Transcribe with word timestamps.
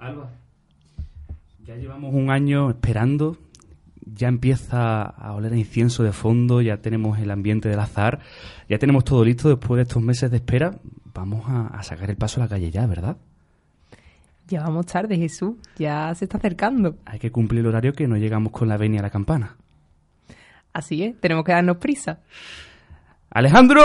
Alba, 0.00 0.30
ya 1.62 1.76
llevamos 1.76 2.14
un 2.14 2.30
año 2.30 2.70
esperando, 2.70 3.36
ya 4.00 4.28
empieza 4.28 5.02
a 5.02 5.34
oler 5.34 5.52
a 5.52 5.58
incienso 5.58 6.02
de 6.02 6.12
fondo, 6.12 6.62
ya 6.62 6.78
tenemos 6.78 7.18
el 7.18 7.30
ambiente 7.30 7.68
del 7.68 7.78
azar, 7.78 8.20
ya 8.66 8.78
tenemos 8.78 9.04
todo 9.04 9.22
listo 9.26 9.50
después 9.50 9.76
de 9.76 9.82
estos 9.82 10.02
meses 10.02 10.30
de 10.30 10.38
espera. 10.38 10.74
Vamos 11.12 11.44
a, 11.46 11.66
a 11.66 11.82
sacar 11.82 12.08
el 12.08 12.16
paso 12.16 12.40
a 12.40 12.44
la 12.44 12.48
calle 12.48 12.70
ya, 12.70 12.86
¿verdad? 12.86 13.18
Ya 14.48 14.62
vamos 14.62 14.86
tarde, 14.86 15.18
Jesús. 15.18 15.56
Ya 15.76 16.14
se 16.14 16.24
está 16.24 16.38
acercando. 16.38 16.96
Hay 17.04 17.18
que 17.18 17.30
cumplir 17.30 17.60
el 17.60 17.66
horario 17.66 17.92
que 17.92 18.08
no 18.08 18.16
llegamos 18.16 18.52
con 18.52 18.68
la 18.68 18.78
venia 18.78 19.00
a 19.00 19.02
la 19.02 19.10
campana. 19.10 19.56
Así 20.72 21.02
es, 21.02 21.20
tenemos 21.20 21.44
que 21.44 21.52
darnos 21.52 21.76
prisa. 21.76 22.20
¡Alejandro! 23.28 23.82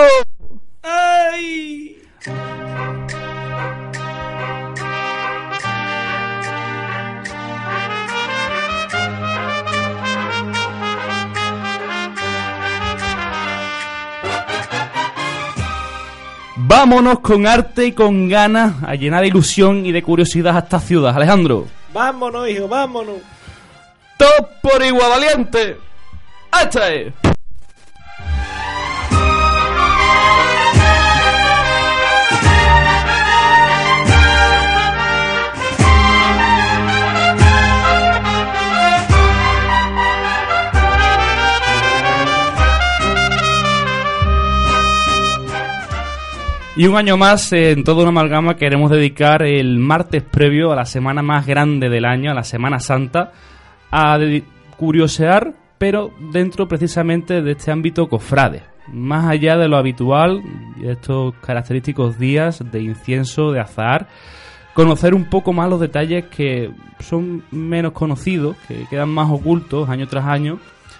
Vámonos 16.68 17.20
con 17.20 17.46
arte 17.46 17.86
y 17.86 17.92
con 17.92 18.28
ganas 18.28 18.82
a 18.82 18.96
llenar 18.96 19.22
de 19.22 19.28
ilusión 19.28 19.86
y 19.86 19.92
de 19.92 20.02
curiosidad 20.02 20.56
a 20.56 20.62
esta 20.62 20.80
ciudad. 20.80 21.16
Alejandro. 21.16 21.68
Vámonos, 21.94 22.50
hijo, 22.50 22.68
vámonos. 22.68 23.18
¡Top 24.18 24.48
por 24.64 24.84
igual 24.84 25.12
valiente! 25.12 25.78
¡Hasta 26.50 26.90
Y 46.78 46.88
un 46.88 46.98
año 46.98 47.16
más, 47.16 47.54
eh, 47.54 47.72
en 47.72 47.86
toda 47.86 48.02
una 48.02 48.10
amalgama, 48.10 48.58
queremos 48.58 48.92
dedicar 48.92 49.44
el 49.44 49.80
martes 49.80 50.24
previo 50.24 50.74
a 50.74 50.76
la 50.76 50.84
semana 50.84 51.22
más 51.22 51.46
grande 51.46 51.88
del 51.88 52.04
año, 52.04 52.32
a 52.32 52.34
la 52.34 52.44
Semana 52.44 52.82
Santa, 52.82 53.32
a 53.92 54.20
curiosear, 54.76 55.54
pero 55.78 56.12
dentro 56.34 56.68
precisamente 56.68 57.42
de 57.42 57.54
este 57.54 57.72
ámbito 57.72 58.10
cofrade. 58.10 58.64
Más 58.92 59.24
allá 59.26 59.56
de 59.56 59.70
lo 59.70 59.78
habitual, 59.78 60.42
de 60.76 60.92
estos 60.92 61.34
característicos 61.36 62.20
días 62.20 62.62
de 62.70 62.82
incienso, 62.82 63.54
de 63.54 63.62
azahar, 63.62 64.10
conocer 64.74 65.16
un 65.16 65.30
poco 65.30 65.54
más 65.54 65.70
los 65.70 65.80
detalles 65.80 66.26
que 66.26 66.72
son 67.00 67.44
menos 67.52 67.94
conocidos, 67.94 68.58
que 68.68 68.86
quedan 68.90 69.10
más 69.10 69.32
ocultos 69.32 69.88
año 69.88 70.08
tras 70.10 70.26
año, 70.26 70.60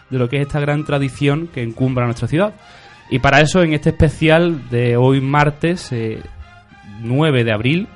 de 0.10 0.20
lo 0.20 0.30
que 0.30 0.38
es 0.38 0.44
esta 0.44 0.62
gran 0.62 0.86
tradición 0.86 1.48
que 1.48 1.64
encumbra 1.64 2.06
nuestra 2.06 2.30
ciudad. 2.30 2.54
Y 3.10 3.20
para 3.20 3.42
eso, 3.42 3.62
en 3.62 3.74
este 3.74 3.90
especial 3.90 4.70
de 4.70 4.98
hoy 4.98 5.22
martes 5.22 5.92
eh, 5.92 6.20
9 7.02 7.44
de 7.44 7.52
abril, 7.52 7.88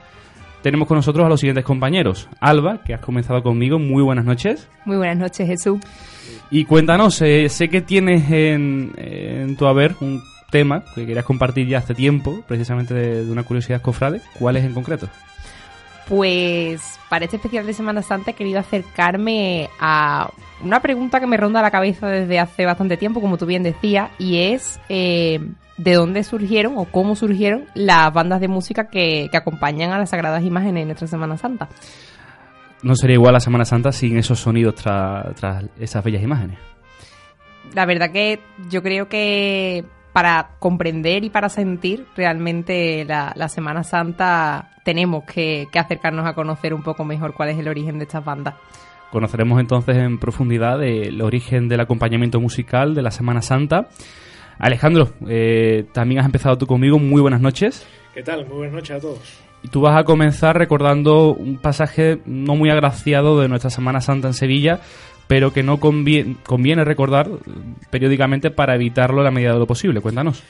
tenemos 0.61 0.88
con 0.88 0.97
nosotros 0.97 1.25
a 1.25 1.29
los 1.29 1.39
siguientes 1.39 1.65
compañeros. 1.65 2.27
Alba, 2.39 2.81
que 2.83 2.93
has 2.93 3.02
comenzado 3.02 3.41
conmigo, 3.41 3.80
muy 3.80 4.03
buenas 4.03 4.25
noches. 4.25 4.67
Muy 4.85 4.97
buenas 4.97 5.17
noches, 5.17 5.47
Jesús. 5.47 5.80
Y 6.52 6.65
cuéntanos, 6.65 7.21
eh, 7.21 7.49
sé 7.49 7.69
que 7.69 7.81
tienes 7.81 8.30
en, 8.31 8.93
en 8.97 9.55
tu 9.55 9.65
haber 9.67 9.95
un 10.02 10.21
tema 10.52 10.83
que 10.95 11.05
querías 11.05 11.25
compartir 11.25 11.67
ya 11.67 11.80
hace 11.80 11.93
tiempo, 11.93 12.43
precisamente 12.47 12.93
de, 12.93 13.25
de 13.25 13.31
una 13.31 13.43
curiosidad 13.43 13.81
cofrade. 13.81 14.21
¿Cuál 14.37 14.57
es 14.57 14.65
en 14.65 14.73
concreto? 14.73 15.07
Pues 16.09 16.99
para 17.07 17.25
este 17.25 17.38
especial 17.38 17.67
de 17.67 17.73
Semana 17.73 18.02
Santa 18.02 18.31
he 18.31 18.33
querido 18.33 18.59
acercarme 18.59 19.70
a 19.80 20.31
una 20.64 20.81
pregunta 20.81 21.20
que 21.20 21.27
me 21.27 21.37
ronda 21.37 21.61
la 21.61 21.70
cabeza 21.70 22.08
desde 22.08 22.39
hace 22.39 22.65
bastante 22.65 22.97
tiempo, 22.97 23.21
como 23.21 23.37
tú 23.37 23.45
bien 23.45 23.61
decías, 23.61 24.09
y 24.17 24.39
es 24.39 24.81
eh, 24.89 25.39
de 25.77 25.93
dónde 25.93 26.23
surgieron 26.23 26.73
o 26.77 26.86
cómo 26.86 27.15
surgieron 27.15 27.65
las 27.75 28.11
bandas 28.11 28.42
de 28.42 28.47
música 28.47 28.89
que, 28.89 29.27
que 29.30 29.37
acompañan 29.37 29.92
a 29.92 29.99
las 29.99 30.09
sagradas 30.09 30.43
imágenes 30.43 30.81
en 30.81 30.87
nuestra 30.87 31.08
Semana 31.08 31.37
Santa. 31.37 31.70
No 32.81 32.95
sería 32.95 33.14
igual 33.14 33.33
la 33.33 33.39
Semana 33.39 33.65
Santa 33.65 33.91
sin 33.91 34.17
esos 34.17 34.39
sonidos 34.39 34.76
tras 34.76 35.36
tras 35.36 35.65
esas 35.80 36.03
bellas 36.03 36.23
imágenes. 36.23 36.58
La 37.76 37.86
verdad 37.86 38.11
que 38.11 38.39
yo 38.70 38.81
creo 38.81 39.09
que 39.09 39.86
para 40.14 40.52
comprender 40.59 41.23
y 41.23 41.30
para 41.30 41.49
sentir 41.49 42.05
realmente 42.15 43.05
la, 43.05 43.33
la 43.36 43.49
Semana 43.49 43.83
Santa 43.83 44.71
tenemos 44.83 45.23
que, 45.23 45.67
que 45.71 45.80
acercarnos 45.80 46.25
a 46.25 46.33
conocer 46.33 46.73
un 46.73 46.81
poco 46.81 47.05
mejor 47.05 47.33
cuál 47.33 47.49
es 47.49 47.59
el 47.59 47.67
origen 47.67 47.99
de 47.99 48.05
estas 48.05 48.25
bandas. 48.25 48.55
Conoceremos 49.11 49.59
entonces 49.59 49.97
en 49.97 50.20
profundidad 50.20 50.83
el 50.83 51.21
origen 51.21 51.67
del 51.67 51.80
acompañamiento 51.80 52.39
musical 52.39 52.93
de 52.93 53.02
la 53.02 53.11
Semana 53.11 53.42
Santa. 53.42 53.87
Alejandro, 54.59 55.09
eh, 55.27 55.86
también 55.93 56.20
has 56.20 56.26
empezado 56.26 56.58
tú 56.58 56.67
conmigo. 56.67 56.99
Muy 56.99 57.21
buenas 57.21 57.41
noches. 57.41 57.87
¿Qué 58.14 58.21
tal? 58.21 58.45
Muy 58.45 58.58
buenas 58.58 58.76
noches 58.76 58.97
a 58.97 58.99
todos. 58.99 59.39
Y 59.64 59.70
tú 59.70 59.81
vas 59.81 59.97
a 59.97 60.03
comenzar 60.03 60.58
recordando 60.58 61.33
un 61.33 61.58
pasaje 61.58 62.20
no 62.26 62.55
muy 62.55 62.70
agraciado 62.70 63.39
de 63.39 63.47
nuestra 63.47 63.70
Semana 63.70 63.99
Santa 63.99 64.27
en 64.27 64.33
Sevilla, 64.33 64.80
pero 65.29 65.53
que 65.53 65.61
no 65.61 65.79
conviene, 65.79 66.37
conviene 66.43 66.83
recordar 66.83 67.29
periódicamente 67.91 68.49
para 68.49 68.73
evitarlo 68.73 69.21
a 69.21 69.25
la 69.25 69.29
medida 69.29 69.53
de 69.53 69.59
lo 69.59 69.67
posible. 69.67 70.01
Cuéntanos. 70.01 70.41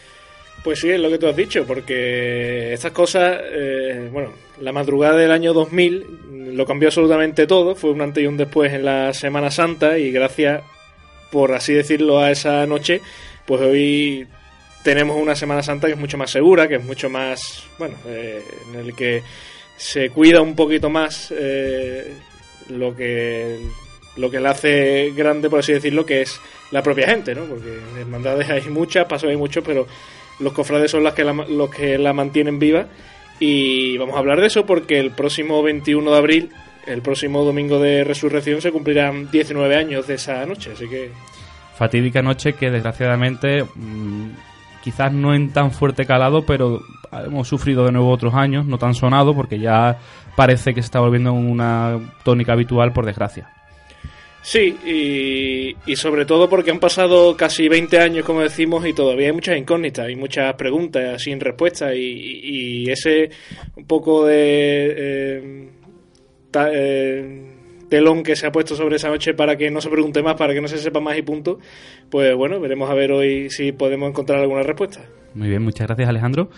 Pues 0.63 0.79
sí, 0.79 0.89
es 0.89 1.01
lo 1.01 1.09
que 1.09 1.17
tú 1.17 1.27
has 1.27 1.35
dicho, 1.35 1.65
porque 1.67 2.71
estas 2.71 2.93
cosas, 2.93 3.41
eh, 3.43 4.07
bueno, 4.09 4.29
la 4.61 4.71
madrugada 4.71 5.17
del 5.17 5.33
año 5.33 5.51
2000 5.51 6.55
lo 6.55 6.65
cambió 6.65 6.87
absolutamente 6.87 7.45
todo, 7.45 7.75
fue 7.75 7.91
un 7.91 7.99
antes 7.99 8.23
y 8.23 8.27
un 8.27 8.37
después 8.37 8.71
en 8.71 8.85
la 8.85 9.13
Semana 9.13 9.51
Santa 9.51 9.97
y 9.97 10.11
gracias, 10.11 10.61
por 11.29 11.51
así 11.51 11.73
decirlo, 11.73 12.19
a 12.19 12.31
esa 12.31 12.65
noche, 12.65 13.01
pues 13.45 13.59
hoy 13.59 14.27
tenemos 14.81 15.17
una 15.21 15.35
Semana 15.35 15.61
Santa 15.61 15.87
que 15.87 15.93
es 15.93 15.99
mucho 15.99 16.17
más 16.17 16.31
segura, 16.31 16.69
que 16.69 16.75
es 16.75 16.83
mucho 16.85 17.09
más, 17.09 17.65
bueno, 17.77 17.95
eh, 18.07 18.41
en 18.69 18.79
el 18.79 18.95
que 18.95 19.23
se 19.75 20.09
cuida 20.09 20.41
un 20.41 20.55
poquito 20.55 20.89
más 20.89 21.33
eh, 21.37 22.13
lo 22.69 22.95
que 22.95 23.59
lo 24.19 24.29
que 24.29 24.39
la 24.39 24.51
hace 24.51 25.11
grande, 25.15 25.49
por 25.49 25.59
así 25.59 25.73
decirlo, 25.73 26.05
que 26.05 26.21
es 26.21 26.39
la 26.71 26.83
propia 26.83 27.07
gente, 27.07 27.33
¿no? 27.33 27.45
Porque 27.45 27.79
hermandades 27.99 28.49
hay 28.49 28.69
muchas, 28.69 29.05
pasos 29.05 29.29
hay 29.29 29.37
muchos, 29.37 29.63
pero 29.63 29.87
los 30.39 30.53
cofrades 30.53 30.91
son 30.91 31.03
las 31.03 31.13
que 31.13 31.23
la, 31.23 31.33
los 31.33 31.69
que 31.69 31.97
la 31.97 32.13
mantienen 32.13 32.59
viva. 32.59 32.85
Y 33.39 33.97
vamos 33.97 34.15
a 34.15 34.19
hablar 34.19 34.41
de 34.41 34.47
eso 34.47 34.65
porque 34.65 34.99
el 34.99 35.11
próximo 35.11 35.63
21 35.63 36.11
de 36.11 36.17
abril, 36.17 36.49
el 36.85 37.01
próximo 37.01 37.43
domingo 37.43 37.79
de 37.79 38.03
resurrección, 38.03 38.61
se 38.61 38.71
cumplirán 38.71 39.31
19 39.31 39.75
años 39.75 40.07
de 40.07 40.15
esa 40.15 40.45
noche. 40.45 40.71
Así 40.73 40.87
que 40.87 41.11
Fatídica 41.79 42.21
noche 42.21 42.53
que 42.53 42.69
desgraciadamente 42.69 43.63
mm, 43.63 44.31
quizás 44.83 45.13
no 45.13 45.33
en 45.33 45.53
tan 45.53 45.71
fuerte 45.71 46.05
calado, 46.05 46.45
pero 46.45 46.81
hemos 47.25 47.47
sufrido 47.47 47.85
de 47.85 47.93
nuevo 47.93 48.11
otros 48.11 48.33
años, 48.33 48.65
no 48.65 48.77
tan 48.77 48.93
sonado, 48.93 49.33
porque 49.33 49.59
ya 49.59 49.97
parece 50.35 50.73
que 50.73 50.81
se 50.81 50.87
está 50.87 50.99
volviendo 50.99 51.31
una 51.31 51.97
tónica 52.23 52.51
habitual, 52.51 52.91
por 52.91 53.05
desgracia. 53.05 53.49
Sí, 54.41 54.77
y, 54.85 55.91
y, 55.91 55.95
sobre 55.95 56.25
todo 56.25 56.49
porque 56.49 56.71
han 56.71 56.79
pasado 56.79 57.35
casi 57.35 57.67
20 57.67 57.99
años, 57.99 58.25
como 58.25 58.41
decimos, 58.41 58.85
y 58.87 58.93
todavía 58.93 59.27
hay 59.27 59.33
muchas 59.33 59.57
incógnitas, 59.57 60.07
hay 60.07 60.15
muchas 60.15 60.53
preguntas 60.55 61.21
sin 61.21 61.39
respuesta, 61.39 61.93
y, 61.93 62.39
y 62.43 62.89
ese 62.89 63.29
un 63.75 63.85
poco 63.85 64.25
de 64.25 64.95
eh, 64.97 65.69
ta, 66.51 66.69
eh, 66.71 67.49
telón 67.89 68.23
que 68.23 68.35
se 68.35 68.47
ha 68.47 68.51
puesto 68.51 68.75
sobre 68.75 68.95
esa 68.95 69.09
noche 69.09 69.33
para 69.33 69.57
que 69.57 69.69
no 69.69 69.81
se 69.81 69.89
pregunte 69.89 70.23
más, 70.23 70.35
para 70.35 70.53
que 70.53 70.61
no 70.61 70.67
se 70.67 70.77
sepa 70.77 70.99
más 70.99 71.17
y 71.17 71.21
punto, 71.21 71.59
pues 72.09 72.33
bueno, 72.35 72.59
veremos 72.59 72.89
a 72.89 72.93
ver 72.93 73.11
hoy 73.11 73.49
si 73.49 73.71
podemos 73.71 74.09
encontrar 74.09 74.39
alguna 74.39 74.63
respuesta. 74.63 75.01
Muy 75.33 75.49
bien, 75.49 75.63
muchas 75.63 75.87
gracias 75.87 76.07
Alejandro. 76.07 76.49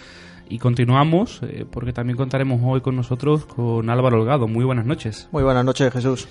Y 0.49 0.59
continuamos, 0.59 1.39
eh, 1.43 1.65
porque 1.69 1.93
también 1.93 2.17
contaremos 2.17 2.59
hoy 2.61 2.81
con 2.81 2.97
nosotros 2.97 3.45
con 3.45 3.89
Álvaro 3.89 4.19
Holgado. 4.19 4.49
Muy 4.49 4.65
buenas 4.65 4.85
noches. 4.85 5.29
Muy 5.31 5.43
buenas 5.43 5.63
noches, 5.63 5.93
Jesús. 5.93 6.27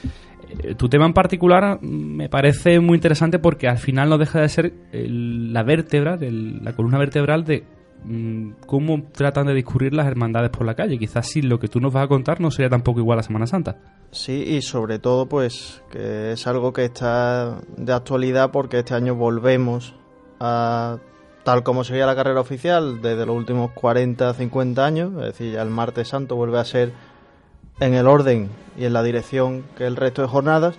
Eh, 0.58 0.74
tu 0.74 0.88
tema 0.88 1.06
en 1.06 1.12
particular 1.12 1.80
me 1.82 2.28
parece 2.28 2.80
muy 2.80 2.96
interesante 2.96 3.38
porque 3.38 3.68
al 3.68 3.78
final 3.78 4.08
no 4.08 4.18
deja 4.18 4.40
de 4.40 4.48
ser 4.48 4.72
el, 4.92 5.52
la 5.52 5.62
vértebra, 5.62 6.14
el, 6.20 6.64
la 6.64 6.72
columna 6.72 6.98
vertebral 6.98 7.44
de 7.44 7.64
mmm, 8.04 8.52
cómo 8.66 9.04
tratan 9.12 9.46
de 9.46 9.54
discurrir 9.54 9.94
las 9.94 10.06
hermandades 10.06 10.50
por 10.50 10.66
la 10.66 10.74
calle. 10.74 10.98
Quizás 10.98 11.28
si 11.28 11.42
lo 11.42 11.58
que 11.58 11.68
tú 11.68 11.80
nos 11.80 11.92
vas 11.92 12.04
a 12.04 12.08
contar 12.08 12.40
no 12.40 12.50
sería 12.50 12.70
tampoco 12.70 13.00
igual 13.00 13.18
a 13.18 13.22
Semana 13.22 13.46
Santa. 13.46 13.76
Sí, 14.10 14.42
y 14.46 14.62
sobre 14.62 14.98
todo, 14.98 15.26
pues, 15.26 15.82
que 15.90 16.32
es 16.32 16.46
algo 16.46 16.72
que 16.72 16.84
está 16.84 17.60
de 17.76 17.92
actualidad 17.92 18.50
porque 18.50 18.80
este 18.80 18.94
año 18.94 19.14
volvemos 19.14 19.94
a 20.40 20.98
tal 21.44 21.62
como 21.62 21.84
sería 21.84 22.06
la 22.06 22.14
carrera 22.14 22.40
oficial 22.40 23.00
desde 23.00 23.24
los 23.24 23.36
últimos 23.36 23.70
40, 23.72 24.34
50 24.34 24.84
años, 24.84 25.12
es 25.14 25.24
decir, 25.24 25.56
el 25.56 25.70
martes 25.70 26.08
santo 26.08 26.36
vuelve 26.36 26.58
a 26.58 26.64
ser 26.64 26.92
en 27.80 27.94
el 27.94 28.06
orden 28.06 28.48
y 28.78 28.84
en 28.84 28.92
la 28.92 29.02
dirección 29.02 29.64
que 29.76 29.86
el 29.86 29.96
resto 29.96 30.22
de 30.22 30.28
jornadas, 30.28 30.76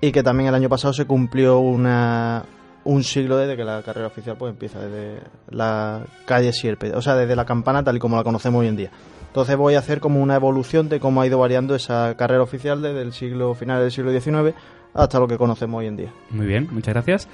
y 0.00 0.12
que 0.12 0.22
también 0.22 0.48
el 0.48 0.54
año 0.54 0.68
pasado 0.68 0.92
se 0.92 1.06
cumplió 1.06 1.58
una, 1.58 2.44
un 2.84 3.02
siglo 3.02 3.36
desde 3.36 3.56
que 3.56 3.64
la 3.64 3.82
carrera 3.82 4.06
oficial 4.06 4.36
pues 4.38 4.52
empieza 4.52 4.80
desde 4.80 5.20
la 5.50 6.02
calle 6.26 6.52
Sierpe, 6.52 6.94
o 6.94 7.02
sea, 7.02 7.14
desde 7.14 7.36
la 7.36 7.44
campana 7.44 7.82
tal 7.82 7.96
y 7.96 7.98
como 7.98 8.16
la 8.16 8.24
conocemos 8.24 8.60
hoy 8.60 8.68
en 8.68 8.76
día. 8.76 8.90
Entonces 9.26 9.56
voy 9.56 9.74
a 9.74 9.80
hacer 9.80 10.00
como 10.00 10.22
una 10.22 10.36
evolución 10.36 10.88
de 10.88 10.98
cómo 10.98 11.20
ha 11.20 11.26
ido 11.26 11.38
variando 11.38 11.74
esa 11.74 12.14
carrera 12.16 12.42
oficial 12.42 12.80
desde 12.80 13.02
el 13.02 13.12
siglo 13.12 13.54
final 13.54 13.82
del 13.82 13.90
siglo 13.90 14.10
XIX 14.10 14.54
hasta 14.94 15.18
lo 15.18 15.28
que 15.28 15.36
conocemos 15.36 15.80
hoy 15.80 15.86
en 15.88 15.96
día. 15.96 16.12
Muy 16.30 16.46
bien, 16.46 16.68
muchas 16.70 16.94
gracias. 16.94 17.28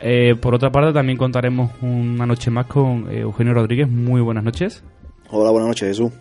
Eh, 0.00 0.34
por 0.38 0.54
otra 0.54 0.70
parte, 0.70 0.92
también 0.92 1.16
contaremos 1.16 1.70
una 1.80 2.26
noche 2.26 2.50
más 2.50 2.66
con 2.66 3.08
eh, 3.10 3.20
Eugenio 3.20 3.54
Rodríguez. 3.54 3.88
Muy 3.88 4.20
buenas 4.20 4.44
noches. 4.44 4.82
Hola, 5.30 5.50
buenas 5.50 5.68
noches, 5.68 5.88
Jesús. 5.88 6.12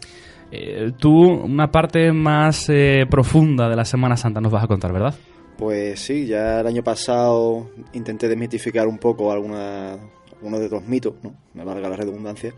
Eh, 0.51 0.91
tú, 0.97 1.11
una 1.11 1.71
parte 1.71 2.11
más 2.11 2.71
profunda 3.09 3.69
de 3.69 3.75
la 3.75 3.85
Semana 3.85 4.15
Santa 4.15 4.39
nos 4.39 4.51
vas 4.51 4.63
a 4.63 4.67
contar, 4.67 4.93
¿verdad? 4.93 5.13
Pues 5.57 5.99
sí, 5.99 6.27
ya 6.27 6.59
el 6.59 6.67
año 6.67 6.83
pasado 6.83 7.71
intenté 7.93 8.27
desmitificar 8.27 8.87
un 8.87 8.99
poco 8.99 9.31
alguna, 9.31 9.97
algunos 10.35 10.59
de 10.59 10.69
los 10.69 10.85
mitos, 10.85 11.15
¿no? 11.23 11.33
me 11.55 11.65
valga 11.65 11.89
la 11.89 11.95
redundancia, 11.95 12.53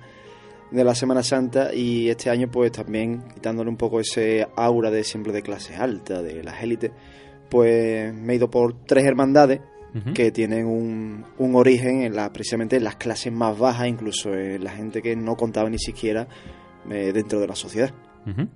de 0.69 0.83
la 0.83 0.93
Semana 0.93 1.23
Santa 1.23 1.73
y 1.73 2.09
este 2.09 2.29
año 2.29 2.51
pues 2.51 2.73
también 2.73 3.23
quitándole 3.33 3.69
un 3.69 3.77
poco 3.77 4.01
ese 4.01 4.45
aura 4.55 4.91
de 4.91 5.05
siempre 5.05 5.31
de 5.31 5.41
clase 5.41 5.75
alta, 5.75 6.21
de 6.21 6.43
las 6.43 6.61
élites, 6.61 6.91
pues 7.49 8.13
me 8.13 8.33
he 8.33 8.35
ido 8.35 8.51
por 8.51 8.85
tres 8.85 9.05
hermandades 9.05 9.61
que 10.13 10.31
tienen 10.31 10.67
un, 10.67 11.25
un, 11.39 11.55
origen 11.55 12.03
en 12.03 12.15
la, 12.15 12.31
precisamente 12.31 12.75
en 12.75 12.83
las 12.83 12.97
clases 12.97 13.33
más 13.33 13.57
bajas, 13.57 13.87
incluso 13.87 14.31
en 14.31 14.63
la 14.63 14.69
gente 14.69 15.01
que 15.01 15.15
no 15.15 15.35
contaba 15.35 15.67
ni 15.67 15.79
siquiera 15.79 16.27
eh, 16.89 17.11
dentro 17.13 17.39
de 17.39 17.47
la 17.47 17.55
sociedad. 17.55 17.91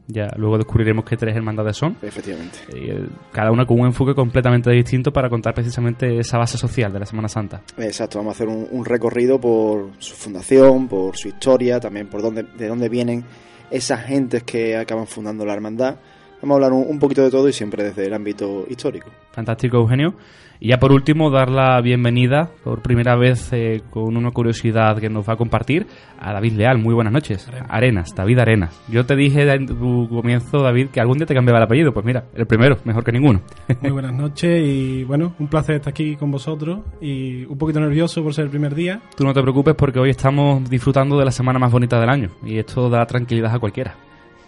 Ya 0.07 0.27
luego 0.35 0.57
descubriremos 0.57 1.03
qué 1.03 1.17
tres 1.17 1.35
hermandades 1.35 1.77
son. 1.77 1.97
Efectivamente. 2.03 2.59
Eh, 2.75 3.07
cada 3.31 3.51
una 3.51 3.65
con 3.65 3.79
un 3.79 3.87
enfoque 3.87 4.13
completamente 4.13 4.69
distinto 4.69 5.11
para 5.11 5.29
contar 5.29 5.55
precisamente 5.55 6.19
esa 6.19 6.37
base 6.37 6.59
social 6.59 6.93
de 6.93 6.99
la 6.99 7.07
Semana 7.07 7.27
Santa. 7.27 7.63
Exacto, 7.77 8.19
vamos 8.19 8.33
a 8.33 8.35
hacer 8.35 8.49
un, 8.49 8.67
un 8.69 8.85
recorrido 8.85 9.41
por 9.41 9.89
su 9.97 10.13
fundación, 10.13 10.87
por 10.87 11.17
su 11.17 11.29
historia, 11.29 11.79
también 11.79 12.07
por 12.07 12.21
dónde, 12.21 12.43
de 12.43 12.67
dónde 12.67 12.87
vienen 12.87 13.23
esas 13.71 14.05
gentes 14.05 14.43
que 14.43 14.77
acaban 14.77 15.07
fundando 15.07 15.43
la 15.43 15.53
hermandad 15.53 15.95
Vamos 16.43 16.55
a 16.55 16.65
hablar 16.65 16.73
un, 16.73 16.99
poquito 16.99 17.23
de 17.23 17.31
todo 17.31 17.47
y 17.47 17.53
siempre 17.53 17.85
desde 17.85 18.05
el 18.05 18.13
ámbito 18.13 18.65
histórico. 18.67 19.09
Fantástico, 19.31 19.77
Eugenio. 19.77 20.13
Y 20.59 20.69
ya 20.69 20.77
por 20.77 20.91
último, 20.91 21.29
dar 21.29 21.49
la 21.49 21.81
bienvenida 21.81 22.49
por 22.63 22.81
primera 22.81 23.15
vez 23.15 23.51
eh, 23.51 23.81
con 23.89 24.15
una 24.15 24.31
curiosidad 24.31 24.97
que 24.99 25.09
nos 25.09 25.27
va 25.27 25.33
a 25.33 25.37
compartir 25.37 25.87
a 26.19 26.33
David 26.33 26.53
Leal. 26.53 26.77
Muy 26.77 26.93
buenas 26.93 27.11
noches. 27.11 27.49
Arenas. 27.67 28.15
David 28.15 28.39
Arenas. 28.39 28.81
Yo 28.87 29.05
te 29.05 29.15
dije 29.15 29.51
en 29.51 29.67
tu 29.67 30.07
comienzo, 30.09 30.59
David, 30.59 30.89
que 30.89 31.01
algún 31.01 31.17
día 31.17 31.25
te 31.25 31.33
cambiaba 31.33 31.59
el 31.59 31.65
apellido. 31.65 31.93
Pues 31.93 32.05
mira, 32.05 32.25
el 32.35 32.45
primero, 32.45 32.77
mejor 32.85 33.03
que 33.03 33.11
ninguno. 33.11 33.41
Muy 33.81 33.91
buenas 33.91 34.13
noches 34.13 34.61
y 34.65 35.03
bueno, 35.03 35.33
un 35.39 35.47
placer 35.47 35.75
estar 35.75 35.91
aquí 35.91 36.15
con 36.15 36.31
vosotros 36.31 36.79
y 37.01 37.45
un 37.45 37.57
poquito 37.57 37.79
nervioso 37.79 38.23
por 38.23 38.33
ser 38.33 38.45
el 38.45 38.51
primer 38.51 38.73
día. 38.73 39.01
Tú 39.17 39.25
no 39.25 39.33
te 39.33 39.41
preocupes 39.41 39.75
porque 39.75 39.99
hoy 39.99 40.11
estamos 40.11 40.69
disfrutando 40.69 41.17
de 41.17 41.25
la 41.25 41.31
semana 41.31 41.59
más 41.59 41.71
bonita 41.71 41.99
del 41.99 42.09
año 42.09 42.29
y 42.45 42.57
esto 42.57 42.89
da 42.89 43.05
tranquilidad 43.05 43.53
a 43.53 43.59
cualquiera 43.59 43.95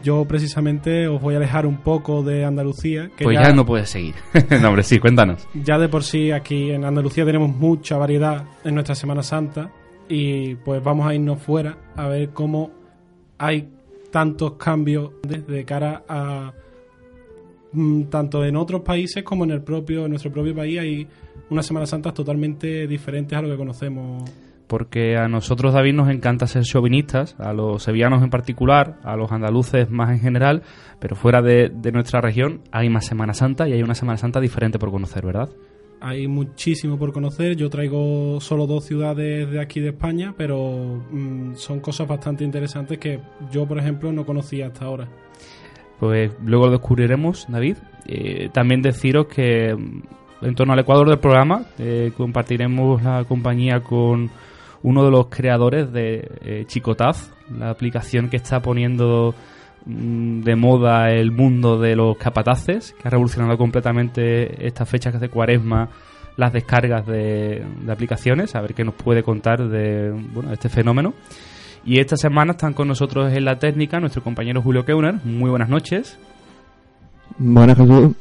yo 0.06 0.24
precisamente 0.26 1.08
os 1.08 1.20
voy 1.20 1.34
a 1.34 1.38
alejar 1.38 1.66
un 1.66 1.78
poco 1.78 2.22
de 2.22 2.46
Andalucía. 2.46 3.10
Que 3.18 3.24
pues 3.24 3.40
ya, 3.40 3.52
no 3.52 3.66
puedes 3.66 3.90
seguir. 3.90 4.14
no, 4.62 4.68
hombre, 4.68 4.84
sí, 4.84 5.00
cuéntanos. 5.00 5.48
Ya 5.56 5.80
de 5.80 5.90
por 5.90 6.04
sí 6.04 6.32
aquí 6.32 6.70
en 6.70 6.86
Andalucía 6.86 7.26
tenemos 7.26 7.50
mucha 7.50 7.98
variedad 7.98 8.46
en 8.64 8.76
nuestra 8.76 8.94
Semana 8.94 9.24
Santa 9.24 9.72
y 10.08 10.54
pues 10.56 10.84
vamos 10.84 11.08
a 11.08 11.16
irnos 11.16 11.42
fuera 11.42 11.76
a 11.96 12.08
ver 12.08 12.30
cómo 12.30 12.70
hay 13.40 13.68
tantos 14.12 14.54
cambios 14.54 15.14
de 15.24 15.66
cara 15.66 16.04
a 16.08 16.54
mm, 17.72 18.04
tanto 18.04 18.46
en 18.46 18.56
otros 18.56 18.82
países 18.82 19.24
como 19.24 19.44
en 19.44 19.52
el 19.52 19.64
propio 19.64 20.06
en 20.06 20.12
nuestro 20.12 20.32
propio 20.32 20.54
país 20.54 20.80
hay 20.80 21.08
unas 21.50 21.66
Semanas 21.66 21.90
Santas 21.90 22.14
totalmente 22.14 22.86
diferentes 22.86 23.36
a 23.36 23.42
lo 23.42 23.50
que 23.50 23.58
conocemos 23.58 24.24
porque 24.68 25.18
a 25.18 25.28
nosotros, 25.28 25.74
David, 25.74 25.94
nos 25.94 26.10
encanta 26.10 26.48
ser 26.48 26.64
chauvinistas, 26.64 27.36
a 27.40 27.54
los 27.54 27.84
sevillanos 27.84 28.24
en 28.24 28.30
particular, 28.30 29.00
a 29.04 29.16
los 29.16 29.32
andaluces 29.32 29.90
más 29.90 30.12
en 30.12 30.20
general, 30.20 30.64
pero 31.00 31.16
fuera 31.16 31.42
de, 31.42 31.72
nuestra 31.94 32.22
región 32.22 32.62
hay 32.72 32.90
más 32.90 33.06
Semana 33.06 33.34
Santa 33.34 33.68
y 33.68 33.74
hay 33.74 33.84
una 33.84 33.96
Semana 33.96 34.18
Santa 34.18 34.40
diferente 34.40 34.80
por 34.80 34.92
conocer, 34.92 35.26
¿verdad? 35.26 35.50
Hay 36.02 36.28
muchísimo 36.28 36.98
por 36.98 37.14
conocer. 37.14 37.56
Yo 37.56 37.70
traigo 37.70 38.40
solo 38.42 38.68
dos 38.68 38.86
ciudades 38.86 39.50
de 39.50 39.62
aquí 39.62 39.80
de 39.80 39.90
España, 39.90 40.34
pero 40.38 41.04
mm, 41.10 41.56
son 41.56 41.80
cosas 41.80 42.08
bastante 42.08 42.44
interesantes 42.44 42.98
que 42.98 43.20
yo, 43.52 43.66
por 43.66 43.80
ejemplo, 43.80 44.12
no 44.12 44.26
conocía 44.26 44.68
hasta 44.68 44.86
ahora. 44.86 45.08
Pues 46.00 46.32
luego 46.44 46.66
lo 46.66 46.72
descubriremos, 46.74 47.46
David. 47.50 47.78
Eh, 48.08 48.50
también 48.52 48.82
deciros 48.82 49.28
que 49.28 49.74
mm, 49.74 50.46
en 50.46 50.56
torno 50.56 50.74
al 50.74 50.80
Ecuador 50.80 51.08
del 51.10 51.20
programa 51.20 51.66
eh, 51.80 52.12
compartiremos 52.16 53.02
la 53.02 53.24
compañía 53.24 53.80
con 53.80 54.30
uno 54.86 55.04
de 55.04 55.10
los 55.10 55.28
creadores 55.30 55.92
de 55.92 56.30
eh, 56.42 56.64
Chicotaz, 56.68 57.32
la 57.58 57.72
aplicación 57.72 58.30
que 58.30 58.38
está 58.38 58.60
poniendo 58.60 59.34
mm, 59.88 60.42
de 60.42 60.56
moda 60.56 61.10
el 61.10 61.32
mundo 61.32 61.80
de 61.80 61.96
los 61.96 62.16
capataces, 62.18 62.94
que 62.94 63.08
ha 63.08 63.10
revolucionado 63.10 63.58
completamente 63.58 64.68
estas 64.68 64.88
fechas 64.88 65.20
de 65.20 65.28
cuaresma 65.30 65.90
las 66.38 66.54
descargas 66.54 67.08
de, 67.08 67.66
aplicaciones, 67.90 68.54
a 68.54 68.62
ver 68.62 68.76
qué 68.76 68.84
nos 68.84 68.94
puede 68.94 69.24
contar 69.24 69.68
de 69.68 70.12
bueno, 70.12 70.54
este 70.54 70.70
fenómeno. 70.70 71.16
Y 71.84 72.00
esta 72.00 72.16
semana 72.16 72.52
están 72.52 72.74
con 72.74 72.88
nosotros 72.88 73.34
en 73.34 73.44
la 73.44 73.58
técnica 73.58 74.00
nuestro 74.00 74.22
compañero 74.22 74.62
Julio 74.62 74.86
Keuner. 74.86 75.16
Muy 75.24 75.50
buenas 75.50 75.70
noches. 75.70 76.20
Buenas 77.40 77.80
noches. 77.80 78.16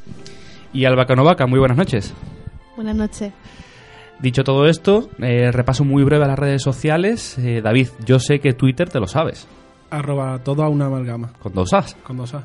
Y 0.73 0.85
Alba 0.85 1.05
Canovaca, 1.05 1.45
muy 1.45 1.59
buenas 1.59 1.77
noches. 1.77 2.11
Buenas 2.75 2.95
noches. 2.95 3.31
Dicho 4.19 4.43
todo 4.43 4.67
esto, 4.67 5.09
eh, 5.19 5.51
repaso 5.51 5.83
muy 5.83 6.03
breve 6.03 6.23
a 6.23 6.27
las 6.27 6.39
redes 6.39 6.63
sociales. 6.63 7.37
Eh, 7.37 7.61
David, 7.61 7.89
yo 8.05 8.19
sé 8.19 8.39
que 8.39 8.53
Twitter 8.53 8.89
te 8.89 8.99
lo 8.99 9.07
sabes. 9.07 9.47
Arroba 9.89 10.39
todo 10.39 10.63
a 10.63 10.69
una 10.69 10.85
amalgama. 10.85 11.33
Con 11.39 11.53
dos 11.53 11.73
As. 11.73 11.95
Con 11.95 12.17
dos 12.17 12.33
As. 12.33 12.43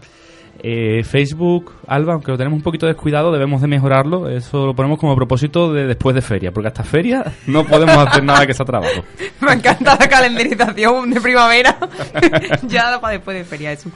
Eh, 0.62 1.04
Facebook, 1.04 1.72
Alba, 1.86 2.14
aunque 2.14 2.32
lo 2.32 2.36
tenemos 2.36 2.56
un 2.58 2.62
poquito 2.62 2.86
descuidado, 2.86 3.32
debemos 3.32 3.62
de 3.62 3.68
mejorarlo. 3.68 4.28
Eso 4.28 4.66
lo 4.66 4.74
ponemos 4.74 4.98
como 4.98 5.14
propósito 5.14 5.72
de 5.72 5.86
después 5.86 6.14
de 6.14 6.22
feria, 6.22 6.52
porque 6.52 6.68
hasta 6.68 6.82
feria 6.82 7.24
no 7.46 7.64
podemos 7.64 7.96
hacer 7.96 8.24
nada 8.24 8.46
que 8.46 8.52
sea 8.52 8.66
trabajo. 8.66 9.02
Me 9.40 9.52
encanta 9.52 9.96
la 9.98 10.08
calendarización 10.08 11.10
de 11.10 11.20
primavera. 11.20 11.78
ya 12.66 13.00
para 13.00 13.14
después 13.14 13.38
de 13.38 13.44
feria 13.44 13.72
eso. 13.72 13.90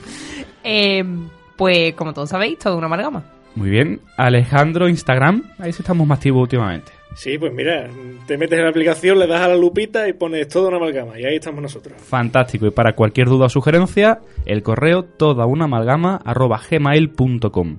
pues 1.57 1.93
como 1.93 2.13
todos 2.13 2.29
sabéis, 2.29 2.57
todo 2.57 2.77
una 2.77 2.87
amalgama. 2.87 3.23
Muy 3.53 3.69
bien. 3.69 4.01
Alejandro, 4.17 4.89
Instagram, 4.89 5.43
ahí 5.59 5.71
sí 5.71 5.81
estamos 5.81 6.07
más 6.07 6.17
activos 6.17 6.41
últimamente. 6.41 6.91
Sí, 7.15 7.37
pues 7.37 7.53
mira, 7.53 7.89
te 8.27 8.37
metes 8.37 8.57
en 8.57 8.65
la 8.65 8.69
aplicación, 8.69 9.17
le 9.17 9.25
das 9.25 9.41
a 9.41 9.47
la 9.47 9.55
lupita 9.55 10.07
y 10.07 10.13
pones 10.13 10.49
toda 10.49 10.67
una 10.67 10.77
amalgama. 10.77 11.19
Y 11.19 11.25
ahí 11.25 11.35
estamos 11.35 11.61
nosotros. 11.61 11.95
Fantástico. 12.01 12.67
Y 12.67 12.71
para 12.71 12.93
cualquier 12.93 13.27
duda 13.27 13.45
o 13.45 13.49
sugerencia, 13.49 14.19
el 14.45 14.63
correo 14.63 15.03
toda 15.03 15.45
una 15.45 15.65
amalgama 15.65 16.21
gmail.com. 16.69 17.77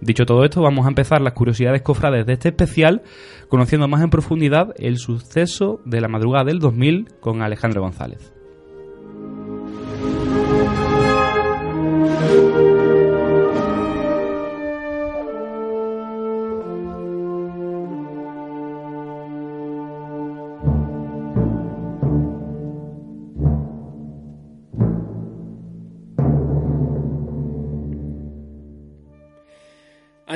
Dicho 0.00 0.24
todo 0.24 0.44
esto, 0.44 0.62
vamos 0.62 0.86
a 0.86 0.88
empezar 0.88 1.20
las 1.20 1.34
curiosidades 1.34 1.82
cofrades 1.82 2.24
de 2.24 2.34
este 2.34 2.48
especial, 2.48 3.02
conociendo 3.48 3.88
más 3.88 4.02
en 4.02 4.10
profundidad 4.10 4.72
el 4.78 4.96
suceso 4.96 5.80
de 5.84 6.00
la 6.00 6.08
madrugada 6.08 6.44
del 6.44 6.60
2000 6.60 7.08
con 7.20 7.42
Alejandro 7.42 7.82
González. 7.82 8.37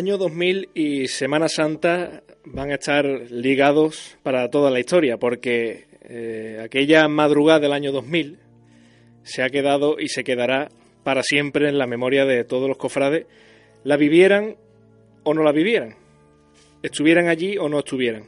Año 0.02 0.18
2000 0.18 0.70
y 0.74 1.06
Semana 1.06 1.48
Santa 1.48 2.24
van 2.44 2.72
a 2.72 2.74
estar 2.74 3.04
ligados 3.30 4.18
para 4.24 4.50
toda 4.50 4.68
la 4.72 4.80
historia, 4.80 5.16
porque 5.16 5.84
eh, 6.02 6.60
aquella 6.60 7.06
madrugada 7.06 7.60
del 7.60 7.72
año 7.72 7.92
2000 7.92 8.36
se 9.22 9.44
ha 9.44 9.50
quedado 9.50 10.00
y 10.00 10.08
se 10.08 10.24
quedará 10.24 10.70
para 11.04 11.22
siempre 11.22 11.68
en 11.68 11.78
la 11.78 11.86
memoria 11.86 12.24
de 12.24 12.42
todos 12.42 12.66
los 12.66 12.78
cofrades, 12.78 13.26
la 13.84 13.96
vivieran 13.96 14.56
o 15.22 15.34
no 15.34 15.44
la 15.44 15.52
vivieran, 15.52 15.94
estuvieran 16.82 17.28
allí 17.28 17.56
o 17.56 17.68
no 17.68 17.78
estuvieran. 17.78 18.24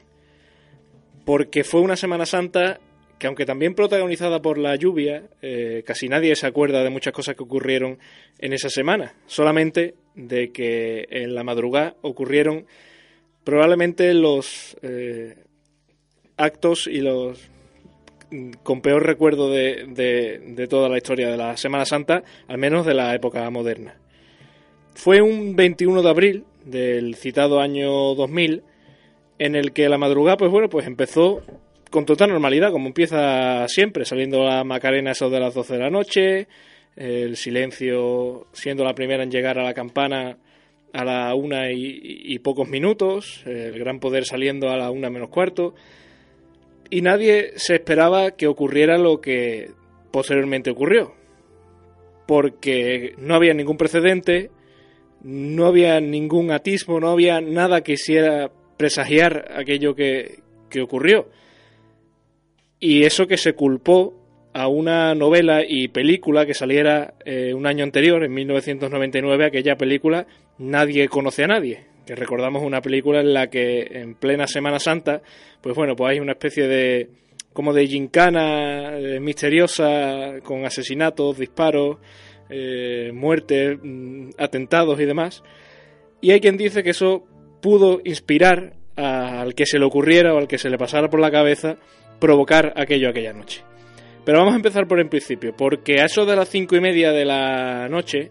Porque 1.25 1.65
fue 1.65 1.81
una 1.81 1.97
Semana 1.97 2.25
Santa 2.25 2.79
que 3.19 3.27
aunque 3.27 3.47
también 3.47 3.75
protagonizada 3.75 4.43
por 4.43 4.59
la 4.59 4.77
lluvia, 4.77 5.25
eh, 5.43 5.83
casi 5.87 6.09
nadie 6.09 6.35
se 6.37 6.47
acuerda 6.47 6.83
de 6.83 6.91
muchas 6.91 7.13
cosas 7.13 7.37
que 7.37 7.43
ocurrieron 7.43 7.99
en 8.39 8.53
esa 8.53 8.69
semana, 8.69 9.15
solamente 9.27 9.95
de 10.15 10.53
que 10.53 11.07
en 11.11 11.35
la 11.35 11.45
madrugada 11.45 11.97
ocurrieron 12.03 12.67
probablemente 13.45 14.13
los 14.15 14.77
eh, 14.83 15.37
actos 16.37 16.87
y 16.87 17.01
los 17.01 17.39
mm, 18.31 18.53
con 18.63 18.81
peor 18.81 19.05
recuerdo 19.07 19.51
de, 19.51 19.87
de, 19.87 20.67
toda 20.67 20.89
la 20.89 20.97
historia 20.97 21.31
de 21.31 21.37
la 21.37 21.57
Semana 21.57 21.85
Santa, 21.85 22.25
al 22.49 22.59
menos 22.59 22.87
de 22.87 22.95
la 22.95 23.15
época 23.15 23.49
moderna. 23.51 23.97
Fue 24.95 25.21
un 25.21 25.57
21 25.57 26.03
de 26.03 26.09
abril 26.09 26.45
del 26.65 27.15
citado 27.17 27.61
año 27.61 28.15
2000 28.15 28.63
en 29.39 29.57
el 29.57 29.73
que 29.73 29.89
la 29.89 29.99
madrugada, 29.99 30.37
pues 30.37 30.51
bueno, 30.51 30.69
pues 30.69 30.87
empezó 30.87 31.43
con 31.95 32.07
total 32.07 32.31
normalidad, 32.31 32.73
como 32.73 32.89
empieza 32.89 33.69
siempre, 33.69 34.05
saliendo 34.05 34.43
la 34.43 34.65
Macarena 34.65 35.13
eso 35.13 35.31
de 35.31 35.39
las 35.39 35.55
12 35.55 35.75
de 35.75 35.79
la 35.79 35.91
noche, 35.91 36.49
el 36.97 37.37
silencio 37.37 38.49
siendo 38.53 38.83
la 38.83 38.97
primera 38.97 39.23
en 39.23 39.31
llegar 39.31 39.61
a 39.61 39.63
la 39.63 39.75
campana 39.75 40.37
a 40.93 41.05
la 41.05 41.33
una 41.37 41.71
y, 41.71 42.37
pocos 42.41 42.69
minutos, 42.69 43.45
el 43.47 43.79
gran 43.79 44.01
poder 44.01 44.25
saliendo 44.25 44.71
a 44.71 44.77
la 44.77 44.91
una 44.91 45.09
menos 45.09 45.29
cuarto, 45.29 45.77
y 46.91 47.01
nadie 47.01 47.53
se 47.55 47.77
esperaba 47.77 48.33
que 48.33 48.49
ocurriera 48.49 48.99
lo 48.99 49.21
que 49.21 49.71
posteriormente 50.11 50.73
ocurrió, 50.73 51.15
porque 52.27 53.15
no 53.19 53.37
había 53.37 53.55
ningún 53.55 53.77
precedente, 53.77 54.51
no 55.23 55.67
había 55.67 56.01
ningún 56.01 56.51
atismo, 56.51 56.99
no 56.99 57.11
había 57.11 57.41
nada 57.41 57.83
que 57.83 57.93
hiciera 57.93 58.51
presagiar 58.77 59.53
aquello 59.57 59.95
que, 59.95 60.41
que 60.69 60.83
ocurrió. 60.83 61.29
Y 62.87 63.05
eso 63.05 63.27
que 63.27 63.39
se 63.39 63.55
culpó 63.55 64.13
a 64.53 64.69
una 64.69 65.15
novela 65.15 65.63
y 65.67 65.89
película 65.89 66.45
que 66.45 66.53
saliera 66.53 67.15
eh, 67.25 67.55
un 67.55 67.67
año 67.67 67.83
anterior, 67.83 68.23
en 68.23 68.35
1999, 68.35 69.47
aquella 69.47 69.77
película 69.77 70.27
Nadie 70.59 71.09
conoce 71.09 71.45
a 71.45 71.47
nadie, 71.47 71.87
que 72.05 72.15
recordamos 72.15 72.63
una 72.63 72.83
película 72.83 73.21
en 73.21 73.33
la 73.33 73.49
que 73.49 73.89
en 73.91 74.17
plena 74.17 74.47
Semana 74.47 74.79
Santa, 74.81 75.23
pues 75.63 75.75
bueno, 75.75 75.97
pues 75.97 76.11
hay 76.11 76.21
una 76.21 76.33
especie 76.33 76.69
de 76.69 77.09
como 77.55 77.73
de 77.73 77.87
gincana 77.87 78.99
eh, 78.99 79.19
misteriosa 79.19 80.41
con 80.43 80.67
asesinatos, 80.67 81.39
disparos, 81.39 81.97
eh, 82.51 83.13
muertes, 83.15 83.79
mm, 83.83 84.33
atentados 84.37 85.01
y 85.01 85.07
demás. 85.07 85.43
Y 86.21 86.33
hay 86.33 86.41
quien 86.41 86.59
dice 86.59 86.83
que 86.83 86.91
eso 86.91 87.25
pudo 87.63 88.03
inspirar 88.05 88.75
al 88.95 89.55
que 89.55 89.65
se 89.65 89.79
le 89.79 89.87
ocurriera 89.87 90.35
o 90.35 90.39
al 90.39 90.49
que 90.49 90.59
se 90.59 90.69
le 90.69 90.77
pasara 90.77 91.09
por 91.09 91.19
la 91.19 91.31
cabeza 91.31 91.79
provocar 92.19 92.73
aquello 92.77 93.09
aquella 93.09 93.33
noche. 93.33 93.63
Pero 94.25 94.39
vamos 94.39 94.55
a 94.55 94.57
empezar 94.57 94.87
por 94.87 95.01
el 95.01 95.09
principio, 95.09 95.55
porque 95.57 96.01
a 96.01 96.07
eso 96.07 96.25
de 96.25 96.37
las 96.37 96.49
cinco 96.49 96.77
y 96.77 96.81
media 96.81 97.13
de 97.13 97.25
la 97.25 97.89
noche 97.89 98.31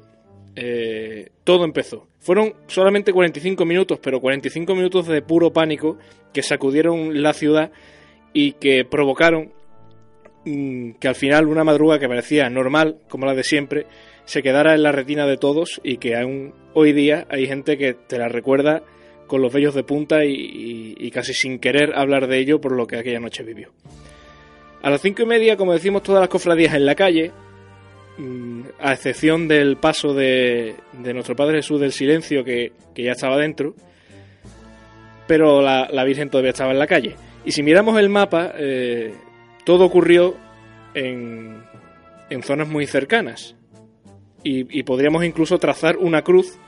eh, 0.55 1.29
todo 1.43 1.65
empezó. 1.65 2.07
Fueron 2.19 2.53
solamente 2.67 3.11
45 3.11 3.65
minutos, 3.65 3.99
pero 4.01 4.19
45 4.19 4.75
minutos 4.75 5.07
de 5.07 5.21
puro 5.21 5.51
pánico 5.51 5.97
que 6.31 6.41
sacudieron 6.41 7.21
la 7.21 7.33
ciudad 7.33 7.71
y 8.33 8.53
que 8.53 8.85
provocaron 8.85 9.51
mm, 10.45 10.93
que 10.93 11.07
al 11.07 11.15
final 11.15 11.47
una 11.47 11.63
madruga 11.63 11.99
que 11.99 12.07
parecía 12.07 12.49
normal, 12.49 12.99
como 13.09 13.25
la 13.25 13.35
de 13.35 13.43
siempre, 13.43 13.85
se 14.25 14.41
quedara 14.41 14.73
en 14.73 14.83
la 14.83 14.91
retina 14.91 15.27
de 15.27 15.37
todos 15.37 15.81
y 15.83 15.97
que 15.97 16.15
aún 16.15 16.53
hoy 16.73 16.93
día 16.93 17.27
hay 17.29 17.45
gente 17.45 17.77
que 17.77 17.93
te 17.93 18.17
la 18.17 18.29
recuerda 18.29 18.83
con 19.27 19.41
los 19.41 19.51
vellos 19.51 19.73
de 19.73 19.83
punta 19.83 20.25
y, 20.25 21.09
casi 21.11 21.33
sin 21.33 21.59
querer 21.59 21.93
hablar 21.95 22.27
de 22.27 22.39
ello 22.39 22.59
por 22.59 22.73
lo 22.73 22.87
que 22.87 22.97
aquella 22.97 23.19
noche 23.19 23.43
vivió. 23.43 23.71
A 24.81 24.89
las 24.89 25.01
cinco 25.01 25.23
y 25.23 25.25
media, 25.25 25.55
como 25.55 25.73
decimos, 25.73 26.03
todas 26.03 26.21
las 26.21 26.29
cofradías 26.29 26.73
en 26.73 26.85
la 26.85 26.95
calle, 26.95 27.31
mm, 28.17 28.61
a 28.79 28.93
excepción 28.93 29.47
del 29.47 29.77
paso 29.77 30.13
de, 30.13 30.75
nuestro 30.93 31.35
Padre 31.35 31.57
Jesús 31.57 31.79
del 31.79 31.93
Silencio, 31.93 32.43
que, 32.43 32.73
ya 32.95 33.13
estaba 33.13 33.37
dentro, 33.37 33.75
pero 35.27 35.61
la, 35.61 36.03
Virgen 36.03 36.29
todavía 36.29 36.51
estaba 36.51 36.71
en 36.71 36.79
la 36.79 36.87
calle. 36.87 37.15
Y 37.45 37.51
si 37.51 37.63
miramos 37.63 37.97
el 37.99 38.09
mapa, 38.09 38.53
eh, 38.57 39.13
todo 39.63 39.85
ocurrió 39.85 40.35
en, 40.93 41.63
zonas 42.41 42.67
muy 42.67 42.87
cercanas. 42.87 43.55
y 44.43 44.83
podríamos 44.83 45.23
incluso 45.23 45.57
trazar 45.57 45.95
una 45.95 46.21
cruz 46.23 46.59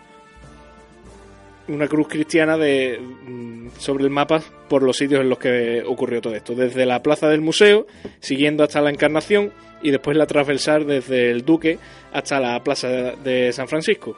una 1.68 1.88
cruz 1.88 2.08
cristiana 2.08 2.58
de, 2.58 3.00
mm, 3.00 3.70
sobre 3.78 4.04
el 4.04 4.10
mapa 4.10 4.42
por 4.68 4.84
los 4.84 4.98
sitios 4.98 5.22
en 5.22 5.30
los 5.30 5.40
que 5.40 5.84
ocurrió 5.86 6.22
todo 6.22 6.36
esto. 6.36 6.54
Desde 6.54 6.86
la 6.86 7.02
plaza 7.02 7.28
del 7.28 7.42
museo, 7.42 7.88
siguiendo 8.20 8.64
hasta 8.64 8.82
la 8.82 8.90
Encarnación 8.90 9.52
y 9.82 9.92
después 9.92 10.18
la 10.18 10.26
transversal 10.26 10.86
desde 10.86 11.32
el 11.32 11.44
Duque 11.44 11.78
hasta 12.12 12.40
la 12.40 12.64
plaza 12.64 12.88
de 12.88 13.52
San 13.52 13.68
Francisco. 13.68 14.18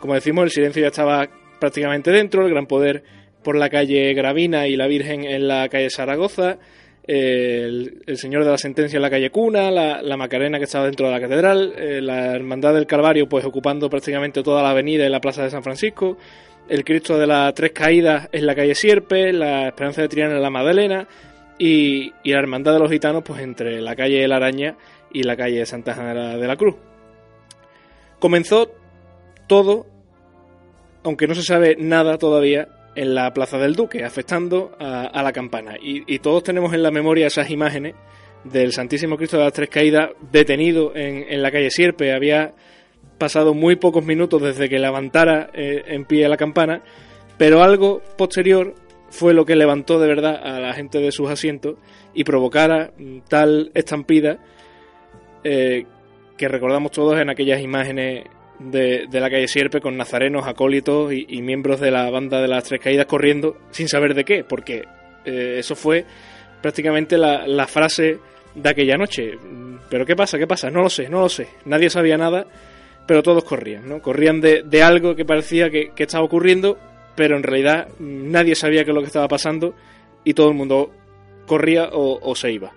Como 0.00 0.14
decimos, 0.14 0.44
el 0.44 0.50
silencio 0.50 0.82
ya 0.82 0.88
estaba 0.88 1.28
prácticamente 1.58 2.10
dentro, 2.10 2.44
el 2.44 2.50
gran 2.50 2.66
poder 2.66 3.02
por 3.42 3.56
la 3.56 3.68
calle 3.68 4.12
Gravina 4.14 4.66
y 4.66 4.76
la 4.76 4.86
Virgen 4.86 5.24
en 5.24 5.48
la 5.48 5.68
calle 5.68 5.90
Zaragoza, 5.90 6.58
el, 7.08 8.02
Señor 8.16 8.44
de 8.44 8.50
la 8.50 8.58
Sentencia 8.58 8.96
en 8.98 9.02
la 9.02 9.10
calle 9.10 9.30
Cuna, 9.30 9.70
la, 9.70 10.16
Macarena 10.16 10.58
que 10.58 10.64
estaba 10.64 10.84
dentro 10.84 11.06
de 11.06 11.12
la 11.12 11.20
catedral, 11.20 11.72
eh, 11.76 12.00
la 12.02 12.34
Hermandad 12.34 12.74
del 12.74 12.86
Calvario 12.86 13.28
pues 13.28 13.44
ocupando 13.46 13.88
prácticamente 13.88 14.42
toda 14.42 14.62
la 14.62 14.70
avenida 14.70 15.06
y 15.06 15.08
la 15.08 15.20
plaza 15.20 15.42
de 15.42 15.50
San 15.50 15.62
Francisco, 15.62 16.18
el 16.68 16.84
Cristo 16.84 17.18
de 17.18 17.26
las 17.26 17.54
Tres 17.54 17.72
Caídas 17.72 18.28
en 18.32 18.46
la 18.46 18.54
calle 18.54 18.74
Sierpe, 18.74 19.32
la 19.32 19.68
Esperanza 19.68 20.02
de 20.02 20.08
Triana 20.08 20.36
en 20.36 20.42
la 20.42 20.50
Madalena 20.50 21.08
y, 21.58 22.12
la 22.24 22.38
Hermandad 22.38 22.74
de 22.74 22.78
los 22.78 22.90
Gitanos 22.90 23.22
pues 23.24 23.40
entre 23.40 23.80
la 23.80 23.96
calle 23.96 24.20
de 24.20 24.28
la 24.28 24.36
Araña 24.36 24.76
y 25.12 25.22
la 25.22 25.36
calle 25.36 25.64
Santa 25.66 25.92
Ana 25.92 26.36
de 26.36 26.46
la 26.46 26.56
Cruz. 26.56 26.76
Comenzó 28.18 28.70
todo, 29.46 29.86
aunque 31.04 31.26
no 31.26 31.34
se 31.34 31.42
sabe 31.42 31.76
nada 31.78 32.18
todavía, 32.18 32.68
en 32.94 33.14
la 33.14 33.32
Plaza 33.32 33.58
del 33.58 33.76
Duque, 33.76 34.04
afectando 34.04 34.76
a, 34.80 35.22
la 35.22 35.32
campana. 35.32 35.76
Y, 35.80 36.18
todos 36.18 36.42
tenemos 36.42 36.74
en 36.74 36.82
la 36.82 36.90
memoria 36.90 37.28
esas 37.28 37.48
imágenes 37.48 37.94
del 38.42 38.72
Santísimo 38.72 39.16
Cristo 39.16 39.38
de 39.38 39.44
las 39.44 39.52
Tres 39.52 39.68
Caídas 39.68 40.10
detenido 40.32 40.94
en, 40.96 41.24
en 41.28 41.40
la 41.40 41.52
calle 41.52 41.70
Sierpe. 41.70 42.12
Había 42.12 42.54
pasado 43.18 43.54
muy 43.54 43.76
pocos 43.76 44.04
minutos 44.04 44.40
desde 44.40 44.68
que 44.68 44.78
levantara 44.78 45.50
eh, 45.52 45.84
en 45.88 46.04
pie 46.04 46.28
la 46.28 46.36
campana, 46.36 46.82
pero 47.36 47.62
algo 47.62 48.00
posterior 48.16 48.74
fue 49.10 49.34
lo 49.34 49.44
que 49.44 49.56
levantó 49.56 49.98
de 49.98 50.08
verdad 50.08 50.40
a 50.42 50.60
la 50.60 50.74
gente 50.74 50.98
de 51.00 51.12
sus 51.12 51.28
asientos 51.30 51.76
y 52.14 52.24
provocara 52.24 52.92
mm, 52.96 53.18
tal 53.28 53.70
estampida 53.74 54.38
eh, 55.44 55.84
que 56.36 56.48
recordamos 56.48 56.92
todos 56.92 57.18
en 57.18 57.30
aquellas 57.30 57.60
imágenes 57.60 58.24
de, 58.58 59.08
la 59.10 59.30
calle 59.30 59.48
Sierpe 59.48 59.80
con 59.80 59.96
nazarenos, 59.96 60.46
acólitos 60.46 61.12
y, 61.12 61.42
miembros 61.42 61.80
de 61.80 61.90
la 61.90 62.10
banda 62.10 62.40
de 62.40 62.48
las 62.48 62.64
Tres 62.64 62.80
Caídas 62.80 63.06
corriendo 63.06 63.56
sin 63.70 63.88
saber 63.88 64.14
de 64.14 64.24
qué, 64.24 64.44
porque 64.44 64.84
eh, 65.24 65.56
eso 65.58 65.76
fue 65.76 66.04
prácticamente 66.60 67.18
la, 67.18 67.46
la 67.46 67.66
frase 67.66 68.18
de 68.54 68.68
aquella 68.68 68.96
noche. 68.96 69.36
Mm, 69.36 69.78
¿Pero 69.88 70.04
qué 70.04 70.16
pasa? 70.16 70.38
¿Qué 70.38 70.46
pasa? 70.46 70.70
No 70.70 70.82
lo 70.82 70.90
sé, 70.90 71.08
no 71.08 71.20
lo 71.20 71.28
sé. 71.28 71.48
Nadie 71.64 71.90
sabía 71.90 72.16
nada 72.16 72.46
pero 73.08 73.22
todos 73.22 73.42
corrían, 73.42 73.88
¿no? 73.88 74.02
Corrían 74.02 74.42
de, 74.42 74.62
de 74.62 74.82
algo 74.82 75.16
que 75.16 75.24
parecía 75.24 75.70
que, 75.70 75.92
estaba 75.96 76.22
ocurriendo, 76.22 76.78
pero 77.16 77.38
en 77.38 77.42
realidad 77.42 77.88
nadie 77.98 78.54
sabía 78.54 78.84
qué 78.84 78.90
es 78.90 78.94
lo 78.94 79.00
que 79.00 79.06
estaba 79.06 79.26
pasando 79.26 79.74
y 80.24 80.34
todo 80.34 80.50
el 80.50 80.54
mundo 80.54 80.92
corría 81.46 81.88
o, 81.90 82.34
se 82.36 82.52
iba. 82.52 82.70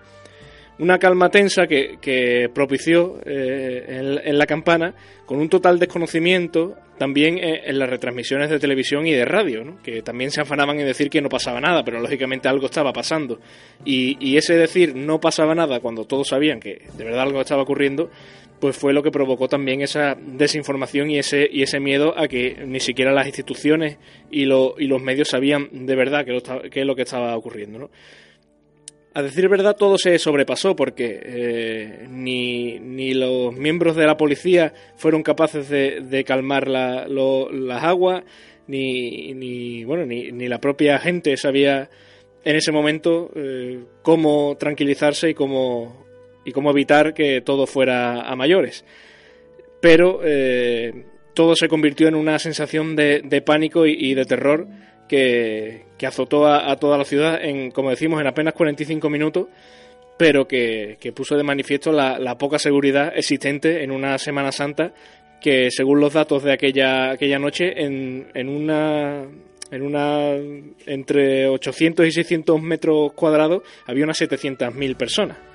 Una 0.78 0.98
calma 0.98 1.28
tensa 1.28 1.66
que, 1.66 2.50
propició 2.54 3.20
eh, 3.26 4.20
en, 4.24 4.38
la 4.38 4.46
campana 4.46 4.94
con 5.26 5.38
un 5.38 5.50
total 5.50 5.78
desconocimiento 5.78 6.76
también 6.96 7.36
eh, 7.36 7.64
en, 7.66 7.78
las 7.78 7.90
retransmisiones 7.90 8.48
de 8.48 8.58
televisión 8.58 9.06
y 9.06 9.12
de 9.12 9.26
radio, 9.26 9.64
¿no? 9.64 9.82
que 9.82 10.00
también 10.00 10.30
se 10.30 10.40
afanaban 10.40 10.80
en 10.80 10.86
decir 10.86 11.10
que 11.10 11.20
no 11.20 11.28
pasaba 11.28 11.60
nada, 11.60 11.84
pero 11.84 12.00
lógicamente 12.00 12.48
algo 12.48 12.66
estaba 12.66 12.92
pasando. 12.92 13.38
Y, 13.84 14.16
y 14.18 14.38
ese 14.38 14.54
decir 14.54 14.96
no 14.96 15.20
pasaba 15.20 15.54
nada 15.54 15.80
cuando 15.80 16.06
todos 16.06 16.28
sabían 16.28 16.58
que 16.58 16.86
de 16.96 17.04
verdad 17.04 17.22
algo 17.22 17.40
estaba 17.42 17.62
ocurriendo, 17.62 18.10
pues 18.62 18.76
fue 18.76 18.92
lo 18.92 19.02
que 19.02 19.10
provocó 19.10 19.48
también 19.48 19.80
esa 19.80 20.14
desinformación 20.14 21.10
y 21.10 21.18
ese, 21.18 21.48
y 21.50 21.64
ese 21.64 21.80
miedo 21.80 22.16
a 22.16 22.28
que 22.28 22.64
ni 22.64 22.78
siquiera 22.78 23.10
las 23.10 23.26
instituciones 23.26 23.98
y, 24.30 24.42
y 24.42 24.46
los 24.46 25.02
medios 25.02 25.30
sabían 25.30 25.68
de 25.84 25.96
verdad 25.96 26.24
qué 26.24 26.80
es 26.80 26.86
lo 26.86 26.94
que 26.94 27.02
estaba 27.02 27.36
ocurriendo. 27.36 27.80
¿no? 27.80 27.90
A 29.14 29.22
decir 29.22 29.48
verdad, 29.48 29.74
todo 29.76 29.98
se 29.98 30.16
sobrepasó 30.20 30.76
porque 30.76 31.20
eh, 31.24 32.06
ni, 32.08 32.78
ni, 32.78 33.14
los 33.14 33.52
miembros 33.52 33.96
de 33.96 34.06
la 34.06 34.16
policía 34.16 34.72
fueron 34.94 35.24
capaces 35.24 35.68
de, 35.68 36.24
calmar 36.24 36.68
las 36.68 37.82
aguas, 37.82 38.22
ni, 38.68 39.34
ni, 39.34 39.82
bueno, 39.82 40.06
ni, 40.06 40.30
ni, 40.30 40.46
la 40.46 40.60
propia 40.60 41.00
gente 41.00 41.36
sabía 41.36 41.90
en 42.44 42.54
ese 42.54 42.70
momento 42.70 43.28
eh, 43.34 43.80
cómo 44.02 44.56
tranquilizarse 44.56 45.30
y 45.30 45.34
cómo, 45.34 46.01
y 46.44 46.52
cómo 46.52 46.70
evitar 46.70 47.14
que 47.14 47.40
todo 47.40 47.66
fuera 47.66 48.22
a 48.22 48.36
mayores. 48.36 48.84
Pero 49.80 50.20
eh, 50.24 51.04
todo 51.34 51.56
se 51.56 51.68
convirtió 51.68 52.08
en 52.08 52.14
una 52.14 52.38
sensación 52.38 52.96
de, 52.96 53.42
pánico 53.44 53.86
y, 53.86 54.14
de 54.14 54.24
terror 54.24 54.66
que, 55.08 55.84
azotó 56.06 56.46
a, 56.46 56.74
toda 56.76 56.98
la 56.98 57.04
ciudad 57.04 57.42
en, 57.42 57.70
como 57.70 57.90
decimos, 57.90 58.20
en 58.20 58.26
apenas 58.26 58.54
45 58.54 59.08
minutos, 59.08 59.46
pero 60.18 60.46
que, 60.46 60.96
puso 61.14 61.36
de 61.36 61.42
manifiesto 61.42 61.92
la, 61.92 62.38
poca 62.38 62.58
seguridad 62.58 63.12
existente 63.16 63.82
en 63.82 63.90
una 63.90 64.18
Semana 64.18 64.52
Santa 64.52 64.92
que, 65.40 65.70
según 65.70 66.00
los 66.00 66.12
datos 66.12 66.44
de 66.44 66.52
aquella, 66.52 67.12
aquella 67.12 67.38
noche, 67.38 67.82
en, 67.84 68.28
en 68.34 68.48
una 68.48 69.26
en 69.72 69.80
una 69.80 70.34
entre 70.86 71.48
800 71.48 72.06
y 72.06 72.12
600 72.12 72.60
metros 72.60 73.14
cuadrados 73.14 73.62
había 73.86 74.04
unas 74.04 74.20
700.000 74.20 74.96
personas. 74.96 75.51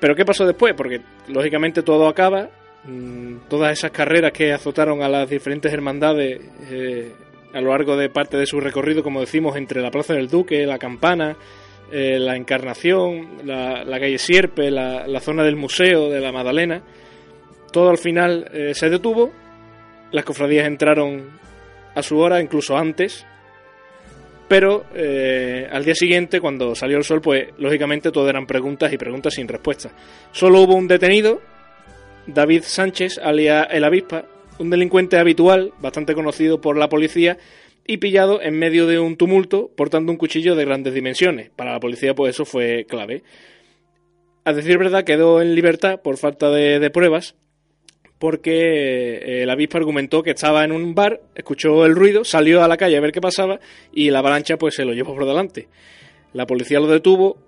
Pero 0.00 0.14
¿qué 0.14 0.24
pasó 0.24 0.46
después? 0.46 0.74
Porque 0.74 1.00
lógicamente 1.28 1.82
todo 1.82 2.08
acaba, 2.08 2.48
mm, 2.84 3.48
todas 3.48 3.72
esas 3.72 3.90
carreras 3.90 4.32
que 4.32 4.52
azotaron 4.52 5.02
a 5.02 5.08
las 5.08 5.28
diferentes 5.28 5.72
hermandades 5.72 6.40
eh, 6.70 7.12
a 7.52 7.60
lo 7.60 7.70
largo 7.70 7.96
de 7.96 8.08
parte 8.08 8.36
de 8.36 8.46
su 8.46 8.60
recorrido, 8.60 9.02
como 9.02 9.20
decimos, 9.20 9.56
entre 9.56 9.80
la 9.80 9.90
Plaza 9.90 10.14
del 10.14 10.28
Duque, 10.28 10.66
la 10.66 10.78
Campana 10.78 11.36
eh, 11.90 12.18
la 12.18 12.36
Encarnación, 12.36 13.46
la, 13.46 13.82
la 13.82 13.98
calle 13.98 14.18
Sierpe, 14.18 14.70
la, 14.70 15.20
zona 15.20 15.42
del 15.42 15.56
museo 15.56 16.10
de 16.10 16.20
la 16.20 16.32
Madalena. 16.32 16.82
Todo 17.72 17.88
al 17.88 17.96
final 17.96 18.50
eh, 18.52 18.74
se 18.74 18.90
detuvo, 18.90 19.32
las 20.10 20.24
cofradías 20.24 20.66
entraron 20.66 21.30
a 21.94 22.02
su 22.02 22.18
hora, 22.18 22.42
incluso 22.42 22.76
antes, 22.76 23.26
pero 24.48 24.86
eh, 24.94 25.68
al 25.70 25.84
día 25.84 25.94
siguiente, 25.94 26.40
cuando 26.40 26.74
salió 26.74 26.96
el 26.96 27.04
sol, 27.04 27.20
pues 27.20 27.48
lógicamente 27.58 28.10
todo 28.10 28.28
eran 28.28 28.46
preguntas 28.46 28.92
y 28.92 28.96
preguntas 28.96 29.34
sin 29.34 29.46
respuesta. 29.46 29.90
Solo 30.32 30.62
hubo 30.62 30.74
un 30.74 30.88
detenido, 30.88 31.40
David 32.26 32.62
Sánchez, 32.64 33.18
alias 33.18 33.68
El 33.70 33.84
Avispa, 33.84 34.24
un 34.58 34.70
delincuente 34.70 35.18
habitual, 35.18 35.72
bastante 35.80 36.14
conocido 36.14 36.60
por 36.60 36.78
la 36.78 36.88
policía, 36.88 37.36
y 37.86 37.98
pillado 37.98 38.42
en 38.42 38.58
medio 38.58 38.86
de 38.86 38.98
un 38.98 39.16
tumulto 39.16 39.70
portando 39.74 40.12
un 40.12 40.18
cuchillo 40.18 40.54
de 40.54 40.64
grandes 40.64 40.94
dimensiones. 40.94 41.50
Para 41.50 41.72
la 41.72 41.80
policía, 41.80 42.14
pues 42.14 42.34
eso 42.34 42.44
fue 42.44 42.84
clave. 42.88 43.22
A 44.44 44.52
decir 44.52 44.78
verdad, 44.78 45.04
quedó 45.04 45.42
en 45.42 45.54
libertad 45.54 46.00
por 46.02 46.16
falta 46.16 46.50
de, 46.50 46.78
de 46.80 46.90
pruebas, 46.90 47.34
porque 48.18 49.16
eh, 49.16 49.42
el 49.42 49.50
avispa 49.50 49.78
argumentó 49.78 50.22
que 50.22 50.30
estaba 50.30 50.64
en 50.64 50.72
un 50.72 50.94
bar, 50.94 51.20
escuchó 51.34 51.86
el 51.86 51.94
ruido, 51.94 52.24
salió 52.24 52.62
a 52.62 52.68
la 52.68 52.76
calle 52.76 52.96
a 52.96 53.00
ver 53.00 53.12
qué 53.12 53.20
pasaba 53.20 53.60
y 53.92 54.10
la 54.10 54.18
avalancha 54.18 54.56
pues 54.56 54.74
se 54.74 54.84
lo 54.84 54.92
llevó 54.92 55.14
por 55.14 55.26
delante. 55.26 55.68
La 56.32 56.46
policía 56.46 56.80
lo 56.80 56.88
detuvo, 56.88 57.38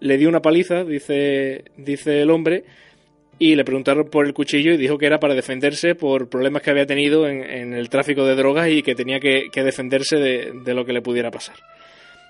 le 0.00 0.16
dio 0.18 0.28
una 0.28 0.40
paliza, 0.40 0.84
dice, 0.84 1.64
dice 1.76 2.22
el 2.22 2.30
hombre, 2.30 2.64
y 3.38 3.56
le 3.56 3.64
preguntaron 3.64 4.08
por 4.08 4.26
el 4.26 4.34
cuchillo 4.34 4.72
y 4.72 4.76
dijo 4.76 4.98
que 4.98 5.06
era 5.06 5.18
para 5.18 5.34
defenderse 5.34 5.94
por 5.94 6.28
problemas 6.28 6.62
que 6.62 6.70
había 6.70 6.86
tenido 6.86 7.26
en, 7.26 7.42
en 7.42 7.74
el 7.74 7.88
tráfico 7.88 8.24
de 8.24 8.36
drogas 8.36 8.68
y 8.68 8.82
que 8.82 8.94
tenía 8.94 9.18
que, 9.18 9.50
defenderse 9.54 10.16
de, 10.16 10.74
lo 10.74 10.84
que 10.84 10.92
le 10.92 11.02
pudiera 11.02 11.30
pasar. 11.30 11.56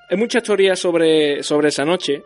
Hay 0.08 0.16
muchas 0.16 0.42
teorías 0.42 0.78
sobre, 0.78 1.42
sobre 1.42 1.68
esa 1.68 1.84
noche. 1.84 2.22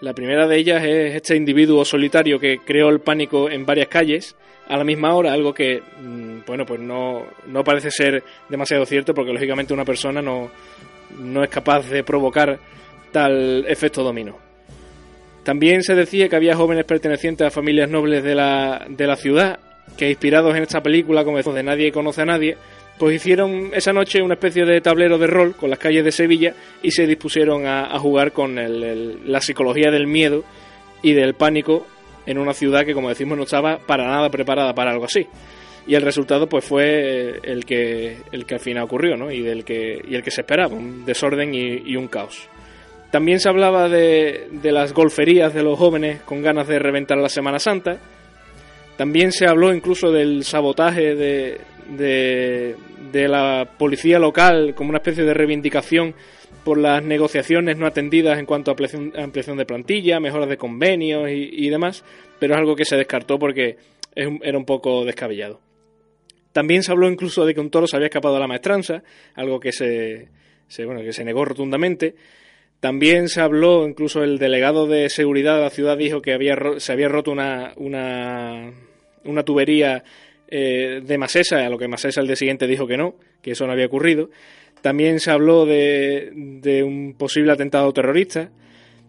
La 0.00 0.12
primera 0.12 0.46
de 0.46 0.56
ellas 0.56 0.84
es 0.84 1.16
este 1.16 1.36
individuo 1.36 1.84
solitario 1.84 2.38
que 2.38 2.58
creó 2.58 2.88
el 2.88 3.00
pánico 3.00 3.50
en 3.50 3.66
varias 3.66 3.88
calles 3.88 4.36
a 4.68 4.76
la 4.76 4.84
misma 4.84 5.14
hora, 5.14 5.32
algo 5.32 5.52
que, 5.52 5.82
mm, 6.00 6.40
bueno, 6.46 6.64
pues 6.64 6.78
no, 6.80 7.24
no 7.46 7.64
parece 7.64 7.90
ser 7.90 8.22
demasiado 8.48 8.86
cierto 8.86 9.12
porque 9.12 9.32
lógicamente 9.32 9.74
una 9.74 9.84
persona 9.84 10.22
no, 10.22 10.50
no 11.18 11.42
es 11.42 11.50
capaz 11.50 11.88
de 11.88 12.04
provocar 12.04 12.58
tal 13.10 13.64
efecto 13.66 14.04
dominó. 14.04 14.38
También 15.42 15.82
se 15.82 15.94
decía 15.94 16.28
que 16.28 16.36
había 16.36 16.54
jóvenes 16.54 16.84
pertenecientes 16.84 17.46
a 17.46 17.50
familias 17.50 17.88
nobles 17.88 18.22
de 18.22 18.34
la, 18.34 18.86
de 18.88 19.06
la 19.06 19.16
ciudad 19.16 19.58
que 19.96 20.10
inspirados 20.10 20.54
en 20.54 20.62
esta 20.62 20.82
película, 20.82 21.24
como 21.24 21.42
de 21.42 21.62
Nadie 21.62 21.90
conoce 21.90 22.22
a 22.22 22.26
nadie, 22.26 22.56
pues 22.98 23.16
hicieron 23.16 23.70
esa 23.72 23.92
noche 23.92 24.22
una 24.22 24.34
especie 24.34 24.64
de 24.64 24.80
tablero 24.80 25.18
de 25.18 25.26
rol 25.26 25.54
con 25.54 25.70
las 25.70 25.78
calles 25.78 26.04
de 26.04 26.12
Sevilla 26.12 26.54
y 26.82 26.90
se 26.90 27.06
dispusieron 27.06 27.66
a, 27.66 27.98
jugar 27.98 28.32
con 28.32 28.58
el, 28.58 29.30
la 29.30 29.40
psicología 29.40 29.90
del 29.90 30.06
miedo 30.06 30.44
y 31.02 31.12
del 31.12 31.34
pánico 31.34 31.86
en 32.26 32.38
una 32.38 32.52
ciudad 32.52 32.84
que, 32.84 32.94
como 32.94 33.08
decimos, 33.08 33.38
no 33.38 33.44
estaba 33.44 33.78
para 33.78 34.06
nada 34.06 34.28
preparada 34.28 34.74
para 34.74 34.90
algo 34.90 35.06
así. 35.06 35.26
Y 35.86 35.94
el 35.94 36.02
resultado 36.02 36.46
pues 36.46 36.64
fue 36.64 37.40
el 37.42 37.64
que, 37.64 38.18
el 38.30 38.44
que 38.44 38.54
al 38.54 38.60
final 38.60 38.84
ocurrió, 38.84 39.16
¿no? 39.16 39.30
Y, 39.30 39.40
del 39.40 39.64
que, 39.64 39.94
el 39.94 40.22
que 40.22 40.30
se 40.30 40.42
esperaba, 40.42 40.74
un 40.74 41.06
desorden 41.06 41.54
y, 41.54 41.82
y 41.86 41.96
un 41.96 42.08
caos. 42.08 42.46
También 43.10 43.40
se 43.40 43.48
hablaba 43.48 43.88
de, 43.88 44.48
de, 44.50 44.72
las 44.72 44.92
golferías 44.92 45.54
de 45.54 45.62
los 45.62 45.78
jóvenes 45.78 46.20
con 46.22 46.42
ganas 46.42 46.68
de 46.68 46.78
reventar 46.78 47.16
la 47.16 47.30
Semana 47.30 47.58
Santa. 47.58 47.98
También 48.98 49.30
se 49.30 49.46
habló 49.46 49.72
incluso 49.72 50.10
del 50.10 50.42
sabotaje 50.42 51.14
de, 51.14 51.60
de, 51.96 53.28
la 53.28 53.76
policía 53.78 54.18
local 54.18 54.74
como 54.74 54.90
una 54.90 54.98
especie 54.98 55.22
de 55.22 55.34
reivindicación 55.34 56.16
por 56.64 56.78
las 56.78 57.04
negociaciones 57.04 57.78
no 57.78 57.86
atendidas 57.86 58.40
en 58.40 58.44
cuanto 58.44 58.72
a 58.72 58.72
ampliación, 58.72 59.12
ampliación 59.16 59.56
de 59.56 59.66
plantilla, 59.66 60.18
mejoras 60.18 60.48
de 60.48 60.56
convenios 60.56 61.30
y, 61.30 61.48
y, 61.64 61.70
demás, 61.70 62.04
pero 62.40 62.54
es 62.54 62.58
algo 62.58 62.74
que 62.74 62.84
se 62.84 62.96
descartó 62.96 63.38
porque 63.38 63.76
es, 64.16 64.28
era 64.42 64.58
un 64.58 64.64
poco 64.64 65.04
descabellado. 65.04 65.60
También 66.50 66.82
se 66.82 66.90
habló 66.90 67.08
incluso 67.08 67.46
de 67.46 67.54
que 67.54 67.60
un 67.60 67.70
toro 67.70 67.86
se 67.86 67.94
había 67.94 68.08
escapado 68.08 68.34
de 68.34 68.40
la 68.40 68.48
maestranza, 68.48 69.04
algo 69.36 69.60
que 69.60 69.70
se, 69.70 70.26
se, 70.66 70.84
bueno, 70.84 71.02
que 71.02 71.12
se 71.12 71.24
negó 71.24 71.44
rotundamente. 71.44 72.16
También 72.80 73.28
se 73.28 73.42
habló, 73.42 73.86
incluso 73.86 74.24
el 74.24 74.38
delegado 74.38 74.88
de 74.88 75.08
seguridad 75.08 75.54
de 75.54 75.62
la 75.62 75.70
ciudad 75.70 75.96
dijo 75.96 76.20
que 76.20 76.32
había, 76.32 76.56
se 76.78 76.92
había 76.92 77.08
roto 77.08 77.30
una, 77.30 77.74
una, 77.76 78.72
una 79.28 79.42
tubería 79.42 80.02
eh, 80.48 81.02
de 81.04 81.18
Masesa, 81.18 81.64
a 81.64 81.68
lo 81.68 81.78
que 81.78 81.88
Masesa 81.88 82.20
el 82.20 82.26
día 82.26 82.36
siguiente 82.36 82.66
dijo 82.66 82.86
que 82.86 82.96
no, 82.96 83.14
que 83.42 83.52
eso 83.52 83.66
no 83.66 83.72
había 83.72 83.86
ocurrido. 83.86 84.30
También 84.80 85.20
se 85.20 85.30
habló 85.30 85.66
de, 85.66 86.30
de 86.34 86.82
un 86.82 87.14
posible 87.14 87.52
atentado 87.52 87.92
terrorista, 87.92 88.50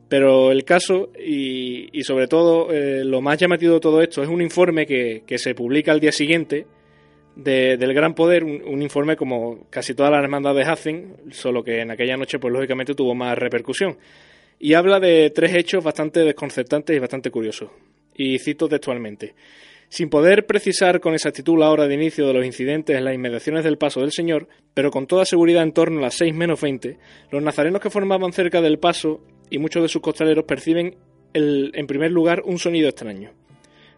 pero 0.10 0.52
el 0.52 0.66
caso 0.66 1.12
y, 1.18 1.88
y 1.98 2.04
sobre 2.04 2.28
todo 2.28 2.74
eh, 2.74 3.06
lo 3.06 3.22
más 3.22 3.38
llamativo 3.38 3.76
de 3.76 3.80
todo 3.80 4.02
esto 4.02 4.24
es 4.24 4.28
un 4.28 4.42
informe 4.42 4.86
que, 4.86 5.24
se 5.38 5.54
publica 5.54 5.92
al 5.92 6.00
día 6.00 6.12
siguiente 6.12 6.66
de, 7.36 7.78
del 7.78 7.94
Gran 7.94 8.16
Poder, 8.16 8.44
un, 8.44 8.62
un, 8.64 8.82
informe 8.82 9.16
como 9.16 9.68
casi 9.70 9.94
todas 9.94 10.12
las 10.12 10.24
hermandades 10.24 10.68
hacen, 10.68 11.16
solo 11.30 11.64
que 11.64 11.82
en 11.82 11.92
aquella 11.92 12.18
noche 12.18 12.40
pues 12.40 12.52
lógicamente 12.52 12.96
tuvo 12.96 13.14
más 13.14 13.38
repercusión. 13.38 13.98
Y 14.60 14.74
habla 14.74 15.00
de 15.00 15.30
tres 15.30 15.56
hechos 15.56 15.84
bastante 15.84 16.22
desconcertantes 16.22 16.94
y 16.94 17.00
bastante 17.00 17.32
curiosos. 17.32 17.70
Y 18.16 18.40
cito 18.40 18.68
textualmente. 18.68 19.36
Sin 19.90 20.10
poder 20.10 20.46
precisar 20.46 21.00
con 21.00 21.16
exactitud 21.16 21.58
la 21.58 21.72
hora 21.72 21.88
de 21.88 21.96
inicio 21.96 22.28
de 22.28 22.34
los 22.34 22.46
incidentes 22.46 22.96
en 22.96 23.06
las 23.06 23.16
inmediaciones 23.16 23.64
del 23.64 23.80
paso 23.80 24.02
del 24.02 24.12
Señor, 24.12 24.48
pero 24.76 24.92
con 24.92 25.08
toda 25.08 25.26
seguridad 25.26 25.64
en 25.64 25.74
torno 25.74 25.98
a 25.98 26.04
las 26.04 26.14
6 26.14 26.34
menos 26.36 26.62
20, 26.62 27.00
los 27.32 27.42
nazarenos 27.42 27.82
que 27.82 27.90
formaban 27.90 28.32
cerca 28.32 28.62
del 28.62 28.78
paso 28.78 29.20
y 29.50 29.58
muchos 29.58 29.82
de 29.82 29.90
sus 29.90 30.04
costaleros 30.04 30.46
perciben, 30.46 30.96
el, 31.34 31.72
en 31.74 31.88
primer 31.88 32.12
lugar, 32.12 32.44
un 32.46 32.60
sonido 32.60 32.88
extraño. 32.88 33.32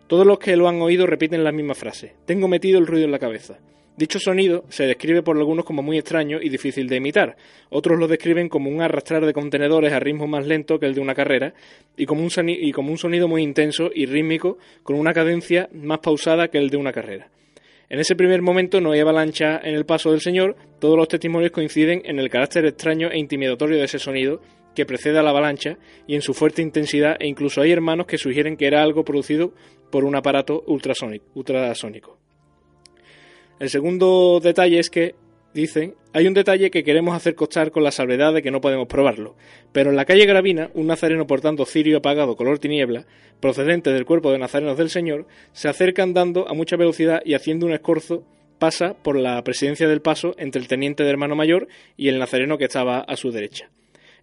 Todos 0.08 0.26
los 0.26 0.40
que 0.40 0.56
lo 0.56 0.70
han 0.70 0.82
oído 0.82 1.08
repiten 1.08 1.44
la 1.44 1.52
misma 1.52 1.76
frase: 1.76 2.16
Tengo 2.26 2.48
metido 2.48 2.80
el 2.80 2.88
ruido 2.88 3.06
en 3.06 3.12
la 3.12 3.20
cabeza. 3.20 3.60
Dicho 3.98 4.20
sonido 4.20 4.64
se 4.70 4.86
describe 4.86 5.22
por 5.22 5.38
algunos 5.38 5.66
como 5.66 5.84
muy 5.84 5.98
extraño 5.98 6.40
y 6.42 6.50
difícil 6.50 6.88
de 6.88 6.96
imitar. 6.96 7.36
Otros 7.70 8.00
lo 8.00 8.08
describen 8.08 8.48
como 8.48 8.70
un 8.70 8.82
arrastrar 8.82 9.26
de 9.26 9.34
contenedores 9.34 9.92
a 9.92 10.00
ritmo 10.00 10.28
más 10.28 10.48
lento 10.48 10.80
que 10.80 10.86
el 10.86 10.96
de 10.96 11.02
una 11.02 11.14
carrera 11.14 11.54
y 11.98 12.06
como, 12.06 12.24
un 12.24 12.98
sonido 12.98 13.28
muy 13.28 13.44
intenso 13.44 13.92
y 13.94 14.06
rítmico 14.06 14.58
con 14.84 14.96
una 14.96 15.14
cadencia 15.14 15.70
más 15.74 16.00
pausada 16.00 16.48
que 16.48 16.58
el 16.58 16.70
de 16.70 16.78
una 16.78 16.94
carrera. 16.94 17.30
En 17.90 18.00
ese 18.00 18.16
primer 18.16 18.42
momento 18.42 18.80
no 18.80 18.94
hay 18.94 19.02
avalancha 19.02 19.60
en 19.62 19.76
el 19.76 19.86
paso 19.86 20.12
del 20.12 20.22
Señor, 20.22 20.56
todos 20.80 20.98
los 20.98 21.10
testimonios 21.10 21.52
coinciden 21.52 22.02
en 22.06 22.20
el 22.20 22.30
carácter 22.30 22.66
extraño 22.66 23.10
e 23.12 23.20
intimidatorio 23.20 23.78
de 23.78 23.84
ese 23.84 24.00
sonido 24.00 24.42
que 24.74 24.86
precede 24.86 25.20
a 25.20 25.24
la 25.24 25.32
avalancha 25.32 25.78
y 26.08 26.16
en 26.16 26.22
su 26.22 26.34
fuerte 26.34 26.62
intensidad 26.62 27.18
e 27.20 27.28
incluso 27.28 27.62
hay 27.62 27.72
hermanos 27.72 28.08
que 28.08 28.18
sugieren 28.18 28.56
que 28.56 28.68
era 28.68 28.82
algo 28.82 29.04
producido 29.04 29.54
por 29.92 30.06
un 30.06 30.16
aparato 30.16 30.64
ultrasónico. 30.68 31.26
ultrasónico. 31.36 32.18
El 33.62 33.70
segundo 33.70 34.40
detalle 34.40 34.80
es 34.80 34.90
que, 34.90 35.14
dicen, 35.54 35.94
hay 36.14 36.26
un 36.26 36.34
detalle 36.34 36.72
que 36.72 36.84
queremos 36.84 37.14
hacer 37.16 37.36
costar 37.36 37.70
con 37.70 37.84
la 37.84 37.92
salvedad 37.92 38.34
de 38.34 38.42
que 38.42 38.50
no 38.50 38.60
podemos 38.60 38.88
probarlo, 38.88 39.36
pero 39.72 39.92
en 39.92 39.96
la 39.96 40.06
calle 40.06 40.26
Gravina, 40.26 40.72
un 40.74 40.88
nazareno 40.88 41.28
portando 41.28 41.68
cirio 41.68 42.00
apagado 42.00 42.36
color 42.36 42.58
tiniebla, 42.58 43.06
procedente 43.40 43.92
del 43.92 44.08
cuerpo 44.08 44.32
de 44.32 44.40
nazarenos 44.40 44.80
del 44.80 44.90
Señor, 44.90 45.28
se 45.54 45.70
acerca 45.70 46.02
andando 46.02 46.50
a 46.50 46.56
mucha 46.56 46.76
velocidad 46.76 47.22
y 47.24 47.36
haciendo 47.36 47.68
un 47.68 47.74
escorzo 47.74 48.24
pasa 48.58 48.96
por 48.96 49.16
la 49.16 49.44
presidencia 49.44 49.88
del 49.88 50.02
paso 50.02 50.34
entre 50.40 50.60
el 50.60 50.68
teniente 50.68 51.04
de 51.04 51.12
hermano 51.12 51.36
mayor 51.36 51.68
y 51.96 52.08
el 52.08 52.18
nazareno 52.18 52.58
que 52.58 52.66
estaba 52.66 53.02
a 53.02 53.16
su 53.16 53.30
derecha. 53.30 53.70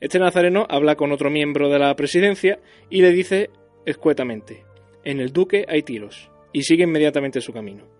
Este 0.01 0.19
nazareno 0.19 0.67
habla 0.69 0.97
con 0.97 1.13
otro 1.13 1.31
miembro 1.31 1.69
de 1.69 1.79
la 1.79 1.95
presidencia 1.95 2.59
y 2.91 3.03
le 3.03 3.13
dice 3.13 3.51
escuetamente, 3.87 4.65
en 5.05 5.21
el 5.21 5.33
duque 5.33 5.65
hay 5.69 5.85
tiros, 5.85 6.29
y 6.53 6.65
sigue 6.65 6.83
inmediatamente 6.83 7.41
su 7.41 7.53
camino. 7.53 7.98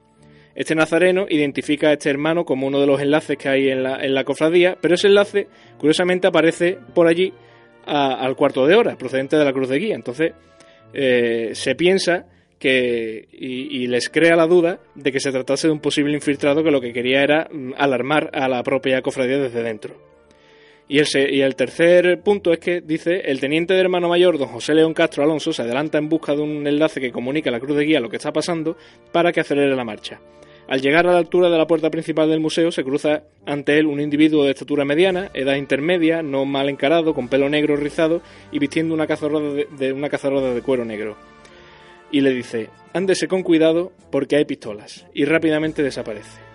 Este 0.59 0.75
nazareno 0.75 1.27
identifica 1.31 1.91
a 1.91 1.93
este 1.93 2.11
hermano 2.11 2.45
como 2.45 2.67
uno 2.67 2.81
de 2.81 2.87
los 2.89 3.01
enlaces 3.01 3.39
que 3.39 3.49
hay 3.49 3.69
en 3.69 3.85
la, 3.85 4.05
en 4.05 4.13
la 4.13 4.25
cofradía, 4.25 4.77
pero 4.81 4.97
ese 4.97 5.07
enlace, 5.07 5.47
curiosamente, 5.79 6.27
aparece 6.27 6.77
por 6.97 7.07
allí 7.07 7.33
al 7.87 8.35
cuarto 8.35 8.67
de 8.67 8.75
hora, 8.75 8.99
procedente 8.99 9.37
de 9.37 9.45
la 9.45 9.53
cruz 9.53 9.69
de 9.69 9.79
guía. 9.79 9.95
Entonces, 9.95 10.33
eh, 10.93 11.51
se 11.53 11.77
piensa 11.77 12.27
que, 12.59 13.29
y, 13.31 13.87
les 13.87 14.09
crea 14.09 14.35
la 14.35 14.49
duda 14.49 14.81
de 14.97 15.13
que 15.13 15.21
se 15.21 15.31
tratase 15.31 15.69
de 15.69 15.75
un 15.75 15.79
posible 15.79 16.13
infiltrado 16.13 16.65
que 16.65 16.73
lo 16.73 16.81
que 16.81 16.93
quería 16.93 17.23
era 17.23 17.49
alarmar 17.77 18.29
a 18.35 18.49
la 18.49 18.61
propia 18.65 19.01
cofradía 19.01 19.39
desde 19.39 19.63
dentro. 19.63 19.95
Y 20.89 20.99
el, 20.99 21.07
y 21.31 21.41
el, 21.41 21.55
tercer 21.55 22.21
punto 22.23 22.53
es 22.53 22.59
que 22.59 22.81
dice 22.81 23.21
el 23.27 23.39
teniente 23.39 23.75
de 23.75 23.81
hermano 23.81 24.09
mayor, 24.09 24.39
don 24.39 24.49
José 24.49 24.75
León 24.75 24.93
Castro 24.93 25.23
Alonso, 25.23 25.53
se 25.53 25.63
adelanta 25.63 25.99
en 25.99 26.09
busca 26.09 26.35
de 26.35 26.43
un 26.43 26.67
enlace 26.67 27.01
que 27.01 27.13
comunique 27.13 27.49
a 27.49 27.53
la 27.53 27.61
cruz 27.61 27.77
de 27.77 27.85
guía 27.85 28.01
lo 28.01 28.11
que 28.11 28.17
está 28.17 28.33
pasando 28.33 28.77
para 29.13 29.31
que 29.31 29.39
acelere 29.39 29.77
la 29.77 29.85
marcha. 29.85 30.21
Al 30.69 30.83
llegar 30.83 31.07
a 31.07 31.13
la 31.13 31.19
altura 31.19 31.49
de 31.49 31.57
la 31.57 31.67
puerta 31.67 31.89
principal 31.89 32.29
del 32.29 32.41
museo 32.41 32.71
se 32.71 32.85
cruza 32.85 33.23
ante 33.47 33.79
él 33.79 33.87
un 33.87 34.01
individuo 34.01 34.45
de 34.45 34.51
estatura 34.51 34.85
mediana, 34.85 35.31
edad 35.33 35.55
intermedia, 35.55 36.23
no 36.23 36.45
mal 36.45 36.69
encarado, 36.69 37.15
con 37.15 37.29
pelo 37.29 37.49
negro 37.49 37.75
rizado 37.75 38.21
y 38.53 38.59
vistiendo 38.59 38.93
una 38.93 39.07
cazarroda 39.07 39.65
de, 39.79 39.93
una 39.95 40.11
cazarroda 40.11 40.53
de 40.53 40.61
cuero 40.61 40.85
negro. 40.85 41.17
Y 42.11 42.21
le 42.21 42.35
dice, 42.35 42.69
ándese 42.93 43.29
con 43.29 43.43
cuidado 43.43 43.93
porque 44.11 44.37
hay 44.37 44.45
pistolas, 44.45 45.07
y 45.15 45.25
rápidamente 45.25 45.83
desaparece. 45.83 46.49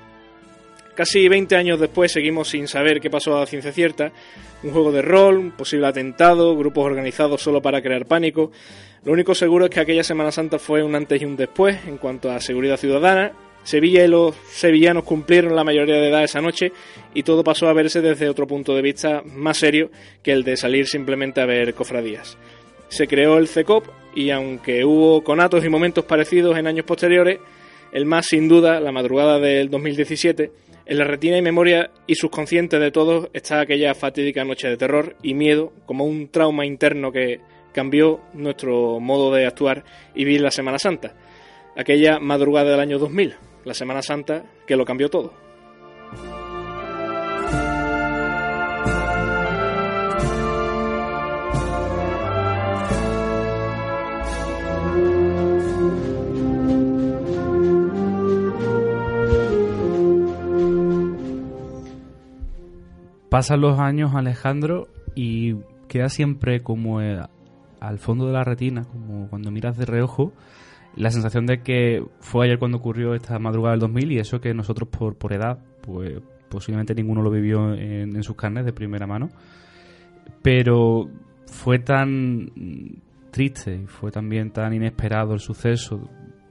Casi 0.93 1.28
20 1.28 1.56
años 1.56 1.80
después 1.80 2.12
seguimos 2.12 2.49
sin 2.49 2.67
saber 2.67 3.02
qué 3.02 3.10
pasó 3.10 3.39
a 3.39 3.47
ciencia 3.47 3.71
cierta. 3.71 4.12
Un 4.62 4.69
juego 4.69 4.91
de 4.91 5.02
rol, 5.02 5.39
un 5.39 5.52
posible 5.52 5.88
atentado, 5.88 6.56
grupos 6.56 6.86
organizados 6.86 7.41
solo 7.41 7.63
para 7.63 7.82
crear 7.82 8.06
pánico. 8.06 8.52
Lo 9.04 9.12
único 9.12 9.34
seguro 9.34 9.65
es 9.65 9.71
que 9.71 9.80
aquella 9.80 10.04
Semana 10.04 10.32
Santa 10.32 10.60
fue 10.60 10.84
un 10.84 10.93
antes 10.93 11.19
y 11.19 11.26
un 11.26 11.36
después 11.36 11.80
en 11.88 11.97
cuanto 11.97 12.30
a 12.30 12.39
seguridad 12.39 12.78
ciudadana. 12.78 13.34
Sevilla 13.63 14.04
y 14.04 14.08
los 14.08 14.36
sevillanos 14.52 15.04
cumplieron 15.04 15.56
la 15.56 15.63
mayoría 15.63 15.95
de 15.95 16.10
edad 16.10 16.23
esa 16.23 16.41
noche 16.41 16.71
y 17.13 17.23
todo 17.23 17.43
pasó 17.43 17.67
a 17.67 17.73
verse 17.73 18.02
desde 18.02 18.30
otro 18.30 18.45
punto 18.45 18.76
de 18.76 18.82
vista 18.82 19.23
más 19.26 19.58
serio 19.58 19.89
que 20.21 20.32
el 20.32 20.43
de 20.43 20.58
salir 20.58 20.88
simplemente 20.88 21.41
a 21.41 21.45
ver 21.45 21.73
cofradías. 21.73 22.38
Se 22.89 23.08
creó 23.08 23.38
el 23.38 23.47
CECOP 23.47 23.88
y 24.15 24.30
aunque 24.30 24.86
hubo 24.86 25.23
conatos 25.23 25.65
y 25.65 25.69
momentos 25.69 26.06
parecidos 26.06 26.58
en 26.58 26.67
años 26.67 26.86
posteriores, 26.86 27.39
el 27.91 28.06
más 28.06 28.28
sin 28.28 28.47
duda, 28.47 28.80
la 28.80 28.91
madrugada 28.91 29.39
del 29.39 29.69
2017, 29.69 30.52
en 30.86 30.97
la 30.97 31.06
retina 31.06 31.38
y 31.38 31.41
memoria 31.41 31.91
y 32.08 32.15
subconsciente 32.15 32.78
de 32.78 32.91
todos 32.91 33.30
está 33.34 33.62
aquella 33.62 33.95
fatídica 33.95 34.43
noche 34.43 34.67
de 34.67 34.78
terror 34.78 35.15
y 35.23 35.34
miedo 35.34 35.71
como 35.86 36.04
un 36.04 36.28
trauma 36.28 36.65
interno 36.65 37.12
que 37.12 37.39
cambió 37.71 38.19
nuestro 38.34 38.99
modo 38.99 39.34
de 39.34 39.45
actuar 39.45 39.86
y 40.13 40.26
vivir 40.26 40.41
la 40.41 40.52
Semana 40.52 40.80
Santa. 40.80 41.15
Aquella 41.78 42.19
madrugada 42.19 42.71
del 42.71 42.80
año 42.80 42.99
2000, 42.99 43.36
la 43.65 43.73
Semana 43.73 44.02
Santa 44.02 44.43
que 44.67 44.76
lo 44.76 44.86
cambió 44.86 45.10
todo. 45.10 45.34
Pasan 63.34 63.62
los 63.62 63.80
años, 63.80 64.13
Alejandro, 64.13 64.89
y 65.15 65.56
queda 65.88 66.10
siempre 66.10 66.62
como 66.62 67.02
eh, 67.02 67.19
al 67.80 67.97
fondo 67.97 68.28
de 68.28 68.34
la 68.34 68.43
retina, 68.43 68.84
como 68.86 69.28
cuando 69.28 69.49
miras 69.49 69.76
de 69.76 69.86
reojo, 69.88 70.34
la 70.95 71.10
sensación 71.10 71.45
de 71.45 71.62
que 71.62 72.03
fue 72.19 72.45
ayer 72.45 72.60
cuando 72.60 72.77
ocurrió 72.77 73.15
esta 73.15 73.39
madrugada 73.39 73.71
del 73.71 73.82
2000 73.82 74.12
y 74.12 74.19
eso 74.19 74.39
que 74.39 74.53
nosotros 74.53 74.89
por, 74.89 75.15
por 75.15 75.34
edad, 75.34 75.60
pues 75.82 76.21
posiblemente 76.49 76.93
ninguno 76.93 77.21
lo 77.21 77.32
vivió 77.32 77.73
en, 77.73 78.15
en 78.15 78.23
sus 78.23 78.36
carnes 78.36 78.65
de 78.65 78.73
primera 78.73 79.08
mano, 79.08 79.29
pero 80.41 81.10
fue 81.47 81.79
tan 81.79 82.51
triste 83.32 83.75
y 83.75 83.88
fue 83.88 84.12
también 84.12 84.51
tan 84.51 84.73
inesperado 84.73 85.34
el 85.34 85.39
suceso, 85.39 86.08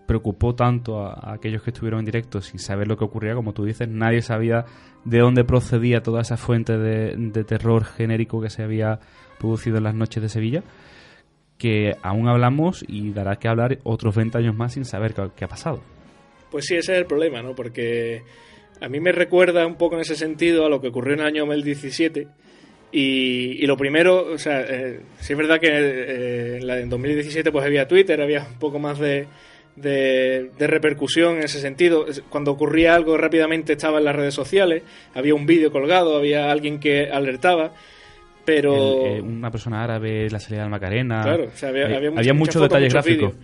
preocupó 0.07 0.55
tanto 0.55 1.07
a, 1.07 1.33
aquellos 1.33 1.63
que 1.63 1.71
estuvieron 1.71 2.01
en 2.01 2.07
directo 2.07 2.41
sin 2.41 2.59
saber 2.59 2.89
lo 2.89 2.97
que 2.97 3.05
ocurría, 3.05 3.35
como 3.35 3.53
tú 3.53 3.65
dices, 3.65 3.89
nadie 3.89 4.21
sabía 4.23 4.65
de 5.05 5.19
dónde 5.19 5.45
procedía 5.45 6.03
toda 6.03 6.21
esa 6.23 6.37
fuente 6.37 6.77
de, 6.77 7.15
de 7.17 7.45
terror 7.45 7.85
genérico 7.85 8.41
que 8.41 8.51
se 8.51 8.63
había 8.63 8.99
producido 9.39 9.79
en 9.79 9.85
las 9.85 9.95
noches 9.95 10.23
de 10.23 10.29
Sevilla, 10.29 10.63
que 11.63 11.95
aún 12.03 12.27
hablamos 12.27 12.85
y 12.89 13.13
dará 13.13 13.37
que 13.37 13.47
hablar 13.47 13.79
otros 13.85 14.17
20 14.17 14.37
años 14.37 14.57
más 14.57 14.73
sin 14.73 14.85
saber 14.85 15.15
qué, 15.37 15.45
ha 15.45 15.49
pasado. 15.49 15.81
Pues 16.51 16.67
sí, 16.67 16.75
ese 16.75 16.95
es 16.95 16.99
el 16.99 17.07
problema, 17.07 17.41
¿no? 17.41 17.55
Porque 17.55 18.25
a 18.81 18.89
mí 18.89 18.99
me 18.99 19.13
recuerda 19.13 19.65
un 19.65 19.77
poco 19.77 19.95
en 19.95 20.01
ese 20.01 20.17
sentido 20.17 20.67
a 20.67 20.69
lo 20.69 20.81
que 20.81 20.89
ocurrió 20.89 21.15
en 21.15 21.21
el 21.21 21.27
año 21.27 21.47
2017. 21.47 22.27
Y, 22.91 23.63
y 23.63 23.67
lo 23.67 23.77
primero, 23.77 24.33
o 24.33 24.39
sea, 24.39 24.61
eh, 24.63 25.03
sí 25.21 25.35
es 25.35 25.39
verdad 25.39 25.61
que 25.61 25.69
eh, 25.71 26.59
en 26.61 26.89
2017 26.91 27.53
pues 27.53 27.65
había 27.65 27.87
Twitter, 27.87 28.21
había 28.21 28.41
un 28.41 28.59
poco 28.59 28.81
más 28.81 28.99
de, 28.99 29.29
de, 29.77 30.51
de, 30.59 30.67
repercusión 30.67 31.37
en 31.37 31.45
ese 31.45 31.61
sentido. 31.61 32.07
Cuando 32.29 32.51
ocurría 32.51 32.97
algo 32.97 33.17
rápidamente 33.17 33.75
estaba 33.75 33.99
en 33.99 34.05
las 34.07 34.17
redes 34.17 34.35
sociales, 34.35 34.83
había 35.15 35.37
un 35.37 35.47
vídeo 35.47 35.71
colgado, 35.71 36.17
había 36.17 36.51
alguien 36.51 36.81
que 36.81 37.09
alertaba. 37.09 37.73
Pero. 38.45 39.07
El, 39.07 39.19
eh, 39.19 39.21
una 39.21 39.51
persona 39.51 39.83
árabe, 39.83 40.29
la 40.31 40.39
salida 40.39 40.63
del 40.63 40.71
Macarena. 40.71 41.23
Claro, 41.23 41.45
o 41.53 41.57
sea, 41.57 41.69
había, 41.69 41.85
había, 41.87 42.11
mucho, 42.11 42.21
había 42.21 42.35
muchos 42.35 42.63
detalles 42.63 42.95
mucho 42.95 43.09
gráficos. 43.09 43.35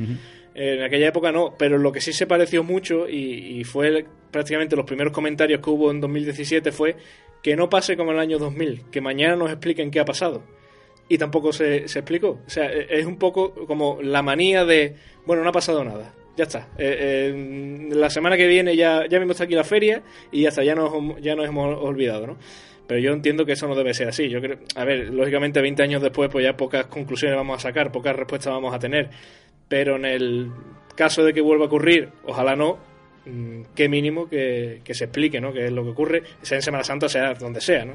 En 0.54 0.82
aquella 0.82 1.08
época 1.08 1.30
no, 1.30 1.54
pero 1.56 1.78
lo 1.78 1.92
que 1.92 2.00
sí 2.00 2.12
se 2.12 2.26
pareció 2.26 2.64
mucho 2.64 3.08
y, 3.08 3.61
y, 3.61 3.64
fue 3.64 4.04
prácticamente 4.32 4.74
los 4.74 4.84
primeros 4.84 5.12
comentarios 5.12 5.61
que 5.61 5.70
hubo 5.70 5.92
en 5.92 6.00
2017 6.00 6.72
fue 6.72 6.96
que 7.42 7.54
no 7.54 7.68
pase 7.68 7.96
como 7.96 8.11
en 8.11 8.16
el 8.16 8.22
año 8.22 8.38
2000, 8.38 8.87
que 8.90 9.00
mañana 9.00 9.37
nos 9.37 9.50
expliquen 9.50 9.92
qué 9.92 10.00
ha 10.00 10.04
pasado. 10.04 10.42
Y 11.08 11.16
tampoco 11.16 11.52
se, 11.52 11.87
se 11.87 12.00
explicó. 12.00 12.40
O 12.44 12.50
sea, 12.50 12.66
es 12.72 13.06
un 13.06 13.18
poco 13.18 13.54
como 13.66 14.00
la 14.02 14.22
manía 14.22 14.64
de, 14.64 14.96
bueno, 15.24 15.44
no 15.44 15.50
ha 15.50 15.52
pasado 15.52 15.84
nada 15.84 16.12
ya 16.38 16.44
está. 16.44 16.68
Eh, 16.78 17.32
eh, 17.34 17.88
la 17.94 18.08
semana 18.08 18.37
que 18.37 18.46
viene 18.46 18.76
ya, 18.76 19.06
ya 19.08 19.18
mismo 19.18 19.32
está 19.32 19.44
aquí 19.44 19.54
la 19.54 19.64
feria 19.64 20.02
y 20.30 20.42
ya 20.42 20.50
está, 20.50 20.62
ya 20.62 20.74
nos, 20.74 20.92
ya 21.20 21.34
nos 21.34 21.46
hemos 21.46 21.76
olvidado, 21.82 22.28
¿no? 22.28 22.37
Pero 22.88 23.01
yo 23.01 23.12
entiendo 23.12 23.44
que 23.44 23.53
eso 23.53 23.68
no 23.68 23.77
debe 23.77 23.92
ser 23.92 24.09
así. 24.09 24.31
Yo 24.31 24.40
creo, 24.40 24.59
a 24.74 24.85
ver, 24.85 25.12
lógicamente 25.12 25.61
20 25.61 25.83
años 25.83 26.03
después, 26.03 26.31
pues 26.31 26.44
ya 26.44 26.57
pocas 26.57 26.87
conclusiones 26.87 27.37
vamos 27.37 27.59
a 27.59 27.68
sacar, 27.68 27.92
pocas 27.92 28.16
respuestas 28.16 28.51
vamos 28.51 28.74
a 28.74 28.79
tener. 28.79 29.11
Pero 29.68 29.96
en 29.96 30.07
el 30.07 30.51
caso 30.96 31.22
de 31.22 31.35
que 31.35 31.42
vuelva 31.42 31.64
a 31.64 31.68
ocurrir, 31.68 32.09
ojalá 32.24 32.57
no, 32.57 32.79
mm, 33.27 33.61
qué 33.74 33.90
mínimo 33.90 34.27
que, 34.27 34.81
que 34.83 34.94
se 34.94 35.05
explique, 35.05 35.38
¿no? 35.38 35.53
Que 35.53 35.66
es 35.66 35.72
lo 35.72 35.85
que 35.85 35.90
ocurre, 35.90 36.22
sea 36.40 36.57
en 36.57 36.62
Semana 36.62 36.83
Santa, 36.83 37.11
sea 37.11 37.35
donde 37.35 37.61
sea, 37.61 37.85
¿no? 37.85 37.92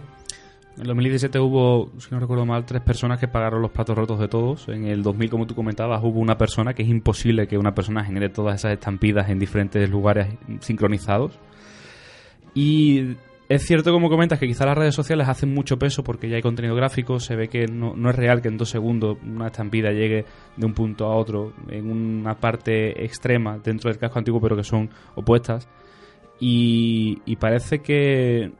En 0.78 0.86
2017 0.86 1.40
hubo, 1.40 1.92
si 2.00 2.08
no 2.12 2.20
recuerdo 2.20 2.46
mal, 2.46 2.66
tres 2.66 2.82
personas 2.82 3.20
que 3.20 3.28
pagaron 3.28 3.62
los 3.62 3.72
platos 3.72 3.96
rotos 3.96 4.20
de 4.20 4.28
todos. 4.28 4.68
En 4.70 4.86
el 4.86 5.02
2000, 5.04 5.30
como 5.30 5.48
tú 5.48 5.56
comentabas, 5.56 6.04
hubo 6.04 6.20
una 6.20 6.38
persona 6.38 6.74
que 6.74 6.84
es 6.84 6.90
imposible 6.90 7.48
que 7.48 7.58
una 7.58 7.76
persona 7.76 8.04
genere 8.04 8.30
todas 8.30 8.56
esas 8.56 8.74
estampidas 8.74 9.30
en 9.30 9.40
diferentes 9.40 9.88
lugares 9.90 10.28
sincronizados. 10.62 11.38
Y 12.56 13.16
es 13.50 13.66
cierto, 13.66 13.92
como 13.92 14.10
comentas, 14.10 14.40
que 14.40 14.48
quizás 14.48 14.66
las 14.66 14.78
redes 14.78 14.96
sociales 14.96 15.28
hacen 15.28 15.54
mucho 15.54 15.78
peso 15.78 16.04
porque 16.04 16.30
ya 16.30 16.38
hay 16.38 16.42
contenido 16.42 16.76
gráfico, 16.76 17.20
se 17.20 17.36
ve 17.36 17.50
que 17.50 17.68
no, 17.68 17.94
no, 17.96 18.10
es 18.10 18.16
real 18.16 18.42
que 18.42 18.48
en 18.48 18.58
dos 18.58 18.70
segundos 18.70 19.18
una 19.24 19.48
estampida 19.48 19.92
llegue 19.92 20.26
de 20.56 20.66
un 20.66 20.74
punto 20.74 21.06
a 21.06 21.16
otro 21.16 21.54
en 21.68 21.92
una 21.92 22.36
parte 22.36 23.04
extrema 23.04 23.58
dentro 23.58 23.90
del 23.90 24.00
casco 24.00 24.20
antiguo, 24.20 24.40
pero 24.40 24.56
que 24.56 24.64
son 24.64 24.90
opuestas. 25.16 25.68
Y, 26.40 27.36
parece 27.38 27.80
que 27.80 28.52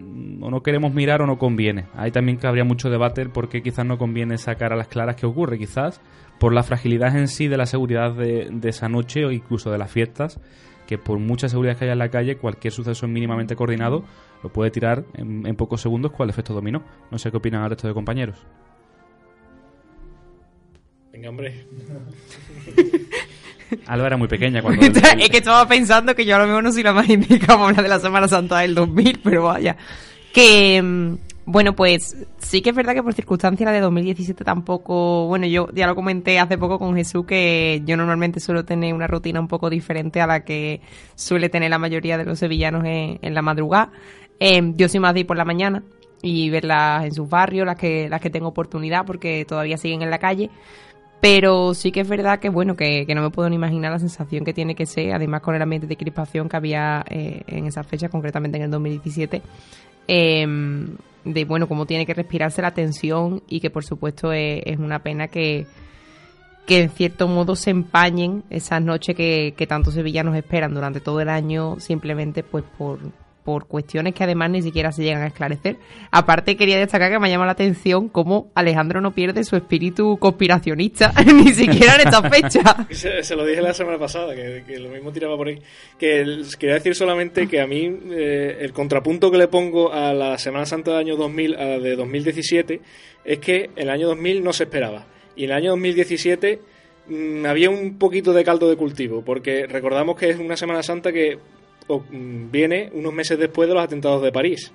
o 0.42 0.50
no 0.50 0.62
queremos 0.62 0.94
mirar 0.94 1.22
o 1.22 1.28
no 1.28 1.38
conviene. 1.38 1.88
Hay 1.96 2.12
también 2.12 2.38
que 2.38 2.48
habría 2.48 2.64
mucho 2.64 2.90
debate 2.90 3.28
porque 3.28 3.62
quizás 3.62 3.86
no 3.86 3.98
conviene 3.98 4.38
sacar 4.38 4.72
a 4.72 4.78
las 4.78 4.88
claras 4.88 5.16
qué 5.16 5.26
ocurre, 5.26 5.58
quizás 5.58 6.02
por 6.40 6.54
la 6.54 6.64
fragilidad 6.64 7.16
en 7.18 7.28
sí 7.28 7.48
de 7.48 7.58
la 7.58 7.66
seguridad 7.66 8.14
de, 8.14 8.50
de 8.52 8.70
esa 8.70 8.88
noche 8.90 9.26
o 9.26 9.32
incluso 9.32 9.72
de 9.72 9.78
las 9.78 9.92
fiestas, 9.92 10.40
que 10.88 10.98
por 10.98 11.20
mucha 11.20 11.50
seguridad 11.50 11.78
que 11.78 11.86
haya 11.86 11.94
en 11.94 12.00
la 12.00 12.10
calle, 12.10 12.38
cualquier 12.38 12.74
suceso 12.74 13.08
mínimamente 13.08 13.56
coordinado 13.56 14.04
lo 14.44 14.50
puede 14.50 14.70
tirar 14.70 15.06
en, 15.14 15.48
en 15.48 15.56
pocos 15.56 15.82
segundos 15.82 16.12
con 16.12 16.26
el 16.26 16.30
efecto 16.30 16.54
dominó. 16.54 16.84
No 17.10 17.18
sé 17.18 17.32
qué 17.32 17.38
opinan 17.38 17.64
el 17.64 17.70
resto 17.70 17.88
de 17.88 17.94
compañeros. 17.94 18.46
Venga, 21.14 21.30
hombre. 21.30 21.68
Alba 23.88 24.08
era 24.08 24.18
muy 24.18 24.28
pequeña 24.28 24.62
cuando... 24.62 24.82
es 24.86 25.30
que 25.30 25.38
estaba 25.38 25.68
pensando 25.68 26.16
que 26.16 26.26
yo 26.26 26.36
ahora 26.36 26.46
mismo 26.46 26.62
no 26.62 26.72
soy 26.72 26.84
la 26.84 26.94
más 26.94 27.10
indicada 27.10 27.56
para 27.58 27.70
hablar 27.70 27.84
de 27.84 27.90
la 27.90 28.00
Semana 28.00 28.28
Santa 28.28 28.60
del 28.60 28.76
2000, 28.76 29.22
pero 29.24 29.44
vaya. 29.44 29.78
Que, 30.34 30.82
mm, 30.82 31.16
bueno, 31.46 31.76
pues 31.76 32.18
sí 32.40 32.62
que 32.62 32.72
es 32.72 32.76
verdad 32.76 32.94
que 32.94 33.04
por 33.04 33.14
circunstancias 33.14 33.66
la 33.66 33.72
de 33.72 33.82
2017 33.82 34.44
tampoco... 34.44 35.28
Bueno, 35.28 35.46
yo 35.46 35.68
ya 35.74 35.88
lo 35.88 35.96
comenté 35.96 36.40
hace 36.40 36.58
poco 36.58 36.80
con 36.80 36.96
Jesús 36.96 37.26
que 37.26 37.82
yo 37.86 37.96
normalmente 37.98 38.40
suelo 38.40 38.66
tener 38.66 38.94
una 38.94 39.08
rutina 39.08 39.40
un 39.40 39.48
poco 39.48 39.70
diferente 39.70 40.22
a 40.22 40.28
la 40.28 40.44
que 40.44 40.82
suele 41.16 41.50
tener 41.50 41.70
la 41.70 41.78
mayoría 41.78 42.18
de 42.18 42.26
los 42.26 42.40
sevillanos 42.40 42.86
en, 42.86 43.20
en 43.22 43.34
la 43.34 43.42
madrugada. 43.42 43.92
Eh, 44.40 44.74
yo 44.76 44.90
soy 44.90 45.00
más 45.00 45.14
de 45.14 45.22
ir 45.22 45.28
por 45.28 45.38
la 45.38 45.46
mañana 45.46 45.84
y 46.22 46.50
verlas 46.50 47.06
en 47.06 47.14
sus 47.14 47.30
barrios, 47.30 47.66
las 47.66 47.78
que, 47.78 48.08
las 48.10 48.22
que 48.22 48.30
tengo 48.30 48.48
oportunidad 48.48 49.06
porque 49.06 49.46
todavía 49.46 49.78
siguen 49.78 50.02
en 50.02 50.10
la 50.10 50.20
calle. 50.20 50.50
Pero 51.24 51.74
sí 51.74 51.92
que 51.92 52.02
es 52.02 52.10
verdad 52.10 52.40
que, 52.40 52.50
bueno, 52.50 52.76
que, 52.76 53.06
no 53.16 53.22
me 53.22 53.30
puedo 53.30 53.50
ni 53.50 53.56
imaginar 53.56 53.94
la 53.94 54.00
sensación 54.00 54.44
que 54.44 54.54
tiene 54.54 54.76
que 54.76 54.86
ser, 54.86 55.14
además 55.14 55.42
con 55.42 55.56
el 55.56 55.62
ambiente 55.62 55.88
de 55.88 55.96
crispación 55.96 56.50
que 56.50 56.58
había 56.58 57.06
eh, 57.10 57.44
en 57.48 57.66
esa 57.66 57.84
fecha, 57.84 58.10
concretamente 58.10 58.58
en 58.58 58.66
el 58.66 58.72
2017, 58.72 59.42
eh, 60.10 60.46
de, 61.24 61.46
bueno, 61.46 61.68
cómo 61.70 61.86
tiene 61.86 62.06
que 62.06 62.14
respirarse 62.14 62.62
la 62.62 62.74
tensión 62.74 63.42
y 63.48 63.62
que, 63.62 63.70
por 63.70 63.86
supuesto, 63.86 64.34
es, 64.34 64.64
es 64.66 64.80
una 64.80 65.00
pena 65.00 65.30
que, 65.30 65.66
que, 66.66 66.82
en 66.82 66.90
cierto 66.90 67.30
modo, 67.30 67.56
se 67.56 67.70
empañen 67.70 68.44
esas 68.50 68.82
noches 68.82 69.16
que, 69.16 69.54
que 69.56 69.66
tantos 69.66 69.94
sevillanos 69.94 70.36
esperan 70.36 70.74
durante 70.74 71.00
todo 71.00 71.22
el 71.22 71.30
año, 71.30 71.80
simplemente, 71.80 72.44
pues, 72.44 72.66
por, 72.78 73.00
por 73.44 73.68
cuestiones 73.68 74.14
que 74.14 74.24
además 74.24 74.50
ni 74.50 74.62
siquiera 74.62 74.92
se 74.92 75.04
llegan 75.04 75.22
a 75.24 75.28
esclarecer. 75.28 75.78
Aparte 76.12 76.56
quería 76.56 76.78
destacar 76.78 77.12
que 77.12 77.20
me 77.20 77.30
llama 77.30 77.46
la 77.46 77.52
atención 77.52 78.10
cómo 78.10 78.52
Alejandro 78.56 79.02
no 79.02 79.14
pierde 79.14 79.44
su 79.44 79.56
espíritu 79.56 80.18
conspiracionista 80.18 81.14
ni 81.26 81.54
siquiera 81.54 81.96
en 81.96 82.08
esta 82.08 82.30
fecha. 82.30 82.88
Se, 83.24 83.36
lo 83.36 83.46
dije 83.46 83.62
la 83.62 83.74
semana 83.74 83.98
pasada, 83.98 84.36
que, 84.36 84.64
lo 84.80 84.90
mismo 84.90 85.12
tiraba 85.12 85.36
por 85.38 85.48
ahí. 85.48 85.60
Que 85.98 86.44
quería 86.58 86.76
decir 86.76 86.96
solamente 86.96 87.48
que 87.48 87.62
a 87.62 87.68
mí 87.68 88.00
eh, 88.12 88.58
el 88.62 88.74
contrapunto 88.74 89.32
que 89.32 89.38
le 89.38 89.48
pongo 89.48 89.92
a 89.92 90.14
la 90.14 90.38
Semana 90.38 90.66
Santa 90.66 90.92
del 90.92 91.00
año 91.02 91.16
2000 91.18 91.56
a 91.56 91.66
la 91.66 91.80
de 91.80 91.96
2017 91.96 92.82
es 93.26 93.40
que 93.40 93.70
el 93.76 93.90
año 93.90 94.08
2000 94.08 94.44
no 94.44 94.54
se 94.54 94.64
esperaba. 94.64 95.06
Y 95.36 95.46
en 95.46 95.52
el 95.52 95.58
año 95.58 95.72
2017 95.72 96.60
mmm, 97.08 97.46
había 97.46 97.70
un 97.70 97.98
poquito 97.98 98.34
de 98.34 98.44
caldo 98.44 98.70
de 98.70 98.76
cultivo, 98.76 99.24
porque 99.24 99.66
recordamos 99.68 100.18
que 100.18 100.30
es 100.30 100.40
una 100.40 100.58
Semana 100.58 100.84
Santa 100.84 101.12
que 101.12 101.38
mm, 101.38 101.63
viene 102.10 102.90
unos 102.94 103.14
meses 103.14 103.38
después 103.38 103.68
de 103.68 103.76
los 103.76 103.84
atentados 103.84 104.22
de 104.22 104.32
París. 104.32 104.72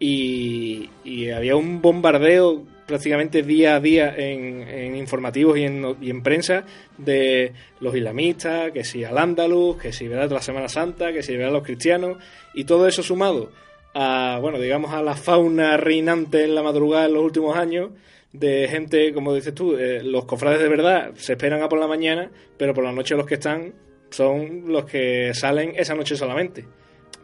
Y, 0.00 0.88
había 1.34 1.56
un 1.56 1.82
bombardeo 1.82 2.62
prácticamente 2.86 3.42
día 3.42 3.76
a 3.76 3.80
día 3.80 4.14
en, 4.16 4.96
informativos 4.96 5.58
y 5.58 5.64
en, 5.64 6.22
prensa 6.22 6.64
de 6.96 7.52
los 7.80 7.94
islamistas, 7.94 8.72
que 8.72 8.84
si 8.84 9.04
al 9.04 9.18
Andaluz, 9.18 9.78
que 9.78 9.92
si 9.92 10.06
de 10.06 10.26
la 10.26 10.40
Semana 10.40 10.68
Santa, 10.68 11.12
que 11.12 11.22
si 11.22 11.36
¿verdad? 11.36 11.52
los 11.52 11.64
cristianos, 11.64 12.18
y 12.54 12.64
todo 12.64 12.86
eso 12.86 13.02
sumado 13.02 13.50
a, 13.94 14.38
bueno, 14.40 14.58
digamos, 14.58 14.92
a 14.92 15.02
la 15.02 15.14
fauna 15.14 15.76
reinante 15.76 16.44
en 16.44 16.54
la 16.54 16.62
madrugada 16.62 17.06
en 17.06 17.14
los 17.14 17.24
últimos 17.24 17.56
años, 17.56 17.90
de 18.32 18.68
gente, 18.68 19.12
como 19.12 19.34
dices 19.34 19.54
tú, 19.54 19.76
eh, 19.76 20.02
los 20.02 20.24
cofrades 20.24 20.60
de 20.60 20.68
verdad 20.68 21.12
se 21.16 21.32
esperan 21.32 21.62
a 21.62 21.68
por 21.68 21.78
la 21.78 21.86
mañana, 21.86 22.30
pero 22.56 22.74
por 22.74 22.84
la 22.84 22.92
noche 22.92 23.16
los 23.16 23.26
que 23.26 23.34
están 23.34 23.72
son 24.10 24.64
los 24.66 24.84
que 24.84 25.32
salen 25.34 25.72
esa 25.76 25.94
noche 25.94 26.16
solamente. 26.16 26.64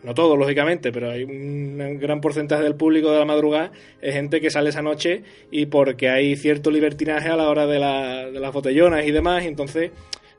No 0.02 0.12
todos, 0.12 0.38
lógicamente, 0.38 0.92
pero 0.92 1.10
hay 1.10 1.24
un 1.24 1.98
gran 1.98 2.20
porcentaje 2.20 2.62
del 2.62 2.74
público 2.74 3.10
de 3.10 3.18
la 3.20 3.24
madrugada 3.24 3.72
es 4.02 4.12
gente 4.14 4.38
que 4.42 4.50
sale 4.50 4.68
esa 4.68 4.82
noche 4.82 5.22
y 5.50 5.64
porque 5.66 6.10
hay 6.10 6.36
cierto 6.36 6.70
libertinaje 6.70 7.28
a 7.30 7.36
la 7.36 7.48
hora 7.48 7.66
de, 7.66 7.78
la- 7.78 8.30
de 8.30 8.38
las 8.38 8.52
botellonas 8.52 9.06
y 9.06 9.12
demás, 9.12 9.44
entonces 9.46 9.92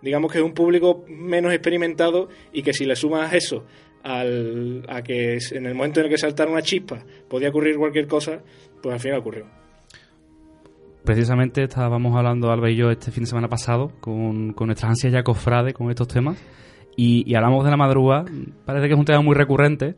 digamos 0.03 0.31
que 0.31 0.38
es 0.38 0.43
un 0.43 0.53
público 0.53 1.03
menos 1.08 1.51
experimentado 1.51 2.29
y 2.53 2.62
que 2.62 2.73
si 2.73 2.86
le 2.86 2.95
sumas 2.95 3.34
eso 3.34 3.65
al, 4.03 4.84
a 4.88 5.01
que 5.01 5.39
en 5.51 5.65
el 5.65 5.73
momento 5.73 5.99
en 5.99 6.05
el 6.05 6.12
que 6.12 6.19
saltara 6.19 6.51
una 6.51 6.62
chispa 6.62 7.03
podía 7.27 7.49
ocurrir 7.49 7.75
cualquier 7.77 8.05
cosa, 8.05 8.43
pues 8.84 8.93
al 8.93 8.99
final 8.99 9.17
ocurrió. 9.19 9.47
Precisamente 11.06 11.63
estábamos 11.63 12.15
hablando, 12.15 12.52
Alba 12.52 12.72
y 12.72 12.76
yo, 12.76 12.89
este 12.89 13.12
fin 13.12 13.24
de 13.24 13.30
semana 13.30 13.48
pasado, 13.48 13.91
con, 14.00 14.54
con 14.54 14.68
nuestras 14.68 14.89
ansias 14.89 15.13
ya 15.13 15.22
cofrades 15.22 15.76
con 15.76 15.91
estos 15.91 16.08
temas, 16.08 16.44
y, 16.98 17.36
hablamos 17.36 17.63
de 17.63 17.70
la 17.70 17.78
madrugada, 17.78 18.26
parece 18.65 18.88
que 18.88 18.94
es 18.94 19.00
un 19.00 19.06
tema 19.06 19.22
muy 19.22 19.36
recurrente, 19.36 19.96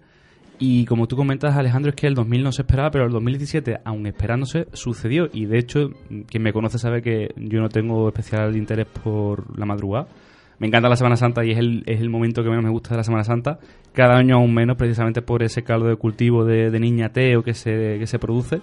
y 0.60 0.86
como 0.86 1.08
tú 1.08 1.16
comentas, 1.16 1.56
Alejandro, 1.56 1.92
es 1.92 1.96
que 1.96 2.08
el 2.08 2.14
2000 2.14 2.44
no 2.44 2.52
se 2.52 2.64
esperaba, 2.64 2.92
pero 2.92 3.06
el 3.06 3.12
2017, 3.12 3.80
aun 3.86 4.06
esperándose, 4.06 4.68
sucedió, 4.74 5.30
y 5.32 5.46
de 5.46 5.60
hecho, 5.60 5.92
quien 6.28 6.44
me 6.44 6.52
conoce 6.52 6.78
sabe 6.78 7.02
que 7.02 7.30
yo 7.38 7.62
no 7.62 7.70
tengo 7.70 8.10
especial 8.10 8.58
interés 8.58 8.88
por 8.88 9.58
la 9.58 9.66
madrugada, 9.66 10.08
me 10.60 10.68
encanta 10.68 10.90
la 10.90 10.98
Semana 10.98 11.16
Santa 11.16 11.46
y 11.46 11.52
es 11.52 11.58
el, 11.58 11.84
es 11.86 12.02
el 12.02 12.10
momento 12.10 12.44
que 12.44 12.50
menos 12.50 12.66
me 12.66 12.72
gusta 12.72 12.90
de 12.90 12.98
la 12.98 13.04
Semana 13.04 13.24
Santa, 13.24 13.60
cada 13.94 14.18
año 14.18 14.36
aún 14.36 14.54
menos, 14.54 14.76
precisamente 14.76 15.22
por 15.22 15.42
ese 15.42 15.64
caldo 15.64 15.88
de 15.88 15.96
cultivo 15.96 16.44
de, 16.44 16.70
de 16.70 16.80
niñateo 16.82 17.44
que 17.44 17.54
se, 17.54 17.98
que 17.98 18.08
se 18.08 18.20
produce, 18.20 18.60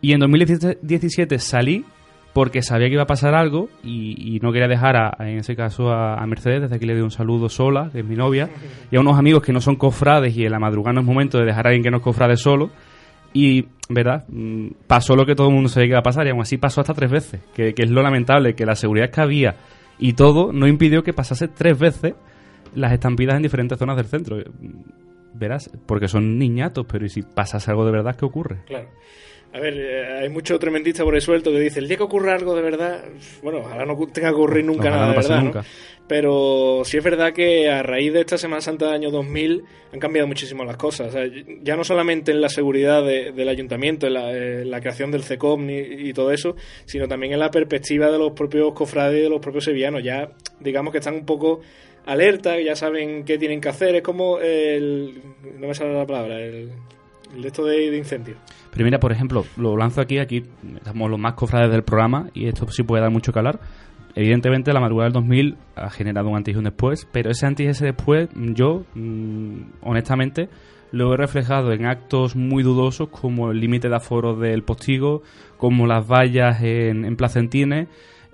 y 0.00 0.12
en 0.12 0.20
2017 0.20 1.38
salí 1.38 1.84
porque 2.32 2.62
sabía 2.62 2.86
que 2.86 2.94
iba 2.94 3.02
a 3.02 3.06
pasar 3.06 3.34
algo 3.34 3.68
y, 3.82 4.38
no 4.40 4.52
quería 4.52 4.68
dejar, 4.68 4.96
a, 4.96 5.16
en 5.20 5.38
ese 5.38 5.56
caso, 5.56 5.90
a, 5.90 6.24
Mercedes, 6.26 6.62
desde 6.62 6.76
aquí 6.76 6.86
le 6.86 6.94
doy 6.94 7.02
un 7.02 7.10
saludo 7.10 7.48
sola, 7.48 7.90
que 7.92 8.00
es 8.00 8.04
mi 8.04 8.14
novia, 8.14 8.48
y 8.90 8.96
a 8.96 9.00
unos 9.00 9.18
amigos 9.18 9.42
que 9.42 9.52
no 9.52 9.60
son 9.60 9.76
cofrades 9.76 10.36
y 10.36 10.44
en 10.44 10.52
la 10.52 10.60
madrugada 10.60 10.94
no 10.94 11.00
es 11.00 11.06
momento 11.06 11.38
de 11.38 11.44
dejar 11.44 11.66
a 11.66 11.70
alguien 11.70 11.82
que 11.82 11.90
no 11.90 11.96
es 11.96 12.02
cofrade 12.02 12.36
solo. 12.36 12.70
Y, 13.32 13.66
¿verdad? 13.88 14.24
Mm, 14.28 14.68
Pasó 14.86 15.16
lo 15.16 15.26
que 15.26 15.34
todo 15.34 15.48
el 15.48 15.54
mundo 15.54 15.68
sabía 15.68 15.86
que 15.86 15.90
iba 15.90 15.98
a 15.98 16.04
pasar 16.04 16.26
y 16.26 16.30
aún 16.30 16.40
así 16.40 16.56
pasó 16.56 16.80
hasta 16.80 16.94
tres 16.94 17.10
veces, 17.10 17.40
que, 17.54 17.74
que 17.74 17.82
es 17.82 17.90
lo 17.90 18.02
lamentable, 18.02 18.54
que 18.54 18.64
la 18.64 18.76
seguridad 18.76 19.10
que 19.10 19.20
había 19.20 19.56
y 19.98 20.14
todo 20.14 20.52
no 20.52 20.66
impidió 20.66 21.02
que 21.02 21.12
pasase 21.12 21.46
tres 21.48 21.78
veces 21.78 22.14
las 22.74 22.92
estampidas 22.92 23.36
en 23.36 23.42
diferentes 23.42 23.78
zonas 23.78 23.96
del 23.96 24.06
centro. 24.06 24.38
Verás, 25.34 25.70
porque 25.86 26.08
son 26.08 26.38
niñatos, 26.38 26.86
pero 26.90 27.04
¿y 27.04 27.08
si 27.08 27.22
pasase 27.22 27.70
algo 27.70 27.84
de 27.84 27.92
verdad, 27.92 28.16
qué 28.16 28.24
ocurre? 28.24 28.62
Claro. 28.66 28.88
A 29.52 29.58
ver, 29.58 29.74
eh, 29.76 30.18
hay 30.20 30.28
mucho 30.28 30.58
tremendista 30.58 31.02
por 31.02 31.14
el 31.16 31.20
suelto 31.20 31.50
que 31.50 31.58
dice, 31.58 31.80
el 31.80 31.88
día 31.88 31.96
que 31.96 32.04
ocurra 32.04 32.34
algo 32.34 32.54
de 32.54 32.62
verdad, 32.62 33.04
bueno, 33.42 33.58
ojalá 33.58 33.84
no 33.84 33.96
tenga 34.12 34.28
que 34.28 34.34
ocurrir 34.34 34.64
nunca 34.64 34.88
Ojalá 34.90 34.96
nada 34.96 35.06
no 35.06 35.12
de 35.12 35.16
verdad, 35.16 35.36
¿no? 35.42 35.50
Pero 36.06 36.82
sí 36.84 36.96
es 36.96 37.04
verdad 37.04 37.32
que 37.32 37.68
a 37.70 37.82
raíz 37.84 38.12
de 38.12 38.20
esta 38.20 38.36
Semana 38.36 38.60
Santa 38.60 38.86
del 38.86 38.94
año 38.94 39.10
2000 39.12 39.62
han 39.92 40.00
cambiado 40.00 40.26
muchísimo 40.26 40.64
las 40.64 40.76
cosas. 40.76 41.08
O 41.08 41.12
sea, 41.12 41.24
ya 41.62 41.76
no 41.76 41.84
solamente 41.84 42.32
en 42.32 42.40
la 42.40 42.48
seguridad 42.48 43.04
de- 43.04 43.30
del 43.32 43.48
ayuntamiento, 43.48 44.06
en 44.08 44.14
la, 44.14 44.32
en 44.32 44.70
la 44.70 44.80
creación 44.80 45.10
del 45.12 45.22
CECOM 45.22 45.70
y, 45.70 45.78
y 46.08 46.12
todo 46.12 46.32
eso, 46.32 46.56
sino 46.84 47.06
también 47.06 47.32
en 47.32 47.38
la 47.38 47.50
perspectiva 47.52 48.10
de 48.10 48.18
los 48.18 48.32
propios 48.32 48.72
cofrades 48.72 49.20
y 49.20 49.22
de 49.22 49.28
los 49.30 49.40
propios 49.40 49.64
sevillanos. 49.64 50.02
Ya, 50.02 50.30
digamos 50.58 50.90
que 50.92 50.98
están 50.98 51.14
un 51.14 51.26
poco 51.26 51.60
alerta, 52.06 52.58
ya 52.60 52.74
saben 52.74 53.24
qué 53.24 53.38
tienen 53.38 53.60
que 53.60 53.68
hacer. 53.68 53.94
Es 53.94 54.02
como 54.02 54.40
el... 54.40 55.14
no 55.60 55.68
me 55.68 55.74
sale 55.74 55.94
la 55.94 56.06
palabra, 56.06 56.40
el, 56.40 56.70
el 57.36 57.42
de 57.42 57.46
esto 57.48 57.64
de, 57.64 57.88
de 57.90 57.96
incendio. 57.96 58.34
Pero 58.70 58.84
mira, 58.84 59.00
por 59.00 59.12
ejemplo, 59.12 59.44
lo 59.56 59.76
lanzo 59.76 60.00
aquí, 60.00 60.18
aquí 60.18 60.44
estamos 60.76 61.10
los 61.10 61.18
más 61.18 61.34
cofrades 61.34 61.70
del 61.70 61.82
programa 61.82 62.28
y 62.34 62.46
esto 62.46 62.66
sí 62.70 62.82
puede 62.82 63.02
dar 63.02 63.10
mucho 63.10 63.32
hablar. 63.34 63.60
Evidentemente 64.14 64.72
la 64.72 64.80
madrugada 64.80 65.06
del 65.06 65.14
2000 65.14 65.56
ha 65.76 65.90
generado 65.90 66.28
un 66.28 66.36
antes 66.36 66.54
y 66.54 66.58
un 66.58 66.64
después, 66.64 67.06
pero 67.12 67.30
ese 67.30 67.46
antes 67.46 67.66
y 67.66 67.68
ese 67.68 67.86
después 67.86 68.28
yo, 68.34 68.84
mm, 68.94 69.60
honestamente, 69.82 70.48
lo 70.92 71.14
he 71.14 71.16
reflejado 71.16 71.72
en 71.72 71.86
actos 71.86 72.34
muy 72.34 72.62
dudosos 72.62 73.08
como 73.08 73.50
el 73.50 73.60
límite 73.60 73.88
de 73.88 73.96
aforo 73.96 74.34
del 74.34 74.62
postigo, 74.62 75.22
como 75.56 75.86
las 75.86 76.06
vallas 76.06 76.62
en, 76.62 77.04
en 77.04 77.16
Placentines, 77.16 77.88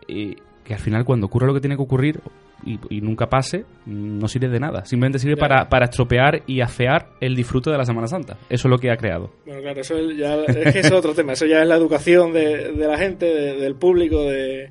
y 0.08 0.36
que 0.64 0.74
al 0.74 0.80
final 0.80 1.04
cuando 1.04 1.26
ocurre 1.26 1.46
lo 1.46 1.54
que 1.54 1.60
tiene 1.60 1.76
que 1.76 1.82
ocurrir 1.82 2.20
y, 2.64 2.78
y 2.90 3.00
nunca 3.00 3.28
pase, 3.28 3.64
mm, 3.86 4.18
no 4.18 4.28
sirve 4.28 4.48
de 4.48 4.58
nada. 4.60 4.84
Simplemente 4.84 5.18
sirve 5.18 5.36
para, 5.36 5.68
para 5.68 5.84
estropear 5.86 6.42
y 6.46 6.60
afear 6.60 7.10
el 7.20 7.36
disfrute 7.36 7.70
de 7.70 7.78
la 7.78 7.84
Semana 7.84 8.06
Santa. 8.06 8.38
Eso 8.48 8.68
es 8.68 8.70
lo 8.70 8.78
que 8.78 8.90
ha 8.90 8.96
creado. 8.96 9.30
Bueno, 9.44 9.60
claro, 9.62 9.80
eso 9.80 9.96
es, 9.98 10.16
ya, 10.16 10.36
es 10.44 10.72
que 10.72 10.80
es 10.80 10.90
otro 10.92 11.14
tema. 11.14 11.32
Eso 11.34 11.46
ya 11.46 11.62
es 11.62 11.68
la 11.68 11.76
educación 11.76 12.32
de, 12.32 12.72
de 12.72 12.86
la 12.88 12.96
gente, 12.98 13.26
de- 13.26 13.56
del 13.56 13.74
público, 13.74 14.22
de... 14.24 14.70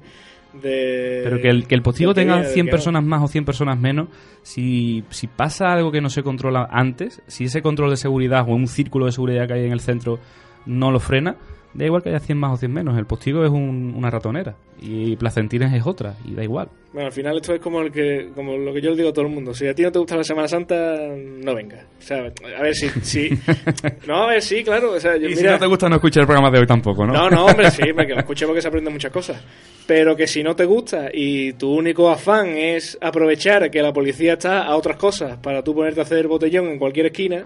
de- 0.62 1.22
Pero 1.24 1.40
que 1.42 1.50
el, 1.50 1.68
que 1.68 1.76
el 1.76 1.82
postigo 1.82 2.14
que 2.14 2.22
tenga 2.22 2.34
viene, 2.36 2.48
del 2.48 2.54
100 2.54 2.66
que 2.66 2.72
no. 2.72 2.76
personas 2.76 3.04
más 3.04 3.22
o 3.24 3.28
100 3.28 3.46
personas 3.46 3.80
menos, 3.80 4.10
si, 4.42 5.04
si 5.10 5.28
pasa 5.28 5.72
algo 5.74 5.92
que 5.92 6.02
no 6.02 6.10
se 6.10 6.24
controla 6.24 6.68
antes, 6.72 7.22
si 7.28 7.46
ese 7.46 7.62
control 7.62 7.90
de 7.92 7.98
seguridad 7.98 8.46
o 8.48 8.54
un 8.56 8.68
círculo 8.68 9.06
de 9.06 9.12
seguridad 9.12 9.48
que 9.48 9.54
hay 9.54 9.66
en 9.66 9.72
el 9.74 9.80
centro 9.82 10.20
no 10.66 10.92
lo 10.92 11.00
frena, 11.00 11.36
da 11.76 11.86
igual 11.86 12.02
que 12.02 12.10
haya 12.10 12.20
100 12.20 12.38
más 12.38 12.54
o 12.54 12.58
100 12.58 12.72
menos. 12.74 12.98
El 12.98 13.06
postigo 13.06 13.44
es 13.46 13.52
un- 13.52 13.94
una 13.96 14.10
ratonera 14.10 14.56
y 14.82 15.16
Placentines 15.18 15.74
es 15.74 15.86
otra 15.86 16.16
y 16.26 16.34
da 16.34 16.44
igual. 16.44 16.70
Bueno, 16.94 17.08
al 17.08 17.12
final 17.14 17.36
esto 17.36 17.54
es 17.54 17.60
como 17.60 17.82
el 17.82 17.92
que 17.92 18.30
como 18.34 18.56
lo 18.58 18.74
que 18.74 18.82
yo 18.82 18.90
le 18.92 18.96
digo 18.96 19.10
a 19.10 19.14
todo 19.14 19.26
el 19.26 19.32
mundo. 19.32 19.54
Si 19.54 19.68
a 19.68 19.76
ti 19.76 19.84
no 19.84 19.92
te 19.92 20.00
gusta 20.00 20.16
la 20.16 20.24
Semana 20.24 20.48
Santa, 20.48 20.96
no 21.08 21.54
venga. 21.54 21.84
O 22.00 22.02
sea, 22.02 22.20
a 22.58 22.62
ver 22.62 22.74
si... 22.74 22.88
si 23.02 23.30
no, 24.08 24.24
a 24.24 24.28
ver, 24.28 24.42
sí, 24.42 24.64
claro. 24.64 24.94
O 24.94 25.00
sea, 25.00 25.18
yo, 25.18 25.28
Y 25.28 25.36
si 25.36 25.44
no 25.44 25.58
te 25.60 25.66
gusta, 25.68 25.90
no 25.90 25.96
escuchar 25.96 26.22
el 26.22 26.28
programa 26.28 26.50
de 26.52 26.60
hoy 26.60 26.66
tampoco, 26.68 27.06
¿no? 27.06 27.12
No, 27.14 27.30
no, 27.30 27.46
hombre, 27.48 27.70
sí, 27.72 27.84
porque 27.94 28.14
lo 28.14 28.20
escuché 28.20 28.46
porque 28.46 28.62
se 28.62 28.68
aprenden 28.70 28.94
muchas 28.94 29.12
cosas. 29.12 29.44
Pero 29.86 30.16
que 30.16 30.26
si 30.26 30.42
no 30.42 30.56
te 30.56 30.66
gusta 30.66 31.10
y 31.14 31.54
tu 31.54 31.72
único 31.74 32.10
afán 32.10 32.48
es 32.58 32.98
aprovechar 33.02 33.70
que 33.70 33.82
la 33.82 33.92
policía 33.94 34.34
está 34.34 34.64
a 34.64 34.76
otras 34.78 34.96
cosas 34.98 35.38
para 35.38 35.64
tú 35.64 35.76
ponerte 35.76 36.00
a 36.00 36.04
hacer 36.04 36.28
botellón 36.28 36.68
en 36.70 36.80
cualquier 36.80 37.08
esquina, 37.08 37.44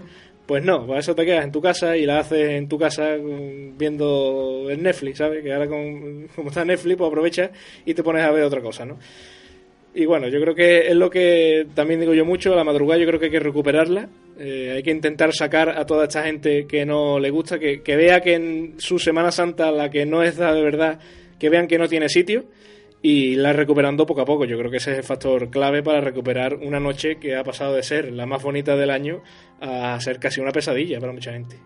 pues 0.50 0.64
no, 0.64 0.84
para 0.84 0.98
eso 0.98 1.14
te 1.14 1.24
quedas 1.24 1.44
en 1.44 1.52
tu 1.52 1.60
casa 1.60 1.96
y 1.96 2.04
la 2.04 2.18
haces 2.18 2.50
en 2.50 2.68
tu 2.68 2.76
casa 2.76 3.16
mm, 3.16 3.78
viendo 3.78 4.66
el 4.68 4.82
Netflix, 4.82 5.18
¿sabes? 5.18 5.44
Que 5.44 5.52
ahora 5.52 5.68
con, 5.68 6.26
como 6.34 6.48
está 6.48 6.64
Netflix, 6.64 6.96
pues 6.96 7.06
aprovechas 7.06 7.50
y 7.86 7.94
te 7.94 8.02
pones 8.02 8.24
a 8.24 8.32
ver 8.32 8.42
otra 8.42 8.60
cosa, 8.60 8.84
¿no? 8.84 8.98
Y 9.94 10.06
bueno, 10.06 10.26
yo 10.26 10.40
creo 10.40 10.52
que 10.56 10.88
es 10.88 10.96
lo 10.96 11.08
que 11.08 11.68
también 11.72 12.00
digo 12.00 12.14
yo 12.14 12.24
mucho, 12.24 12.52
la 12.56 12.64
madrugada 12.64 13.00
yo 13.00 13.06
creo 13.06 13.20
que 13.20 13.26
hay 13.26 13.30
que 13.30 13.38
recuperarla, 13.38 14.08
eh, 14.40 14.72
hay 14.74 14.82
que 14.82 14.90
intentar 14.90 15.32
sacar 15.32 15.68
a 15.68 15.86
toda 15.86 16.06
esta 16.06 16.24
gente 16.24 16.66
que 16.66 16.84
no 16.84 17.20
le 17.20 17.30
gusta, 17.30 17.60
que, 17.60 17.82
que 17.82 17.94
vea 17.94 18.20
que 18.20 18.34
en 18.34 18.74
su 18.78 18.98
Semana 18.98 19.30
Santa, 19.30 19.70
la 19.70 19.88
que 19.88 20.04
no 20.04 20.24
es 20.24 20.36
de 20.36 20.62
verdad, 20.62 20.98
que 21.38 21.48
vean 21.48 21.68
que 21.68 21.78
no 21.78 21.86
tiene 21.86 22.08
sitio 22.08 22.46
y 23.02 23.36
la 23.36 23.52
recuperando 23.52 24.06
poco 24.06 24.20
a 24.20 24.24
poco. 24.24 24.44
Yo 24.44 24.58
creo 24.58 24.70
que 24.70 24.78
ese 24.78 24.92
es 24.92 24.98
el 24.98 25.04
factor 25.04 25.50
clave 25.50 25.82
para 25.82 26.00
recuperar 26.00 26.54
una 26.54 26.80
noche 26.80 27.16
que 27.16 27.36
ha 27.36 27.44
pasado 27.44 27.74
de 27.74 27.82
ser 27.82 28.12
la 28.12 28.26
más 28.26 28.42
bonita 28.42 28.76
del 28.76 28.90
año 28.90 29.22
a 29.60 29.98
ser 30.00 30.18
casi 30.18 30.40
una 30.40 30.52
pesadilla 30.52 31.00
para 31.00 31.12
mucha 31.12 31.32
gente. 31.32 31.56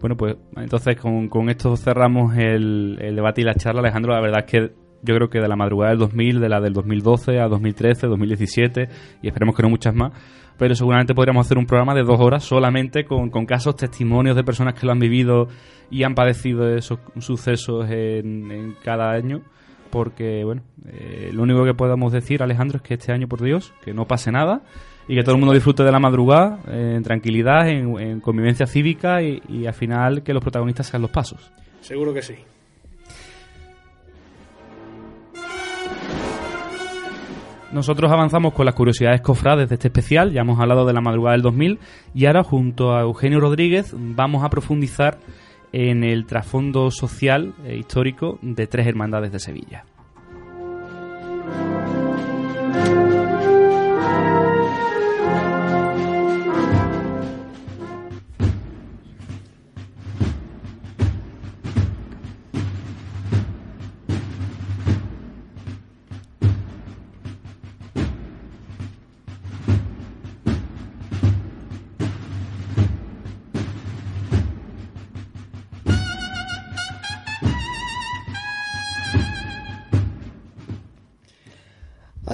Bueno, 0.00 0.16
pues 0.16 0.36
entonces 0.56 0.96
con, 0.96 1.28
con 1.28 1.48
esto 1.48 1.76
cerramos 1.76 2.36
el, 2.36 2.98
el 3.00 3.14
debate 3.14 3.42
y 3.42 3.44
la 3.44 3.54
charla, 3.54 3.80
Alejandro. 3.80 4.12
La 4.12 4.20
verdad 4.20 4.44
es 4.44 4.50
que 4.50 4.82
yo 5.02 5.14
creo 5.14 5.30
que 5.30 5.40
de 5.40 5.48
la 5.48 5.56
madrugada 5.56 5.90
del 5.90 5.98
2000, 6.00 6.40
de 6.40 6.48
la 6.48 6.60
del 6.60 6.72
2012 6.72 7.40
a 7.40 7.48
2013, 7.48 8.06
2017 8.06 8.88
y 9.22 9.28
esperemos 9.28 9.56
que 9.56 9.62
no 9.62 9.68
muchas 9.68 9.94
más, 9.94 10.12
pero 10.58 10.74
seguramente 10.74 11.14
podríamos 11.14 11.46
hacer 11.46 11.58
un 11.58 11.66
programa 11.66 11.94
de 11.94 12.02
dos 12.02 12.20
horas 12.20 12.44
solamente 12.44 13.04
con, 13.04 13.30
con 13.30 13.46
casos, 13.46 13.76
testimonios 13.76 14.36
de 14.36 14.44
personas 14.44 14.74
que 14.74 14.86
lo 14.86 14.92
han 14.92 14.98
vivido 14.98 15.48
y 15.90 16.04
han 16.04 16.14
padecido 16.14 16.68
esos 16.74 16.98
sucesos 17.18 17.86
en, 17.90 18.76
cada 18.82 19.10
año. 19.10 19.42
Porque, 19.90 20.42
bueno, 20.42 20.62
eh, 20.86 21.30
lo 21.34 21.42
único 21.42 21.64
que 21.64 21.74
podemos 21.74 22.12
decir, 22.12 22.42
Alejandro, 22.42 22.78
es 22.78 22.82
que 22.82 22.94
este 22.94 23.12
año, 23.12 23.28
por 23.28 23.42
Dios, 23.42 23.74
que 23.84 23.92
no 23.92 24.06
pase 24.06 24.32
nada 24.32 24.62
y 25.06 25.14
que 25.14 25.22
todo 25.22 25.34
el 25.34 25.40
mundo 25.40 25.52
disfrute 25.52 25.84
de 25.84 25.92
la 25.92 25.98
madrugada 25.98 26.60
en 26.66 27.02
tranquilidad, 27.02 27.68
en, 27.68 27.98
en 28.00 28.20
convivencia 28.20 28.66
cívica 28.66 29.22
y, 29.22 29.42
y 29.50 29.66
al 29.66 29.74
final 29.74 30.22
que 30.22 30.32
los 30.32 30.42
protagonistas 30.42 30.86
sean 30.86 31.02
los 31.02 31.10
pasos. 31.10 31.52
Seguro 31.82 32.14
que 32.14 32.22
sí. 32.22 32.36
Nosotros 37.72 38.12
avanzamos 38.12 38.52
con 38.52 38.66
las 38.66 38.74
curiosidades 38.74 39.22
cofrades 39.22 39.70
de 39.70 39.76
este 39.76 39.88
especial, 39.88 40.30
ya 40.30 40.42
hemos 40.42 40.60
hablado 40.60 40.84
de 40.84 40.92
la 40.92 41.00
madrugada 41.00 41.32
del 41.32 41.42
2000 41.42 41.78
y 42.14 42.26
ahora 42.26 42.44
junto 42.44 42.94
a 42.94 43.00
Eugenio 43.00 43.40
Rodríguez 43.40 43.94
vamos 43.96 44.44
a 44.44 44.50
profundizar 44.50 45.18
en 45.72 46.04
el 46.04 46.26
trasfondo 46.26 46.90
social 46.90 47.54
e 47.64 47.76
histórico 47.76 48.38
de 48.42 48.66
tres 48.66 48.86
hermandades 48.86 49.32
de 49.32 49.38
Sevilla. 49.40 49.84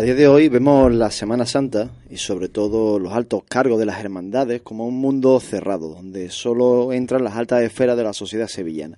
Día 0.08 0.14
de 0.14 0.26
hoy 0.26 0.48
vemos 0.48 0.90
la 0.90 1.10
Semana 1.10 1.44
Santa 1.44 1.90
y 2.08 2.16
sobre 2.16 2.48
todo 2.48 2.98
los 2.98 3.12
altos 3.12 3.42
cargos 3.46 3.78
de 3.78 3.84
las 3.84 4.00
hermandades 4.00 4.62
como 4.62 4.86
un 4.86 4.98
mundo 4.98 5.38
cerrado, 5.38 5.88
donde 5.88 6.30
solo 6.30 6.94
entran 6.94 7.22
las 7.22 7.36
altas 7.36 7.62
esferas 7.62 7.94
de 7.94 8.04
la 8.04 8.14
sociedad 8.14 8.46
sevillana. 8.46 8.96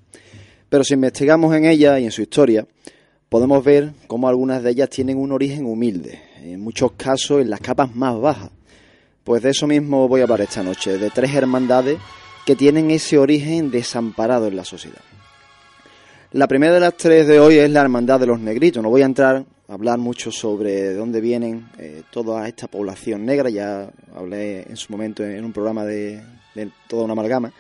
Pero 0.69 0.85
si 0.85 0.95
investigamos 0.95 1.53
en 1.57 1.65
ella 1.65 1.99
y 1.99 2.05
en 2.05 2.13
su 2.13 2.23
historia, 2.23 2.65
podemos 3.29 3.65
ver 3.65 3.93
cómo 4.07 4.29
algunas 4.29 4.63
de 4.63 4.71
ellas 4.71 4.89
tienen 4.89 5.19
un 5.19 5.33
origen 5.33 5.67
humilde, 5.67 6.21
en 6.45 6.61
muchos 6.61 6.93
casos 6.93 7.41
en 7.41 7.51
las 7.51 7.59
capas 7.59 7.93
más 7.93 8.17
bajas. 8.21 8.51
Pues 9.25 9.43
de 9.43 9.51
eso 9.51 9.67
mismo 9.67 10.07
voy 10.07 10.21
a 10.21 10.25
hablar 10.25 10.43
esta 10.43 10.63
noche, 10.63 10.97
de 10.97 11.11
tres 11.11 11.35
hermandades 11.35 11.99
que 12.47 12.55
tienen 12.55 12.89
ese 12.93 13.19
origen 13.19 13.73
desamparado 13.73 14.47
en 14.47 14.55
la 14.55 14.65
sociedad. 14.65 15.03
La 16.31 16.47
primera 16.47 16.73
de 16.73 16.79
las 16.79 16.97
tres 16.97 17.27
de 17.27 17.41
hoy 17.41 17.57
es 17.57 17.69
la 17.69 17.81
Hermandad 17.81 18.21
de 18.21 18.27
los 18.27 18.39
Negritos. 18.39 18.81
No 18.81 18.91
voy 18.91 19.03
a 19.03 19.07
entrar 19.07 19.45
hablar 19.71 19.99
mucho 19.99 20.33
sobre 20.33 20.73
de 20.73 20.95
dónde 20.95 21.21
vienen 21.21 21.69
eh, 21.79 22.03
toda 22.11 22.47
esta 22.49 22.67
población 22.67 23.25
negra, 23.25 23.51
ya 23.51 23.89
hablé 24.17 24.63
en 24.63 24.77
su 24.77 24.93
momento 24.93 25.25
en 25.25 25.45
un 25.45 25.53
programa 25.53 25.85
de, 25.85 26.21
toda 26.89 27.05
una 27.05 27.13
amalgama. 27.13 27.53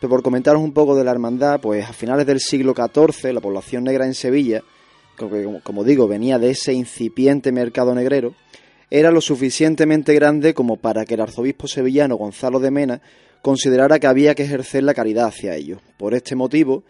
Pero 0.00 0.10
por 0.10 0.22
comentaros 0.22 0.60
un 0.60 0.72
poco 0.72 0.96
de 0.96 1.04
la 1.04 1.12
hermandad, 1.12 1.60
pues 1.60 1.88
a 1.88 1.92
finales 1.92 2.26
del 2.26 2.40
siglo 2.40 2.74
XIV 2.74 3.32
la 3.32 3.40
población 3.40 3.84
negra 3.84 4.04
en 4.04 4.14
Sevilla, 4.14 4.62
que 5.16 5.60
como 5.62 5.84
digo 5.84 6.08
venía 6.08 6.40
de 6.40 6.50
ese 6.50 6.72
incipiente 6.72 7.52
mercado 7.52 7.94
negrero, 7.94 8.34
era 8.90 9.12
lo 9.12 9.20
suficientemente 9.20 10.14
grande 10.14 10.54
como 10.54 10.76
para 10.76 11.04
que 11.04 11.14
el 11.14 11.20
arzobispo 11.20 11.68
sevillano 11.68 12.16
Gonzalo 12.16 12.58
de 12.58 12.70
Mena 12.70 13.00
considerara 13.42 14.00
que 14.00 14.06
había 14.08 14.34
que 14.34 14.42
ejercer 14.42 14.82
la 14.82 14.94
caridad 14.94 15.26
hacia 15.26 15.54
ellos. 15.54 15.80
Por 15.96 16.14
este 16.14 16.34
motivo, 16.34 16.82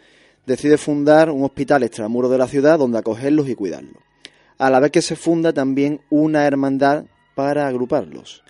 decide 0.47 0.79
fundar 0.79 1.31
un 1.31 1.45
hospital 1.45 1.83
extramuro 1.83 2.31
de 2.31 2.39
la 2.39 2.49
ciudad 2.49 2.79
donde 2.79 2.99
acogerlos 2.99 3.49
y 3.49 3.55
cuidarlos. 3.55 4.09
A 4.59 4.71
la 4.71 4.81
vez 4.81 4.91
que 4.91 5.03
se 5.03 5.17
funda 5.17 5.53
también 5.53 6.01
una 6.11 6.47
hermandad 6.47 7.05
para 7.35 7.69
agruparlos. 7.69 8.43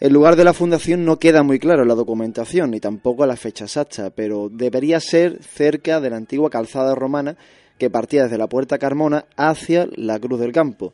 El 0.00 0.12
lugar 0.12 0.36
de 0.36 0.44
la 0.44 0.52
fundación 0.52 1.04
no 1.04 1.18
queda 1.18 1.42
muy 1.42 1.58
claro 1.58 1.82
en 1.82 1.88
la 1.88 1.96
documentación, 1.96 2.70
ni 2.70 2.78
tampoco 2.78 3.26
la 3.26 3.34
fecha 3.34 3.64
exacta, 3.64 4.10
pero 4.10 4.48
debería 4.48 5.00
ser 5.00 5.42
cerca 5.42 6.00
de 6.00 6.10
la 6.10 6.16
antigua 6.16 6.50
calzada 6.50 6.94
romana 6.94 7.36
que 7.78 7.90
partía 7.90 8.24
desde 8.24 8.38
la 8.38 8.46
Puerta 8.46 8.78
Carmona 8.78 9.24
hacia 9.36 9.88
la 9.96 10.20
Cruz 10.20 10.38
del 10.38 10.52
Campo, 10.52 10.92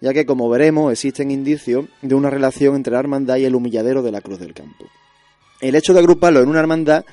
ya 0.00 0.12
que 0.12 0.24
como 0.24 0.48
veremos 0.48 0.92
existen 0.92 1.32
indicios 1.32 1.86
de 2.00 2.14
una 2.14 2.30
relación 2.30 2.76
entre 2.76 2.92
la 2.92 3.00
hermandad 3.00 3.38
y 3.38 3.44
el 3.44 3.56
humilladero 3.56 4.02
de 4.02 4.12
la 4.12 4.20
Cruz 4.20 4.38
del 4.38 4.54
Campo. 4.54 4.84
El 5.60 5.74
hecho 5.74 5.92
de 5.92 5.98
agruparlo 5.98 6.40
en 6.40 6.48
una 6.48 6.60
hermandad 6.60 7.04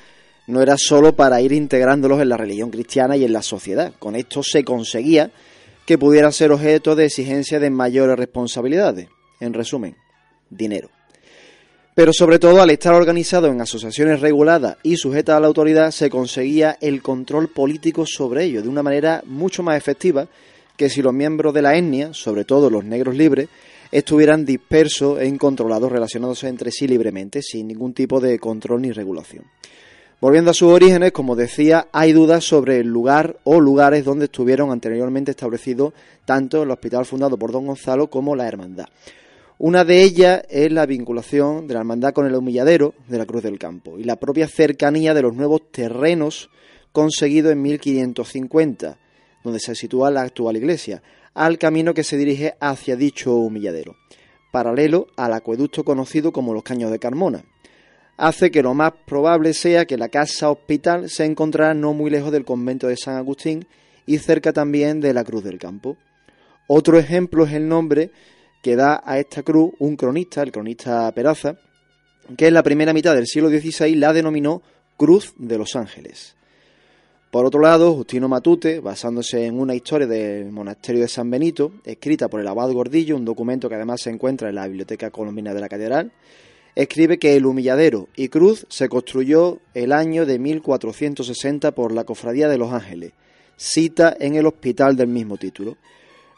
no 0.46 0.60
era 0.60 0.76
solo 0.76 1.14
para 1.14 1.40
ir 1.40 1.50
integrándolos 1.50 2.20
en 2.20 2.28
la 2.28 2.36
religión 2.36 2.70
cristiana 2.70 3.16
y 3.16 3.24
en 3.24 3.32
la 3.32 3.42
sociedad. 3.42 3.92
Con 3.98 4.14
esto 4.14 4.42
se 4.44 4.64
conseguía 4.64 5.32
que 5.86 5.98
pudieran 5.98 6.32
ser 6.32 6.52
objeto 6.52 6.94
de 6.94 7.06
exigencia 7.06 7.58
de 7.58 7.70
mayores 7.70 8.16
responsabilidades. 8.16 9.08
En 9.40 9.52
resumen, 9.52 9.96
dinero. 10.50 10.90
Pero 11.94 12.12
sobre 12.12 12.38
todo 12.38 12.62
al 12.62 12.70
estar 12.70 12.94
organizado 12.94 13.48
en 13.48 13.60
asociaciones 13.60 14.20
reguladas 14.20 14.78
y 14.82 14.96
sujetas 14.96 15.36
a 15.36 15.40
la 15.40 15.48
autoridad 15.48 15.90
se 15.90 16.08
conseguía 16.08 16.78
el 16.80 17.02
control 17.02 17.48
político 17.48 18.06
sobre 18.06 18.44
ellos 18.44 18.62
de 18.62 18.68
una 18.70 18.82
manera 18.82 19.22
mucho 19.26 19.62
más 19.62 19.76
efectiva 19.76 20.26
que 20.76 20.88
si 20.88 21.02
los 21.02 21.12
miembros 21.12 21.52
de 21.52 21.60
la 21.60 21.76
etnia, 21.76 22.14
sobre 22.14 22.44
todo 22.44 22.70
los 22.70 22.84
negros 22.84 23.14
libres, 23.14 23.48
estuvieran 23.90 24.46
dispersos 24.46 25.20
e 25.20 25.26
incontrolados 25.26 25.92
relacionándose 25.92 26.48
entre 26.48 26.70
sí 26.70 26.88
libremente, 26.88 27.42
sin 27.42 27.68
ningún 27.68 27.92
tipo 27.92 28.20
de 28.20 28.38
control 28.38 28.80
ni 28.80 28.90
regulación. 28.90 29.44
Volviendo 30.22 30.52
a 30.52 30.54
sus 30.54 30.70
orígenes, 30.70 31.10
como 31.10 31.34
decía, 31.34 31.88
hay 31.90 32.12
dudas 32.12 32.44
sobre 32.44 32.78
el 32.78 32.86
lugar 32.86 33.40
o 33.42 33.60
lugares 33.60 34.04
donde 34.04 34.26
estuvieron 34.26 34.70
anteriormente 34.70 35.32
establecidos 35.32 35.94
tanto 36.24 36.62
el 36.62 36.70
hospital 36.70 37.04
fundado 37.06 37.36
por 37.36 37.50
don 37.50 37.66
Gonzalo 37.66 38.06
como 38.06 38.36
la 38.36 38.46
hermandad. 38.46 38.84
Una 39.58 39.84
de 39.84 40.00
ellas 40.00 40.44
es 40.48 40.70
la 40.70 40.86
vinculación 40.86 41.66
de 41.66 41.74
la 41.74 41.80
hermandad 41.80 42.12
con 42.12 42.24
el 42.24 42.36
humilladero 42.36 42.94
de 43.08 43.18
la 43.18 43.26
Cruz 43.26 43.42
del 43.42 43.58
Campo 43.58 43.98
y 43.98 44.04
la 44.04 44.14
propia 44.14 44.46
cercanía 44.46 45.12
de 45.12 45.22
los 45.22 45.34
nuevos 45.34 45.72
terrenos 45.72 46.50
conseguidos 46.92 47.50
en 47.50 47.62
1550, 47.62 48.98
donde 49.42 49.58
se 49.58 49.74
sitúa 49.74 50.12
la 50.12 50.22
actual 50.22 50.56
iglesia, 50.56 51.02
al 51.34 51.58
camino 51.58 51.94
que 51.94 52.04
se 52.04 52.16
dirige 52.16 52.54
hacia 52.60 52.94
dicho 52.94 53.34
humilladero, 53.34 53.96
paralelo 54.52 55.08
al 55.16 55.32
acueducto 55.32 55.82
conocido 55.82 56.30
como 56.30 56.54
los 56.54 56.62
Caños 56.62 56.92
de 56.92 57.00
Carmona. 57.00 57.44
Hace 58.22 58.52
que 58.52 58.62
lo 58.62 58.72
más 58.72 58.92
probable 59.04 59.52
sea 59.52 59.84
que 59.84 59.96
la 59.96 60.08
casa 60.08 60.48
hospital 60.48 61.10
se 61.10 61.24
encontrara 61.24 61.74
no 61.74 61.92
muy 61.92 62.08
lejos 62.08 62.30
del 62.30 62.44
convento 62.44 62.86
de 62.86 62.96
San 62.96 63.16
Agustín 63.16 63.66
y 64.06 64.18
cerca 64.18 64.52
también 64.52 65.00
de 65.00 65.12
la 65.12 65.24
Cruz 65.24 65.42
del 65.42 65.58
Campo. 65.58 65.96
Otro 66.68 67.00
ejemplo 67.00 67.46
es 67.46 67.52
el 67.52 67.66
nombre 67.66 68.12
que 68.62 68.76
da 68.76 69.02
a 69.04 69.18
esta 69.18 69.42
cruz 69.42 69.72
un 69.80 69.96
cronista, 69.96 70.40
el 70.40 70.52
cronista 70.52 71.10
Peraza, 71.10 71.56
que 72.36 72.46
en 72.46 72.54
la 72.54 72.62
primera 72.62 72.92
mitad 72.92 73.16
del 73.16 73.26
siglo 73.26 73.48
XVI 73.48 73.96
la 73.96 74.12
denominó 74.12 74.62
Cruz 74.96 75.34
de 75.36 75.58
los 75.58 75.74
Ángeles. 75.74 76.36
Por 77.32 77.44
otro 77.44 77.60
lado, 77.60 77.92
Justino 77.92 78.28
Matute, 78.28 78.78
basándose 78.78 79.46
en 79.46 79.58
una 79.58 79.74
historia 79.74 80.06
del 80.06 80.52
monasterio 80.52 81.00
de 81.00 81.08
San 81.08 81.28
Benito, 81.28 81.72
escrita 81.84 82.28
por 82.28 82.38
el 82.38 82.46
abad 82.46 82.70
Gordillo, 82.70 83.16
un 83.16 83.24
documento 83.24 83.68
que 83.68 83.74
además 83.74 84.00
se 84.00 84.10
encuentra 84.10 84.48
en 84.48 84.54
la 84.54 84.68
Biblioteca 84.68 85.10
Colombina 85.10 85.52
de 85.52 85.60
la 85.60 85.68
Catedral, 85.68 86.12
escribe 86.74 87.18
que 87.18 87.36
el 87.36 87.46
humilladero 87.46 88.08
y 88.16 88.28
cruz 88.28 88.66
se 88.68 88.88
construyó 88.88 89.58
el 89.74 89.92
año 89.92 90.26
de 90.26 90.38
1460 90.38 91.72
por 91.72 91.92
la 91.92 92.04
Cofradía 92.04 92.48
de 92.48 92.58
los 92.58 92.72
Ángeles, 92.72 93.12
cita 93.56 94.16
en 94.18 94.36
el 94.36 94.46
hospital 94.46 94.96
del 94.96 95.08
mismo 95.08 95.36
título. 95.36 95.76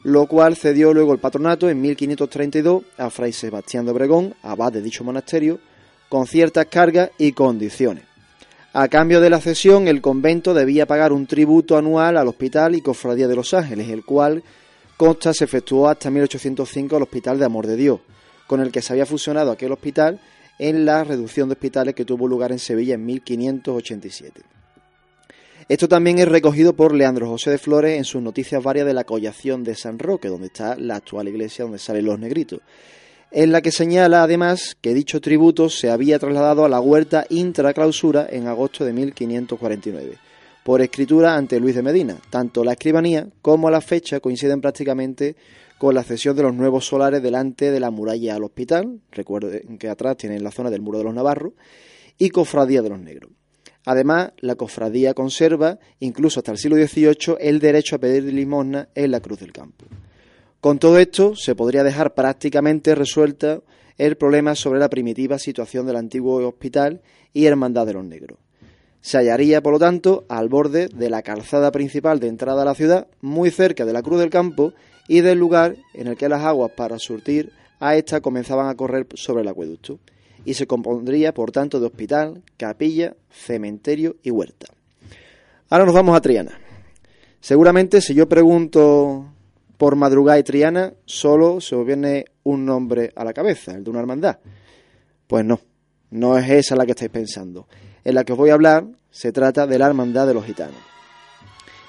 Lo 0.02 0.26
cual 0.26 0.56
cedió 0.56 0.92
luego 0.92 1.14
el 1.14 1.18
patronato 1.18 1.70
en 1.70 1.80
1532 1.80 2.84
a 2.98 3.08
Fray 3.08 3.32
Sebastián 3.32 3.86
de 3.86 3.92
Obregón, 3.92 4.34
abad 4.42 4.72
de 4.72 4.82
dicho 4.82 5.02
monasterio, 5.02 5.60
con 6.10 6.26
ciertas 6.26 6.66
cargas 6.66 7.10
y 7.16 7.32
condiciones. 7.32 8.04
A 8.74 8.88
cambio 8.88 9.20
de 9.20 9.30
la 9.30 9.40
cesión, 9.40 9.88
el 9.88 10.02
convento 10.02 10.52
debía 10.52 10.84
pagar 10.84 11.12
un 11.12 11.26
tributo 11.26 11.78
anual 11.78 12.16
al 12.16 12.28
hospital 12.28 12.74
y 12.74 12.82
cofradía 12.82 13.28
de 13.28 13.36
los 13.36 13.54
ángeles, 13.54 13.88
el 13.88 14.04
cual 14.04 14.42
consta 14.96 15.32
se 15.32 15.44
efectuó 15.44 15.88
hasta 15.88 16.10
1805 16.10 16.96
al 16.96 17.02
Hospital 17.04 17.38
de 17.38 17.44
Amor 17.44 17.66
de 17.66 17.76
Dios, 17.76 18.00
con 18.46 18.60
el 18.60 18.70
que 18.70 18.82
se 18.82 18.92
había 18.92 19.06
fusionado 19.06 19.50
aquel 19.50 19.72
hospital 19.72 20.20
en 20.58 20.84
la 20.84 21.04
reducción 21.04 21.48
de 21.48 21.54
hospitales 21.54 21.94
que 21.94 22.04
tuvo 22.04 22.28
lugar 22.28 22.52
en 22.52 22.58
Sevilla 22.58 22.94
en 22.94 23.04
1587. 23.04 24.42
Esto 25.66 25.88
también 25.88 26.18
es 26.18 26.28
recogido 26.28 26.74
por 26.74 26.94
Leandro 26.94 27.26
José 27.26 27.50
de 27.50 27.58
Flores 27.58 27.96
en 27.96 28.04
sus 28.04 28.20
noticias 28.20 28.62
varias 28.62 28.86
de 28.86 28.92
la 28.92 29.04
collación 29.04 29.64
de 29.64 29.74
San 29.74 29.98
Roque, 29.98 30.28
donde 30.28 30.48
está 30.48 30.76
la 30.76 30.96
actual 30.96 31.28
iglesia 31.28 31.64
donde 31.64 31.78
salen 31.78 32.04
los 32.04 32.18
negritos, 32.18 32.60
en 33.30 33.50
la 33.50 33.62
que 33.62 33.72
señala 33.72 34.22
además 34.22 34.76
que 34.80 34.92
dicho 34.92 35.22
tributo 35.22 35.70
se 35.70 35.90
había 35.90 36.18
trasladado 36.18 36.66
a 36.66 36.68
la 36.68 36.80
huerta 36.80 37.24
intraclausura 37.30 38.26
en 38.30 38.46
agosto 38.46 38.84
de 38.84 38.92
1549, 38.92 40.18
por 40.62 40.82
escritura 40.82 41.34
ante 41.34 41.58
Luis 41.58 41.74
de 41.74 41.82
Medina. 41.82 42.18
Tanto 42.28 42.62
la 42.62 42.72
escribanía 42.72 43.26
como 43.40 43.70
la 43.70 43.80
fecha 43.80 44.20
coinciden 44.20 44.60
prácticamente 44.60 45.34
con 45.84 45.94
la 45.94 46.02
cesión 46.02 46.34
de 46.34 46.42
los 46.42 46.54
nuevos 46.54 46.86
solares 46.86 47.22
delante 47.22 47.70
de 47.70 47.78
la 47.78 47.90
muralla 47.90 48.36
al 48.36 48.44
hospital, 48.44 49.00
recuerden 49.10 49.76
que 49.76 49.90
atrás 49.90 50.16
tienen 50.16 50.42
la 50.42 50.50
zona 50.50 50.70
del 50.70 50.80
muro 50.80 50.96
de 50.96 51.04
los 51.04 51.12
Navarros, 51.12 51.52
y 52.16 52.30
cofradía 52.30 52.80
de 52.80 52.88
los 52.88 52.98
negros. 52.98 53.30
Además, 53.84 54.32
la 54.38 54.54
cofradía 54.54 55.12
conserva, 55.12 55.78
incluso 56.00 56.40
hasta 56.40 56.52
el 56.52 56.56
siglo 56.56 56.78
XVIII, 56.78 57.36
el 57.38 57.60
derecho 57.60 57.96
a 57.96 57.98
pedir 57.98 58.24
limosna 58.24 58.88
en 58.94 59.10
la 59.10 59.20
Cruz 59.20 59.40
del 59.40 59.52
Campo. 59.52 59.84
Con 60.58 60.78
todo 60.78 60.98
esto, 60.98 61.36
se 61.36 61.54
podría 61.54 61.84
dejar 61.84 62.14
prácticamente 62.14 62.94
resuelta 62.94 63.60
el 63.98 64.16
problema 64.16 64.54
sobre 64.54 64.80
la 64.80 64.88
primitiva 64.88 65.38
situación 65.38 65.84
del 65.84 65.96
antiguo 65.96 66.48
hospital 66.48 67.02
y 67.34 67.44
Hermandad 67.44 67.84
de 67.84 67.92
los 67.92 68.06
Negros. 68.06 68.38
Se 69.02 69.18
hallaría, 69.18 69.62
por 69.62 69.74
lo 69.74 69.78
tanto, 69.78 70.24
al 70.30 70.48
borde 70.48 70.88
de 70.88 71.10
la 71.10 71.20
calzada 71.20 71.70
principal 71.72 72.20
de 72.20 72.28
entrada 72.28 72.62
a 72.62 72.64
la 72.64 72.74
ciudad, 72.74 73.06
muy 73.20 73.50
cerca 73.50 73.84
de 73.84 73.92
la 73.92 74.00
Cruz 74.00 74.18
del 74.20 74.30
Campo 74.30 74.72
y 75.08 75.20
del 75.20 75.38
lugar 75.38 75.76
en 75.92 76.08
el 76.08 76.16
que 76.16 76.28
las 76.28 76.42
aguas 76.42 76.72
para 76.72 76.98
surtir 76.98 77.52
a 77.80 77.96
esta 77.96 78.20
comenzaban 78.20 78.68
a 78.68 78.74
correr 78.74 79.06
sobre 79.14 79.42
el 79.42 79.48
acueducto 79.48 79.98
y 80.44 80.54
se 80.54 80.66
compondría, 80.66 81.32
por 81.32 81.52
tanto, 81.52 81.80
de 81.80 81.86
hospital, 81.86 82.42
capilla, 82.56 83.16
cementerio 83.30 84.16
y 84.22 84.30
huerta. 84.30 84.66
Ahora 85.70 85.86
nos 85.86 85.94
vamos 85.94 86.16
a 86.16 86.20
Triana. 86.20 86.58
Seguramente 87.40 88.00
si 88.00 88.14
yo 88.14 88.28
pregunto 88.28 89.26
por 89.76 89.96
madrugada 89.96 90.38
y 90.38 90.42
Triana, 90.42 90.94
solo 91.04 91.60
se 91.60 91.74
os 91.74 91.86
viene 91.86 92.26
un 92.44 92.64
nombre 92.64 93.12
a 93.16 93.24
la 93.24 93.32
cabeza, 93.32 93.72
el 93.72 93.84
de 93.84 93.90
una 93.90 94.00
hermandad. 94.00 94.38
Pues 95.26 95.44
no, 95.44 95.60
no 96.10 96.38
es 96.38 96.48
esa 96.48 96.76
la 96.76 96.84
que 96.84 96.92
estáis 96.92 97.10
pensando. 97.10 97.66
En 98.04 98.14
la 98.14 98.24
que 98.24 98.32
os 98.32 98.38
voy 98.38 98.50
a 98.50 98.54
hablar 98.54 98.86
se 99.10 99.32
trata 99.32 99.66
de 99.66 99.78
la 99.78 99.86
hermandad 99.86 100.26
de 100.26 100.34
los 100.34 100.44
gitanos. 100.44 100.93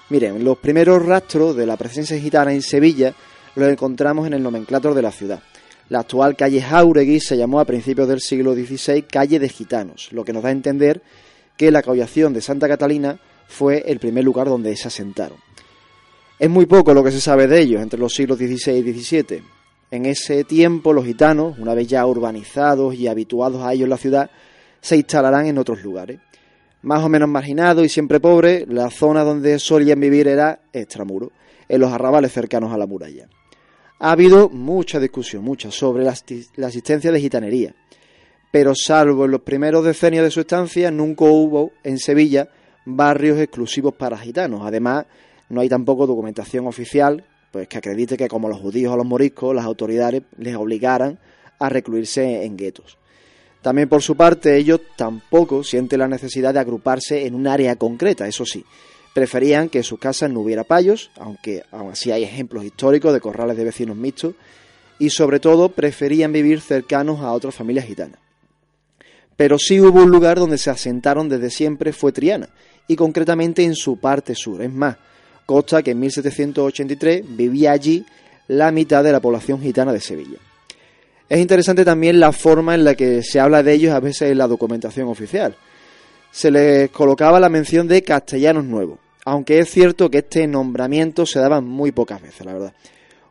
Miren, 0.09 0.43
los 0.43 0.57
primeros 0.57 1.03
rastros 1.05 1.55
de 1.55 1.65
la 1.65 1.77
presencia 1.77 2.19
gitana 2.19 2.53
en 2.53 2.61
Sevilla 2.61 3.13
los 3.55 3.69
encontramos 3.69 4.27
en 4.27 4.33
el 4.33 4.43
nomenclator 4.43 4.93
de 4.93 5.01
la 5.01 5.11
ciudad. 5.11 5.41
La 5.89 5.99
actual 5.99 6.35
calle 6.35 6.61
Jauregui 6.61 7.19
se 7.19 7.37
llamó 7.37 7.59
a 7.59 7.65
principios 7.65 8.07
del 8.07 8.21
siglo 8.21 8.53
XVI 8.53 9.03
calle 9.03 9.39
de 9.39 9.49
gitanos, 9.49 10.09
lo 10.11 10.23
que 10.23 10.33
nos 10.33 10.43
da 10.43 10.49
a 10.49 10.51
entender 10.51 11.01
que 11.57 11.71
la 11.71 11.81
collación 11.81 12.33
de 12.33 12.41
Santa 12.41 12.67
Catalina 12.67 13.19
fue 13.47 13.83
el 13.87 13.99
primer 13.99 14.23
lugar 14.23 14.47
donde 14.47 14.75
se 14.75 14.87
asentaron. 14.87 15.37
Es 16.37 16.49
muy 16.49 16.65
poco 16.65 16.93
lo 16.93 17.03
que 17.03 17.11
se 17.11 17.21
sabe 17.21 17.47
de 17.47 17.61
ellos 17.61 17.81
entre 17.81 17.99
los 17.99 18.13
siglos 18.13 18.37
XVI 18.37 18.77
y 18.77 18.93
XVII. 18.93 19.43
En 19.91 20.05
ese 20.05 20.43
tiempo 20.43 20.91
los 20.91 21.05
gitanos, 21.05 21.57
una 21.59 21.73
vez 21.73 21.87
ya 21.87 22.05
urbanizados 22.05 22.95
y 22.95 23.07
habituados 23.07 23.63
a 23.63 23.73
ello 23.73 23.85
en 23.85 23.91
la 23.91 23.97
ciudad, 23.97 24.29
se 24.81 24.97
instalarán 24.97 25.45
en 25.45 25.57
otros 25.57 25.81
lugares. 25.83 26.19
Más 26.85 27.03
o 27.03 27.09
menos 27.09 27.27
marginados 27.27 27.83
y 27.83 27.89
siempre 27.89 28.19
pobres, 28.19 28.67
la 28.67 28.91
zona 28.91 29.23
donde 29.23 29.57
solían 29.57 29.99
vivir 29.99 30.27
era 30.27 30.59
extramuro, 30.71 31.31
en 31.67 31.81
los 31.81 31.91
arrabales 31.91 32.31
cercanos 32.31 32.71
a 32.71 32.77
la 32.77 32.85
muralla. 32.85 33.27
Ha 33.97 34.11
habido 34.11 34.49
mucha 34.49 34.99
discusión, 34.99 35.43
mucha, 35.43 35.71
sobre 35.71 36.03
la, 36.03 36.13
la 36.57 36.67
existencia 36.67 37.11
de 37.11 37.19
gitanería, 37.19 37.73
pero 38.51 38.75
salvo 38.75 39.25
en 39.25 39.31
los 39.31 39.41
primeros 39.41 39.83
decenios 39.83 40.25
de 40.25 40.29
su 40.29 40.41
estancia, 40.41 40.91
nunca 40.91 41.25
hubo 41.25 41.71
en 41.83 41.97
Sevilla 41.97 42.49
barrios 42.85 43.39
exclusivos 43.39 43.95
para 43.95 44.15
gitanos. 44.15 44.61
Además, 44.63 45.07
no 45.49 45.61
hay 45.61 45.69
tampoco 45.69 46.05
documentación 46.05 46.67
oficial 46.67 47.25
pues 47.51 47.67
que 47.67 47.79
acredite 47.79 48.15
que 48.15 48.27
como 48.27 48.47
los 48.47 48.59
judíos 48.59 48.93
o 48.93 48.97
los 48.97 49.07
moriscos, 49.07 49.55
las 49.55 49.65
autoridades 49.65 50.21
les 50.37 50.55
obligaran 50.55 51.17
a 51.57 51.67
recluirse 51.67 52.43
en 52.45 52.57
guetos. 52.57 52.99
También 53.65 53.89
por 53.89 54.03
su 54.03 54.15
parte 54.15 54.55
ellos 54.57 54.79
tampoco 54.95 55.63
sienten 55.63 55.97
la 55.97 56.07
necesidad 56.07 56.53
de 56.53 56.59
agruparse 56.59 57.25
en 57.25 57.33
un 57.33 57.47
área 57.47 57.75
concreta, 57.77 58.27
eso 58.27 58.45
sí. 58.45 58.63
Preferían 59.11 59.69
que 59.69 59.79
en 59.79 59.83
sus 59.83 59.97
casas 59.97 60.29
no 60.29 60.41
hubiera 60.41 60.63
payos, 60.63 61.09
aunque 61.17 61.63
aún 61.71 61.91
así 61.91 62.11
hay 62.11 62.21
ejemplos 62.21 62.63
históricos 62.63 63.11
de 63.11 63.21
corrales 63.21 63.57
de 63.57 63.63
vecinos 63.63 63.97
mixtos, 63.97 64.35
y 64.99 65.09
sobre 65.09 65.39
todo 65.39 65.69
preferían 65.69 66.31
vivir 66.31 66.61
cercanos 66.61 67.21
a 67.21 67.31
otras 67.31 67.55
familias 67.55 67.87
gitanas. 67.87 68.19
Pero 69.35 69.57
sí 69.57 69.81
hubo 69.81 70.03
un 70.03 70.11
lugar 70.11 70.37
donde 70.37 70.59
se 70.59 70.69
asentaron 70.69 71.27
desde 71.27 71.49
siempre 71.49 71.91
fue 71.91 72.11
Triana, 72.11 72.49
y 72.87 72.95
concretamente 72.95 73.63
en 73.63 73.73
su 73.73 73.97
parte 73.97 74.35
sur. 74.35 74.61
Es 74.61 74.71
más, 74.71 74.97
consta 75.47 75.81
que 75.81 75.89
en 75.89 76.01
1783 76.01 77.35
vivía 77.35 77.71
allí 77.71 78.05
la 78.47 78.71
mitad 78.71 79.03
de 79.03 79.11
la 79.11 79.21
población 79.21 79.59
gitana 79.59 79.91
de 79.91 80.01
Sevilla. 80.01 80.37
Es 81.27 81.39
interesante 81.39 81.83
también 81.83 82.19
la 82.19 82.31
forma 82.31 82.75
en 82.75 82.83
la 82.83 82.95
que 82.95 83.23
se 83.23 83.39
habla 83.39 83.63
de 83.63 83.73
ellos 83.73 83.93
a 83.93 83.99
veces 83.99 84.31
en 84.31 84.37
la 84.37 84.47
documentación 84.47 85.07
oficial. 85.07 85.55
Se 86.31 86.51
les 86.51 86.89
colocaba 86.91 87.39
la 87.39 87.49
mención 87.49 87.87
de 87.87 88.03
castellanos 88.03 88.65
nuevos, 88.65 88.99
aunque 89.25 89.59
es 89.59 89.69
cierto 89.69 90.09
que 90.09 90.19
este 90.19 90.45
nombramiento 90.47 91.25
se 91.25 91.39
daba 91.39 91.61
muy 91.61 91.91
pocas 91.91 92.21
veces, 92.21 92.45
la 92.45 92.53
verdad. 92.53 92.73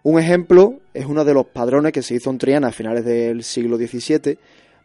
Un 0.03 0.19
ejemplo 0.19 0.81
es 0.93 1.07
uno 1.07 1.25
de 1.25 1.35
los 1.35 1.47
padrones 1.47 1.93
que 1.93 2.03
se 2.03 2.15
hizo 2.15 2.31
en 2.31 2.39
Triana 2.39 2.69
a 2.69 2.73
finales 2.73 3.05
del 3.05 3.45
siglo 3.45 3.77
XVII 3.77 4.39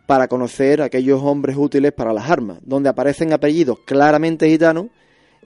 para 0.05 0.27
conocer 0.27 0.81
aquellos 0.81 1.21
hombres 1.21 1.55
útiles 1.57 1.91
para 1.91 2.13
las 2.13 2.29
armas, 2.29 2.59
donde 2.63 2.89
aparecen 2.89 3.33
apellidos 3.33 3.79
claramente 3.85 4.49
gitanos 4.49 4.87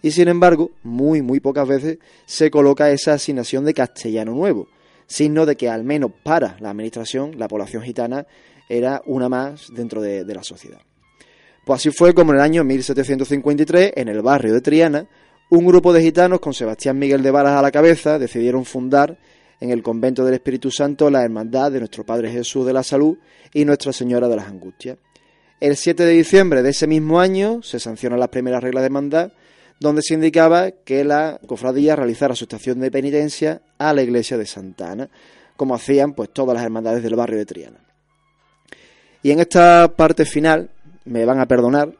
y 0.03 0.11
sin 0.11 0.28
embargo, 0.28 0.72
muy, 0.84 1.22
muy 1.22 1.39
pocas 1.39 1.66
veces 1.66 1.97
se 2.26 2.51
coloca 2.51 2.91
esa 2.91 3.14
asignación 3.14 3.64
de 3.64 3.74
castellano 3.74 4.34
nuevo, 4.34 4.68
signo 5.08 5.45
de 5.45 5.56
que 5.56 5.70
al 5.70 5.84
menos 5.84 6.12
para 6.24 6.58
la 6.60 6.70
administración 6.70 7.38
la 7.38 7.47
población 7.47 7.84
gitana 7.84 8.26
era 8.70 9.01
una 9.06 9.30
más 9.30 9.68
dentro 9.74 10.01
de, 10.01 10.26
la 10.26 10.43
sociedad. 10.43 10.80
Pues 11.66 11.82
así 11.82 11.91
fue 11.91 12.14
como 12.14 12.32
en 12.32 12.38
el 12.38 12.43
año 12.43 12.64
1753, 12.64 13.93
en 13.95 14.08
el 14.08 14.22
barrio 14.22 14.54
de 14.54 14.62
Triana, 14.62 15.08
un 15.49 15.66
grupo 15.66 15.93
de 15.93 16.01
gitanos 16.01 16.39
con 16.39 16.54
Sebastián 16.54 16.97
Miguel 16.97 17.22
de 17.22 17.32
Varas 17.32 17.54
a 17.54 17.62
la 17.62 17.72
cabeza 17.72 18.18
decidieron 18.18 18.66
fundar 18.66 19.18
en 19.60 19.70
el 19.70 19.84
convento 19.84 20.26
del 20.26 20.34
Espíritu 20.34 20.72
Santo 20.72 21.10
la 21.10 21.24
hermandad 21.24 21.72
de 21.72 21.80
nuestro 21.80 22.06
Padre 22.06 22.32
Jesús 22.32 22.66
de 22.66 22.74
la 22.74 22.84
Salud 22.84 23.18
y 23.54 23.64
Nuestra 23.64 23.93
Señora 23.93 24.28
de 24.28 24.36
las 24.36 24.47
Angustias. 24.47 24.97
El 25.60 25.78
7 25.78 26.04
de 26.04 26.12
diciembre 26.12 26.64
de 26.64 26.72
ese 26.72 26.88
mismo 26.88 27.20
año 27.20 27.62
se 27.62 27.80
sancionan 27.80 28.20
las 28.20 28.30
primeras 28.30 28.62
reglas 28.62 28.82
de 28.82 28.88
hermandad 28.88 29.32
donde 29.84 30.02
se 30.02 30.14
indicaba 30.14 30.72
que 30.72 31.04
la 31.04 31.42
cofradía 31.46 31.98
realizara 31.98 32.38
su 32.38 32.46
estación 32.46 32.80
de 32.80 32.90
penitencia 32.90 33.62
a 33.78 33.94
la 33.94 34.02
iglesia 34.02 34.38
de 34.38 34.46
Santa 34.46 34.90
Ana, 34.90 35.10
como 35.58 35.76
hacían 35.76 36.14
pues 36.14 36.30
todas 36.30 36.56
las 36.56 36.64
hermandades 36.64 37.04
del 37.04 37.18
barrio 37.18 37.38
de 37.38 37.46
Triana. 37.46 37.80
Y 39.22 39.32
en 39.32 39.42
esta 39.42 39.94
parte 39.94 40.24
final 40.24 40.70
me 41.04 41.26
van 41.26 41.42
a 41.42 41.48
perdonar 41.50 41.92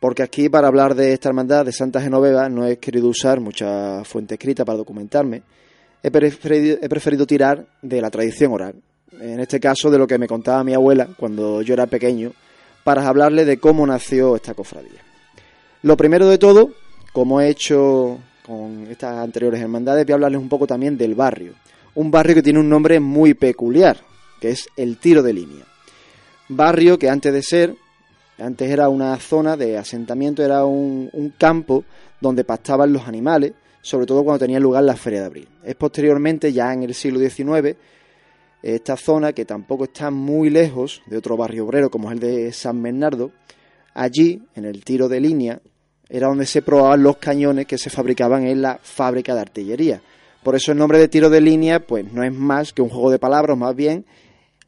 porque 0.00 0.24
aquí 0.24 0.48
para 0.48 0.66
hablar 0.66 0.96
de 0.96 1.12
esta 1.12 1.28
hermandad 1.28 1.64
de 1.64 1.70
Santa 1.70 2.00
Genoveva 2.00 2.48
no 2.48 2.66
he 2.66 2.78
querido 2.78 3.06
usar 3.06 3.38
mucha 3.38 4.02
fuente 4.02 4.34
escrita 4.34 4.64
para 4.64 4.78
documentarme. 4.78 5.42
He 6.02 6.10
preferido, 6.10 6.78
he 6.82 6.88
preferido 6.88 7.28
tirar 7.28 7.64
de 7.80 8.00
la 8.00 8.10
tradición 8.10 8.50
oral, 8.50 8.74
en 9.20 9.38
este 9.38 9.60
caso 9.60 9.88
de 9.88 9.98
lo 9.98 10.08
que 10.08 10.18
me 10.18 10.26
contaba 10.26 10.64
mi 10.64 10.74
abuela 10.74 11.08
cuando 11.16 11.62
yo 11.62 11.74
era 11.74 11.86
pequeño, 11.86 12.32
para 12.82 13.06
hablarle 13.06 13.44
de 13.44 13.58
cómo 13.58 13.86
nació 13.86 14.34
esta 14.34 14.52
cofradía. 14.52 15.00
Lo 15.82 15.96
primero 15.96 16.28
de 16.28 16.38
todo 16.38 16.70
como 17.14 17.40
he 17.40 17.48
hecho 17.48 18.18
con 18.44 18.88
estas 18.90 19.18
anteriores 19.18 19.60
hermandades, 19.60 20.04
voy 20.04 20.12
a 20.12 20.14
hablarles 20.16 20.40
un 20.40 20.48
poco 20.48 20.66
también 20.66 20.98
del 20.98 21.14
barrio. 21.14 21.54
Un 21.94 22.10
barrio 22.10 22.34
que 22.34 22.42
tiene 22.42 22.58
un 22.58 22.68
nombre 22.68 22.98
muy 22.98 23.34
peculiar, 23.34 23.98
que 24.40 24.50
es 24.50 24.66
el 24.76 24.98
Tiro 24.98 25.22
de 25.22 25.32
Línea. 25.32 25.64
Barrio 26.48 26.98
que 26.98 27.08
antes 27.08 27.32
de 27.32 27.40
ser, 27.40 27.76
antes 28.36 28.68
era 28.68 28.88
una 28.88 29.16
zona 29.20 29.56
de 29.56 29.78
asentamiento, 29.78 30.42
era 30.42 30.64
un, 30.64 31.32
campo 31.38 31.84
donde 32.20 32.42
pastaban 32.42 32.92
los 32.92 33.06
animales, 33.06 33.52
sobre 33.80 34.06
todo 34.06 34.24
cuando 34.24 34.40
tenía 34.40 34.58
lugar 34.58 34.82
la 34.82 34.96
Feria 34.96 35.20
de 35.20 35.26
Abril. 35.26 35.48
Es 35.62 35.76
posteriormente, 35.76 36.52
ya 36.52 36.72
en 36.72 36.82
el 36.82 36.94
siglo 36.94 37.20
XIX, 37.20 37.76
esta 38.60 38.96
zona, 38.96 39.32
que 39.32 39.44
tampoco 39.44 39.84
está 39.84 40.10
muy 40.10 40.50
lejos 40.50 41.00
de 41.06 41.16
otro 41.16 41.36
barrio 41.36 41.64
obrero 41.64 41.92
como 41.92 42.08
es 42.08 42.14
el 42.14 42.20
de 42.20 42.52
San 42.52 42.82
Bernardo, 42.82 43.30
allí, 43.94 44.42
en 44.56 44.64
el 44.64 44.82
tiro 44.82 45.08
de 45.08 45.20
línea, 45.20 45.60
era 46.08 46.28
donde 46.28 46.46
se 46.46 46.62
probaban 46.62 47.02
los 47.02 47.16
cañones 47.16 47.66
que 47.66 47.78
se 47.78 47.90
fabricaban 47.90 48.46
en 48.46 48.62
la 48.62 48.78
fábrica 48.82 49.34
de 49.34 49.40
artillería. 49.40 50.02
Por 50.42 50.54
eso 50.54 50.72
el 50.72 50.78
nombre 50.78 50.98
de 50.98 51.08
tiro 51.08 51.30
de 51.30 51.40
línea 51.40 51.80
pues 51.80 52.12
no 52.12 52.22
es 52.22 52.32
más 52.32 52.72
que 52.72 52.82
un 52.82 52.90
juego 52.90 53.10
de 53.10 53.18
palabras, 53.18 53.56
más 53.56 53.74
bien 53.74 54.04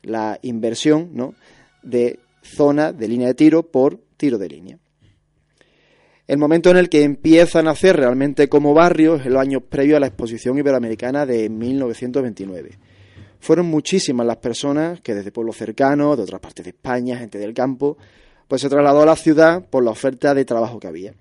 la 0.02 0.38
inversión 0.42 1.10
¿no? 1.12 1.34
de 1.82 2.18
zona 2.42 2.92
de 2.92 3.08
línea 3.08 3.28
de 3.28 3.34
tiro 3.34 3.64
por 3.64 4.00
tiro 4.16 4.38
de 4.38 4.48
línea. 4.48 4.78
El 6.26 6.38
momento 6.38 6.70
en 6.70 6.78
el 6.78 6.88
que 6.88 7.02
empieza 7.02 7.60
a 7.60 7.62
nacer 7.62 7.96
realmente 7.96 8.48
como 8.48 8.74
barrio 8.74 9.16
es 9.16 9.26
el 9.26 9.36
año 9.36 9.60
previo 9.60 9.96
a 9.96 10.00
la 10.00 10.08
exposición 10.08 10.58
iberoamericana 10.58 11.26
de 11.26 11.48
1929. 11.48 12.78
Fueron 13.38 13.66
muchísimas 13.66 14.26
las 14.26 14.38
personas 14.38 15.00
que 15.02 15.14
desde 15.14 15.30
pueblos 15.30 15.56
cercanos, 15.56 16.16
de 16.16 16.24
otras 16.24 16.40
partes 16.40 16.64
de 16.64 16.70
España, 16.70 17.18
gente 17.18 17.38
del 17.38 17.54
campo, 17.54 17.96
pues 18.48 18.62
se 18.62 18.68
trasladó 18.68 19.02
a 19.02 19.06
la 19.06 19.14
ciudad 19.14 19.64
por 19.68 19.84
la 19.84 19.92
oferta 19.92 20.34
de 20.34 20.44
trabajo 20.44 20.80
que 20.80 20.88
había 20.88 21.14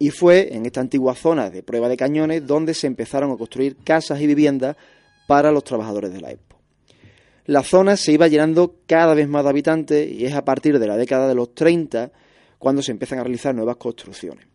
y 0.00 0.10
fue 0.10 0.56
en 0.56 0.64
esta 0.64 0.80
antigua 0.80 1.14
zona 1.14 1.50
de 1.50 1.62
prueba 1.62 1.86
de 1.86 1.96
cañones 1.96 2.46
donde 2.46 2.72
se 2.72 2.86
empezaron 2.86 3.30
a 3.32 3.36
construir 3.36 3.76
casas 3.84 4.18
y 4.22 4.26
viviendas 4.26 4.76
para 5.26 5.52
los 5.52 5.62
trabajadores 5.62 6.10
de 6.10 6.22
la 6.22 6.30
Expo. 6.30 6.56
La 7.44 7.62
zona 7.62 7.98
se 7.98 8.12
iba 8.12 8.26
llenando 8.26 8.76
cada 8.86 9.12
vez 9.12 9.28
más 9.28 9.44
de 9.44 9.50
habitantes 9.50 10.10
y 10.10 10.24
es 10.24 10.32
a 10.32 10.42
partir 10.42 10.78
de 10.78 10.86
la 10.86 10.96
década 10.96 11.28
de 11.28 11.34
los 11.34 11.54
30 11.54 12.10
cuando 12.58 12.80
se 12.80 12.92
empiezan 12.92 13.18
a 13.18 13.24
realizar 13.24 13.54
nuevas 13.54 13.76
construcciones. 13.76 14.46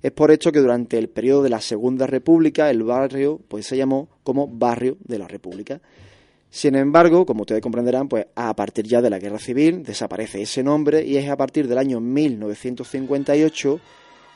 Es 0.00 0.12
por 0.12 0.30
esto 0.30 0.52
que 0.52 0.60
durante 0.60 0.96
el 0.96 1.08
periodo 1.08 1.42
de 1.42 1.50
la 1.50 1.60
Segunda 1.60 2.06
República 2.06 2.70
el 2.70 2.84
barrio 2.84 3.40
pues, 3.48 3.66
se 3.66 3.76
llamó 3.76 4.08
como 4.22 4.46
Barrio 4.46 4.96
de 5.00 5.18
la 5.18 5.26
República. 5.26 5.80
Sin 6.50 6.76
embargo, 6.76 7.26
como 7.26 7.40
ustedes 7.40 7.62
comprenderán, 7.62 8.08
pues 8.08 8.28
a 8.36 8.54
partir 8.54 8.86
ya 8.86 9.02
de 9.02 9.10
la 9.10 9.18
Guerra 9.18 9.40
Civil 9.40 9.82
desaparece 9.82 10.40
ese 10.40 10.62
nombre 10.62 11.04
y 11.04 11.16
es 11.16 11.28
a 11.28 11.36
partir 11.36 11.66
del 11.66 11.78
año 11.78 12.00
1958 12.00 13.80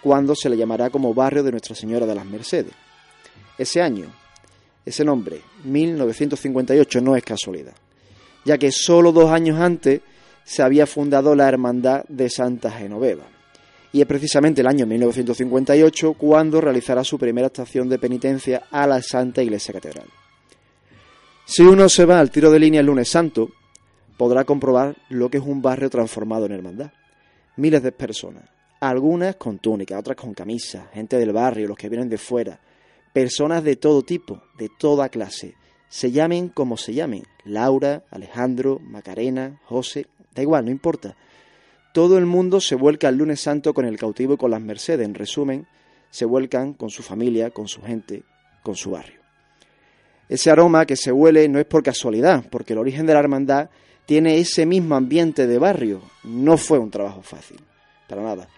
cuando 0.02 0.34
se 0.34 0.48
le 0.48 0.56
llamará 0.56 0.90
como 0.90 1.14
barrio 1.14 1.42
de 1.42 1.50
Nuestra 1.50 1.74
Señora 1.74 2.06
de 2.06 2.14
las 2.14 2.24
Mercedes. 2.24 2.72
Ese 3.56 3.82
año, 3.82 4.06
ese 4.84 5.04
nombre, 5.04 5.40
1958, 5.64 7.00
no 7.00 7.16
es 7.16 7.24
casualidad, 7.24 7.74
ya 8.44 8.56
que 8.56 8.70
solo 8.70 9.12
dos 9.12 9.30
años 9.30 9.58
antes 9.58 10.00
se 10.44 10.62
había 10.62 10.86
fundado 10.86 11.34
la 11.34 11.48
Hermandad 11.48 12.04
de 12.08 12.30
Santa 12.30 12.70
Genoveva. 12.70 13.24
Y 13.92 14.00
es 14.00 14.06
precisamente 14.06 14.60
el 14.60 14.66
año 14.66 14.86
1958 14.86 16.14
cuando 16.14 16.60
realizará 16.60 17.04
su 17.04 17.18
primera 17.18 17.48
estación 17.48 17.88
de 17.88 17.98
penitencia 17.98 18.64
a 18.70 18.86
la 18.86 19.02
Santa 19.02 19.42
Iglesia 19.42 19.74
Catedral. 19.74 20.06
Si 21.44 21.62
uno 21.62 21.88
se 21.88 22.04
va 22.04 22.20
al 22.20 22.30
tiro 22.30 22.50
de 22.50 22.58
línea 22.58 22.80
el 22.80 22.86
lunes 22.86 23.08
santo, 23.08 23.48
podrá 24.18 24.44
comprobar 24.44 24.96
lo 25.08 25.30
que 25.30 25.38
es 25.38 25.44
un 25.44 25.62
barrio 25.62 25.88
transformado 25.88 26.44
en 26.46 26.52
hermandad. 26.52 26.92
Miles 27.56 27.82
de 27.82 27.92
personas, 27.92 28.44
algunas 28.80 29.36
con 29.36 29.58
túnica, 29.58 29.98
otras 29.98 30.16
con 30.16 30.34
camisa, 30.34 30.88
gente 30.92 31.16
del 31.18 31.32
barrio, 31.32 31.68
los 31.68 31.76
que 31.76 31.88
vienen 31.88 32.08
de 32.08 32.18
fuera, 32.18 32.60
personas 33.12 33.64
de 33.64 33.76
todo 33.76 34.02
tipo, 34.02 34.42
de 34.56 34.68
toda 34.78 35.08
clase, 35.08 35.54
se 35.88 36.10
llamen 36.10 36.48
como 36.48 36.76
se 36.76 36.94
llamen, 36.94 37.24
Laura, 37.44 38.04
Alejandro, 38.10 38.78
Macarena, 38.80 39.60
José, 39.64 40.06
da 40.34 40.42
igual, 40.42 40.66
no 40.66 40.70
importa. 40.70 41.16
Todo 41.92 42.18
el 42.18 42.26
mundo 42.26 42.60
se 42.60 42.74
vuelca 42.74 43.08
el 43.08 43.16
lunes 43.16 43.40
santo 43.40 43.72
con 43.72 43.86
el 43.86 43.98
cautivo 43.98 44.34
y 44.34 44.36
con 44.36 44.50
las 44.50 44.60
Mercedes, 44.60 45.06
en 45.06 45.14
resumen, 45.14 45.66
se 46.10 46.26
vuelcan 46.26 46.74
con 46.74 46.90
su 46.90 47.02
familia, 47.02 47.50
con 47.50 47.68
su 47.68 47.82
gente, 47.82 48.22
con 48.62 48.76
su 48.76 48.90
barrio. 48.90 49.20
Ese 50.28 50.50
aroma 50.50 50.84
que 50.84 50.96
se 50.96 51.10
huele 51.10 51.48
no 51.48 51.58
es 51.58 51.64
por 51.64 51.82
casualidad, 51.82 52.44
porque 52.50 52.74
el 52.74 52.78
origen 52.78 53.06
de 53.06 53.14
la 53.14 53.20
hermandad 53.20 53.70
tiene 54.04 54.38
ese 54.38 54.66
mismo 54.66 54.94
ambiente 54.94 55.46
de 55.46 55.58
barrio. 55.58 56.02
No 56.24 56.58
fue 56.58 56.78
un 56.78 56.90
trabajo 56.90 57.22
fácil, 57.22 57.58
para 58.06 58.22
nada. 58.22 58.48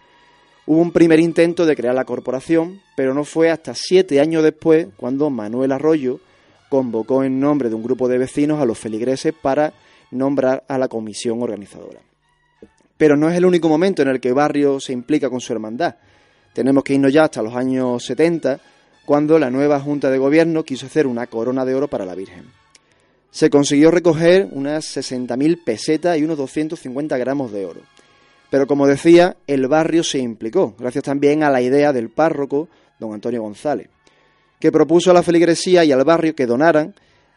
Hubo 0.67 0.81
un 0.81 0.93
primer 0.93 1.21
intento 1.21 1.67
de 1.67 1.75
crear 1.75 1.95
la 1.95 2.05
corporación, 2.05 2.81
pero 2.97 3.15
no 3.15 3.25
fue 3.25 3.51
hasta 3.51 3.75
siete 3.75 4.21
años 4.21 4.43
después 4.43 4.89
cuando 4.97 5.31
Manuel 5.31 5.73
Arroyo, 5.73 6.21
convocó 6.69 7.25
en 7.25 7.41
nombre 7.41 7.69
de 7.69 7.75
un 7.75 7.83
grupo 7.83 8.09
de 8.09 8.17
vecinos 8.17 8.61
a 8.61 8.65
los 8.65 8.79
feligreses 8.79 9.35
para 9.35 9.75
nombrar 10.13 10.65
a 10.69 10.79
la 10.79 10.89
comisión 10.89 11.43
organizadora. 11.43 12.01
Pero 12.97 13.17
no 13.17 13.29
es 13.29 13.37
el 13.37 13.45
único 13.45 13.69
momento 13.69 14.03
en 14.03 14.09
el 14.09 14.21
que 14.21 14.33
barrio 14.33 14.79
se 14.79 14.93
implica 14.93 15.29
con 15.29 15.41
su 15.41 15.53
hermandad. 15.53 15.97
Tenemos 16.53 16.85
que 16.85 16.95
irnos 16.95 17.13
ya 17.13 17.25
hasta 17.25 17.43
los 17.43 17.55
años 17.55 18.05
70, 18.05 18.61
cuando 19.05 19.39
la 19.39 19.51
nueva 19.51 19.81
Junta 19.81 20.11
de 20.11 20.19
Gobierno 20.19 20.63
quiso 20.63 20.87
hacer 20.87 21.07
una 21.07 21.27
corona 21.27 21.65
de 21.65 21.75
oro 21.75 21.89
para 21.89 22.05
la 22.05 22.15
Virgen. 22.15 22.45
Se 23.31 23.51
consiguió 23.51 23.91
recoger 23.91 24.49
unas 24.53 24.97
60.000 24.97 25.65
pesetas 25.65 26.19
y 26.19 26.23
unos 26.23 26.39
250 26.39 27.17
gramos 27.19 27.53
de 27.53 27.67
oro. 27.67 27.81
Pero 28.51 28.67
como 28.67 28.87
decía, 28.87 29.37
el 29.47 29.69
barrio 29.69 30.03
se 30.03 30.19
implicó, 30.19 30.75
gracias 30.79 31.05
también 31.05 31.43
a 31.43 31.51
la 31.51 31.63
idea 31.63 31.93
del 31.93 32.11
párroco, 32.11 32.69
don 32.99 33.15
Antonio 33.15 33.43
González, 33.43 33.89
que 34.59 34.73
propuso 34.73 35.11
a 35.11 35.15
la 35.15 35.23
feligresía 35.23 35.85
y 35.85 35.93
al 35.93 36.05
barrio 36.05 36.35
que 36.35 36.47
donaran 36.47 36.95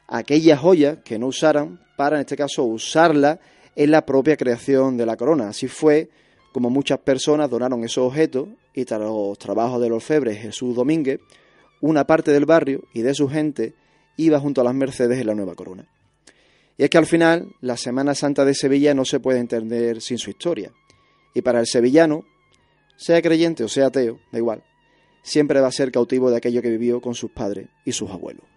aquellas 0.07 0.59
joyas 0.59 0.97
que 1.05 1.19
no 1.19 1.27
usaran 1.27 1.79
para, 1.95 2.17
en 2.17 2.21
este 2.21 2.35
caso, 2.35 2.63
usarla 2.63 3.39
en 3.75 3.91
la 3.91 4.05
propia 4.05 4.35
creación 4.35 4.97
de 4.97 5.05
la 5.05 5.15
corona. 5.15 5.49
Así 5.49 5.67
fue 5.67 6.09
como 6.51 6.69
muchas 6.69 6.99
personas 6.99 7.49
donaron 7.49 7.83
esos 7.83 8.05
objetos 8.05 8.47
y 8.73 8.85
tras 8.85 9.01
los 9.01 9.37
trabajos 9.37 9.81
del 9.81 9.93
orfebre 9.93 10.35
Jesús 10.35 10.75
Domínguez, 10.75 11.19
una 11.81 12.05
parte 12.05 12.31
del 12.31 12.45
barrio 12.45 12.83
y 12.93 13.01
de 13.01 13.13
su 13.13 13.27
gente 13.27 13.73
iba 14.17 14.39
junto 14.39 14.61
a 14.61 14.63
las 14.63 14.75
Mercedes 14.75 15.19
en 15.19 15.27
la 15.27 15.35
nueva 15.35 15.55
corona. 15.55 15.87
Y 16.77 16.83
es 16.83 16.89
que 16.89 16.97
al 16.97 17.05
final 17.05 17.55
la 17.61 17.77
Semana 17.77 18.15
Santa 18.15 18.45
de 18.45 18.55
Sevilla 18.55 18.93
no 18.93 19.05
se 19.05 19.19
puede 19.19 19.39
entender 19.39 20.01
sin 20.01 20.17
su 20.17 20.29
historia. 20.29 20.71
Y 21.33 21.41
para 21.41 21.59
el 21.59 21.67
sevillano, 21.67 22.23
sea 22.97 23.21
creyente 23.21 23.63
o 23.63 23.67
sea 23.67 23.87
ateo, 23.87 24.19
da 24.31 24.37
igual, 24.37 24.63
siempre 25.23 25.61
va 25.61 25.67
a 25.67 25.71
ser 25.71 25.91
cautivo 25.91 26.29
de 26.29 26.37
aquello 26.37 26.61
que 26.61 26.69
vivió 26.69 27.01
con 27.01 27.15
sus 27.15 27.31
padres 27.31 27.69
y 27.85 27.91
sus 27.91 28.09
abuelos. 28.11 28.52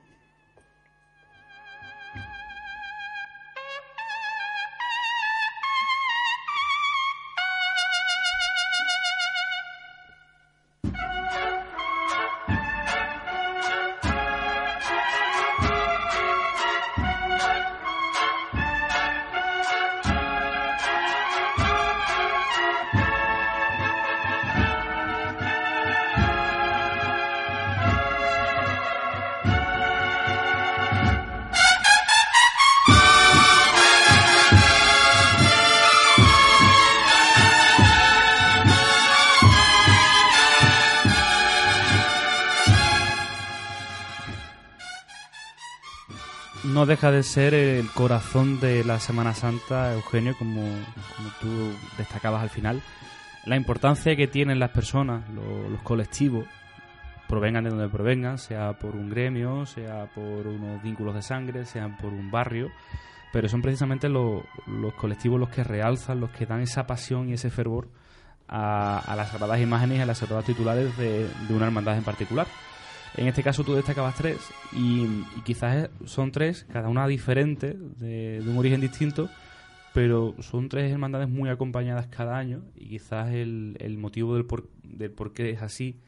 De 47.17 47.23
ser 47.23 47.55
el 47.55 47.91
corazón 47.91 48.61
de 48.61 48.85
la 48.85 49.01
Semana 49.01 49.35
Santa, 49.35 49.93
Eugenio, 49.95 50.37
como, 50.39 50.62
como 51.17 51.29
tú 51.41 51.73
destacabas 51.99 52.43
al 52.43 52.51
final. 52.51 52.81
La 53.45 53.57
importancia 53.57 54.14
que 54.17 54.27
tienen 54.27 54.59
las 54.59 54.71
personas, 54.71 55.29
lo- 55.31 55.69
los 55.69 55.83
colectivos, 55.83 56.47
provengan 57.29 57.64
de 57.64 57.71
donde 57.71 57.89
provengan, 57.89 58.39
sea 58.39 58.75
por 58.75 58.95
un 58.95 59.11
gremio, 59.11 59.67
sea 59.67 60.07
por 60.14 60.47
unos 60.47 60.83
vínculos 60.83 61.14
de 61.14 61.23
sangre, 61.23 61.64
sean 61.64 61.97
por 61.97 62.12
un 62.12 62.31
barrio, 62.31 62.71
pero 63.33 63.49
son 63.49 63.62
precisamente 63.62 64.09
lo- 64.09 64.45
los 64.67 64.95
colectivos 64.95 65.39
los 65.41 65.49
que 65.49 65.64
realzan, 65.64 66.21
los 66.21 66.31
que 66.31 66.47
dan 66.47 66.61
esa 66.61 66.87
pasión 66.87 67.29
y 67.29 67.33
ese 67.33 67.51
fervor 67.51 67.89
a, 68.49 68.99
a 68.99 69.17
las 69.17 69.31
sagradas 69.31 69.61
imágenes 69.61 69.99
y 69.99 70.03
a 70.03 70.07
las 70.07 70.19
sagradas 70.19 70.45
titulares 70.45 70.97
de, 70.97 71.29
de 71.49 71.55
una 71.55 71.67
hermandad 71.67 71.97
en 71.97 72.05
particular. 72.05 72.47
En 73.17 73.27
este 73.27 73.43
caso 73.43 73.65
tú 73.65 73.75
destacabas 73.75 74.15
tres 74.15 74.39
y, 74.73 75.07
quizás 75.45 75.89
son 76.05 76.33
tres, 76.33 76.67
cada 76.71 76.89
una 76.89 77.07
diferente, 77.07 77.75
de, 77.75 78.41
de 78.41 78.51
un 78.51 78.59
origen 78.59 78.81
distinto, 78.81 79.29
pero 79.95 80.35
son 80.41 80.69
tres 80.69 80.93
hermandades 80.93 81.29
muy 81.29 81.49
acompañadas 81.49 82.07
cada 82.09 82.37
año 82.37 82.63
y 82.75 82.89
quizás 82.89 83.33
el, 83.33 83.77
el 83.81 83.97
motivo 83.97 84.35
del 84.35 84.45
por, 84.45 84.69
del 84.83 85.11
por 85.11 85.33
qué 85.33 85.51
es 85.51 85.63
así, 85.63 85.99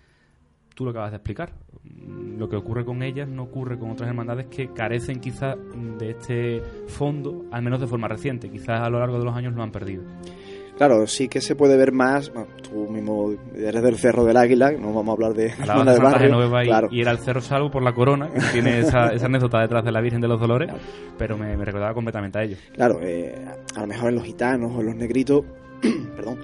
tú 0.75 0.85
lo 0.85 0.91
acabas 0.91 1.11
de 1.11 1.17
explicar. 1.17 1.55
Mm, 1.83 2.39
Lo 2.39 2.49
que 2.49 2.57
ocurre 2.57 2.85
con 2.85 3.03
ellas 3.03 3.29
no 3.29 3.43
ocurre 3.43 3.79
con 3.79 3.91
otras 3.91 4.09
hermandades 4.09 4.47
que 4.47 4.73
carecen 4.73 5.21
quizás 5.21 5.57
de 5.99 6.11
este 6.11 6.63
fondo, 6.87 7.47
al 7.51 7.63
menos 7.63 7.81
de 7.81 7.87
forma 7.87 8.07
reciente. 8.07 8.49
Quizás 8.49 8.81
a 8.81 8.89
lo 8.89 9.01
largo 9.01 9.19
de 9.19 9.25
los 9.25 9.35
años 9.35 9.55
lo 9.55 9.63
han 9.63 9.73
perdido. 9.73 10.05
Claro, 10.79 11.07
sí 11.07 11.29
que 11.29 11.41
se 11.43 11.55
puede 11.57 11.77
ver 11.77 11.93
más. 11.93 12.33
bueno, 12.33 12.49
tú 12.63 12.89
mismo 12.89 13.35
eres 13.55 13.83
del 13.83 13.97
Cerro 13.99 14.25
del 14.25 14.37
Águila, 14.37 14.71
no 14.73 14.95
vamos 14.95 15.09
a 15.09 15.13
hablar 15.13 15.35
de 15.35 15.51
Hablabas 15.53 15.69
Hermandad 15.71 15.93
de 15.95 16.01
Barrio. 16.01 16.27
Genoveva 16.29 16.65
y, 16.65 16.67
claro. 16.69 16.89
y 16.91 17.01
era 17.01 17.11
el 17.11 17.19
Cerro 17.19 17.41
Salvo 17.41 17.71
por 17.71 17.83
la 17.83 17.93
corona, 17.93 18.31
que 18.31 18.41
tiene 18.53 18.79
esa, 18.81 19.09
esa 19.13 19.27
anécdota 19.27 19.61
detrás 19.61 19.85
de 19.85 19.93
la 19.93 20.01
Virgen 20.01 20.21
de 20.21 20.29
los 20.29 20.41
Dolores, 20.41 20.71
pero 21.19 21.37
me, 21.37 21.57
me 21.57 21.65
recordaba 21.65 21.93
completamente 21.95 22.39
a 22.39 22.45
ello. 22.45 22.57
Claro, 22.73 23.01
eh, 23.03 23.35
a 23.77 23.81
lo 23.81 23.87
mejor 23.87 24.09
en 24.11 24.15
los 24.15 24.25
gitanos 24.25 24.73
o 24.75 24.81
en 24.81 24.87
los 24.87 24.95
negritos, 24.97 25.45
perdón, 26.17 26.39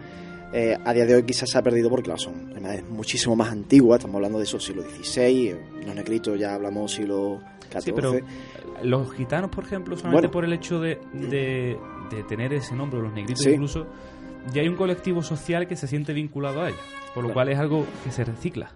eh, 0.53 0.77
a 0.85 0.93
día 0.93 1.05
de 1.07 1.15
hoy 1.17 1.23
quizás 1.25 1.49
se 1.51 1.59
ha 1.59 1.63
perdido 1.63 1.89
porque 1.89 2.05
claro, 2.05 2.19
son 2.19 2.49
hermandades 2.51 2.85
muchísimo 2.89 3.35
más 3.37 3.51
antiguas, 3.53 3.99
estamos 3.99 4.17
hablando 4.17 4.39
de 4.39 4.45
eso, 4.45 4.59
siglo 4.61 4.83
XVI, 4.83 5.49
eh, 5.49 5.57
los 5.87 5.95
negritos 5.95 6.39
ya 6.39 6.55
hablamos 6.55 6.93
siglo 6.93 7.41
XIV. 7.73 7.81
Sí, 7.83 7.93
pero 7.93 8.15
los 8.83 9.13
gitanos, 9.15 9.51
por 9.51 9.65
ejemplo, 9.65 9.97
solamente 9.97 10.27
Bueno. 10.27 10.33
por 10.33 10.45
el 10.45 10.53
hecho 10.53 10.81
de, 10.81 10.99
de, 11.13 11.77
de 12.11 12.23
tener 12.29 12.53
ese 12.53 12.75
nombre, 12.75 13.01
los 13.01 13.13
negritos 13.13 13.43
Sí. 13.45 13.51
incluso, 13.51 13.87
ya 14.53 14.63
hay 14.63 14.69
un 14.69 14.77
colectivo 14.77 15.23
social 15.23 15.67
que 15.67 15.77
se 15.77 15.87
siente 15.87 16.13
vinculado 16.13 16.63
a 16.63 16.69
ellos, 16.69 16.81
por 17.15 17.23
lo 17.23 17.29
Claro. 17.29 17.35
cual 17.35 17.49
es 17.51 17.59
algo 17.59 17.87
que 18.05 18.11
se 18.11 18.25
recicla. 18.25 18.71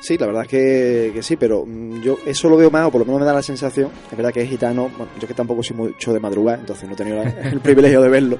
Sí, 0.00 0.18
la 0.18 0.26
verdad 0.26 0.42
es 0.42 0.48
que, 0.48 1.10
que 1.14 1.22
sí, 1.22 1.36
pero 1.36 1.64
mm, 1.64 2.00
yo 2.02 2.18
eso 2.26 2.48
lo 2.48 2.56
veo 2.56 2.70
más, 2.70 2.86
o 2.86 2.90
por 2.90 2.98
lo 3.00 3.04
menos 3.04 3.20
me 3.20 3.26
da 3.26 3.32
la 3.34 3.42
sensación, 3.42 3.88
es 4.10 4.16
verdad 4.16 4.32
que 4.32 4.42
es 4.42 4.48
gitano, 4.48 4.90
bueno, 4.96 5.12
yo 5.20 5.28
que 5.28 5.34
tampoco 5.34 5.62
soy 5.62 5.76
mucho 5.76 6.12
de 6.12 6.18
madrugar, 6.20 6.58
entonces 6.58 6.88
no 6.88 6.94
he 6.94 6.96
tenido 6.96 7.22
el 7.42 7.60
privilegio 7.60 8.00
de 8.02 8.08
verlo, 8.08 8.38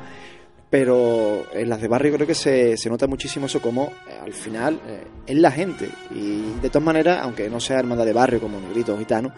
pero 0.70 1.44
en 1.52 1.68
las 1.68 1.80
de 1.80 1.88
barrio 1.88 2.14
creo 2.14 2.26
que 2.26 2.34
se, 2.34 2.76
se 2.76 2.88
nota 2.88 3.06
muchísimo 3.06 3.46
eso 3.46 3.60
como 3.60 3.92
eh, 4.08 4.18
al 4.22 4.32
final 4.32 4.80
eh, 4.88 5.04
es 5.26 5.36
la 5.36 5.50
gente, 5.52 5.88
y 6.10 6.42
de 6.60 6.68
todas 6.68 6.84
maneras, 6.84 7.20
aunque 7.22 7.48
no 7.48 7.60
sea 7.60 7.78
hermandad 7.78 8.06
de 8.06 8.12
barrio 8.12 8.40
como 8.40 8.60
negrito 8.60 8.94
o 8.94 8.98
gitano, 8.98 9.32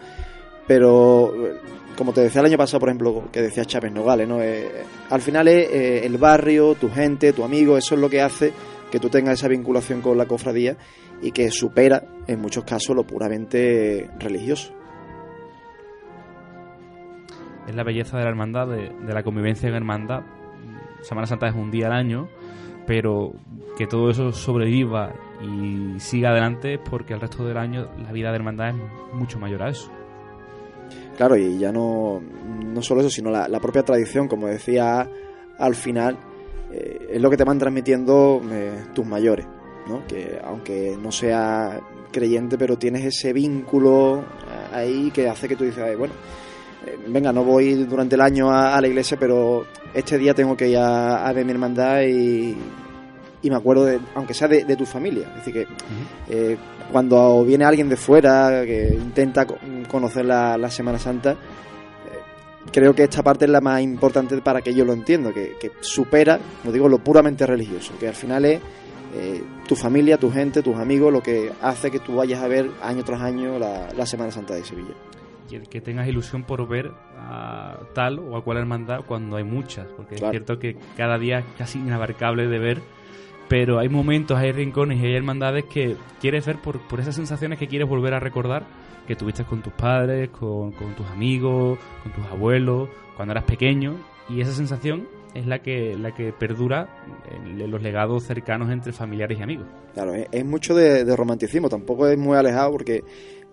pero 0.67 1.33
eh, 1.47 1.57
como 1.97 2.13
te 2.13 2.21
decía 2.21 2.41
el 2.41 2.47
año 2.47 2.57
pasado, 2.57 2.79
por 2.79 2.89
ejemplo, 2.89 3.23
que 3.31 3.41
decía 3.41 3.65
Chávez 3.65 3.91
Nogales, 3.91 4.27
¿no? 4.27 4.41
Eh, 4.41 4.69
al 5.09 5.21
final 5.21 5.47
es 5.47 5.69
eh, 5.71 6.05
el 6.05 6.17
barrio, 6.17 6.75
tu 6.75 6.89
gente, 6.89 7.33
tu 7.33 7.43
amigo, 7.43 7.77
eso 7.77 7.95
es 7.95 8.01
lo 8.01 8.09
que 8.09 8.21
hace 8.21 8.53
que 8.91 8.99
tú 8.99 9.09
tengas 9.09 9.39
esa 9.39 9.47
vinculación 9.47 10.01
con 10.01 10.17
la 10.17 10.25
cofradía 10.25 10.77
y 11.21 11.31
que 11.31 11.49
supera 11.51 12.03
en 12.27 12.39
muchos 12.39 12.63
casos 12.63 12.95
lo 12.95 13.03
puramente 13.03 14.09
religioso. 14.19 14.73
Es 17.67 17.75
la 17.75 17.83
belleza 17.83 18.17
de 18.17 18.23
la 18.23 18.29
hermandad, 18.29 18.67
de, 18.67 18.91
de 19.05 19.13
la 19.13 19.23
convivencia 19.23 19.67
en 19.67 19.75
hermandad. 19.75 20.21
Semana 21.01 21.25
Santa 21.25 21.47
es 21.47 21.55
un 21.55 21.71
día 21.71 21.87
al 21.87 21.93
año, 21.93 22.29
pero 22.85 23.33
que 23.77 23.87
todo 23.87 24.09
eso 24.09 24.31
sobreviva 24.31 25.13
y 25.41 25.99
siga 25.99 26.29
adelante 26.29 26.75
es 26.75 26.79
porque 26.79 27.13
el 27.13 27.21
resto 27.21 27.45
del 27.45 27.57
año 27.57 27.89
la 27.97 28.11
vida 28.11 28.29
de 28.29 28.35
hermandad 28.35 28.69
es 28.69 28.75
mucho 29.13 29.39
mayor 29.39 29.63
a 29.63 29.69
eso. 29.69 29.91
Claro, 31.17 31.37
y 31.37 31.57
ya 31.57 31.71
no, 31.71 32.21
no 32.21 32.81
solo 32.81 33.01
eso, 33.01 33.09
sino 33.09 33.29
la, 33.31 33.59
propia 33.59 33.83
tradición, 33.83 34.27
como 34.27 34.47
decía 34.47 35.09
al 35.57 35.75
final, 35.75 36.17
eh, 36.71 37.07
es 37.11 37.21
lo 37.21 37.29
que 37.29 37.37
te 37.37 37.45
van 37.45 37.57
transmitiendo 37.57 38.41
eh, 38.51 38.83
tus 38.93 39.05
mayores, 39.05 39.47
¿no? 39.87 40.05
Que 40.05 40.39
aunque 40.43 40.97
no 41.01 41.11
sea 41.11 41.79
creyente, 42.11 42.57
pero 42.57 42.77
tienes 42.77 43.05
ese 43.05 43.31
vínculo 43.31 44.19
eh, 44.19 44.75
ahí 44.75 45.11
que 45.11 45.29
hace 45.29 45.47
que 45.47 45.55
tú 45.55 45.63
dices, 45.63 45.83
"Ay, 45.83 45.95
bueno, 45.95 46.13
venga, 47.07 47.31
no 47.31 47.43
voy 47.45 47.85
durante 47.85 48.15
el 48.15 48.21
año 48.21 48.51
a, 48.51 48.75
a 48.75 48.81
la 48.81 48.87
iglesia, 48.87 49.17
pero 49.17 49.65
este 49.93 50.17
día 50.17 50.33
tengo 50.33 50.57
que 50.57 50.67
ir 50.67 50.77
a, 50.77 51.25
a 51.25 51.31
ver 51.31 51.45
mi 51.45 51.51
hermandad 51.51 52.01
y, 52.01 52.57
y 53.45 53.49
me 53.49 53.55
acuerdo, 53.57 53.85
de, 53.85 53.99
aunque 54.15 54.33
sea 54.33 54.47
de, 54.47 54.65
de 54.65 54.75
tu 54.75 54.85
familia. 54.85 55.27
Es 55.29 55.45
decir, 55.45 55.53
que 55.53 55.67
eh, 56.29 56.57
cuando 56.91 57.43
viene 57.45 57.63
alguien 57.65 57.87
de 57.89 57.95
fuera 57.97 58.63
que 58.65 58.89
intenta 58.93 59.45
co- 59.45 59.57
conocer 59.87 60.25
la, 60.25 60.57
la 60.57 60.69
Semana 60.69 60.97
Santa, 60.99 61.31
eh, 61.33 61.35
creo 62.71 62.93
que 62.93 63.03
esta 63.03 63.23
parte 63.23 63.45
es 63.45 63.51
la 63.51 63.61
más 63.61 63.81
importante 63.81 64.35
para 64.41 64.61
que 64.61 64.73
yo 64.73 64.83
lo 64.85 64.93
entienda, 64.93 65.31
que, 65.31 65.53
que 65.59 65.71
supera, 65.81 66.39
como 66.61 66.73
digo, 66.73 66.87
lo 66.89 66.99
puramente 66.99 67.45
religioso, 67.45 67.93
que 67.99 68.07
al 68.07 68.15
final 68.15 68.45
es 68.45 68.59
eh, 69.15 69.41
tu 69.67 69.75
familia, 69.75 70.17
tu 70.17 70.31
gente, 70.31 70.61
tus 70.61 70.75
amigos, 70.75 71.11
lo 71.13 71.21
que 71.21 71.51
hace 71.61 71.89
que 71.91 71.99
tú 71.99 72.15
vayas 72.15 72.41
a 72.43 72.47
ver 72.47 72.69
año 72.81 73.03
tras 73.03 73.21
año 73.21 73.57
la, 73.59 73.87
la 73.95 74.05
Semana 74.05 74.31
Santa 74.31 74.55
de 74.55 74.63
Sevilla. 74.63 74.93
Y 75.49 75.55
el 75.55 75.69
que 75.69 75.79
tengas 75.79 76.07
ilusión 76.07 76.43
por 76.43 76.67
ver 76.67 76.91
a 77.19 77.77
tal 77.93 78.17
o 78.19 78.35
a 78.35 78.43
cual 78.43 78.57
hermandad 78.57 79.01
cuando 79.07 79.37
hay 79.37 79.43
muchas, 79.43 79.85
porque 79.95 80.15
Claro. 80.15 80.31
es 80.31 80.31
cierto 80.31 80.57
que 80.59 80.75
cada 80.97 81.19
día 81.19 81.39
es 81.39 81.45
casi 81.57 81.77
inabarcable 81.79 82.47
de 82.47 82.57
ver 82.59 82.81
pero 83.47 83.79
hay 83.79 83.89
momentos, 83.89 84.37
hay 84.37 84.51
rincones 84.51 84.99
y 85.01 85.05
hay 85.05 85.15
hermandades 85.15 85.65
que 85.65 85.95
quieres 86.19 86.45
ver 86.45 86.57
por, 86.57 86.79
por 86.87 86.99
esas 86.99 87.15
sensaciones 87.15 87.59
que 87.59 87.67
quieres 87.67 87.87
volver 87.87 88.13
a 88.13 88.19
recordar 88.19 88.65
que 89.07 89.15
tuviste 89.15 89.43
con 89.43 89.61
tus 89.61 89.73
padres, 89.73 90.29
con, 90.29 90.71
con 90.71 90.95
tus 90.95 91.05
amigos, 91.07 91.77
con 92.03 92.11
tus 92.11 92.25
abuelos, 92.25 92.89
cuando 93.15 93.33
eras 93.33 93.43
pequeño, 93.43 93.97
y 94.29 94.41
esa 94.41 94.51
sensación 94.51 95.07
es 95.33 95.45
la 95.45 95.59
que, 95.59 95.95
la 95.97 96.13
que 96.13 96.31
perdura 96.31 96.87
en 97.29 97.69
los 97.69 97.81
legados 97.81 98.23
cercanos 98.23 98.71
entre 98.71 98.93
familiares 98.93 99.37
y 99.39 99.43
amigos. 99.43 99.67
Claro, 99.93 100.13
es, 100.15 100.45
mucho 100.45 100.73
de, 100.73 101.03
de 101.03 101.15
romanticismo, 101.15 101.69
tampoco 101.69 102.07
es 102.07 102.17
muy 102.17 102.37
alejado 102.37 102.71
porque 102.71 103.03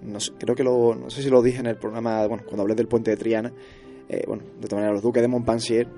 no 0.01 0.21
sé, 0.21 0.33
creo 0.39 0.55
que 0.55 0.65
lo, 0.65 0.95
no 0.95 1.11
sé 1.11 1.23
si 1.23 1.31
lo 1.31 1.43
dije 1.43 1.61
en 1.61 1.67
el 1.67 1.77
programa, 1.77 2.27
bueno, 2.27 2.45
cuando 2.45 2.63
hablé 2.63 2.75
del 2.75 2.89
puente 2.89 3.11
de 3.11 3.17
Triana, 3.17 3.53
eh, 4.09 4.25
bueno, 4.27 4.43
de 4.43 4.69
todas 4.69 4.75
maneras, 4.75 4.95
los 4.95 5.03
duques 5.03 5.23
de 5.23 5.29
Montpensier, 5.29 5.89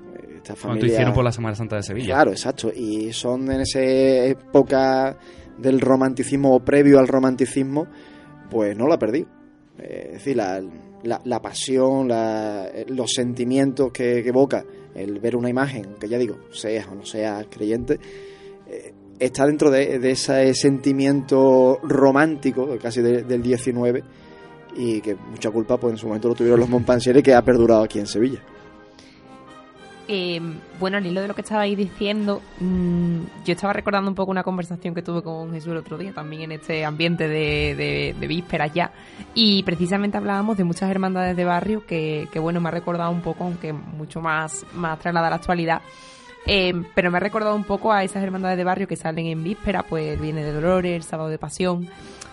esta 0.53 0.53
Cuando 0.53 0.79
familia... 0.79 0.93
hicieron 0.93 1.13
por 1.13 1.23
la 1.23 1.31
Semana 1.31 1.55
Santa 1.55 1.75
de 1.77 1.83
Sevilla. 1.83 2.05
Claro, 2.07 2.31
exacto, 2.31 2.71
y 2.75 3.11
son 3.13 3.51
en 3.51 3.61
esa 3.61 3.79
época 3.81 5.17
del 5.57 5.79
romanticismo 5.81 6.55
o 6.55 6.59
previo 6.59 6.99
al 6.99 7.07
romanticismo, 7.07 7.87
pues 8.49 8.77
no 8.77 8.87
la 8.87 8.97
perdí. 8.99 9.25
Eh, 9.79 10.03
es 10.07 10.13
decir, 10.13 10.37
la, 10.37 10.61
la, 11.03 11.21
la 11.23 11.41
pasión, 11.41 12.07
la, 12.07 12.69
los 12.87 13.11
sentimientos 13.11 13.91
que, 13.91 14.21
que 14.23 14.29
evoca 14.29 14.63
el 14.93 15.19
ver 15.19 15.35
una 15.35 15.49
imagen, 15.49 15.95
que 15.99 16.07
ya 16.07 16.17
digo, 16.17 16.37
seas 16.51 16.87
o 16.87 16.95
no 16.95 17.05
seas 17.05 17.45
creyente, 17.49 17.99
eh, 18.67 18.93
está 19.19 19.45
dentro 19.45 19.69
de, 19.71 19.99
de 19.99 20.11
ese 20.11 20.53
sentimiento 20.53 21.79
romántico, 21.83 22.77
casi 22.81 23.01
de- 23.01 23.23
del 23.23 23.41
19, 23.41 24.03
y 24.77 25.01
que 25.01 25.15
mucha 25.15 25.51
culpa 25.51 25.77
pues 25.77 25.93
en 25.93 25.97
su 25.97 26.07
momento 26.07 26.27
lo 26.29 26.35
tuvieron 26.35 26.59
los 26.59 26.69
Montpensier 26.69 27.21
que 27.23 27.33
ha 27.33 27.41
perdurado 27.41 27.83
aquí 27.83 27.99
en 27.99 28.07
Sevilla. 28.07 28.39
Eh, 30.07 30.39
bueno, 30.79 30.97
al 30.97 31.05
hilo 31.07 31.19
de 31.21 31.27
lo 31.27 31.33
que 31.33 31.41
estabais 31.41 31.75
diciendo, 31.75 32.39
mm, 32.59 33.17
yo 33.43 33.53
estaba 33.53 33.73
recordando 33.73 34.07
un 34.11 34.13
poco 34.15 34.29
una 34.29 34.43
conversación 34.43 34.93
que 34.93 35.01
tuve 35.01 35.23
con 35.23 35.51
Jesús 35.51 35.71
el 35.71 35.77
otro 35.77 35.97
día, 35.97 36.13
también 36.13 36.43
en 36.43 36.51
este 36.51 36.85
ambiente 36.85 37.27
de, 37.27 37.73
de- 37.75 38.15
de 38.19 38.27
vísperas 38.27 38.71
ya, 38.71 38.91
y 39.33 39.63
precisamente 39.63 40.17
hablábamos 40.17 40.57
de 40.57 40.63
muchas 40.63 40.91
hermandades 40.91 41.35
de 41.35 41.43
barrio 41.43 41.87
que, 41.87 42.27
que, 42.31 42.37
bueno, 42.37 42.61
me 42.61 42.67
ha 42.69 42.71
recordado 42.71 43.09
un 43.09 43.21
poco, 43.21 43.45
aunque 43.45 43.73
mucho 43.73 44.21
más, 44.21 44.63
más 44.75 44.99
trasladada 44.99 45.27
a 45.27 45.29
la 45.31 45.35
actualidad, 45.37 45.81
eh, 46.45 46.73
pero 46.93 47.09
me 47.09 47.17
ha 47.17 47.21
recordado 47.21 47.55
un 47.55 47.63
poco 47.63 47.91
a 47.91 48.03
esas 48.03 48.21
hermandades 48.23 48.57
de 48.57 48.63
barrio 48.63 48.87
que 48.87 48.95
salen 48.95 49.25
en 49.25 49.43
víspera, 49.43 49.81
pues 49.81 50.21
Viene 50.21 50.43
de 50.43 50.51
Dolores, 50.53 50.95
el 50.97 51.01
Sábado 51.03 51.29
de 51.29 51.39
Pasión, 51.39 51.87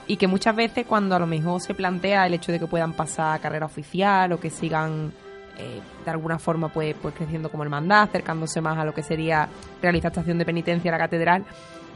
y 0.07 0.19
que 0.19 0.27
muchas 0.27 0.55
veces 0.55 0.85
cuando 0.87 1.15
a 1.17 1.19
lo 1.19 1.27
mejor 1.27 1.59
se 1.63 1.73
plantea 1.73 2.27
el 2.27 2.35
hecho 2.35 2.53
de 2.53 2.59
que 2.59 2.67
puedan 2.67 2.93
pasar 2.93 3.41
carrera 3.41 3.65
oficial 3.65 4.31
o 4.33 4.39
que 4.39 4.51
sigan 4.51 5.11
eh, 5.59 5.81
de 6.05 6.11
alguna 6.11 6.39
forma 6.39 6.69
pues, 6.69 6.95
pues 7.01 7.15
creciendo 7.15 7.51
como 7.51 7.63
hermandad, 7.63 8.03
acercándose 8.03 8.61
más 8.61 8.79
a 8.79 8.85
lo 8.85 8.93
que 8.95 9.03
sería 9.03 9.49
realizar 9.81 10.11
estación 10.13 10.39
de 10.39 10.45
penitencia 10.45 10.91
a 10.91 10.93
la 10.93 10.99
catedral, 10.99 11.45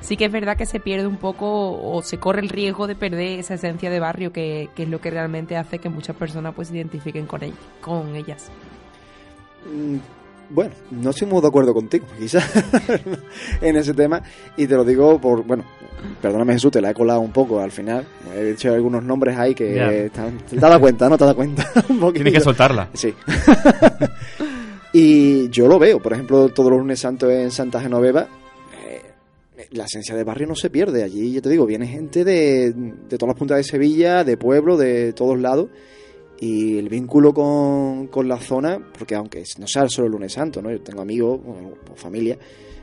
sí 0.01 0.17
que 0.17 0.27
es 0.27 0.33
verdad 0.33 0.57
que 0.57 0.67
se 0.67 0.79
pierde 0.81 1.07
un 1.07 1.17
poco 1.17 1.47
o 1.81 2.03
se 2.03 2.19
corre 2.19 2.41
el 2.41 2.49
riesgo 2.49 2.87
de 2.87 2.95
perder 2.95 3.39
esa 3.41 3.55
esencia 3.55 3.91
de 3.91 3.99
barrio 4.01 4.33
que, 4.33 4.69
que 4.77 4.83
es 4.85 4.89
lo 4.89 5.01
que 5.01 5.11
realmente 5.11 5.57
hace 5.57 5.79
que 5.79 5.89
muchas 5.89 6.17
personas 6.17 6.55
pues 6.55 6.69
se 6.69 6.77
identifiquen 6.77 7.27
con, 7.27 7.41
ell- 7.41 7.55
con 7.81 8.15
ellas. 8.15 8.51
Mm, 9.71 9.97
Bueno, 10.51 10.73
no 10.93 11.11
estoy 11.11 11.27
muy 11.27 11.41
de 11.43 11.49
acuerdo 11.49 11.75
contigo, 11.75 12.07
quizás, 12.19 12.49
en 13.61 13.77
ese 13.77 13.95
tema. 13.95 14.23
Y 14.57 14.67
te 14.69 14.75
lo 14.77 14.85
digo 14.85 15.19
por, 15.21 15.43
bueno, 15.45 15.65
perdóname 16.21 16.55
Jesús, 16.55 16.71
te 16.71 16.81
la 16.81 16.91
he 16.91 16.95
colado 16.95 17.21
un 17.21 17.33
poco 17.33 17.61
al 17.61 17.71
final. 17.71 18.07
He 18.35 18.45
dicho 18.45 18.73
algunos 18.73 19.03
nombres 19.03 19.37
ahí 19.37 19.55
que 19.55 20.07
están, 20.07 20.39
te 20.39 20.57
das 20.57 20.79
cuenta, 20.79 21.09
¿no? 21.09 21.17
Te 21.19 21.25
das 21.25 21.35
cuenta. 21.35 21.71
un. 21.89 22.13
Tienes 22.13 22.33
que 22.33 22.41
soltarla. 22.41 22.89
Sí. 22.95 23.13
y 24.93 25.49
yo 25.51 25.67
lo 25.69 25.79
veo, 25.79 26.01
por 26.01 26.13
ejemplo, 26.13 26.49
todos 26.51 26.71
los 26.71 26.81
lunes 26.81 27.01
santos 27.01 27.31
en 27.31 27.51
Santa 27.51 27.81
Genoveva. 27.81 28.29
eh, 28.87 29.67
La 29.73 29.85
esencia 29.85 30.15
de 30.15 30.25
barrio 30.25 30.47
no 30.47 30.55
se 30.55 30.71
pierde. 30.71 31.03
Allí, 31.03 31.33
yo 31.33 31.43
te 31.43 31.49
digo, 31.51 31.67
viene 31.67 31.87
gente 31.87 32.25
de, 32.25 32.73
de 32.73 33.19
todas 33.19 33.29
las 33.35 33.39
puntas 33.39 33.59
de 33.59 33.65
Sevilla, 33.65 34.25
de 34.25 34.37
pueblo, 34.37 34.77
de 34.77 35.13
todos 35.13 35.39
lados. 35.39 35.69
Y 36.39 36.77
el 36.79 36.89
vínculo 36.91 37.33
con, 37.33 38.09
con 38.09 38.29
la 38.29 38.37
zona, 38.39 38.79
porque 38.99 39.15
aunque 39.15 39.43
no 39.59 39.67
sea 39.67 39.89
solo 39.89 40.07
el 40.07 40.13
lunes 40.13 40.35
santo, 40.35 40.61
¿no? 40.61 40.71
Yo 40.71 40.81
tengo 40.83 41.01
amigos 41.01 41.41
o, 41.47 41.93
o 41.93 41.97
familia 41.97 42.37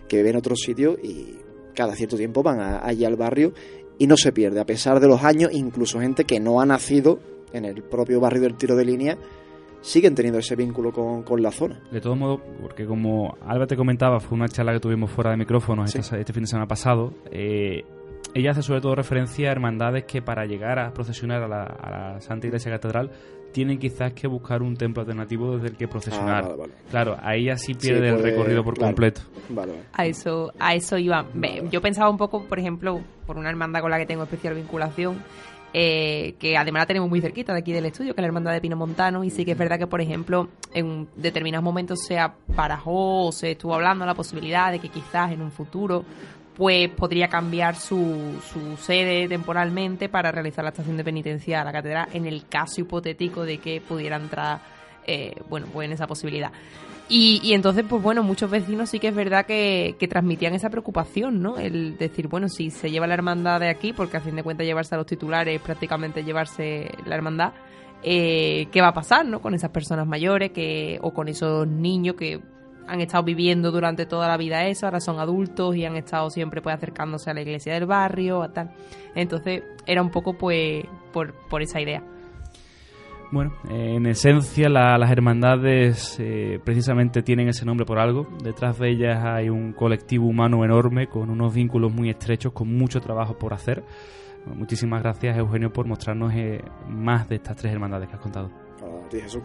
que 0.07 0.17
viven 0.17 0.31
en 0.31 0.37
otros 0.37 0.59
sitios 0.59 0.97
y 1.03 1.35
cada 1.75 1.95
cierto 1.95 2.17
tiempo 2.17 2.43
van 2.43 2.59
a- 2.59 2.85
allí 2.85 3.05
al 3.05 3.15
barrio 3.15 3.53
y 3.97 4.07
no 4.07 4.17
se 4.17 4.31
pierde, 4.31 4.59
a 4.59 4.65
pesar 4.65 4.99
de 4.99 5.07
los 5.07 5.23
años, 5.23 5.51
incluso 5.53 5.99
gente 5.99 6.23
que 6.25 6.39
no 6.39 6.59
ha 6.61 6.65
nacido 6.65 7.19
en 7.53 7.65
el 7.65 7.83
propio 7.83 8.19
barrio 8.19 8.41
del 8.41 8.55
tiro 8.55 8.75
de 8.75 8.85
línea, 8.85 9.17
siguen 9.81 10.15
teniendo 10.15 10.39
ese 10.39 10.55
vínculo 10.55 10.91
con, 10.91 11.23
con 11.23 11.41
la 11.43 11.51
zona. 11.51 11.81
De 11.91 11.99
todos 12.01 12.17
modos, 12.17 12.39
porque 12.61 12.85
como 12.85 13.35
Alba 13.45 13.67
te 13.67 13.75
comentaba, 13.75 14.19
fue 14.19 14.37
una 14.37 14.47
charla 14.47 14.73
que 14.73 14.79
tuvimos 14.79 15.11
fuera 15.11 15.31
de 15.31 15.37
micrófonos 15.37 15.91
Sí. 15.91 15.99
este 15.99 16.33
fin 16.33 16.43
de 16.43 16.47
semana 16.47 16.67
pasado. 16.67 17.13
eh, 17.31 17.83
ella 18.33 18.51
hace 18.51 18.63
sobre 18.63 18.81
todo 18.81 18.95
referencia 18.95 19.49
a 19.49 19.51
hermandades 19.51 20.05
que 20.05 20.21
para 20.23 20.45
llegar 20.45 20.79
a 20.79 20.91
procesionar 20.93 21.43
a 21.43 21.47
la, 21.47 21.63
a 21.65 21.91
la 22.13 22.21
Santa 22.21 22.47
Iglesia 22.47 22.71
Catedral 22.71 23.11
tienen 23.53 23.77
quizás 23.77 24.11
que 24.13 24.27
buscar 24.27 24.61
un 24.61 24.75
templo 24.75 25.01
alternativo 25.01 25.55
desde 25.55 25.69
el 25.69 25.77
que 25.77 25.87
procesionar. 25.87 26.43
Ah, 26.43 26.47
vale, 26.47 26.57
vale. 26.57 26.73
Claro, 26.89 27.17
ahí 27.21 27.45
ya 27.45 27.57
sí 27.57 27.73
pierde 27.73 28.09
el 28.09 28.21
recorrido 28.21 28.63
por 28.63 28.73
claro. 28.73 28.89
completo. 28.89 29.21
Vale, 29.49 29.71
vale. 29.71 29.83
A 29.93 30.05
eso, 30.05 30.51
a 30.59 30.73
eso 30.75 30.97
iba. 30.97 31.25
Yo 31.71 31.81
pensaba 31.81 32.09
un 32.09 32.17
poco, 32.17 32.43
por 32.45 32.59
ejemplo, 32.59 33.01
por 33.25 33.37
una 33.37 33.49
hermandad 33.49 33.81
con 33.81 33.91
la 33.91 33.97
que 33.97 34.05
tengo 34.05 34.23
especial 34.23 34.55
vinculación, 34.55 35.23
eh, 35.75 36.35
que 36.37 36.57
además 36.57 36.81
la 36.81 36.85
tenemos 36.85 37.09
muy 37.09 37.21
cerquita 37.21 37.53
de 37.53 37.59
aquí 37.59 37.71
del 37.71 37.85
estudio, 37.85 38.13
que 38.13 38.21
es 38.21 38.23
la 38.23 38.27
hermandad 38.27 38.51
de 38.51 38.61
Pino 38.61 38.75
Montano, 38.75 39.23
y 39.23 39.29
sí 39.29 39.45
que 39.45 39.53
es 39.53 39.57
verdad 39.57 39.79
que, 39.79 39.87
por 39.87 40.01
ejemplo, 40.01 40.49
en 40.73 41.07
determinados 41.15 41.63
momentos 41.63 42.05
se 42.05 42.17
barajó 42.47 43.27
o 43.27 43.31
se 43.31 43.51
estuvo 43.51 43.73
hablando 43.73 44.05
la 44.05 44.13
posibilidad 44.13 44.71
de 44.71 44.79
que 44.79 44.89
quizás 44.89 45.31
en 45.31 45.41
un 45.41 45.51
futuro 45.51 46.05
pues 46.55 46.89
podría 46.89 47.27
cambiar 47.27 47.75
su, 47.75 48.39
su 48.51 48.77
sede 48.77 49.27
temporalmente 49.27 50.09
para 50.09 50.31
realizar 50.31 50.63
la 50.63 50.69
estación 50.69 50.97
de 50.97 51.03
penitencia 51.03 51.61
a 51.61 51.63
la 51.63 51.71
catedral 51.71 52.09
en 52.13 52.25
el 52.25 52.47
caso 52.47 52.81
hipotético 52.81 53.43
de 53.43 53.57
que 53.57 53.81
pudiera 53.81 54.17
entrar 54.17 54.59
eh, 55.05 55.35
bueno 55.49 55.67
pues 55.71 55.85
en 55.85 55.93
esa 55.93 56.07
posibilidad 56.07 56.51
y, 57.09 57.53
entonces, 57.53 57.85
pues 57.87 58.01
bueno, 58.01 58.23
muchos 58.23 58.49
vecinos 58.49 58.89
sí 58.89 58.99
que 58.99 59.09
es 59.09 59.15
verdad 59.15 59.45
que, 59.45 59.95
transmitían 60.09 60.55
esa 60.55 60.69
preocupación, 60.69 61.41
¿no? 61.41 61.57
El 61.57 61.97
decir, 61.97 62.27
bueno, 62.27 62.47
si 62.47 62.71
se 62.71 62.89
lleva 62.89 63.07
la 63.07 63.13
hermandad 63.13 63.59
de 63.59 63.69
aquí, 63.69 63.93
porque 63.93 64.17
a 64.17 64.21
fin 64.21 64.35
de 64.35 64.43
cuentas 64.43 64.65
llevarse 64.65 64.95
a 64.95 64.97
los 64.97 65.07
titulares 65.07 65.55
es 65.55 65.61
prácticamente 65.61 66.23
llevarse 66.23 66.89
la 67.05 67.15
hermandad, 67.15 67.53
eh, 68.03 68.67
¿qué 68.71 68.81
va 68.81 68.89
a 68.89 68.93
pasar, 68.93 69.25
¿no? 69.25 69.41
Con 69.41 69.53
esas 69.53 69.69
personas 69.71 70.07
mayores 70.07 70.51
que 70.51 70.97
o 71.01 71.13
con 71.13 71.27
esos 71.27 71.67
niños 71.67 72.15
que 72.15 72.41
han 72.87 73.01
estado 73.01 73.23
viviendo 73.23 73.71
durante 73.71 74.05
toda 74.05 74.27
la 74.27 74.37
vida 74.37 74.65
eso, 74.67 74.85
ahora 74.85 74.99
son 74.99 75.19
adultos 75.19 75.75
y 75.75 75.85
han 75.85 75.95
estado 75.95 76.29
siempre 76.29 76.61
pues 76.61 76.75
acercándose 76.75 77.29
a 77.29 77.33
la 77.33 77.41
iglesia 77.41 77.73
del 77.73 77.85
barrio, 77.85 78.43
a 78.43 78.51
tal. 78.51 78.71
Entonces, 79.15 79.63
era 79.85 80.01
un 80.01 80.09
poco 80.11 80.33
pues 80.37 80.85
por, 81.11 81.33
por 81.49 81.61
esa 81.61 81.79
idea. 81.81 82.03
Bueno, 83.31 83.51
eh, 83.69 83.95
en 83.95 84.05
esencia 84.05 84.69
la- 84.69 84.95
las 84.97 85.09
hermandades 85.11 86.17
eh, 86.19 86.59
precisamente 86.63 87.23
tienen 87.23 87.47
ese 87.49 87.65
nombre 87.65 87.83
por 87.85 87.97
algo. 87.97 88.27
Detrás 88.43 88.77
de 88.77 88.89
ellas 88.91 89.23
hay 89.25 89.49
un 89.49 89.73
colectivo 89.73 90.27
humano 90.27 90.63
enorme 90.63 91.07
con 91.07 91.31
unos 91.31 91.51
vínculos 91.53 91.91
muy 91.91 92.09
estrechos, 92.11 92.53
con 92.53 92.71
mucho 92.77 93.01
trabajo 93.01 93.35
por 93.37 93.53
hacer. 93.53 93.83
Bueno, 94.45 94.59
muchísimas 94.59 95.01
gracias 95.01 95.35
Eugenio 95.37 95.73
por 95.73 95.87
mostrarnos 95.87 96.31
eh, 96.35 96.61
más 96.89 97.27
de 97.27 97.35
estas 97.37 97.55
tres 97.57 97.73
hermandades 97.73 98.07
que 98.09 98.15
has 98.15 98.21
contado. 98.21 98.51
A 99.05 99.09
ti, 99.09 99.19
Jesús. 99.19 99.41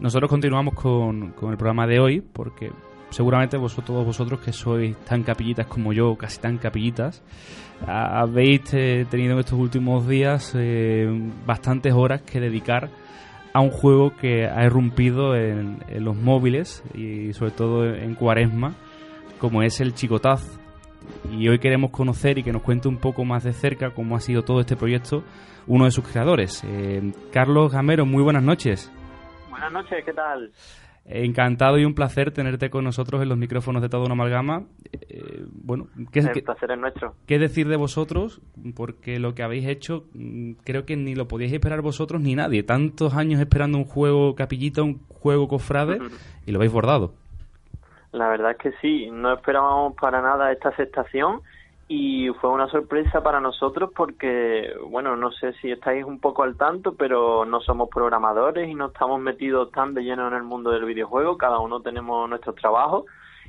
Nosotros 0.00 0.28
continuamos 0.28 0.74
con, 0.74 1.32
con 1.32 1.50
el 1.50 1.56
programa 1.56 1.86
de 1.86 2.00
hoy 2.00 2.20
porque 2.20 2.70
seguramente 3.12 3.56
vosotros, 3.56 3.86
todos 3.86 4.06
vosotros 4.06 4.40
que 4.40 4.52
sois 4.52 4.96
tan 5.04 5.22
capillitas 5.22 5.66
como 5.66 5.92
yo, 5.92 6.16
casi 6.16 6.40
tan 6.40 6.58
capillitas, 6.58 7.22
habéis 7.86 8.62
eh, 8.72 9.06
tenido 9.10 9.34
en 9.34 9.40
estos 9.40 9.58
últimos 9.58 10.08
días 10.08 10.52
eh, 10.56 11.08
bastantes 11.46 11.92
horas 11.92 12.22
que 12.22 12.40
dedicar 12.40 12.90
a 13.52 13.60
un 13.60 13.70
juego 13.70 14.16
que 14.16 14.46
ha 14.46 14.64
irrumpido 14.64 15.36
en, 15.36 15.84
en 15.88 16.04
los 16.04 16.16
móviles 16.16 16.82
y 16.94 17.32
sobre 17.34 17.50
todo 17.50 17.86
en 17.86 18.14
cuaresma, 18.14 18.74
como 19.38 19.62
es 19.62 19.80
el 19.80 19.94
Chicotaz. 19.94 20.58
Y 21.30 21.48
hoy 21.48 21.58
queremos 21.58 21.90
conocer 21.90 22.38
y 22.38 22.44
que 22.44 22.52
nos 22.52 22.62
cuente 22.62 22.88
un 22.88 22.96
poco 22.96 23.24
más 23.24 23.44
de 23.44 23.52
cerca 23.52 23.90
cómo 23.90 24.16
ha 24.16 24.20
sido 24.20 24.42
todo 24.42 24.60
este 24.60 24.76
proyecto 24.76 25.24
uno 25.66 25.84
de 25.84 25.90
sus 25.90 26.06
creadores. 26.06 26.62
Eh, 26.64 27.12
Carlos 27.32 27.72
Gamero, 27.72 28.06
muy 28.06 28.22
buenas 28.22 28.42
noches. 28.42 28.90
Buenas 29.62 29.84
noches, 29.84 30.04
¿qué 30.04 30.12
tal? 30.12 30.50
Encantado 31.04 31.78
y 31.78 31.84
un 31.84 31.94
placer 31.94 32.32
tenerte 32.32 32.68
con 32.68 32.82
nosotros 32.82 33.22
en 33.22 33.28
los 33.28 33.38
micrófonos 33.38 33.80
de 33.80 33.88
toda 33.88 34.04
una 34.06 34.14
amalgama. 34.14 34.64
Eh, 34.92 35.44
bueno, 35.52 35.86
¿qué, 36.10 36.18
El 36.20 36.32
qué- 36.32 36.42
placer 36.42 36.72
es 36.72 36.78
nuestro. 36.78 37.14
qué 37.26 37.38
decir 37.38 37.68
de 37.68 37.76
vosotros? 37.76 38.40
Porque 38.74 39.20
lo 39.20 39.34
que 39.36 39.44
habéis 39.44 39.66
hecho 39.68 40.04
mm, 40.14 40.52
creo 40.64 40.84
que 40.84 40.96
ni 40.96 41.14
lo 41.14 41.28
podíais 41.28 41.52
esperar 41.52 41.80
vosotros 41.80 42.20
ni 42.20 42.34
nadie. 42.34 42.64
Tantos 42.64 43.14
años 43.14 43.40
esperando 43.40 43.78
un 43.78 43.84
juego 43.84 44.34
capillita, 44.34 44.82
un 44.82 45.00
juego 45.08 45.46
cofrade 45.46 46.00
y 46.44 46.50
lo 46.50 46.58
habéis 46.58 46.72
bordado. 46.72 47.14
La 48.10 48.28
verdad 48.28 48.50
es 48.52 48.56
que 48.58 48.72
sí, 48.80 49.08
no 49.12 49.32
esperábamos 49.34 49.94
para 49.94 50.20
nada 50.22 50.50
esta 50.50 50.70
aceptación 50.70 51.40
y 51.94 52.28
fue 52.40 52.48
una 52.48 52.68
sorpresa 52.68 53.22
para 53.22 53.38
nosotros 53.38 53.90
porque, 53.94 54.72
bueno, 54.88 55.14
no 55.14 55.30
sé 55.30 55.52
si 55.60 55.70
estáis 55.70 56.04
un 56.04 56.20
poco 56.20 56.42
al 56.42 56.56
tanto, 56.56 56.94
pero 56.94 57.44
no 57.44 57.60
somos 57.60 57.90
programadores 57.90 58.66
y 58.66 58.74
no 58.74 58.86
estamos 58.86 59.20
metidos 59.20 59.70
tan 59.72 59.92
de 59.92 60.02
lleno 60.02 60.26
en 60.26 60.32
el 60.32 60.42
mundo 60.42 60.70
del 60.70 60.86
videojuego, 60.86 61.36
cada 61.36 61.58
uno 61.58 61.80
tenemos 61.80 62.30
nuestros 62.30 62.56
trabajos 62.56 63.04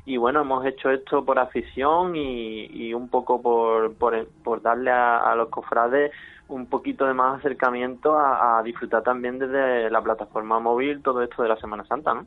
y 0.06 0.18
bueno, 0.18 0.42
hemos 0.42 0.66
hecho 0.66 0.90
esto 0.90 1.24
por 1.24 1.40
afición 1.40 2.18
y, 2.18 2.94
un 2.94 3.08
poco 3.08 3.42
por, 3.42 3.94
por, 3.94 4.62
darle 4.62 4.92
a, 4.92 5.34
los 5.36 5.48
cofrades 5.48 6.12
un 6.50 6.66
poquito 6.66 7.06
de 7.06 7.14
más 7.14 7.40
acercamiento 7.40 8.18
a, 8.18 8.62
disfrutar 8.66 9.04
también 9.04 9.40
desde 9.40 9.90
la 9.90 10.02
plataforma 10.02 10.60
móvil 10.60 11.02
todo 11.02 11.22
esto 11.22 11.44
de 11.44 11.48
la 11.48 11.56
Semana 11.56 11.86
Santa, 11.86 12.14
¿no? 12.14 12.26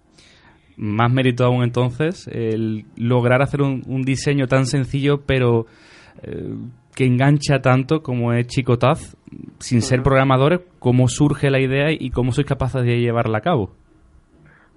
Más 0.79 1.13
mérito 1.13 1.45
aún 1.45 1.63
entonces 1.63 2.27
el 2.29 2.87
lograr 2.97 3.43
hacer 3.43 3.61
un, 3.61 3.83
diseño 4.03 4.47
tan 4.47 4.65
sencillo 4.65 5.23
pero 5.27 5.67
eh, 6.23 6.55
que 6.95 7.05
engancha 7.05 7.61
tanto 7.61 8.03
como 8.03 8.33
es 8.33 8.47
Chicotaz, 8.47 9.17
sin 9.59 9.83
ser 9.83 10.03
programadores, 10.03 10.61
cómo 10.79 11.09
surge 11.09 11.51
la 11.51 11.61
idea 11.61 11.91
y 11.91 12.11
cómo 12.11 12.33
sois 12.33 12.47
capaces 12.47 12.83
de 12.85 13.01
llevarla 13.01 13.39
a 13.39 13.43
cabo. 13.43 13.71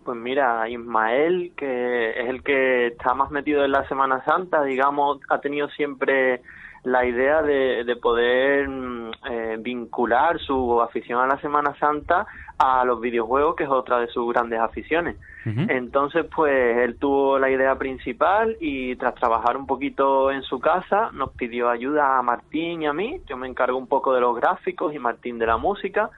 Pues 0.03 0.17
mira, 0.17 0.67
Ismael, 0.67 1.53
que 1.55 2.09
es 2.09 2.29
el 2.29 2.43
que 2.43 2.87
está 2.87 3.13
más 3.13 3.31
metido 3.31 3.63
en 3.63 3.71
la 3.71 3.87
Semana 3.87 4.23
Santa, 4.25 4.63
digamos, 4.63 5.19
ha 5.29 5.39
tenido 5.39 5.69
siempre 5.69 6.41
la 6.83 7.05
idea 7.05 7.41
de, 7.41 7.83
de 7.83 7.95
poder 7.95 8.67
mm, 8.67 9.11
eh, 9.29 9.57
vincular 9.59 10.39
su 10.39 10.81
afición 10.81 11.19
a 11.19 11.27
la 11.27 11.39
Semana 11.41 11.75
Santa 11.79 12.25
a 12.57 12.83
los 12.85 12.99
videojuegos, 13.01 13.55
que 13.55 13.65
es 13.65 13.69
otra 13.69 13.99
de 13.99 14.07
sus 14.07 14.31
grandes 14.33 14.59
aficiones. 14.59 15.17
Entonces, 15.45 16.25
pues 16.35 16.77
él 16.77 16.97
tuvo 16.97 17.39
la 17.39 17.49
idea 17.49 17.75
principal 17.75 18.57
y 18.59 18.95
tras 18.97 19.15
trabajar 19.15 19.57
un 19.57 19.65
poquito 19.65 20.31
en 20.31 20.43
su 20.43 20.59
casa, 20.59 21.11
nos 21.13 21.31
pidió 21.31 21.69
ayuda 21.69 22.17
a 22.17 22.21
Martín 22.21 22.81
y 22.81 22.87
a 22.87 22.93
mí. 22.93 23.21
Yo 23.25 23.37
me 23.37 23.47
encargo 23.47 23.77
un 23.77 23.87
poco 23.87 24.13
de 24.13 24.21
los 24.21 24.35
gráficos 24.35 24.93
y 24.93 24.99
Martín 24.99 25.39
de 25.39 25.47
la 25.47 25.57
música. 25.57 26.09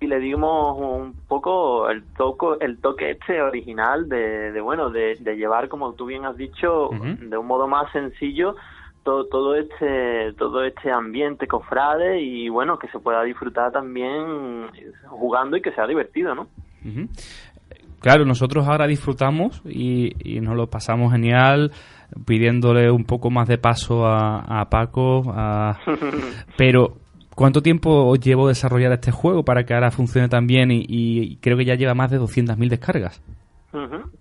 Y 0.00 0.06
le 0.06 0.18
dimos 0.18 0.78
un 0.80 1.14
poco 1.28 1.88
el 1.88 2.02
toque, 2.16 2.64
el 2.64 2.78
toque 2.78 3.10
este 3.10 3.40
original 3.40 4.08
de, 4.08 4.58
bueno, 4.60 4.90
de, 4.90 5.16
llevar, 5.36 5.68
como 5.68 5.92
tú 5.92 6.06
bien 6.06 6.24
has 6.24 6.36
dicho, 6.36 6.90
de 6.92 7.36
un 7.36 7.46
modo 7.46 7.68
más 7.68 7.92
sencillo 7.92 8.56
todo, 9.02 9.26
todo 9.26 9.56
este 9.56 10.32
todo 10.38 10.64
este 10.64 10.90
ambiente 10.90 11.46
cofrade 11.46 12.20
y 12.20 12.48
bueno 12.48 12.78
que 12.78 12.88
se 12.88 12.98
pueda 12.98 13.22
disfrutar 13.24 13.72
también 13.72 14.68
jugando 15.08 15.56
y 15.56 15.62
que 15.62 15.72
sea 15.72 15.86
divertido 15.86 16.34
no 16.34 16.46
claro 18.02 18.24
nosotros 18.26 18.68
ahora 18.68 18.86
disfrutamos 18.86 19.62
y, 19.64 20.12
y, 20.22 20.40
nos 20.40 20.56
lo 20.56 20.66
pasamos 20.66 21.12
genial 21.12 21.72
pidiéndole 22.26 22.90
un 22.90 23.04
poco 23.04 23.30
más 23.30 23.48
de 23.48 23.56
paso 23.56 24.04
a, 24.06 24.60
a 24.60 24.68
Paco 24.68 25.34
pero 26.58 26.96
¿Cuánto 27.34 27.62
tiempo 27.62 28.08
os 28.08 28.20
llevó 28.20 28.48
desarrollar 28.48 28.92
este 28.92 29.10
juego 29.10 29.42
para 29.42 29.64
que 29.64 29.72
ahora 29.72 29.90
funcione 29.90 30.28
tan 30.28 30.46
bien 30.46 30.68
y, 30.70 31.36
creo 31.36 31.56
que 31.56 31.64
ya 31.64 31.74
lleva 31.74 31.94
más 31.94 32.10
de 32.10 32.20
200.000 32.20 32.68
descargas? 32.68 33.22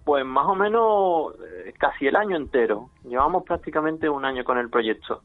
Pues 0.05 0.25
más 0.25 0.47
o 0.47 0.55
menos 0.55 1.33
eh, 1.65 1.73
casi 1.77 2.07
el 2.07 2.15
año 2.15 2.37
entero. 2.37 2.89
Llevamos 3.03 3.43
prácticamente 3.43 4.07
un 4.07 4.23
año 4.23 4.45
con 4.45 4.57
el 4.57 4.69
proyecto. 4.69 5.23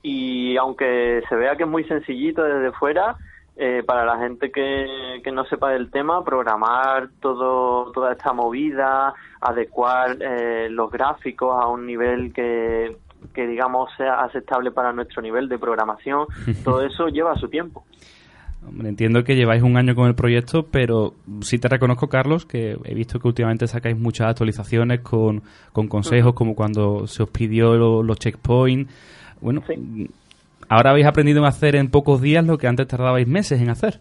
Y 0.00 0.56
aunque 0.56 1.22
se 1.28 1.34
vea 1.34 1.56
que 1.56 1.64
es 1.64 1.68
muy 1.68 1.82
sencillito 1.84 2.44
desde 2.44 2.70
fuera, 2.72 3.16
eh, 3.56 3.84
para 3.86 4.04
la 4.04 4.18
gente 4.18 4.50
que, 4.50 5.20
que, 5.22 5.30
no 5.30 5.44
sepa 5.44 5.70
del 5.70 5.88
tema, 5.90 6.24
programar 6.24 7.10
todo, 7.20 7.92
toda 7.92 8.12
esta 8.12 8.32
movida, 8.32 9.14
adecuar 9.40 10.16
eh, 10.20 10.68
los 10.70 10.90
gráficos 10.90 11.54
a 11.62 11.68
un 11.68 11.86
nivel 11.86 12.32
que, 12.32 12.96
que 13.32 13.46
digamos 13.46 13.90
sea 13.96 14.24
aceptable 14.24 14.72
para 14.72 14.92
nuestro 14.92 15.22
nivel 15.22 15.48
de 15.48 15.58
programación, 15.58 16.26
todo 16.64 16.84
eso 16.84 17.06
lleva 17.06 17.36
su 17.36 17.48
tiempo. 17.48 17.84
entiendo 18.82 19.22
que 19.22 19.36
lleváis 19.36 19.62
un 19.62 19.76
año 19.76 19.94
con 19.94 20.08
el 20.08 20.16
proyecto, 20.16 20.66
pero 20.66 21.14
sí 21.40 21.60
te 21.60 21.68
reconozco, 21.68 22.08
Carlos, 22.08 22.46
que 22.46 22.76
he 22.84 22.94
visto 22.94 23.20
que 23.20 23.28
últimamente 23.28 23.68
sacáis 23.68 23.96
muchas 23.96 24.30
actualizaciones 24.30 24.98
con, 25.00 25.44
con 25.72 25.86
consejos, 25.86 26.34
como 26.34 26.56
cuando 26.56 27.06
se 27.06 27.22
os 27.22 27.30
pidió 27.30 28.02
los 28.02 28.18
checkpoints. 28.18 28.92
Bueno, 29.40 29.62
ahora 30.74 30.90
habéis 30.90 31.06
aprendido 31.06 31.44
a 31.44 31.48
hacer 31.48 31.76
en 31.76 31.88
pocos 31.88 32.20
días 32.20 32.44
lo 32.44 32.58
que 32.58 32.66
antes 32.66 32.88
tardabais 32.88 33.28
meses 33.28 33.60
en 33.60 33.70
hacer. 33.70 34.00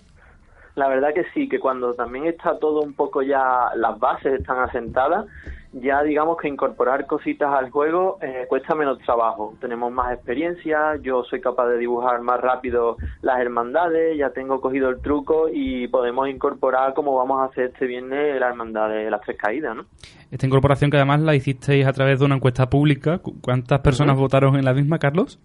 La 0.75 0.87
verdad 0.87 1.13
que 1.13 1.23
sí, 1.33 1.47
que 1.47 1.59
cuando 1.59 1.93
también 1.93 2.25
está 2.25 2.57
todo 2.57 2.81
un 2.81 2.93
poco 2.93 3.21
ya, 3.21 3.69
las 3.75 3.99
bases 3.99 4.39
están 4.39 4.57
asentadas, 4.57 5.27
ya 5.71 6.01
digamos 6.01 6.37
que 6.37 6.47
incorporar 6.47 7.05
cositas 7.05 7.53
al 7.53 7.69
juego 7.69 8.17
eh, 8.23 8.47
cuesta 8.49 8.73
menos 8.73 8.97
trabajo. 8.99 9.53
Tenemos 9.61 9.91
más 9.91 10.13
experiencia, 10.13 10.95
yo 11.03 11.23
soy 11.25 11.41
capaz 11.41 11.67
de 11.67 11.77
dibujar 11.77 12.21
más 12.21 12.41
rápido 12.41 12.97
las 13.21 13.39
hermandades, 13.39 14.17
ya 14.17 14.31
tengo 14.31 14.59
cogido 14.59 14.89
el 14.89 14.99
truco 14.99 15.49
y 15.53 15.87
podemos 15.89 16.27
incorporar 16.27 16.95
como 16.95 17.15
vamos 17.15 17.41
a 17.41 17.45
hacer 17.51 17.65
este 17.65 17.85
viernes 17.85 18.39
la 18.39 18.47
hermandad 18.47 18.89
de 18.89 19.11
las 19.11 19.21
tres 19.21 19.37
caídas, 19.37 19.75
¿no? 19.75 19.85
Esta 20.31 20.47
incorporación 20.47 20.89
que 20.89 20.97
además 20.97 21.21
la 21.21 21.35
hicisteis 21.35 21.85
a 21.85 21.93
través 21.93 22.17
de 22.17 22.25
una 22.25 22.35
encuesta 22.35 22.67
pública, 22.67 23.19
¿cuántas 23.41 23.79
personas 23.81 24.17
votaron 24.17 24.55
en 24.55 24.65
la 24.65 24.73
misma, 24.73 24.97
Carlos? 24.97 25.39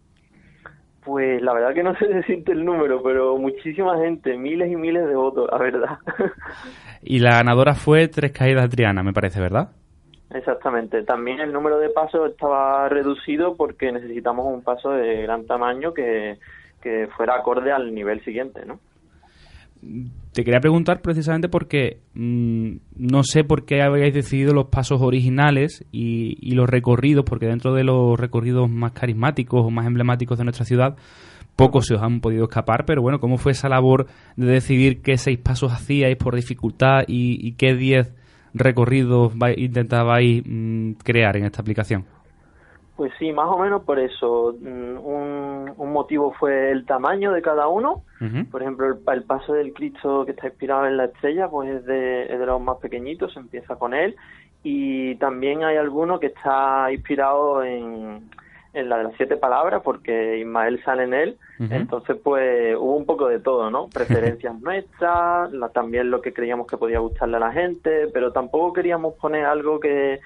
Pues 1.09 1.41
la 1.41 1.55
verdad 1.55 1.73
que 1.73 1.83
no 1.83 1.97
sé 1.97 2.07
decirte 2.15 2.53
el 2.53 2.67
número, 2.67 3.03
pero 3.03 3.39
muchísima 3.39 3.97
gente, 3.97 4.37
miles 4.37 4.71
y 4.71 4.77
miles 4.77 5.09
de 5.09 5.15
votos, 5.15 5.49
la 5.51 5.57
verdad. 5.57 5.99
y 7.03 7.21
la 7.21 7.37
ganadora 7.37 7.75
fue 7.75 8.09
Tres 8.09 8.31
Caídas 8.33 8.69
Triana, 8.69 9.03
me 9.03 9.15
parece, 9.15 9.41
¿verdad? 9.41 9.71
Exactamente. 10.35 11.03
También 11.05 11.41
el 11.41 11.51
número 11.51 11.79
de 11.79 11.89
pasos 11.89 12.31
estaba 12.31 12.91
reducido 12.91 13.57
porque 13.57 13.91
necesitamos 13.91 14.53
un 14.53 14.61
paso 14.61 14.91
de 14.91 15.23
gran 15.23 15.47
tamaño 15.47 15.95
que, 15.95 16.37
fuera 17.17 17.37
acorde 17.37 17.73
al 17.73 17.95
nivel 17.95 18.23
siguiente, 18.23 18.67
¿no? 18.67 18.79
Te 20.33 20.45
quería 20.45 20.61
preguntar 20.61 21.01
precisamente 21.03 21.49
porque 21.49 22.01
mm, 22.15 22.77
no 22.97 23.23
sé 23.23 23.45
por 23.45 23.65
qué 23.65 23.83
habéis 23.83 24.15
decidido 24.15 24.53
los 24.53 24.67
pasos 24.67 25.01
originales 25.01 25.85
y, 25.93 26.53
los 26.55 26.69
recorridos, 26.69 27.25
porque 27.25 27.47
dentro 27.47 27.75
de 27.75 27.85
los 27.85 28.19
recorridos 28.19 28.69
más 28.71 28.93
carismáticos 28.93 29.65
o 29.65 29.71
más 29.71 29.87
emblemáticos 29.87 30.39
de 30.39 30.45
nuestra 30.45 30.65
ciudad, 30.65 30.97
pocos 31.57 31.87
se 31.87 31.95
os 31.95 32.03
han 32.03 32.21
podido 32.21 32.45
escapar, 32.45 32.85
pero 32.85 33.03
bueno, 33.03 33.21
¿cómo 33.21 33.39
fue 33.39 33.53
esa 33.53 33.69
labor 33.69 34.07
de 34.37 34.47
decidir 34.47 35.01
qué 35.03 35.17
seis 35.17 35.39
pasos 35.39 35.73
hacíais 35.73 36.17
por 36.17 36.35
dificultad 36.35 37.03
y, 37.07 37.39
y 37.47 37.53
qué 37.53 37.75
diez 37.75 38.13
recorridos 38.55 39.33
intentabais 39.57 40.43
mm, 40.45 40.93
crear 41.05 41.37
en 41.37 41.45
esta 41.45 41.63
aplicación? 41.63 42.05
Pues 42.99 43.13
sí, 43.17 43.31
más 43.31 43.47
o 43.47 43.57
menos 43.57 43.85
por 43.85 44.01
eso. 44.01 44.57
Mm, 44.61 44.99
un, 44.99 45.73
un 45.77 45.93
motivo 45.93 46.33
fue 46.33 46.73
el 46.73 46.85
tamaño 46.85 47.31
de 47.31 47.41
cada 47.43 47.69
uno. 47.69 48.03
Por 48.51 48.61
ejemplo, 48.61 48.89
el, 48.89 49.23
paso 49.23 49.53
del 49.53 49.73
Cristo 49.73 50.25
que 50.25 50.33
está 50.33 50.49
inspirado 50.49 50.85
en 50.85 50.97
la 50.97 51.05
estrella, 51.05 51.49
pues 51.49 51.71
es 51.71 51.85
de, 51.85 52.25
es 52.25 52.41
de 52.41 52.45
los 52.45 52.61
más 52.61 52.79
pequeñitos, 52.79 53.33
se 53.35 53.39
empieza 53.39 53.77
con 53.77 53.95
él. 53.95 54.17
Y 54.65 55.15
también 55.15 55.63
hay 55.63 55.77
alguno 55.77 56.19
que 56.19 56.27
está 56.27 56.91
inspirado 56.91 57.63
en, 57.63 58.29
en 58.73 58.89
la 58.89 58.99
de 58.99 59.05
las 59.05 59.15
siete 59.17 59.37
palabras 59.37 59.81
porque 59.85 60.39
Ismael 60.39 60.83
sale 60.83 61.05
en 61.05 61.15
él. 61.15 61.39
Entonces, 61.71 62.17
pues 62.21 62.75
hubo 62.77 62.97
un 62.97 63.07
poco 63.07 63.29
de 63.29 63.39
todo, 63.39 63.71
¿no? 63.71 63.87
Preferencias 63.95 64.61
nuestras, 64.61 65.53
también 65.73 66.11
lo 66.11 66.21
que 66.21 66.33
creíamos 66.33 66.67
que 66.67 66.77
podía 66.77 66.99
gustarle 66.99 67.37
a 67.37 67.41
la 67.41 67.53
gente, 67.53 68.09
pero 68.13 68.33
tampoco 68.33 68.73
queríamos 68.73 69.15
poner 69.15 69.45
algo 69.45 69.79
que, 69.79 70.19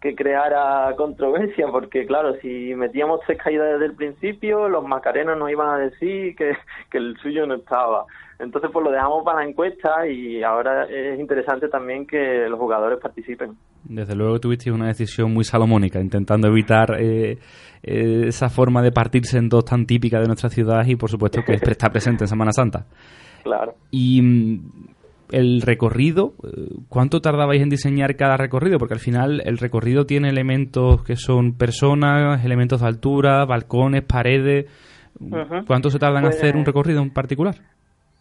que 0.00 0.14
creara 0.14 0.94
controversia, 0.96 1.66
porque 1.68 2.06
claro, 2.06 2.34
si 2.40 2.74
metíamos 2.74 3.20
tres 3.26 3.38
caídas 3.42 3.72
desde 3.72 3.86
el 3.86 3.94
principio, 3.94 4.68
los 4.68 4.84
macarenos 4.84 5.38
nos 5.38 5.50
iban 5.50 5.68
a 5.68 5.78
decir 5.78 6.36
que, 6.36 6.52
que 6.90 6.98
el 6.98 7.16
suyo 7.18 7.46
no 7.46 7.54
estaba. 7.54 8.04
Entonces, 8.38 8.70
pues 8.70 8.84
lo 8.84 8.90
dejamos 8.90 9.24
para 9.24 9.40
la 9.40 9.48
encuesta 9.48 10.06
y 10.06 10.42
ahora 10.42 10.84
es 10.84 11.18
interesante 11.18 11.68
también 11.68 12.06
que 12.06 12.46
los 12.48 12.58
jugadores 12.58 12.98
participen. 13.00 13.56
Desde 13.84 14.14
luego 14.14 14.38
tuviste 14.38 14.70
una 14.70 14.88
decisión 14.88 15.32
muy 15.32 15.44
salomónica, 15.44 16.00
intentando 16.00 16.48
evitar 16.48 17.00
eh, 17.00 17.38
eh, 17.82 18.24
esa 18.26 18.50
forma 18.50 18.82
de 18.82 18.92
partirse 18.92 19.38
en 19.38 19.48
dos 19.48 19.64
tan 19.64 19.86
típica 19.86 20.20
de 20.20 20.26
nuestra 20.26 20.50
ciudad 20.50 20.84
y, 20.86 20.96
por 20.96 21.08
supuesto, 21.08 21.40
que 21.42 21.54
está 21.54 21.88
presente 21.88 22.24
en 22.24 22.28
Semana 22.28 22.52
Santa. 22.52 22.86
Claro. 23.46 23.76
Y 23.92 24.20
mm, 24.20 24.95
el 25.30 25.62
recorrido, 25.62 26.34
eh, 26.44 26.68
¿cuánto 26.88 27.20
tardabais 27.20 27.62
en 27.62 27.68
diseñar 27.68 28.16
cada 28.16 28.36
recorrido? 28.36 28.78
Porque 28.78 28.94
al 28.94 29.00
final 29.00 29.42
el 29.44 29.58
recorrido 29.58 30.06
tiene 30.06 30.28
elementos 30.28 31.02
que 31.02 31.16
son 31.16 31.54
personas, 31.56 32.44
elementos 32.44 32.80
de 32.80 32.86
altura, 32.86 33.44
balcones, 33.44 34.02
paredes. 34.02 34.66
¿Cuánto 35.66 35.90
se 35.90 35.98
tarda 35.98 36.18
en 36.18 36.26
hacer 36.26 36.56
un 36.56 36.64
pues 36.64 36.66
recorrido 36.66 37.02
en 37.02 37.10
particular? 37.10 37.54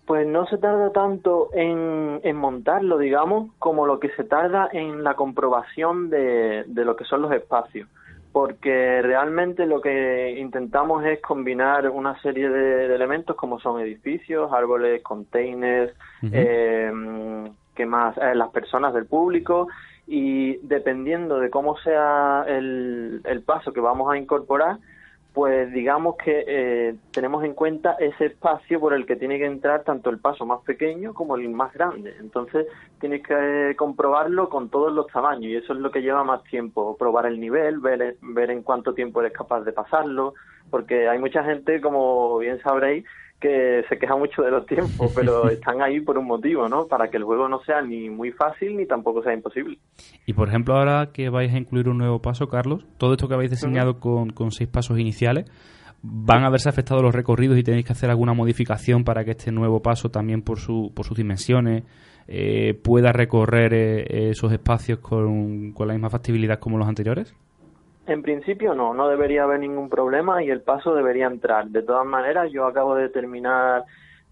Pues 0.05 0.27
no 0.27 0.45
se 0.45 0.57
tarda 0.57 0.91
tanto 0.91 1.49
en, 1.53 2.21
en, 2.23 2.35
montarlo, 2.37 2.97
digamos, 2.97 3.51
como 3.57 3.85
lo 3.85 3.99
que 3.99 4.09
se 4.15 4.23
tarda 4.23 4.69
en 4.71 5.03
la 5.03 5.15
comprobación 5.15 6.09
de, 6.09 6.63
de 6.67 6.85
lo 6.85 6.95
que 6.95 7.05
son 7.05 7.23
los 7.23 7.31
espacios. 7.31 7.89
Porque 8.35 9.01
realmente 9.01 9.65
lo 9.65 9.79
que 9.79 10.35
intentamos 10.37 11.05
es 11.05 11.21
combinar 11.21 11.89
una 11.89 12.21
serie 12.21 12.49
de, 12.49 12.93
elementos 12.93 13.37
como 13.37 13.61
son 13.61 13.79
edificios, 13.79 14.51
árboles, 14.51 15.01
containers, 15.03 15.93
eh, 16.21 16.91
que 17.73 17.85
más 17.85 18.17
eh, 18.17 18.35
las 18.35 18.49
personas 18.49 18.93
del 18.93 19.05
público. 19.05 19.69
Y 20.05 20.57
dependiendo 20.67 21.39
de 21.39 21.49
cómo 21.49 21.77
sea 21.77 22.43
el, 22.45 23.21
el 23.23 23.41
paso 23.41 23.71
que 23.71 23.79
vamos 23.79 24.11
a 24.11 24.17
incorporar, 24.17 24.79
pues 25.35 25.69
digamos 25.73 26.15
que 26.15 26.45
eh, 26.47 26.95
tenemos 27.11 27.43
en 27.43 27.53
cuenta 27.53 27.97
ese 27.99 28.27
espacio 28.27 28.79
por 28.79 28.93
el 28.93 29.05
que 29.05 29.17
tiene 29.17 29.37
que 29.37 29.45
entrar 29.45 29.83
tanto 29.83 30.09
el 30.09 30.19
paso 30.19 30.45
más 30.45 30.61
pequeño 30.61 31.13
como 31.13 31.35
el 31.35 31.49
más 31.49 31.73
grande. 31.73 32.15
Entonces 32.21 32.67
tienes 33.01 33.21
que 33.21 33.71
eh, 33.71 33.75
comprobarlo 33.75 34.47
con 34.47 34.69
todos 34.69 34.93
los 34.93 35.07
tamaños 35.07 35.43
y 35.43 35.57
eso 35.57 35.73
es 35.73 35.79
lo 35.79 35.91
que 35.91 36.01
lleva 36.01 36.23
más 36.23 36.41
tiempo, 36.45 36.95
probar 36.97 37.25
el 37.25 37.41
nivel, 37.41 37.79
ver, 37.79 38.15
ver 38.21 38.49
en 38.49 38.63
cuánto 38.63 38.93
tiempo 38.93 39.19
eres 39.19 39.33
capaz 39.33 39.65
de 39.65 39.73
pasarlo, 39.73 40.35
porque 40.69 41.09
hay 41.09 41.19
mucha 41.19 41.43
gente, 41.43 41.81
como 41.81 42.37
bien 42.37 42.61
sabréis, 42.61 43.03
que 43.39 43.83
se 43.89 43.97
queja 43.97 44.15
mucho 44.15 44.41
de 44.41 44.51
los 44.51 44.65
tiempos, 44.65 45.11
pero 45.15 45.49
están 45.49 45.81
ahí 45.81 45.99
por 45.99 46.17
un 46.17 46.25
motivo, 46.25 46.67
¿no? 46.67 46.87
Para 46.87 47.09
que 47.09 47.17
el 47.17 47.23
juego 47.23 47.47
no 47.47 47.59
sea 47.63 47.81
ni 47.81 48.09
muy 48.09 48.31
fácil 48.31 48.77
ni 48.77 48.85
tampoco 48.85 49.21
sea 49.23 49.33
imposible. 49.33 49.77
Y 50.25 50.33
por 50.33 50.47
ejemplo, 50.47 50.75
ahora 50.75 51.09
que 51.13 51.29
vais 51.29 51.53
a 51.53 51.57
incluir 51.57 51.89
un 51.89 51.97
nuevo 51.97 52.21
paso, 52.21 52.47
Carlos, 52.47 52.85
todo 52.97 53.13
esto 53.13 53.27
que 53.27 53.33
habéis 53.35 53.51
diseñado 53.51 53.99
con, 53.99 54.29
con 54.29 54.51
seis 54.51 54.69
pasos 54.69 54.99
iniciales, 54.99 55.45
¿van 56.01 56.43
a 56.43 56.49
verse 56.49 56.69
afectados 56.69 57.03
los 57.03 57.13
recorridos 57.13 57.57
y 57.57 57.63
tenéis 57.63 57.85
que 57.85 57.93
hacer 57.93 58.09
alguna 58.09 58.33
modificación 58.33 59.03
para 59.03 59.23
que 59.23 59.31
este 59.31 59.51
nuevo 59.51 59.81
paso 59.81 60.09
también 60.09 60.41
por, 60.41 60.59
su, 60.59 60.91
por 60.95 61.05
sus 61.05 61.17
dimensiones 61.17 61.83
eh, 62.27 62.73
pueda 62.73 63.11
recorrer 63.11 63.73
eh, 63.73 64.29
esos 64.29 64.51
espacios 64.51 64.99
con, 64.99 65.73
con 65.73 65.87
la 65.87 65.93
misma 65.93 66.09
factibilidad 66.09 66.59
como 66.59 66.77
los 66.77 66.87
anteriores? 66.87 67.35
En 68.07 68.21
principio 68.21 68.75
no, 68.75 68.93
no 68.93 69.07
debería 69.07 69.43
haber 69.43 69.59
ningún 69.59 69.89
problema 69.89 70.43
y 70.43 70.49
el 70.49 70.61
paso 70.61 70.93
debería 70.93 71.27
entrar. 71.27 71.67
De 71.67 71.81
todas 71.81 72.05
maneras, 72.05 72.51
yo 72.51 72.65
acabo 72.65 72.95
de 72.95 73.09
terminar 73.09 73.83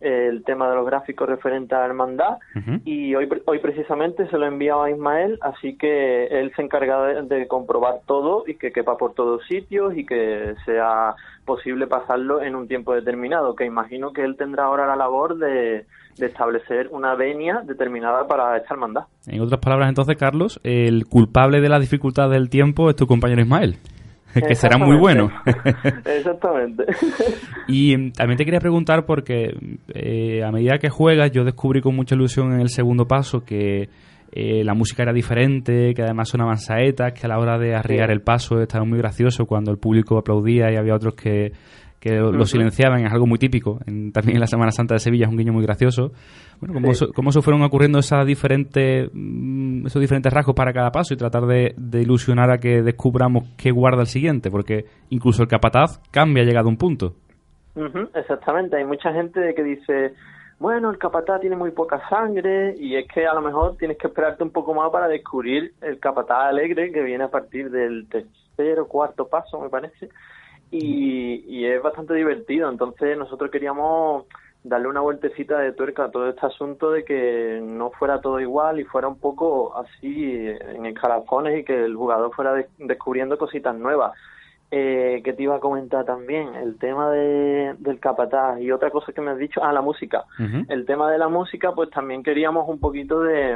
el 0.03 0.43
tema 0.43 0.69
de 0.69 0.75
los 0.75 0.85
gráficos 0.85 1.29
referente 1.29 1.73
a 1.73 1.79
la 1.79 1.85
hermandad 1.85 2.37
y 2.83 3.15
hoy, 3.15 3.29
hoy 3.45 3.59
precisamente 3.59 4.27
se 4.27 4.37
lo 4.37 4.43
he 4.43 4.49
enviado 4.49 4.83
a 4.83 4.91
Ismael, 4.91 5.39
así 5.41 5.77
que 5.77 6.25
él 6.25 6.51
se 6.57 6.61
encarga 6.61 7.05
de, 7.05 7.21
de, 7.23 7.47
comprobar 7.47 8.01
todo 8.05 8.43
y 8.45 8.55
que 8.55 8.73
quepa 8.73 8.97
por 8.97 9.13
todos 9.13 9.45
sitios 9.45 9.95
y 9.95 10.05
que 10.05 10.55
sea 10.65 11.15
posible 11.45 11.87
pasarlo 11.87 12.41
en 12.41 12.55
un 12.55 12.67
tiempo 12.67 12.93
determinado, 12.93 13.55
que 13.55 13.63
imagino 13.63 14.11
que 14.11 14.23
él 14.23 14.35
tendrá 14.35 14.65
ahora 14.65 14.87
la 14.87 14.97
labor 14.97 15.37
de, 15.37 15.85
de 16.17 16.27
establecer 16.27 16.89
una 16.91 17.15
venia 17.15 17.61
determinada 17.65 18.27
para 18.27 18.57
esta 18.57 18.73
hermandad. 18.73 19.03
En 19.27 19.41
otras 19.41 19.59
palabras, 19.59 19.89
entonces, 19.89 20.17
Carlos, 20.17 20.59
el 20.63 21.05
culpable 21.05 21.61
de 21.61 21.69
la 21.69 21.79
dificultad 21.79 22.29
del 22.29 22.49
tiempo 22.49 22.89
es 22.89 22.95
tu 22.95 23.07
compañero 23.07 23.41
Ismael. 23.41 23.77
que 24.47 24.55
será 24.55 24.77
muy 24.77 24.97
bueno. 24.97 25.29
Exactamente. 26.05 26.85
y 27.67 28.11
también 28.11 28.37
te 28.37 28.45
quería 28.45 28.59
preguntar 28.59 29.05
porque 29.05 29.55
eh, 29.93 30.43
a 30.43 30.51
medida 30.51 30.79
que 30.79 30.89
juegas 30.89 31.31
yo 31.31 31.43
descubrí 31.43 31.81
con 31.81 31.95
mucha 31.95 32.15
ilusión 32.15 32.53
en 32.53 32.61
el 32.61 32.69
segundo 32.69 33.05
paso 33.05 33.43
que 33.43 33.89
eh, 34.31 34.63
la 34.63 34.73
música 34.73 35.03
era 35.03 35.13
diferente, 35.13 35.93
que 35.93 36.01
además 36.01 36.29
sonaban 36.29 36.57
saetas, 36.57 37.13
que 37.13 37.27
a 37.27 37.29
la 37.29 37.37
hora 37.37 37.59
de 37.59 37.75
arriar 37.75 38.09
el 38.09 38.21
paso 38.21 38.59
estaba 38.59 38.83
muy 38.85 38.97
gracioso 38.97 39.45
cuando 39.45 39.71
el 39.71 39.77
público 39.77 40.17
aplaudía 40.17 40.71
y 40.71 40.77
había 40.77 40.95
otros 40.95 41.13
que, 41.13 41.51
que 42.03 42.17
lo, 42.17 42.45
silenciaban, 42.45 43.05
es 43.05 43.13
algo 43.13 43.25
muy 43.25 43.39
típico. 43.39 43.79
En, 43.87 44.11
también 44.11 44.35
en 44.35 44.41
la 44.41 44.47
Semana 44.47 44.71
Santa 44.71 44.95
de 44.95 44.99
Sevilla 44.99 45.23
es 45.25 45.31
un 45.31 45.37
guiño 45.37 45.53
muy 45.53 45.63
gracioso. 45.63 46.11
Bueno, 46.59 46.73
¿cómo, 46.73 46.93
sí. 46.93 47.05
cómo 47.15 47.31
se 47.31 47.41
fueron 47.41 47.63
ocurriendo 47.63 47.99
esas 47.99 48.25
diferentes, 48.25 49.09
mm, 49.13 49.87
esos 49.87 50.01
diferentes 50.01 50.33
rasgos 50.33 50.53
para 50.53 50.73
cada 50.73 50.91
paso 50.91 51.13
y 51.13 51.17
tratar 51.17 51.43
de, 51.45 51.73
de, 51.77 52.01
ilusionar 52.01 52.51
a 52.51 52.57
que 52.57 52.81
descubramos 52.81 53.55
qué 53.57 53.71
guarda 53.71 54.01
el 54.01 54.07
siguiente? 54.07 54.51
Porque 54.51 54.83
incluso 55.11 55.43
el 55.43 55.47
capataz 55.47 56.01
cambia 56.11 56.43
llegado 56.43 56.67
a 56.67 56.71
un 56.71 56.77
punto. 56.77 57.15
Uh 57.75 57.83
-huh, 57.83 58.09
exactamente, 58.15 58.75
hay 58.75 58.83
mucha 58.83 59.13
gente 59.13 59.53
que 59.55 59.63
dice, 59.63 60.13
bueno, 60.59 60.91
el 60.91 60.97
capataz 60.97 61.39
tiene 61.39 61.55
muy 61.55 61.71
poca 61.71 62.01
sangre 62.09 62.75
y 62.77 62.97
es 62.97 63.07
que 63.07 63.25
a 63.25 63.33
lo 63.33 63.41
mejor 63.41 63.77
tienes 63.77 63.97
que 63.97 64.07
esperarte 64.07 64.43
un 64.43 64.51
poco 64.51 64.73
más 64.73 64.91
para 64.91 65.07
descubrir 65.07 65.71
el 65.81 65.99
capataz 66.01 66.49
alegre 66.49 66.91
que 66.91 67.01
viene 67.01 67.23
a 67.23 67.29
partir 67.29 67.71
del 67.71 68.09
tercero, 68.09 68.89
cuarto 68.89 69.29
paso, 69.29 69.61
me 69.61 69.69
parece 69.69 70.09
y, 70.73 71.45
y 71.47 71.65
es 71.65 71.81
bastante 71.81 72.13
divertido. 72.13 72.69
Entonces 72.69 73.17
nosotros 73.17 73.51
queríamos 73.51 74.25
darle 74.63 74.87
una 74.87 75.01
vueltecita 75.01 75.59
de 75.59 75.73
tuerca 75.73 76.05
a 76.05 76.11
todo 76.11 76.29
este 76.29 76.45
asunto 76.45 76.91
de 76.91 77.03
que 77.03 77.59
no 77.61 77.91
fuera 77.91 78.21
todo 78.21 78.39
igual 78.39 78.79
y 78.79 78.85
fuera 78.85 79.07
un 79.07 79.19
poco 79.19 79.75
así 79.77 80.47
en 80.47 80.85
escalafones 80.85 81.59
y 81.59 81.63
que 81.65 81.83
el 81.83 81.95
jugador 81.95 82.33
fuera 82.33 82.53
de 82.53 82.67
descubriendo 82.79 83.37
cositas 83.37 83.75
nuevas. 83.75 84.13
Eh, 84.75 85.21
que 85.23 85.33
te 85.33 85.43
iba 85.43 85.57
a 85.57 85.59
comentar 85.59 86.03
también, 86.03 86.55
el 86.55 86.79
tema 86.79 87.11
de, 87.11 87.75
del 87.77 87.99
capataz 87.99 88.59
y 88.59 88.71
otra 88.71 88.89
cosa 88.89 89.13
que 89.13 89.21
me 89.21 89.29
has 89.29 89.37
dicho, 89.37 89.63
ah, 89.63 89.71
la 89.71 89.83
música. 89.83 90.23
Uh 90.39 90.43
-huh. 90.43 90.65
El 90.67 90.87
tema 90.87 91.11
de 91.11 91.19
la 91.19 91.27
música, 91.27 91.73
pues 91.75 91.91
también 91.91 92.23
queríamos 92.23 92.67
un 92.67 92.79
poquito 92.79 93.21
de, 93.21 93.55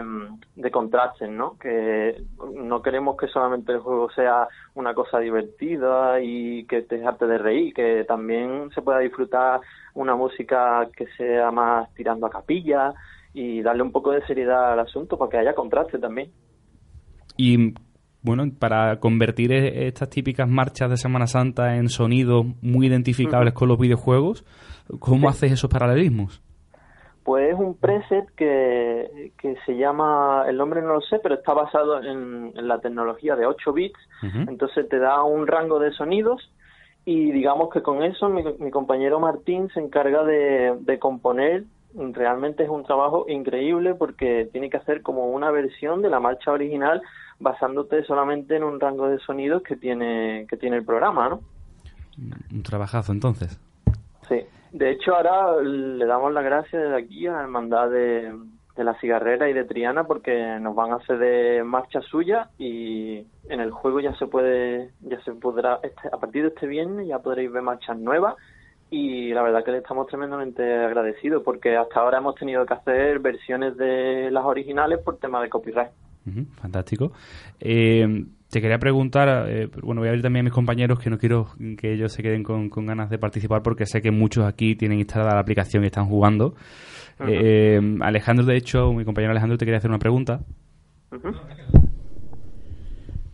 de 0.56 0.70
contrastes, 0.70 1.28
¿no? 1.28 1.58
Que 1.58 2.22
no 2.54 2.84
queremos 2.84 3.18
que 3.18 3.28
solamente 3.30 3.72
el 3.72 3.80
juego 3.80 4.12
sea 4.12 4.48
una 4.76 4.94
cosa 4.94 5.18
divertida 5.18 6.22
y 6.22 6.66
que 6.66 6.84
te 6.84 6.98
dejarte 6.98 7.26
de 7.26 7.40
reír, 7.40 7.74
que 7.74 8.04
también 8.04 8.70
se 8.76 8.84
pueda 8.84 9.00
disfrutar 9.00 9.62
una 9.96 10.16
música 10.16 10.88
que 10.96 11.08
sea 11.18 11.50
más 11.50 11.92
tirando 11.96 12.28
a 12.28 12.30
capilla 12.30 12.94
y 13.34 13.64
darle 13.64 13.82
un 13.82 13.92
poco 13.92 14.12
de 14.12 14.24
seriedad 14.28 14.74
al 14.74 14.82
asunto 14.82 15.18
para 15.18 15.32
que 15.32 15.38
haya 15.40 15.56
contraste 15.56 15.98
también. 15.98 16.30
Y 17.38 17.74
bueno, 18.28 18.44
para 18.60 19.00
convertir 19.00 19.52
e-, 19.54 19.88
estas 19.88 20.10
típicas 20.10 20.48
marchas 20.48 20.90
de 20.90 20.98
Semana 20.98 21.26
Santa 21.28 21.78
en 21.78 21.90
sonidos 21.90 22.46
muy 22.62 22.88
identificables 22.88 23.54
uh 23.54 23.56
-huh. 23.56 23.60
con 23.60 23.68
los 23.70 23.80
videojuegos, 23.80 24.46
¿cómo 25.00 25.22
sí. 25.22 25.28
haces 25.28 25.52
esos 25.54 25.70
paralelismos? 25.70 26.44
Pues 27.24 27.54
es 27.54 27.60
un 27.60 27.76
preset 27.76 28.26
que, 28.36 29.32
que 29.38 29.56
se 29.66 29.76
llama, 29.76 30.46
el 30.48 30.58
nombre 30.58 30.82
no 30.82 30.94
lo 30.94 31.02
sé, 31.02 31.20
pero 31.22 31.36
está 31.36 31.54
basado 31.54 32.02
en, 32.04 32.54
en 32.56 32.68
la 32.68 32.80
tecnología 32.80 33.36
de 33.36 33.46
8 33.46 33.74
bits, 33.74 34.00
uh 34.24 34.26
-huh. 34.28 34.50
entonces 34.50 34.88
te 34.88 35.00
da 35.00 35.24
un 35.24 35.48
rango 35.48 35.80
de 35.80 35.92
sonidos 35.92 36.52
y 37.06 37.32
digamos 37.32 37.70
que 37.70 37.82
con 37.82 38.04
eso 38.04 38.30
mi, 38.30 38.44
mi 38.60 38.72
compañero 38.72 39.20
Martín 39.20 39.70
se 39.74 39.80
encarga 39.80 40.24
de, 40.24 40.78
de 40.82 41.00
componer 41.00 41.64
realmente 41.98 42.64
es 42.64 42.70
un 42.70 42.84
trabajo 42.84 43.26
increíble 43.28 43.96
porque 43.96 44.50
tiene 44.52 44.70
que 44.70 44.78
hacer 44.78 45.02
como 45.02 45.28
una 45.28 45.52
versión 45.52 46.02
de 46.02 46.10
la 46.10 46.20
marcha 46.20 46.52
original 46.52 47.02
basándote 47.40 48.04
solamente 48.04 48.56
en 48.56 48.64
un 48.64 48.80
rango 48.80 49.08
de 49.08 49.20
sonidos 49.20 49.64
que 49.64 49.76
tiene 49.76 50.46
que 50.50 50.58
tiene 50.58 50.78
el 50.78 50.86
programa, 50.86 51.30
¿no? 51.30 51.42
Un 52.52 52.64
trabajazo 52.64 53.12
entonces. 53.12 53.60
Sí. 54.28 54.42
De 54.72 54.92
hecho 54.92 55.16
ahora 55.16 55.62
le 55.62 56.06
damos 56.06 56.34
las 56.34 56.44
gracias 56.44 56.82
desde 56.82 56.98
aquí 56.98 57.28
a 57.28 57.34
la 57.34 57.42
hermandad 57.44 57.90
de, 57.90 58.34
de 58.76 58.84
la 58.84 59.00
cigarrera 59.00 59.50
y 59.50 59.54
de 59.54 59.66
Triana 59.66 60.06
porque 60.06 60.60
nos 60.60 60.76
van 60.76 60.92
a 60.92 60.96
hacer 60.96 61.18
de 61.20 61.64
marcha 61.64 62.02
suya 62.02 62.50
y 62.58 63.26
en 63.50 63.60
el 63.60 63.72
juego 63.72 64.00
ya 64.00 64.14
se 64.16 64.28
puede 64.28 64.92
ya 65.02 65.22
se 65.24 65.32
podrá 65.34 65.80
este, 65.84 66.08
a 66.12 66.18
partir 66.18 66.44
de 66.44 66.50
este 66.50 66.68
viernes 66.68 67.08
ya 67.08 67.20
podréis 67.20 67.52
ver 67.52 67.62
marchas 67.62 67.98
nuevas 67.98 68.36
y 68.90 69.34
la 69.34 69.42
verdad 69.42 69.64
que 69.64 69.72
le 69.72 69.80
estamos 69.80 70.08
tremendamente 70.08 70.64
agradecidos 70.86 71.44
porque 71.44 71.76
hasta 71.76 72.00
ahora 72.00 72.20
hemos 72.20 72.36
tenido 72.36 72.66
que 72.66 72.74
hacer 72.74 73.20
versiones 73.20 73.76
de 73.78 74.30
las 74.32 74.46
originales 74.46 75.00
por 75.00 75.18
tema 75.18 75.42
de 75.42 75.50
copyright. 75.50 75.92
Uh 76.28 76.30
-huh, 76.30 76.46
fantástico. 76.62 77.14
Eh, 77.60 78.26
te 78.50 78.62
quería 78.62 78.80
preguntar, 78.80 79.50
eh, 79.50 79.70
bueno, 79.82 80.02
voy 80.02 80.08
a 80.08 80.12
abrir 80.12 80.24
también 80.24 80.44
a 80.44 80.46
mis 80.46 80.54
compañeros 80.54 81.00
que 81.00 81.10
no 81.10 81.18
quiero 81.18 81.50
que 81.78 81.94
ellos 81.94 82.12
se 82.12 82.22
queden 82.22 82.44
con, 82.44 82.70
con, 82.70 82.86
ganas 82.86 83.10
de 83.10 83.18
participar 83.18 83.62
porque 83.62 83.86
sé 83.86 84.02
que 84.02 84.12
muchos 84.12 84.46
aquí 84.46 84.76
tienen 84.76 85.00
instalada 85.00 85.34
la 85.34 85.42
aplicación 85.42 85.84
y 85.84 85.88
están 85.88 86.06
jugando. 86.06 86.56
Uh 87.20 87.24
-huh. 87.24 87.30
eh, 87.30 87.98
Alejandro, 88.02 88.46
de 88.46 88.56
hecho, 88.56 88.94
mi 88.94 89.04
compañero 89.04 89.32
Alejandro 89.32 89.58
te 89.58 89.66
quería 89.66 89.80
hacer 89.80 89.90
una 89.90 90.00
pregunta. 90.00 90.42
Uh 91.12 91.16
-huh. 91.16 91.88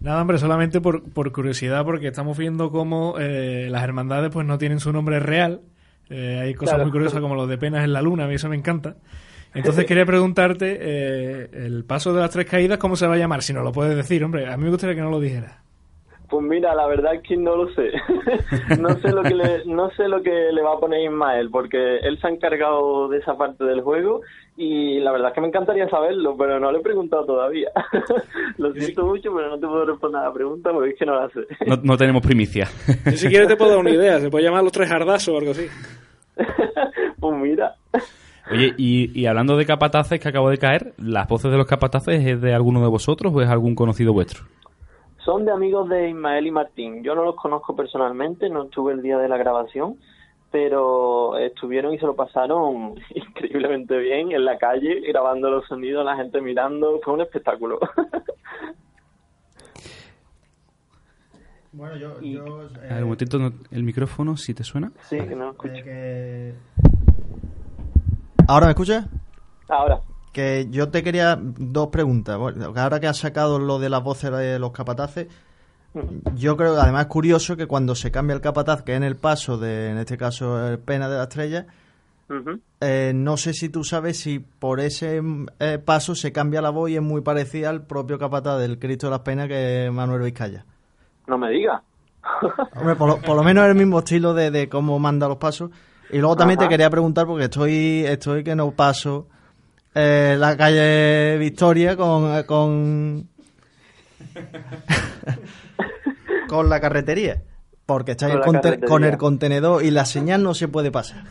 Nada, 0.03 0.21
hombre, 0.21 0.37
solamente 0.37 0.81
por, 0.81 1.09
por 1.13 1.31
curiosidad, 1.31 1.85
porque 1.85 2.07
estamos 2.07 2.37
viendo 2.37 2.71
cómo 2.71 3.15
eh, 3.19 3.69
las 3.69 3.83
hermandades 3.83 4.31
pues 4.31 4.45
no 4.45 4.57
tienen 4.57 4.81
su 4.81 4.91
nombre 4.91 5.21
real. 5.21 5.61
Eh, 6.09 6.39
hay 6.41 6.53
cosas 6.55 6.73
claro. 6.73 6.83
muy 6.83 6.91
curiosas 6.91 7.21
como 7.21 7.35
los 7.35 7.47
de 7.47 7.57
penas 7.57 7.85
en 7.85 7.93
la 7.93 8.01
luna, 8.01 8.25
a 8.25 8.27
mí 8.27 8.35
eso 8.35 8.49
me 8.49 8.57
encanta. 8.57 8.97
Entonces 9.53 9.85
quería 9.85 10.05
preguntarte, 10.05 10.77
eh, 10.81 11.49
el 11.53 11.85
paso 11.85 12.13
de 12.13 12.21
las 12.21 12.31
tres 12.31 12.45
caídas, 12.45 12.77
¿cómo 12.77 12.95
se 12.95 13.07
va 13.07 13.15
a 13.15 13.17
llamar? 13.17 13.43
Si 13.43 13.53
no 13.53 13.61
lo 13.61 13.71
puedes 13.71 13.95
decir, 13.95 14.23
hombre, 14.23 14.51
a 14.51 14.57
mí 14.57 14.63
me 14.63 14.69
gustaría 14.69 14.95
que 14.95 15.01
no 15.01 15.11
lo 15.11 15.19
dijera. 15.19 15.63
Pues 16.33 16.43
mira, 16.43 16.73
la 16.73 16.87
verdad 16.87 17.13
es 17.13 17.21
que 17.21 17.37
no 17.37 17.55
lo 17.55 17.71
sé. 17.75 17.91
no 18.81 18.89
sé 18.99 19.11
lo 19.11 19.21
que 19.21 19.35
le, 19.35 19.65
no 19.65 19.91
sé 19.91 20.07
lo 20.07 20.23
que 20.23 20.51
le 20.51 20.63
va 20.63 20.73
a 20.73 20.79
poner 20.79 21.03
Ismael, 21.03 21.51
porque 21.51 21.97
él 21.97 22.19
se 22.19 22.25
ha 22.25 22.31
encargado 22.31 23.07
de 23.07 23.19
esa 23.19 23.37
parte 23.37 23.63
del 23.63 23.81
juego 23.81 24.21
y 24.57 24.99
la 24.99 25.11
verdad 25.11 25.29
es 25.29 25.35
que 25.35 25.41
me 25.41 25.49
encantaría 25.49 25.87
saberlo, 25.89 26.35
pero 26.35 26.59
no 26.59 26.71
le 26.71 26.79
he 26.79 26.81
preguntado 26.81 27.23
todavía. 27.25 27.69
lo 28.57 28.73
siento 28.73 29.05
mucho, 29.05 29.31
pero 29.31 29.49
no 29.49 29.59
te 29.59 29.67
puedo 29.67 29.85
responder 29.85 30.21
a 30.21 30.25
la 30.25 30.33
pregunta 30.33 30.71
porque 30.71 30.89
es 30.89 30.97
que 30.97 31.05
no 31.05 31.19
la 31.19 31.29
sé. 31.29 31.41
no, 31.67 31.75
no 31.83 31.97
tenemos 31.97 32.23
primicia. 32.23 32.67
Yo 33.05 33.11
si 33.11 33.27
quieres 33.27 33.47
te 33.47 33.55
puedo 33.55 33.69
dar 33.69 33.79
una 33.81 33.91
idea, 33.91 34.19
se 34.19 34.31
puede 34.31 34.45
llamar 34.45 34.63
los 34.63 34.71
tres 34.71 34.89
jardazos 34.89 35.35
o 35.35 35.37
algo 35.37 35.51
así. 35.51 35.67
pues 37.19 37.37
mira. 37.37 37.75
Oye, 38.51 38.73
y, 38.77 39.19
y, 39.19 39.25
hablando 39.25 39.55
de 39.57 39.65
capataces 39.65 40.19
que 40.19 40.27
acabo 40.29 40.49
de 40.49 40.57
caer, 40.57 40.93
¿las 40.97 41.27
voces 41.27 41.49
de 41.51 41.57
los 41.57 41.65
capataces 41.65 42.25
es 42.25 42.41
de 42.41 42.53
alguno 42.53 42.81
de 42.81 42.87
vosotros 42.87 43.31
o 43.33 43.41
es 43.41 43.49
algún 43.49 43.73
conocido 43.75 44.11
vuestro? 44.13 44.43
Son 45.23 45.45
de 45.45 45.51
amigos 45.53 45.87
de 45.87 46.09
Ismael 46.09 46.47
y 46.47 46.51
Martín. 46.51 47.03
Yo 47.03 47.15
no 47.15 47.23
los 47.23 47.35
conozco 47.35 47.75
personalmente, 47.75 48.49
no 48.49 48.63
estuve 48.63 48.91
el 48.93 49.01
día 49.01 49.17
de 49.17 49.29
la 49.29 49.37
grabación, 49.37 49.95
pero 50.51 51.37
estuvieron 51.37 51.93
y 51.93 51.97
se 51.99 52.05
lo 52.05 52.15
pasaron 52.15 52.95
increíblemente 53.15 53.97
bien 53.97 54.33
en 54.33 54.43
la 54.43 54.57
calle, 54.57 54.99
grabando 55.07 55.49
los 55.49 55.65
sonidos, 55.67 56.03
la 56.05 56.17
gente 56.17 56.41
mirando. 56.41 56.99
Fue 57.03 57.13
un 57.13 57.21
espectáculo. 57.21 57.79
Bueno, 61.75 61.95
yo... 61.97 62.21
Yo, 62.21 62.59
A 62.61 62.67
ver, 62.67 62.91
eh, 62.91 62.95
un 62.97 63.03
momentito, 63.05 63.39
el 63.71 63.81
micrófono, 63.83 64.37
si 64.37 64.53
te 64.53 64.63
suena. 64.63 64.91
Sí, 65.09 65.17
que 65.17 65.35
no 65.35 65.49
escucho. 65.51 65.73
eh, 65.85 66.53
que- 66.85 67.12
¿Ahora 68.47 68.65
me 68.67 68.71
escuchas? 68.71 69.05
Ahora, 69.69 70.01
Que 70.31 70.67
yo 70.69 70.89
te 70.89 71.03
quería 71.03 71.37
dos 71.39 71.87
preguntas. 71.87 72.37
Bueno, 72.37 72.73
ahora 72.75 72.99
que 72.99 73.07
has 73.07 73.17
sacado 73.17 73.59
lo 73.59 73.79
de 73.79 73.89
las 73.89 74.03
voces 74.03 74.31
de 74.31 74.59
los 74.59 74.71
capataces, 74.71 75.27
yo 76.35 76.57
creo 76.57 76.73
que 76.73 76.81
además 76.81 77.03
es 77.03 77.07
curioso 77.07 77.55
que 77.55 77.67
cuando 77.67 77.95
se 77.95 78.11
cambia 78.11 78.33
el 78.33 78.41
capataz, 78.41 78.81
que 78.81 78.93
es 78.93 78.97
en 78.97 79.03
el 79.03 79.15
paso 79.15 79.57
de, 79.57 79.91
en 79.91 79.97
este 79.97 80.17
caso, 80.17 80.67
el 80.67 80.79
pena 80.79 81.07
de 81.07 81.17
la 81.17 81.23
estrella, 81.23 81.67
eh, 82.81 83.11
no 83.13 83.37
sé 83.37 83.53
si 83.53 83.69
tú 83.69 83.83
sabes 83.83 84.19
si 84.19 84.39
por 84.39 84.79
ese 84.79 85.21
eh, 85.59 85.77
paso 85.77 86.15
se 86.15 86.31
cambia 86.31 86.61
la 86.63 86.71
voz 86.71 86.89
y 86.89 86.95
es 86.95 87.01
muy 87.01 87.21
parecida 87.21 87.69
al 87.69 87.85
propio 87.85 88.17
capataz 88.17 88.59
del 88.59 88.79
Cristo 88.79 89.07
de 89.07 89.11
las 89.11 89.19
Penas 89.19 89.47
que 89.47 89.85
es 89.85 89.91
Manuel 89.91 90.23
Vizcaya. 90.23 90.65
no 91.27 91.37
me 91.37 91.51
digas. 91.51 91.81
Hombre, 92.75 92.95
por 92.95 93.07
lo, 93.07 93.17
por 93.17 93.35
lo 93.35 93.43
menos 93.43 93.65
es 93.65 93.71
el 93.71 93.77
mismo 93.77 93.99
estilo 93.99 94.33
de, 94.33 94.49
de 94.49 94.69
cómo 94.69 94.97
manda 94.97 95.27
los 95.27 95.37
pasos. 95.37 95.69
Y 96.13 96.19
luego 96.19 96.35
también 96.35 96.59
Ajá. 96.59 96.67
te 96.69 96.73
quería 96.73 96.89
preguntar, 96.89 97.25
porque 97.25 97.45
estoy 97.45 98.03
estoy 98.05 98.43
que 98.43 98.55
no 98.55 98.71
paso 98.71 99.27
eh, 99.95 100.35
la 100.37 100.55
calle 100.55 101.37
Victoria 101.39 101.97
con, 101.97 102.43
con, 102.43 103.27
con 106.47 106.69
la 106.69 106.79
carretería. 106.79 107.41
Porque 107.85 108.11
está 108.11 108.27
Con 108.27 108.33
el 108.35 108.39
la 108.39 108.45
conte- 108.45 108.61
carretería. 108.61 108.87
con 108.87 109.03
el 109.03 109.17
contenedor 109.17 109.83
y 109.83 109.91
la 109.91 110.05
señal 110.05 110.41
no 110.41 110.53
se 110.53 110.67
puede 110.69 110.89
pasar. 110.91 111.23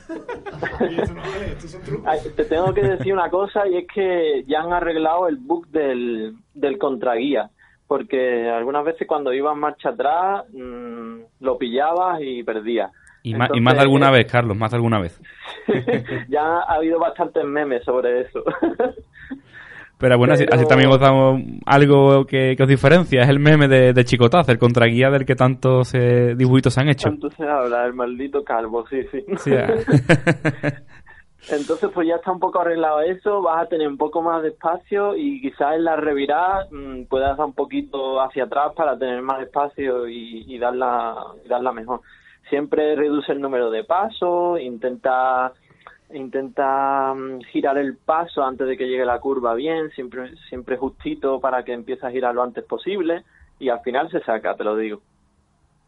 Ay, 2.04 2.18
Te 2.36 2.44
tengo 2.44 2.72
que 2.74 2.82
decir 2.82 3.12
una 3.12 3.30
cosa 3.30 3.66
y 3.66 3.78
es 3.78 3.86
que 3.92 4.44
ya 4.46 4.60
han 4.60 4.72
arreglado 4.72 5.28
el 5.28 5.36
bug 5.36 5.66
del, 5.68 6.34
del 6.54 6.78
contraguía. 6.78 7.50
Porque 7.86 8.48
algunas 8.50 8.84
veces 8.84 9.06
cuando 9.06 9.32
ibas 9.32 9.56
marcha 9.56 9.90
atrás 9.90 10.44
mm, 10.52 11.16
lo 11.40 11.58
pillabas 11.58 12.20
y 12.22 12.42
perdías. 12.42 12.90
Y, 13.24 13.34
más, 13.34 13.50
y 13.54 13.60
más 13.60 13.74
de 13.74 13.80
alguna 13.82 14.10
vez, 14.10 14.30
Carlos, 14.30 14.56
más 14.56 14.70
de 14.72 14.76
alguna 14.76 15.00
vez. 15.00 15.20
ya 16.28 16.42
ha 16.42 16.74
habido 16.74 16.98
bastantes 16.98 17.44
memes 17.44 17.84
sobre 17.84 18.22
eso. 18.22 18.42
Pero 19.98 20.18
bueno, 20.18 20.34
así, 20.34 20.44
Pero- 20.44 20.56
así 20.56 20.66
también 20.66 20.90
os 20.90 20.98
damos 20.98 21.40
algo 21.64 22.24
que, 22.26 22.54
que 22.56 22.62
os 22.64 22.68
diferencia. 22.68 23.22
Es 23.22 23.28
el 23.28 23.38
meme 23.38 23.68
de, 23.68 23.92
de 23.92 24.04
Chicotaz, 24.04 24.48
el 24.48 24.58
contraguía 24.58 25.10
del 25.10 25.24
que 25.24 25.36
tantos 25.36 25.94
eh, 25.94 26.34
dibujitos 26.36 26.74
se 26.74 26.80
han 26.80 26.88
hecho. 26.88 27.08
Tanto 27.08 27.30
se 27.30 27.44
habla, 27.44 27.86
el 27.86 27.94
maldito 27.94 28.42
calvo, 28.42 28.84
sí, 28.88 29.02
sí. 29.12 29.24
Sí, 29.36 29.52
ah. 29.54 29.68
Entonces, 31.50 31.90
pues 31.92 32.06
ya 32.06 32.16
está 32.16 32.30
un 32.30 32.38
poco 32.38 32.60
arreglado 32.60 33.00
eso, 33.00 33.42
vas 33.42 33.62
a 33.62 33.68
tener 33.68 33.88
un 33.88 33.96
poco 33.96 34.22
más 34.22 34.42
de 34.42 34.50
espacio 34.50 35.16
y 35.16 35.40
quizás 35.40 35.74
en 35.74 35.84
la 35.84 35.96
revirada 35.96 36.66
mm, 36.70 37.04
puedas 37.04 37.36
dar 37.36 37.46
un 37.46 37.52
poquito 37.52 38.20
hacia 38.20 38.44
atrás 38.44 38.72
para 38.76 38.96
tener 38.96 39.22
más 39.22 39.40
espacio 39.42 40.06
y, 40.08 40.44
y 40.46 40.58
darla, 40.58 41.16
y 41.44 41.48
darla 41.48 41.72
mejor. 41.72 42.00
Siempre 42.52 42.94
reduce 42.96 43.32
el 43.32 43.40
número 43.40 43.70
de 43.70 43.82
pasos, 43.82 44.60
intenta 44.60 45.54
intenta 46.12 47.14
mm, 47.14 47.40
girar 47.50 47.78
el 47.78 47.96
paso 47.96 48.44
antes 48.44 48.68
de 48.68 48.76
que 48.76 48.84
llegue 48.84 49.06
la 49.06 49.20
curva 49.20 49.54
bien, 49.54 49.88
siempre 49.92 50.36
siempre 50.50 50.76
justito 50.76 51.40
para 51.40 51.64
que 51.64 51.72
empiece 51.72 52.06
a 52.06 52.10
girar 52.10 52.34
lo 52.34 52.42
antes 52.42 52.62
posible 52.64 53.24
y 53.58 53.70
al 53.70 53.80
final 53.80 54.10
se 54.10 54.20
saca, 54.20 54.54
te 54.54 54.64
lo 54.64 54.76
digo. 54.76 55.00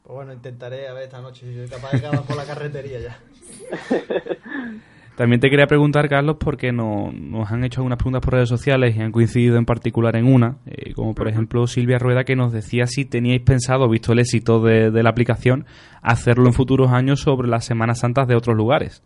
Pues 0.05 0.15
bueno, 0.15 0.33
intentaré 0.33 0.89
a 0.89 0.95
ver 0.95 1.03
esta 1.03 1.21
noche 1.21 1.45
si 1.45 1.55
soy 1.55 1.69
capaz 1.69 1.93
de 1.93 1.99
acabar 1.99 2.23
por 2.23 2.37
la 2.37 2.47
carretería 2.47 2.99
ya. 2.99 3.19
También 5.17 5.41
te 5.41 5.49
quería 5.49 5.67
preguntar, 5.69 6.09
Carlos, 6.09 6.39
porque 6.41 6.73
no- 6.73 7.13
nos 7.13 7.51
han 7.53 7.63
hecho 7.63 7.81
algunas 7.81 7.99
preguntas 7.99 8.21
por 8.21 8.35
redes 8.35 8.49
sociales 8.49 8.97
y 8.97 9.01
han 9.01 9.13
coincidido 9.13 9.57
en 9.59 9.65
particular 9.65 10.17
en 10.17 10.27
una, 10.27 10.57
eh, 10.67 10.93
como 10.95 11.15
por 11.15 11.29
ejemplo 11.29 11.69
Silvia 11.69 11.99
Rueda, 11.99 12.25
que 12.25 12.35
nos 12.35 12.53
decía 12.53 12.87
si 12.87 13.05
teníais 13.05 13.41
pensado, 13.43 13.89
visto 13.89 14.13
el 14.13 14.19
éxito 14.19 14.61
de, 14.61 14.91
de 14.91 15.03
la 15.05 15.11
aplicación, 15.11 15.67
hacerlo 16.03 16.47
en 16.47 16.53
futuros 16.53 16.91
años 16.91 17.21
sobre 17.21 17.47
las 17.47 17.65
Semanas 17.65 18.01
Santas 18.01 18.27
de 18.27 18.35
otros 18.35 18.57
lugares. 18.57 19.05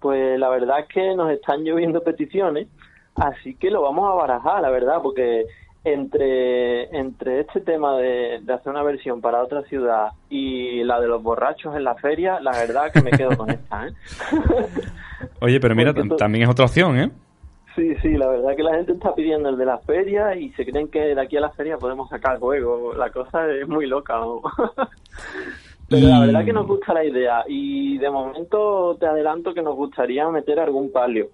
Pues 0.00 0.38
la 0.38 0.48
verdad 0.48 0.80
es 0.80 0.86
que 0.86 1.14
nos 1.14 1.30
están 1.30 1.62
lloviendo 1.62 2.02
peticiones, 2.02 2.68
así 3.16 3.54
que 3.54 3.70
lo 3.70 3.82
vamos 3.82 4.08
a 4.10 4.14
barajar, 4.14 4.62
la 4.62 4.70
verdad, 4.70 4.96
porque 5.02 5.44
entre, 5.86 6.96
entre 6.96 7.40
este 7.40 7.60
tema 7.60 7.96
de, 7.96 8.40
de 8.42 8.52
hacer 8.52 8.72
una 8.72 8.82
versión 8.82 9.20
para 9.20 9.42
otra 9.42 9.62
ciudad 9.62 10.08
y 10.28 10.82
la 10.82 11.00
de 11.00 11.06
los 11.06 11.22
borrachos 11.22 11.76
en 11.76 11.84
la 11.84 11.94
feria, 11.94 12.40
la 12.40 12.50
verdad 12.50 12.90
que 12.92 13.02
me 13.02 13.12
quedo 13.12 13.36
con 13.36 13.50
esta, 13.50 13.86
¿eh? 13.86 13.92
Oye, 15.40 15.60
pero 15.60 15.76
mira, 15.76 15.94
también 16.16 16.44
es 16.44 16.50
otra 16.50 16.64
opción, 16.64 16.98
¿eh? 16.98 17.10
Sí, 17.76 17.94
sí, 18.02 18.16
la 18.16 18.28
verdad 18.28 18.56
que 18.56 18.62
la 18.62 18.74
gente 18.74 18.92
está 18.92 19.14
pidiendo 19.14 19.48
el 19.48 19.58
de 19.58 19.66
la 19.66 19.78
feria 19.78 20.34
y 20.34 20.50
se 20.52 20.64
creen 20.64 20.88
que 20.88 21.14
de 21.14 21.20
aquí 21.20 21.36
a 21.36 21.42
la 21.42 21.50
feria 21.50 21.76
podemos 21.76 22.08
sacar 22.08 22.38
juego. 22.38 22.94
La 22.94 23.10
cosa 23.10 23.48
es 23.52 23.68
muy 23.68 23.86
loca. 23.86 24.16
¿no? 24.18 24.40
Pero 25.88 26.08
la 26.08 26.20
verdad 26.20 26.44
que 26.44 26.52
nos 26.52 26.66
gusta 26.66 26.94
la 26.94 27.04
idea 27.04 27.44
y 27.46 27.98
de 27.98 28.10
momento 28.10 28.96
te 28.98 29.06
adelanto 29.06 29.54
que 29.54 29.62
nos 29.62 29.76
gustaría 29.76 30.28
meter 30.30 30.58
algún 30.58 30.90
palio. 30.90 31.28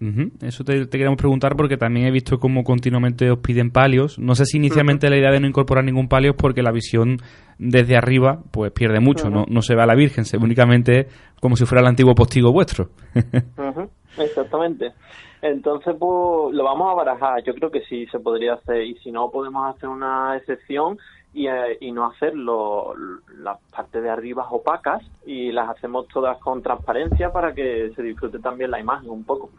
Ujú, 0.00 0.30
Eso 0.42 0.64
te, 0.64 0.86
te 0.86 0.98
queremos 0.98 1.16
preguntar 1.18 1.56
porque 1.56 1.76
también 1.76 2.06
he 2.06 2.10
visto 2.10 2.38
cómo 2.38 2.62
continuamente 2.62 3.30
os 3.30 3.38
piden 3.38 3.70
palios. 3.70 4.18
No 4.18 4.34
sé 4.34 4.44
si 4.44 4.56
inicialmente 4.56 5.10
la 5.10 5.16
idea 5.16 5.30
de 5.30 5.40
no 5.40 5.48
incorporar 5.48 5.84
ningún 5.84 6.08
palio 6.08 6.30
es 6.30 6.36
porque 6.36 6.62
la 6.62 6.70
visión 6.70 7.18
desde 7.58 7.96
arriba 7.96 8.40
pues 8.52 8.70
pierde 8.70 9.00
mucho, 9.00 9.28
no, 9.30 9.44
no 9.48 9.62
se 9.62 9.74
ve 9.74 9.82
a 9.82 9.86
la 9.86 9.96
Virgen, 9.96 10.24
se 10.24 10.38
ve 10.38 10.44
únicamente 10.44 11.08
como 11.40 11.56
si 11.56 11.66
fuera 11.66 11.82
el 11.82 11.88
antiguo 11.88 12.14
postigo 12.14 12.52
vuestro. 12.52 12.90
Exactamente. 14.18 14.92
Entonces, 15.40 15.94
pues 15.98 16.54
lo 16.54 16.64
vamos 16.64 16.90
a 16.90 16.94
barajar. 16.94 17.42
Yo 17.44 17.54
creo 17.54 17.70
que 17.70 17.82
sí 17.82 18.06
se 18.06 18.18
podría 18.18 18.54
hacer. 18.54 18.82
Y 18.82 18.96
si 18.98 19.12
no, 19.12 19.30
podemos 19.30 19.74
hacer 19.74 19.88
una 19.88 20.36
excepción 20.36 20.98
y, 21.32 21.46
eh, 21.46 21.76
y 21.80 21.92
no 21.92 22.06
hacer 22.06 22.34
lo- 22.34 22.94
las 23.38 23.58
partes 23.70 24.02
de 24.02 24.10
arriba 24.10 24.46
opacas 24.50 25.02
y 25.26 25.52
las 25.52 25.68
hacemos 25.70 26.08
todas 26.08 26.38
con 26.38 26.62
transparencia 26.62 27.30
para 27.32 27.54
que 27.54 27.92
se 27.94 28.02
disfrute 28.02 28.38
también 28.38 28.70
la 28.70 28.80
imagen 28.80 29.10
un 29.10 29.24
poco. 29.24 29.50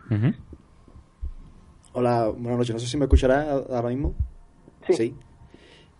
Hola, 1.94 2.28
buenas 2.30 2.58
noches. 2.60 2.74
No 2.76 2.80
sé 2.80 2.88
si 2.88 2.98
me 2.98 3.06
escucharás 3.06 3.48
a- 3.48 3.76
ahora 3.78 3.90
mismo. 3.90 4.14
Sí. 4.90 5.16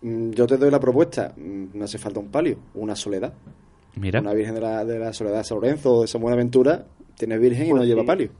Mm, 0.02 0.30
Yo 0.30 0.46
te 0.46 0.56
doy 0.56 0.70
la 0.70 0.80
propuesta. 0.80 1.32
Mm, 1.36 1.66
No 1.78 1.84
hace 1.84 1.98
falta 1.98 2.20
un 2.20 2.30
palio, 2.30 2.56
una 2.74 2.96
soledad. 2.96 3.32
Mira, 3.96 4.20
Una 4.20 4.32
Virgen 4.32 4.54
de 4.54 4.60
la, 4.60 4.84
de 4.84 4.98
la 5.00 5.12
Soledad 5.12 5.38
de 5.38 5.44
San 5.44 5.56
Lorenzo 5.60 5.94
o 5.96 6.00
de 6.02 6.06
San 6.06 6.20
Buenaventura 6.22 6.84
tiene 7.16 7.38
Virgen 7.38 7.66
y 7.66 7.70
Pues 7.70 7.80
no 7.80 7.84
lleva 7.86 8.04
palio. 8.04 8.30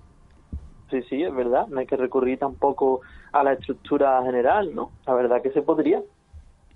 Sí, 0.90 1.02
sí, 1.08 1.22
es 1.22 1.34
verdad. 1.34 1.66
No 1.68 1.80
hay 1.80 1.86
que 1.86 1.96
recurrir 1.96 2.38
tampoco 2.38 3.00
a 3.32 3.42
la 3.44 3.52
estructura 3.54 4.22
general, 4.24 4.74
¿no? 4.74 4.90
La 5.06 5.14
verdad 5.14 5.42
que 5.42 5.50
se 5.50 5.62
podría. 5.62 6.00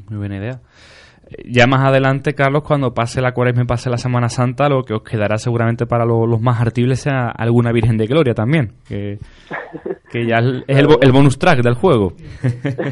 Muy 0.09 0.19
buena 0.19 0.37
idea. 0.39 0.61
Ya 1.47 1.67
más 1.67 1.81
adelante, 1.81 2.35
Carlos, 2.35 2.63
cuando 2.65 2.93
pase 2.93 3.23
la 3.23 3.33
cuaresma 3.33 3.63
y 3.63 3.67
pase 3.67 3.89
la 3.89 3.97
Semana 3.97 4.29
Santa, 4.29 4.69
lo 4.69 4.83
que 4.85 4.93
os 4.93 5.03
quedará 5.03 5.39
seguramente 5.39 5.87
para 5.87 6.05
lo- 6.05 6.27
los 6.27 6.41
más 6.41 6.61
artibles 6.61 7.01
sea 7.01 7.29
alguna 7.31 7.73
Virgen 7.73 7.97
de 7.97 8.07
Gloria 8.07 8.35
también, 8.35 8.75
que, 8.87 9.19
que 10.11 10.27
ya 10.27 10.37
es 10.37 10.79
el, 10.79 10.87
el 11.01 11.13
bonus 11.13 11.39
track 11.39 11.63
del 11.63 11.75
juego. 11.75 12.13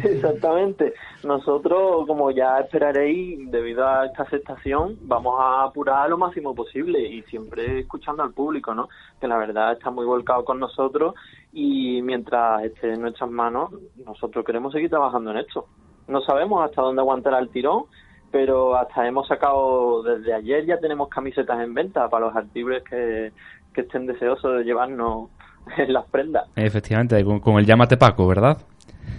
Exactamente. 0.02 0.94
Nosotros, 1.24 2.06
como 2.06 2.30
ya 2.30 2.58
esperaréis, 2.58 3.50
debido 3.50 3.86
a 3.86 4.06
esta 4.06 4.22
aceptación, 4.24 4.96
vamos 5.02 5.36
a 5.38 5.64
apurar 5.64 6.08
lo 6.08 6.16
máximo 6.18 6.54
posible 6.54 7.00
y 7.06 7.22
siempre 7.24 7.80
escuchando 7.80 8.22
al 8.22 8.32
público, 8.32 8.74
¿no? 8.74 8.88
Que 9.20 9.28
la 9.28 9.36
verdad 9.36 9.72
está 9.74 9.90
muy 9.90 10.06
volcado 10.06 10.42
con 10.44 10.58
nosotros 10.58 11.14
y 11.52 12.00
mientras 12.02 12.64
esté 12.64 12.94
en 12.94 13.02
nuestras 13.02 13.30
manos, 13.30 13.70
nosotros 14.04 14.42
queremos 14.44 14.72
seguir 14.72 14.88
trabajando 14.90 15.30
en 15.32 15.36
esto. 15.36 15.66
No 16.08 16.20
sabemos 16.22 16.64
hasta 16.64 16.82
dónde 16.82 17.00
aguantará 17.00 17.38
el 17.38 17.48
tirón, 17.48 17.84
pero 18.30 18.76
hasta 18.76 19.06
hemos 19.06 19.26
sacado, 19.28 20.02
desde 20.02 20.32
ayer 20.34 20.66
ya 20.66 20.78
tenemos 20.78 21.08
camisetas 21.08 21.60
en 21.62 21.74
venta 21.74 22.08
para 22.08 22.26
los 22.26 22.36
artibles 22.36 22.82
que, 22.88 23.32
que 23.74 23.80
estén 23.82 24.06
deseosos 24.06 24.58
de 24.58 24.64
llevarnos 24.64 25.28
en 25.78 25.92
las 25.92 26.04
prendas. 26.06 26.44
Efectivamente, 26.56 27.22
con, 27.24 27.40
con 27.40 27.58
el 27.58 27.66
llámate 27.66 27.96
Paco, 27.96 28.26
¿verdad? 28.26 28.58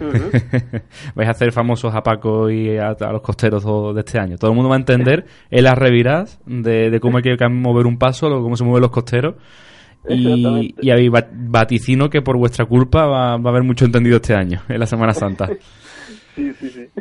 Vais 1.14 1.28
a 1.28 1.32
hacer 1.32 1.52
famosos 1.52 1.94
a 1.94 2.02
Paco 2.02 2.50
y 2.50 2.76
a, 2.78 2.88
a 2.90 3.12
los 3.12 3.22
costeros 3.22 3.64
de 3.94 4.00
este 4.00 4.18
año. 4.18 4.36
Todo 4.36 4.50
el 4.50 4.56
mundo 4.56 4.68
va 4.70 4.76
a 4.76 4.78
entender 4.78 5.24
en 5.50 5.64
las 5.64 5.76
reviras 5.78 6.40
de, 6.46 6.90
de 6.90 7.00
cómo 7.00 7.18
hay 7.18 7.22
que 7.22 7.48
mover 7.48 7.86
un 7.86 7.98
paso, 7.98 8.28
lo- 8.28 8.42
cómo 8.42 8.56
se 8.56 8.64
mueven 8.64 8.82
los 8.82 8.90
costeros. 8.90 9.36
Y, 10.08 10.74
y 10.80 11.08
va- 11.08 11.26
vaticino 11.32 12.10
que 12.10 12.20
por 12.22 12.36
vuestra 12.36 12.66
culpa 12.66 13.06
va, 13.06 13.36
va 13.36 13.50
a 13.50 13.52
haber 13.52 13.62
mucho 13.62 13.84
entendido 13.84 14.16
este 14.16 14.34
año, 14.34 14.60
en 14.68 14.78
la 14.80 14.86
Semana 14.86 15.12
Santa. 15.14 15.48
Sí, 16.34 16.52
sí, 16.60 16.68
sí. 16.70 16.86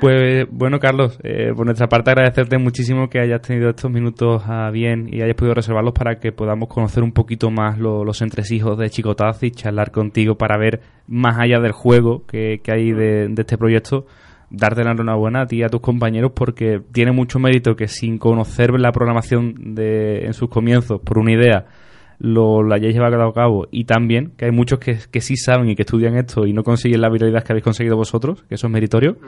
Pues 0.00 0.46
bueno, 0.50 0.80
Carlos, 0.80 1.16
eh, 1.22 1.52
por 1.54 1.64
nuestra 1.64 1.88
parte 1.88 2.10
agradecerte 2.10 2.58
muchísimo 2.58 3.08
que 3.08 3.20
hayas 3.20 3.40
tenido 3.40 3.70
estos 3.70 3.88
minutos 3.88 4.42
a 4.48 4.68
bien 4.72 5.08
y 5.12 5.22
hayas 5.22 5.36
podido 5.36 5.54
reservarlos 5.54 5.92
para 5.94 6.18
que 6.18 6.32
podamos 6.32 6.68
conocer 6.68 7.04
un 7.04 7.12
poquito 7.12 7.52
más 7.52 7.78
lo- 7.78 8.04
los 8.04 8.20
entresijos 8.20 8.76
de 8.78 8.90
Chicotaz 8.90 9.44
y 9.44 9.52
charlar 9.52 9.92
contigo 9.92 10.36
para 10.36 10.56
ver 10.58 10.80
más 11.06 11.38
allá 11.38 11.60
del 11.60 11.70
juego 11.70 12.26
que, 12.26 12.60
que 12.64 12.72
hay 12.72 12.90
de, 12.90 13.28
de 13.28 13.42
este 13.42 13.56
proyecto. 13.56 14.06
Darte 14.50 14.82
la 14.82 14.90
enhorabuena 14.90 15.42
a 15.42 15.46
ti 15.46 15.58
y 15.58 15.62
a 15.62 15.68
tus 15.68 15.80
compañeros 15.80 16.32
porque 16.34 16.80
tiene 16.90 17.12
mucho 17.12 17.38
mérito 17.38 17.76
que 17.76 17.86
sin 17.86 18.18
conocer 18.18 18.72
la 18.80 18.90
programación 18.90 19.74
de, 19.76 20.24
en 20.26 20.32
sus 20.34 20.48
comienzos 20.48 21.00
por 21.00 21.18
una 21.18 21.30
idea 21.32 21.66
lo, 22.22 22.62
lo 22.62 22.72
hayáis 22.72 22.94
llevado 22.94 23.20
a 23.20 23.34
cabo 23.34 23.66
y 23.72 23.84
también 23.84 24.32
que 24.36 24.44
hay 24.44 24.52
muchos 24.52 24.78
que, 24.78 24.96
que 25.10 25.20
sí 25.20 25.36
saben 25.36 25.68
y 25.68 25.74
que 25.74 25.82
estudian 25.82 26.16
esto 26.16 26.46
y 26.46 26.52
no 26.52 26.62
consiguen 26.62 27.00
la 27.00 27.08
viralidad 27.08 27.42
que 27.42 27.52
habéis 27.52 27.64
conseguido 27.64 27.96
vosotros, 27.96 28.44
que 28.48 28.54
eso 28.54 28.68
es 28.68 28.72
meritorio. 28.72 29.18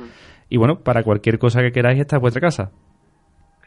Y 0.49 0.59
bueno, 0.59 0.79
para 0.79 1.03
cualquier 1.03 1.41
cosa 1.41 1.61
que 1.61 1.73
queráis, 1.73 1.99
esta 1.99 2.17
es 2.17 2.23
vuestra 2.23 2.41
casa. 2.41 2.71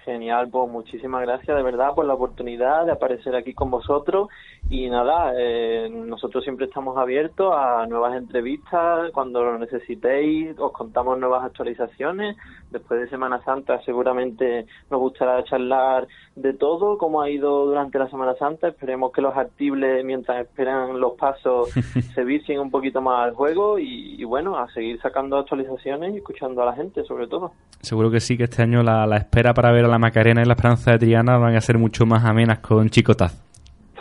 Genial, 0.08 0.48
pues 0.50 0.72
muchísimas 0.72 1.22
gracias 1.24 1.58
de 1.58 1.62
verdad 1.62 1.94
por 1.94 2.06
la 2.06 2.14
oportunidad 2.14 2.86
de 2.86 2.94
aparecer 2.94 3.36
aquí 3.36 3.54
con 3.54 3.70
vosotros. 3.70 4.30
Y 4.70 4.90
nada, 4.90 5.34
eh, 5.38 5.90
nosotros 5.92 6.46
siempre 6.46 6.68
estamos 6.68 6.98
abiertos 6.98 7.54
a 7.54 7.86
nuevas 7.88 8.16
entrevistas, 8.16 9.12
cuando 9.14 9.44
lo 9.44 9.60
necesitéis 9.60 10.58
os 10.60 10.72
contamos 10.72 11.20
nuevas 11.20 11.44
actualizaciones, 11.44 12.38
después 12.72 13.02
de 13.02 13.10
Semana 13.10 13.44
Santa 13.44 13.82
seguramente 13.84 14.66
nos 14.90 15.02
gustará 15.02 15.44
charlar 15.44 16.08
de 16.38 16.54
todo, 16.54 16.98
cómo 16.98 17.22
ha 17.22 17.30
ido 17.30 17.66
durante 17.66 18.00
la 18.00 18.10
Semana 18.10 18.36
Santa, 18.36 18.70
esperemos 18.70 19.12
que 19.12 19.22
los 19.22 19.36
actibles 19.36 20.06
mientras 20.06 20.40
esperan 20.40 21.02
los 21.02 21.14
pasos 21.14 21.70
se 22.16 22.24
vicien 22.24 22.62
un 22.62 22.72
poquito 22.72 23.02
más 23.02 23.26
al 23.26 23.34
juego 23.34 23.78
y, 23.78 24.16
y 24.22 24.24
bueno, 24.24 24.58
a 24.58 24.72
seguir 24.72 25.02
sacando 25.02 25.38
actualizaciones 25.38 26.14
y 26.14 26.18
escuchando 26.18 26.62
a 26.62 26.66
la 26.68 26.74
gente 26.74 27.04
sobre 27.04 27.28
todo. 27.28 27.52
Seguro 27.82 28.10
que 28.10 28.22
sí, 28.22 28.38
que 28.38 28.46
este 28.46 28.64
año 28.64 28.84
la, 28.84 29.06
la 29.06 29.18
espera 29.18 29.54
para 29.54 29.72
ver 29.72 29.86
a 29.86 29.88
la 29.88 29.97
Macarena 30.00 30.42
y 30.42 30.46
la 30.46 30.54
Esperanza 30.54 30.92
de 30.92 31.00
Triana 31.00 31.38
van 31.38 31.56
a 31.56 31.62
ser 31.62 31.78
mucho 31.78 32.06
más 32.06 32.26
amenas 32.26 32.60
con 32.60 32.90
Chicotaz. 32.90 33.44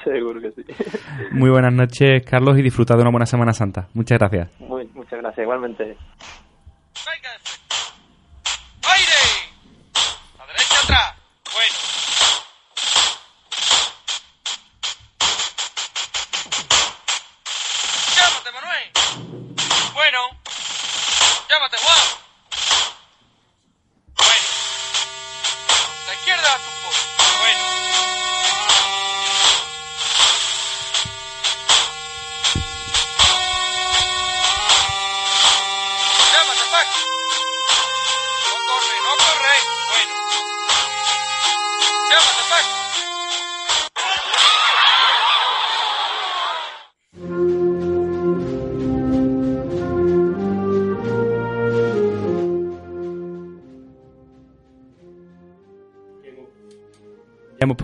Seguro 0.05 0.41
que 0.41 0.53
sí. 0.53 0.65
Muy 1.33 1.51
buenas 1.51 1.73
noches, 1.73 2.25
Carlos, 2.25 2.59
y 2.59 2.63
disfrutad 2.63 2.97
de 2.97 3.03
una 3.03 3.11
buena 3.11 3.27
Semana 3.27 3.53
Santa. 3.53 3.89
Muchas 3.95 4.19
gracias. 4.19 4.61
Muy, 4.61 4.87
muchas 4.95 5.21
gracias, 5.21 5.43
igualmente. 5.43 5.97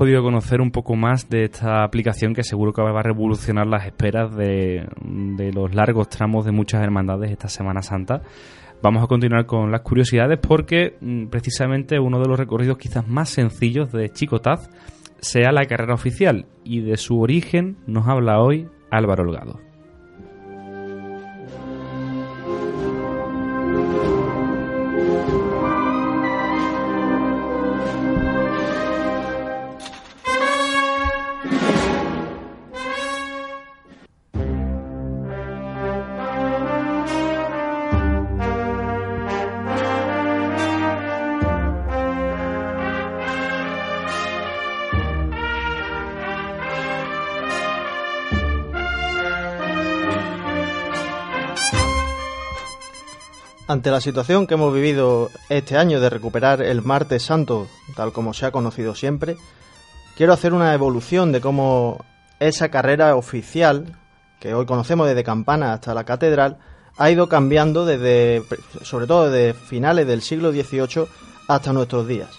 Podido 0.03 0.25
conocer 0.25 0.61
un 0.61 0.73
poco 0.73 0.97
más 0.97 1.29
de 1.29 1.45
esta 1.45 1.85
aplicación 1.85 2.35
que 2.35 2.43
seguro 2.43 2.73
que 2.73 2.83
va 2.83 2.91
a 2.91 3.05
revolucionar 3.05 3.69
las 3.69 3.87
esperas 3.87 4.35
de, 4.35 4.85
los 5.55 5.73
largos 5.77 6.09
tramos 6.09 6.45
de 6.45 6.51
muchas 6.51 6.83
hermandades 6.83 7.31
esta 7.31 7.47
Semana 7.47 7.83
Santa. 7.83 8.21
Vamos 8.83 9.05
a 9.05 9.07
continuar 9.07 9.47
con 9.47 9.71
las 9.71 9.83
curiosidades 9.83 10.41
porque 10.41 10.97
mm, 11.01 11.27
precisamente 11.27 12.01
uno 12.01 12.19
de 12.19 12.27
los 12.27 12.37
recorridos 12.37 12.79
quizás 12.79 13.07
más 13.07 13.29
sencillos 13.29 13.93
de 13.93 14.11
Chicotaz 14.11 14.71
sea 15.21 15.53
la 15.53 15.67
carrera 15.67 15.95
oficial 15.95 16.47
y 16.65 16.81
de 16.81 16.97
su 16.97 17.21
origen 17.21 17.77
nos 17.87 18.09
habla 18.09 18.41
hoy 18.41 18.67
Álvaro 18.91 19.23
Holgado. 19.23 19.72
Ante 53.83 53.91
la 53.91 54.01
situación 54.01 54.47
que 54.47 54.55
hemos 54.55 54.73
vivido 54.73 55.29
este 55.49 55.77
año 55.77 55.99
de 55.99 56.09
recuperar 56.09 56.63
el 56.63 56.83
martes 56.83 57.25
santo, 57.25 57.67
tal 57.97 58.13
como 58.13 58.33
se 58.33 58.47
ha 58.47 58.53
conocido 58.53 58.95
siempre, 58.95 59.37
quiero 60.17 60.33
hacer 60.33 60.53
una 60.53 60.73
evolución 60.73 61.33
de 61.33 61.41
cómo 61.41 62.05
esa 62.39 62.69
carrera 62.69 63.17
oficial, 63.17 63.97
que 64.39 64.55
hoy 64.55 64.67
conocemos 64.67 65.09
desde 65.09 65.25
Campana 65.25 65.73
hasta 65.73 65.95
la 65.95 66.05
Catedral, 66.05 66.59
ha 66.97 67.11
ido 67.11 67.29
cambiando 67.29 67.85
desde, 67.85 68.45
sobre 68.83 69.09
todo 69.09 69.29
desde 69.29 69.59
finales 69.59 70.07
del 70.07 70.23
siglo 70.23 70.53
XVIII 70.53 71.09
hasta 71.49 71.73
nuestros 71.73 72.07
días. 72.07 72.31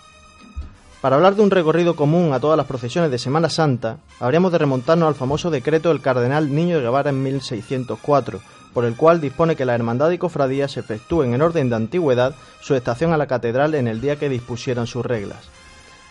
Para 1.02 1.18
hablar 1.18 1.36
de 1.36 1.42
un 1.42 1.52
recorrido 1.52 1.98
común 1.98 2.32
a 2.32 2.40
todas 2.40 2.56
las 2.56 2.68
procesiones 2.68 3.12
de 3.12 3.20
Semana 3.20 3.50
Santa, 3.50 3.98
habríamos 4.22 4.54
de 4.54 4.60
remontarnos 4.60 5.10
al 5.10 5.16
famoso 5.16 5.52
decreto 5.52 5.90
del 5.90 6.00
cardenal 6.00 6.56
Niño 6.56 6.78
de 6.78 6.84
Guevara 6.84 7.10
en 7.10 7.22
1604, 7.22 8.40
por 8.74 8.86
el 8.86 8.96
cual 8.96 9.22
dispone 9.22 9.56
que 9.56 9.66
la 9.66 9.76
hermandad 9.76 10.12
y 10.12 10.18
cofradía 10.18 10.68
se 10.68 10.80
efectúen 10.80 11.34
en 11.34 11.42
orden 11.42 11.70
de 11.70 11.76
antigüedad 11.76 12.36
su 12.62 12.76
estación 12.76 13.14
a 13.14 13.18
la 13.18 13.28
catedral 13.28 13.76
en 13.76 13.88
el 13.88 14.02
día 14.02 14.16
que 14.16 14.30
dispusieran 14.30 14.88
sus 14.88 15.06
reglas. 15.06 15.50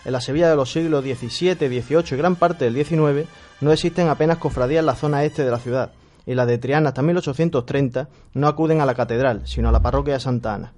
En 0.05 0.13
la 0.13 0.21
Sevilla 0.21 0.51
de 0.51 0.57
los 0.57 0.73
siglos 0.73 1.05
XVII, 1.05 1.55
XVIII 1.55 2.05
y 2.11 2.17
gran 2.17 2.37
parte 2.37 2.65
del 2.65 2.85
XIX 2.85 3.29
no 3.61 3.73
existen 3.73 4.09
apenas 4.09 4.39
cofradías 4.39 4.81
en 4.81 4.87
la 4.87 4.97
zona 4.97 5.25
este 5.25 5.45
de 5.45 5.51
la 5.51 5.59
ciudad, 5.59 5.93
y 6.27 6.35
las 6.35 6.47
de 6.47 6.59
Triana 6.59 6.89
hasta 6.89 7.03
1830 7.03 8.09
no 8.35 8.49
acuden 8.49 8.81
a 8.81 8.87
la 8.87 8.95
catedral, 8.95 9.43
sino 9.45 9.69
a 9.69 9.73
la 9.73 9.81
parroquia 9.81 10.15
de 10.15 10.21
Santa 10.21 10.55
Ana. 10.55 10.73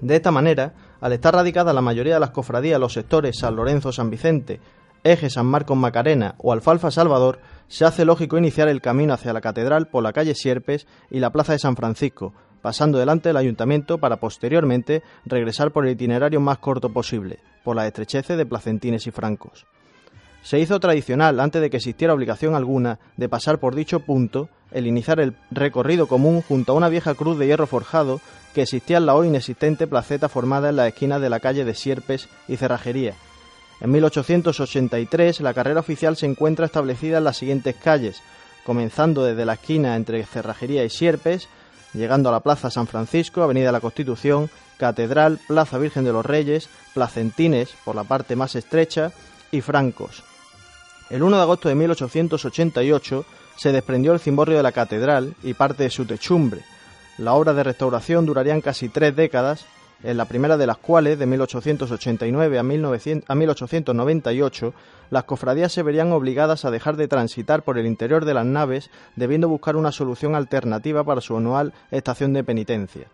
De 0.00 0.16
esta 0.16 0.30
manera, 0.30 0.74
al 1.00 1.12
estar 1.12 1.34
radicada 1.34 1.72
la 1.72 1.80
mayoría 1.80 2.14
de 2.14 2.20
las 2.20 2.30
cofradías 2.30 2.76
en 2.76 2.80
los 2.82 2.92
sectores 2.92 3.38
San 3.38 3.56
Lorenzo, 3.56 3.92
San 3.92 4.10
Vicente, 4.10 4.60
Eje 5.12 5.30
San 5.30 5.46
Marcos 5.46 5.76
Macarena 5.76 6.34
o 6.38 6.52
Alfalfa 6.52 6.90
Salvador, 6.90 7.38
se 7.68 7.84
hace 7.84 8.04
lógico 8.04 8.38
iniciar 8.38 8.68
el 8.68 8.80
camino 8.80 9.14
hacia 9.14 9.32
la 9.32 9.40
catedral 9.40 9.86
por 9.86 10.02
la 10.02 10.12
calle 10.12 10.34
Sierpes 10.34 10.88
y 11.10 11.20
la 11.20 11.30
plaza 11.30 11.52
de 11.52 11.60
San 11.60 11.76
Francisco, 11.76 12.34
pasando 12.60 12.98
delante 12.98 13.28
del 13.28 13.36
ayuntamiento 13.36 13.98
para 13.98 14.16
posteriormente 14.16 15.04
regresar 15.24 15.70
por 15.70 15.86
el 15.86 15.92
itinerario 15.92 16.40
más 16.40 16.58
corto 16.58 16.92
posible, 16.92 17.38
por 17.62 17.76
las 17.76 17.86
estrecheces 17.86 18.36
de 18.36 18.46
Placentines 18.46 19.06
y 19.06 19.12
Francos. 19.12 19.66
Se 20.42 20.58
hizo 20.58 20.80
tradicional, 20.80 21.38
antes 21.38 21.62
de 21.62 21.70
que 21.70 21.76
existiera 21.76 22.14
obligación 22.14 22.56
alguna 22.56 22.98
de 23.16 23.28
pasar 23.28 23.58
por 23.58 23.76
dicho 23.76 24.00
punto, 24.00 24.48
el 24.72 24.88
iniciar 24.88 25.20
el 25.20 25.36
recorrido 25.52 26.08
común 26.08 26.42
junto 26.42 26.72
a 26.72 26.76
una 26.76 26.88
vieja 26.88 27.14
cruz 27.14 27.38
de 27.38 27.46
hierro 27.46 27.68
forjado 27.68 28.20
que 28.54 28.62
existía 28.62 28.96
en 28.96 29.06
la 29.06 29.14
hoy 29.14 29.28
inexistente 29.28 29.86
placeta 29.86 30.28
formada 30.28 30.68
en 30.68 30.76
la 30.76 30.88
esquina 30.88 31.20
de 31.20 31.30
la 31.30 31.38
calle 31.38 31.64
de 31.64 31.74
Sierpes 31.74 32.28
y 32.48 32.56
Cerrajería. 32.56 33.14
En 33.80 33.90
1883 33.90 35.40
la 35.40 35.54
carrera 35.54 35.80
oficial 35.80 36.16
se 36.16 36.26
encuentra 36.26 36.66
establecida 36.66 37.18
en 37.18 37.24
las 37.24 37.36
siguientes 37.36 37.76
calles, 37.76 38.22
comenzando 38.64 39.24
desde 39.24 39.44
la 39.44 39.54
esquina 39.54 39.96
entre 39.96 40.24
Cerrajería 40.24 40.84
y 40.84 40.90
Sierpes, 40.90 41.48
llegando 41.92 42.28
a 42.28 42.32
la 42.32 42.40
Plaza 42.40 42.70
San 42.70 42.86
Francisco, 42.86 43.42
Avenida 43.42 43.72
la 43.72 43.80
Constitución, 43.80 44.50
Catedral, 44.78 45.38
Plaza 45.46 45.78
Virgen 45.78 46.04
de 46.04 46.12
los 46.12 46.26
Reyes, 46.26 46.68
Placentines 46.94 47.70
por 47.84 47.94
la 47.94 48.04
parte 48.04 48.36
más 48.36 48.54
estrecha 48.54 49.12
y 49.50 49.60
Francos. 49.60 50.22
El 51.08 51.22
1 51.22 51.36
de 51.36 51.42
agosto 51.42 51.68
de 51.68 51.74
1888 51.74 53.24
se 53.56 53.72
desprendió 53.72 54.12
el 54.12 54.20
cimborrio 54.20 54.56
de 54.56 54.62
la 54.62 54.72
catedral 54.72 55.34
y 55.42 55.54
parte 55.54 55.84
de 55.84 55.90
su 55.90 56.04
techumbre. 56.04 56.62
La 57.18 57.32
obra 57.32 57.54
de 57.54 57.62
restauración 57.62 58.26
durarían 58.26 58.60
casi 58.60 58.88
tres 58.88 59.16
décadas, 59.16 59.64
en 60.06 60.16
la 60.16 60.26
primera 60.26 60.56
de 60.56 60.68
las 60.68 60.78
cuales, 60.78 61.18
de 61.18 61.26
1889 61.26 62.58
a, 62.60 62.62
1900 62.62 63.28
a 63.28 63.34
1898, 63.34 64.72
las 65.10 65.24
cofradías 65.24 65.72
se 65.72 65.82
verían 65.82 66.12
obligadas 66.12 66.64
a 66.64 66.70
dejar 66.70 66.96
de 66.96 67.08
transitar 67.08 67.64
por 67.64 67.76
el 67.76 67.86
interior 67.86 68.24
de 68.24 68.32
las 68.32 68.46
naves, 68.46 68.88
debiendo 69.16 69.48
buscar 69.48 69.74
una 69.74 69.90
solución 69.90 70.36
alternativa 70.36 71.02
para 71.02 71.20
su 71.20 71.36
anual 71.36 71.72
estación 71.90 72.32
de 72.34 72.44
penitencia. 72.44 73.08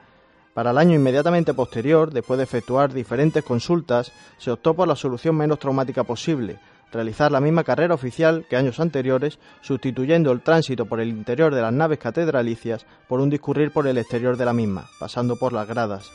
Para 0.53 0.73
el 0.73 0.77
año 0.77 0.95
inmediatamente 0.95 1.55
posterior, 1.55 2.13
después 2.13 2.37
de 2.37 2.45
efectuar 2.45 2.93
diferentes 2.93 3.43
consultas, 3.43 4.13
se 4.37 4.51
optó 4.51 4.75
por 4.75 4.87
la 4.87 4.95
solución 4.95 5.35
menos 5.35 5.61
traumática 5.61 6.05
posible, 6.05 6.59
realizar 6.93 7.33
la 7.33 7.41
misma 7.41 7.65
carrera 7.65 7.95
oficial 7.95 8.45
que 8.51 8.57
años 8.57 8.81
anteriores, 8.81 9.39
sustituyendo 9.63 10.31
el 10.31 10.43
tránsito 10.43 10.85
por 10.85 11.01
el 11.01 11.09
interior 11.09 11.55
de 11.55 11.63
las 11.63 11.73
naves 11.73 11.99
catedralicias 11.99 12.85
por 13.09 13.21
un 13.21 13.31
discurrir 13.31 13.71
por 13.73 13.87
el 13.87 13.97
exterior 13.97 14.37
de 14.37 14.45
la 14.45 14.53
misma, 14.53 14.85
pasando 15.01 15.37
por 15.37 15.55
las 15.55 15.67
gradas. 15.67 16.13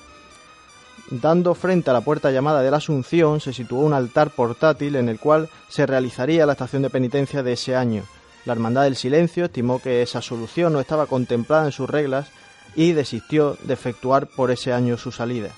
Dando 1.09 1.55
frente 1.55 1.89
a 1.89 1.93
la 1.93 2.01
puerta 2.01 2.31
llamada 2.31 2.61
de 2.61 2.69
la 2.69 2.77
Asunción, 2.77 3.39
se 3.39 3.53
situó 3.53 3.79
un 3.79 3.93
altar 3.93 4.29
portátil 4.31 4.97
en 4.97 5.07
el 5.07 5.19
cual 5.19 5.49
se 5.69 5.85
realizaría 5.85 6.45
la 6.45 6.51
estación 6.51 6.81
de 6.81 6.89
penitencia 6.89 7.43
de 7.43 7.53
ese 7.53 7.77
año. 7.77 8.03
La 8.43 8.53
Hermandad 8.53 8.83
del 8.83 8.97
Silencio 8.97 9.45
estimó 9.45 9.81
que 9.81 10.01
esa 10.01 10.21
solución 10.21 10.73
no 10.73 10.81
estaba 10.81 11.05
contemplada 11.05 11.65
en 11.65 11.71
sus 11.71 11.89
reglas 11.89 12.27
y 12.75 12.91
desistió 12.91 13.57
de 13.63 13.73
efectuar 13.73 14.27
por 14.27 14.51
ese 14.51 14.73
año 14.73 14.97
su 14.97 15.13
salida. 15.13 15.51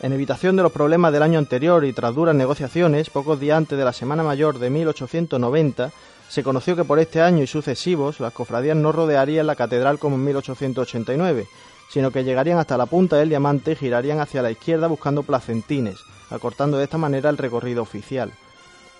En 0.00 0.12
evitación 0.12 0.56
de 0.56 0.62
los 0.62 0.72
problemas 0.72 1.12
del 1.12 1.22
año 1.22 1.38
anterior 1.38 1.84
y 1.84 1.92
tras 1.92 2.14
duras 2.14 2.34
negociaciones, 2.34 3.10
pocos 3.10 3.38
días 3.38 3.58
antes 3.58 3.78
de 3.78 3.84
la 3.84 3.92
Semana 3.92 4.22
Mayor 4.22 4.58
de 4.58 4.70
1890, 4.70 5.90
se 6.28 6.42
conoció 6.42 6.74
que 6.74 6.84
por 6.84 6.98
este 6.98 7.20
año 7.20 7.42
y 7.42 7.46
sucesivos 7.46 8.20
las 8.20 8.32
cofradías 8.32 8.76
no 8.76 8.92
rodearían 8.92 9.46
la 9.46 9.56
catedral 9.56 9.98
como 9.98 10.16
en 10.16 10.24
1889, 10.24 11.46
sino 11.88 12.10
que 12.10 12.24
llegarían 12.24 12.58
hasta 12.58 12.76
la 12.76 12.86
punta 12.86 13.16
del 13.16 13.28
diamante 13.28 13.72
y 13.72 13.76
girarían 13.76 14.20
hacia 14.20 14.42
la 14.42 14.50
izquierda 14.50 14.86
buscando 14.86 15.22
placentines, 15.22 15.98
acortando 16.30 16.78
de 16.78 16.84
esta 16.84 16.98
manera 16.98 17.30
el 17.30 17.38
recorrido 17.38 17.82
oficial. 17.82 18.32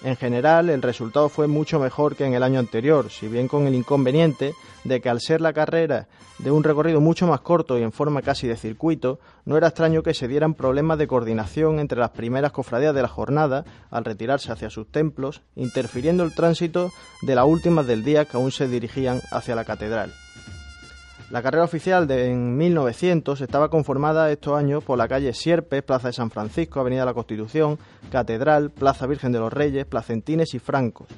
En 0.02 0.16
general, 0.16 0.68
el 0.68 0.82
resultado 0.82 1.28
fue 1.28 1.46
mucho 1.46 1.78
mejor 1.80 2.16
que 2.16 2.24
en 2.24 2.34
el 2.34 2.42
año 2.42 2.60
anterior, 2.60 3.10
si 3.10 3.28
bien 3.28 3.48
con 3.48 3.66
el 3.66 3.74
inconveniente 3.74 4.54
de 4.84 5.00
que 5.00 5.08
al 5.08 5.20
ser 5.20 5.40
la 5.40 5.54
carrera 5.54 6.06
de 6.38 6.50
un 6.50 6.64
recorrido 6.64 7.00
mucho 7.00 7.26
más 7.26 7.40
corto 7.40 7.78
y 7.78 7.82
en 7.82 7.92
forma 7.92 8.20
casi 8.20 8.46
de 8.46 8.56
circuito, 8.56 9.18
no 9.46 9.56
era 9.56 9.68
extraño 9.68 10.02
que 10.02 10.12
se 10.12 10.28
dieran 10.28 10.54
problemas 10.54 10.98
de 10.98 11.06
coordinación 11.06 11.78
entre 11.78 11.98
las 11.98 12.10
primeras 12.10 12.52
cofradías 12.52 12.94
de 12.94 13.02
la 13.02 13.08
jornada 13.08 13.64
al 13.90 14.04
retirarse 14.04 14.52
hacia 14.52 14.68
sus 14.68 14.90
templos, 14.90 15.42
interfiriendo 15.54 16.24
el 16.24 16.34
tránsito 16.34 16.92
de 17.22 17.34
las 17.34 17.46
últimas 17.46 17.86
del 17.86 18.04
día 18.04 18.26
que 18.26 18.36
aún 18.36 18.52
se 18.52 18.68
dirigían 18.68 19.22
hacia 19.32 19.56
la 19.56 19.64
catedral. 19.64 20.12
La 21.31 21.43
carrera 21.43 21.65
oficial 21.65 22.07
de 22.07 22.31
en 22.31 22.57
1900 22.57 23.40
estaba 23.40 23.69
conformada 23.69 24.31
estos 24.31 24.57
años 24.57 24.85
por 24.85 24.97
la 24.97 25.09
calle 25.09 25.32
Sierpes, 25.32 25.82
Plaza 25.82 26.09
de 26.09 26.12
San 26.12 26.31
Francisco, 26.31 26.78
Avenida 26.78 27.01
de 27.01 27.07
la 27.07 27.15
Constitución, 27.15 27.81
Catedral, 28.12 28.70
Plaza 28.70 29.09
Virgen 29.09 29.32
de 29.32 29.40
los 29.40 29.53
Reyes, 29.53 29.86
Placentines 29.86 30.55
y 30.55 30.61
Francos. 30.61 31.09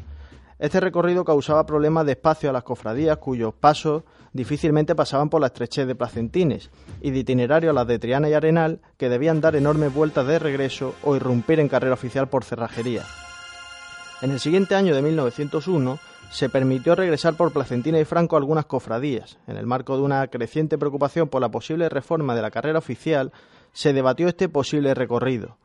Este 0.58 0.80
recorrido 0.80 1.26
causaba 1.26 1.66
problemas 1.66 2.06
de 2.06 2.12
espacio 2.12 2.48
a 2.48 2.54
las 2.54 2.64
cofradías 2.64 3.18
cuyos 3.18 3.52
pasos 3.52 4.04
difícilmente 4.32 4.94
pasaban 4.94 5.28
por 5.28 5.42
la 5.42 5.48
estrechez 5.48 5.86
de 5.86 5.94
Placentines 5.94 6.70
y 7.02 7.10
de 7.10 7.18
itinerario 7.18 7.70
a 7.70 7.74
las 7.74 7.86
de 7.86 7.98
Triana 7.98 8.30
y 8.30 8.32
Arenal 8.32 8.80
que 8.96 9.10
debían 9.10 9.42
dar 9.42 9.56
enormes 9.56 9.92
vueltas 9.92 10.26
de 10.26 10.38
regreso 10.38 10.94
o 11.04 11.16
irrumpir 11.16 11.60
en 11.60 11.68
carrera 11.68 11.94
oficial 11.94 12.28
por 12.28 12.44
cerrajería. 12.44 13.02
En 14.22 14.30
el 14.30 14.40
siguiente 14.40 14.74
año 14.74 14.96
de 14.96 15.02
1901 15.02 15.98
se 16.30 16.48
permitió 16.48 16.94
regresar 16.94 17.34
por 17.34 17.52
Placentina 17.52 17.98
y 17.98 18.04
Franco 18.04 18.36
algunas 18.36 18.66
cofradías. 18.66 19.38
En 19.46 19.56
el 19.56 19.66
marco 19.66 19.96
de 19.96 20.02
una 20.02 20.26
creciente 20.28 20.78
preocupación 20.78 21.28
por 21.28 21.40
la 21.40 21.50
posible 21.50 21.88
reforma 21.88 22.34
de 22.34 22.42
la 22.42 22.50
carrera 22.50 22.78
oficial, 22.78 23.32
se 23.72 23.92
debatió 23.92 24.28
este 24.28 24.48
posible 24.48 24.94
recorrido. 24.94 25.56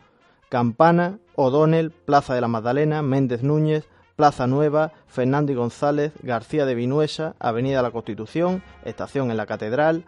Campana, 0.49 1.19
O'Donnell, 1.35 1.91
Plaza 1.91 2.35
de 2.35 2.41
la 2.41 2.48
Magdalena, 2.48 3.02
Méndez 3.02 3.44
Núñez, 3.44 3.88
Plaza 4.15 4.45
Nueva, 4.45 4.91
Fernando 5.07 5.52
y 5.52 5.56
González, 5.56 6.14
García 6.22 6.65
de 6.65 6.76
Vinuesa, 6.76 7.35
Avenida 7.40 7.77
de 7.77 7.84
la 7.84 7.91
Constitución, 7.91 8.61
Estación 8.85 9.31
en 9.31 9.38
la 9.38 9.48
Catedral, 9.48 10.06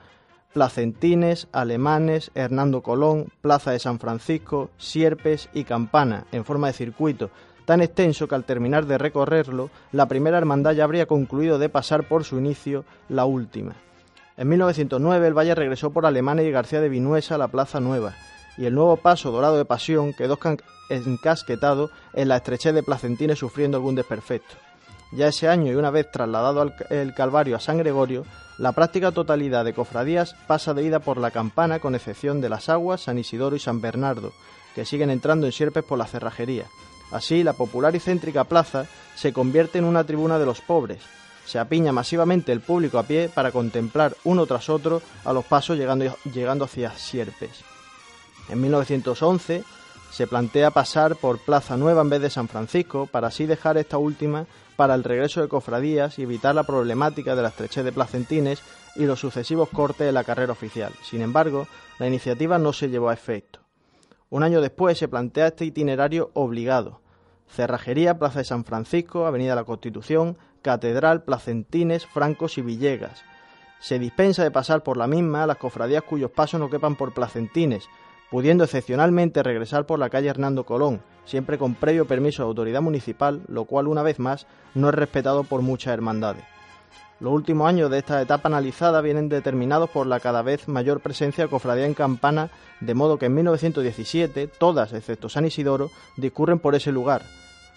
Placentines, 0.54 1.48
Alemanes, 1.52 2.32
Hernando 2.36 2.82
Colón, 2.82 3.30
Plaza 3.42 3.72
de 3.72 3.80
San 3.80 4.00
Francisco, 4.00 4.70
Sierpes 4.78 5.50
y 5.54 5.64
Campana, 5.64 6.28
en 6.32 6.46
forma 6.46 6.68
de 6.68 6.74
circuito, 6.74 7.32
tan 7.66 7.82
extenso 7.82 8.28
que 8.28 8.36
al 8.36 8.46
terminar 8.46 8.86
de 8.86 8.98
recorrerlo, 8.98 9.70
la 9.92 10.08
primera 10.08 10.38
hermandad 10.38 10.74
ya 10.74 10.84
habría 10.84 11.06
concluido 11.06 11.60
de 11.60 11.70
pasar 11.70 12.08
por 12.08 12.24
su 12.24 12.38
inicio 12.38 12.86
la 13.10 13.26
última. 13.26 13.76
En 14.38 14.50
1909 14.50 15.28
el 15.28 15.38
Valle 15.38 15.56
regresó 15.56 15.92
por 15.92 16.06
Alemanes 16.06 16.46
y 16.46 16.52
García 16.52 16.82
de 16.82 16.90
Vinuesa 16.90 17.36
a 17.36 17.38
la 17.38 17.48
Plaza 17.48 17.80
Nueva, 17.80 18.14
y 18.58 18.66
el 18.66 18.76
nuevo 18.76 18.98
paso 18.98 19.32
dorado 19.32 19.58
de 19.58 19.66
pasión 19.66 20.14
quedó 20.14 20.38
encasquetado 20.90 21.90
en 22.14 22.28
la 22.28 22.38
estrechez 22.38 22.74
de 22.74 22.84
Placentines 22.84 23.40
sufriendo 23.40 23.78
algún 23.78 23.96
desperfecto. 23.96 24.56
Ya 25.12 25.28
ese 25.28 25.48
año 25.48 25.72
y 25.72 25.76
una 25.76 25.92
vez 25.92 26.12
trasladado 26.12 26.74
el 26.90 27.14
Calvario 27.14 27.56
a 27.56 27.60
San 27.60 27.78
Gregorio, 27.78 28.26
la 28.58 28.72
práctica 28.72 29.12
totalidad 29.12 29.66
de 29.66 29.74
cofradías 29.74 30.36
pasa 30.48 30.74
de 30.74 30.84
ida 30.84 31.00
por 31.00 31.18
la 31.18 31.32
campana 31.32 31.80
con 31.80 31.96
excepción 31.96 32.42
de 32.42 32.50
las 32.50 32.70
aguas, 32.70 33.02
San 33.02 33.18
Isidoro 33.18 33.56
y 33.56 33.60
San 33.60 33.82
Bernardo, 33.82 34.32
que 34.74 34.86
siguen 34.86 35.10
entrando 35.10 35.46
en 35.46 35.52
sierpes 35.52 35.84
por 35.84 35.98
la 35.98 36.06
cerrajería. 36.06 36.66
Así, 37.12 37.44
la 37.44 37.54
popular 37.54 37.96
y 37.96 38.00
céntrica 38.00 38.44
plaza 38.44 38.86
se 39.16 39.34
convierte 39.34 39.78
en 39.78 39.86
una 39.86 40.04
tribuna 40.04 40.40
de 40.40 40.46
los 40.46 40.62
pobres. 40.62 41.02
Se 41.46 41.60
apiña 41.60 41.92
masivamente 41.92 42.52
el 42.52 42.62
público 42.62 42.98
a 42.98 43.04
pie 43.04 43.30
para 43.34 43.52
contemplar 43.52 44.16
uno 44.24 44.46
tras 44.46 44.70
otro 44.70 45.02
a 45.24 45.32
los 45.32 45.46
pasos 45.46 45.78
llegando, 45.78 46.18
llegando 46.34 46.66
hacia 46.66 46.92
Sierpes. 46.98 47.64
En 48.50 48.62
1911 48.62 49.64
se 50.12 50.28
plantea 50.28 50.72
pasar 50.72 51.16
por 51.16 51.40
Plaza 51.40 51.78
Nueva 51.78 52.02
en 52.02 52.10
vez 52.10 52.22
de 52.22 52.30
San 52.30 52.48
Francisco 52.48 53.08
para 53.08 53.28
así 53.28 53.46
dejar 53.46 53.78
esta 53.78 53.98
última 53.98 54.46
para 54.76 54.96
el 54.96 55.04
regreso 55.04 55.42
de 55.42 55.48
cofradías 55.48 56.20
y 56.20 56.24
evitar 56.24 56.56
la 56.56 56.64
problemática 56.64 57.36
de 57.36 57.42
la 57.42 57.50
estrechez 57.50 57.84
de 57.84 57.92
Placentines 57.92 58.62
y 58.96 59.06
los 59.06 59.20
sucesivos 59.20 59.70
cortes 59.70 60.06
de 60.06 60.12
la 60.12 60.24
carrera 60.24 60.52
oficial. 60.52 60.94
Sin 61.04 61.22
embargo, 61.22 61.68
la 62.00 62.08
iniciativa 62.08 62.58
no 62.58 62.74
se 62.74 62.90
llevó 62.90 63.10
a 63.10 63.14
efecto. 63.14 63.65
Un 64.30 64.44
año 64.44 64.62
después 64.62 64.98
se 64.98 65.08
plantea 65.08 65.48
este 65.48 65.66
itinerario 65.66 66.32
obligado. 66.34 67.02
Cerrajería, 67.48 68.18
Plaza 68.18 68.40
de 68.40 68.46
San 68.46 68.66
Francisco, 68.66 69.26
Avenida 69.26 69.52
de 69.52 69.58
la 69.58 69.64
Constitución, 69.66 70.38
Catedral, 70.62 71.24
Placentines, 71.24 72.06
Francos 72.08 72.58
y 72.58 72.62
Villegas. 72.62 73.24
Se 73.80 74.00
dispensa 74.00 74.44
de 74.44 74.52
pasar 74.52 74.82
por 74.82 74.98
la 74.98 75.08
misma 75.08 75.44
a 75.44 75.48
las 75.48 75.58
cofradías 75.58 76.04
cuyos 76.04 76.32
pasos 76.32 76.60
no 76.60 76.72
quepan 76.72 76.96
por 76.96 77.14
Placentines, 77.14 77.88
pudiendo 78.32 78.64
excepcionalmente 78.64 79.44
regresar 79.44 79.86
por 79.86 80.00
la 80.00 80.10
calle 80.10 80.30
Hernando 80.30 80.66
Colón, 80.66 81.02
siempre 81.26 81.60
con 81.60 81.76
previo 81.76 82.08
permiso 82.08 82.42
de 82.42 82.48
autoridad 82.48 82.82
municipal, 82.82 83.44
lo 83.48 83.66
cual 83.66 83.88
una 83.88 84.02
vez 84.02 84.18
más 84.18 84.48
no 84.74 84.90
es 84.90 84.96
respetado 84.96 85.44
por 85.44 85.62
muchas 85.62 85.94
hermandades. 85.94 86.44
Los 87.22 87.32
últimos 87.32 87.70
años 87.70 87.90
de 87.90 88.00
esta 88.00 88.22
etapa 88.22 88.50
analizada 88.50 89.00
vienen 89.00 89.30
determinados 89.30 89.90
por 89.90 90.06
la 90.06 90.20
cada 90.20 90.42
vez 90.42 90.68
mayor 90.68 91.00
presencia 91.00 91.46
de 91.46 91.50
cofradía 91.50 91.86
en 91.86 91.94
campana, 91.94 92.50
de 92.82 92.94
modo 92.94 93.18
que 93.18 93.28
en 93.28 93.36
1917 93.36 94.48
todas, 94.48 94.92
excepto 94.92 95.30
San 95.30 95.46
Isidoro, 95.46 95.92
discurren 96.18 96.60
por 96.60 96.76
ese 96.76 96.92
lugar. 96.92 97.22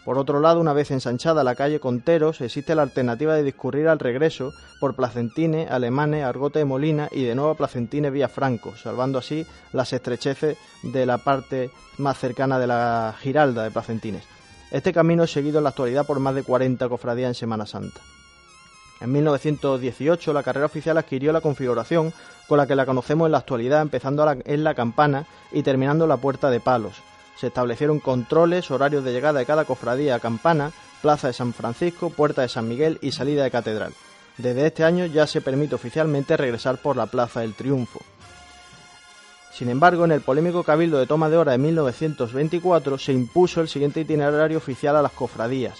Por 0.04 0.18
otro 0.18 0.40
lado, 0.40 0.60
una 0.60 0.72
vez 0.72 0.90
ensanchada 0.90 1.44
la 1.44 1.54
calle 1.54 1.78
Conteros, 1.78 2.40
existe 2.40 2.74
la 2.74 2.82
alternativa 2.82 3.34
de 3.34 3.44
discurrir 3.44 3.86
al 3.86 4.00
regreso 4.00 4.52
por 4.80 4.96
Placentine, 4.96 5.68
Alemane, 5.68 6.24
Argote 6.24 6.58
de 6.58 6.64
Molina 6.64 7.08
y 7.12 7.22
de 7.22 7.36
nuevo 7.36 7.50
a 7.50 7.56
Placentine 7.56 8.10
vía 8.10 8.28
Franco, 8.28 8.74
salvando 8.74 9.18
así 9.18 9.46
las 9.72 9.92
estrecheces 9.92 10.56
de 10.82 11.06
la 11.06 11.18
parte 11.18 11.70
más 11.98 12.18
cercana 12.18 12.58
de 12.58 12.66
la 12.66 13.14
Giralda 13.20 13.62
de 13.62 13.70
Placentines. 13.70 14.24
Este 14.72 14.92
camino 14.92 15.22
es 15.22 15.30
seguido 15.30 15.58
en 15.58 15.64
la 15.64 15.70
actualidad 15.70 16.06
por 16.06 16.18
más 16.18 16.34
de 16.34 16.42
40 16.42 16.88
cofradías 16.88 17.28
en 17.28 17.34
Semana 17.34 17.66
Santa. 17.66 18.00
En 19.00 19.12
1918 19.12 20.32
la 20.32 20.42
carrera 20.42 20.66
oficial 20.66 20.98
adquirió 20.98 21.32
la 21.32 21.40
configuración 21.40 22.12
con 22.48 22.58
la 22.58 22.66
que 22.66 22.74
la 22.74 22.86
conocemos 22.86 23.26
en 23.26 23.32
la 23.32 23.38
actualidad, 23.38 23.82
empezando 23.82 24.26
en 24.44 24.64
la 24.64 24.74
campana 24.74 25.26
y 25.52 25.62
terminando 25.62 26.04
en 26.04 26.08
la 26.08 26.16
puerta 26.16 26.50
de 26.50 26.60
palos. 26.60 26.96
Se 27.36 27.48
establecieron 27.48 28.00
controles, 28.00 28.70
horarios 28.70 29.04
de 29.04 29.12
llegada 29.12 29.38
de 29.38 29.46
cada 29.46 29.64
cofradía 29.64 30.16
a 30.16 30.20
campana, 30.20 30.72
plaza 31.02 31.28
de 31.28 31.34
San 31.34 31.52
Francisco, 31.52 32.10
puerta 32.10 32.42
de 32.42 32.48
San 32.48 32.66
Miguel 32.66 32.98
y 33.00 33.12
salida 33.12 33.44
de 33.44 33.50
catedral. 33.50 33.92
Desde 34.38 34.66
este 34.66 34.84
año 34.84 35.06
ya 35.06 35.26
se 35.26 35.40
permite 35.40 35.74
oficialmente 35.74 36.36
regresar 36.36 36.78
por 36.78 36.96
la 36.96 37.06
Plaza 37.06 37.40
del 37.40 37.54
Triunfo. 37.54 38.00
Sin 39.52 39.68
embargo, 39.68 40.04
en 40.04 40.12
el 40.12 40.20
polémico 40.20 40.62
Cabildo 40.62 40.98
de 40.98 41.06
Toma 41.06 41.28
de 41.28 41.36
Hora 41.36 41.52
de 41.52 41.58
1924 41.58 42.98
se 42.98 43.12
impuso 43.12 43.60
el 43.60 43.68
siguiente 43.68 44.00
itinerario 44.00 44.58
oficial 44.58 44.94
a 44.94 45.02
las 45.02 45.12
cofradías, 45.12 45.78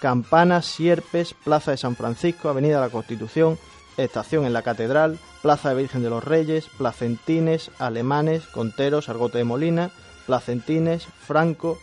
Campana, 0.00 0.62
Sierpes, 0.62 1.34
Plaza 1.34 1.72
de 1.72 1.76
San 1.76 1.94
Francisco, 1.94 2.48
Avenida 2.48 2.76
de 2.76 2.86
la 2.86 2.92
Constitución, 2.92 3.58
Estación 3.96 4.46
en 4.46 4.52
la 4.52 4.62
Catedral, 4.62 5.18
Plaza 5.42 5.68
de 5.68 5.74
Virgen 5.76 6.02
de 6.02 6.10
los 6.10 6.24
Reyes, 6.24 6.68
Placentines, 6.78 7.70
Alemanes, 7.78 8.46
Conteros, 8.46 9.08
Argote 9.08 9.38
de 9.38 9.44
Molina, 9.44 9.90
Placentines, 10.26 11.04
Franco, 11.04 11.78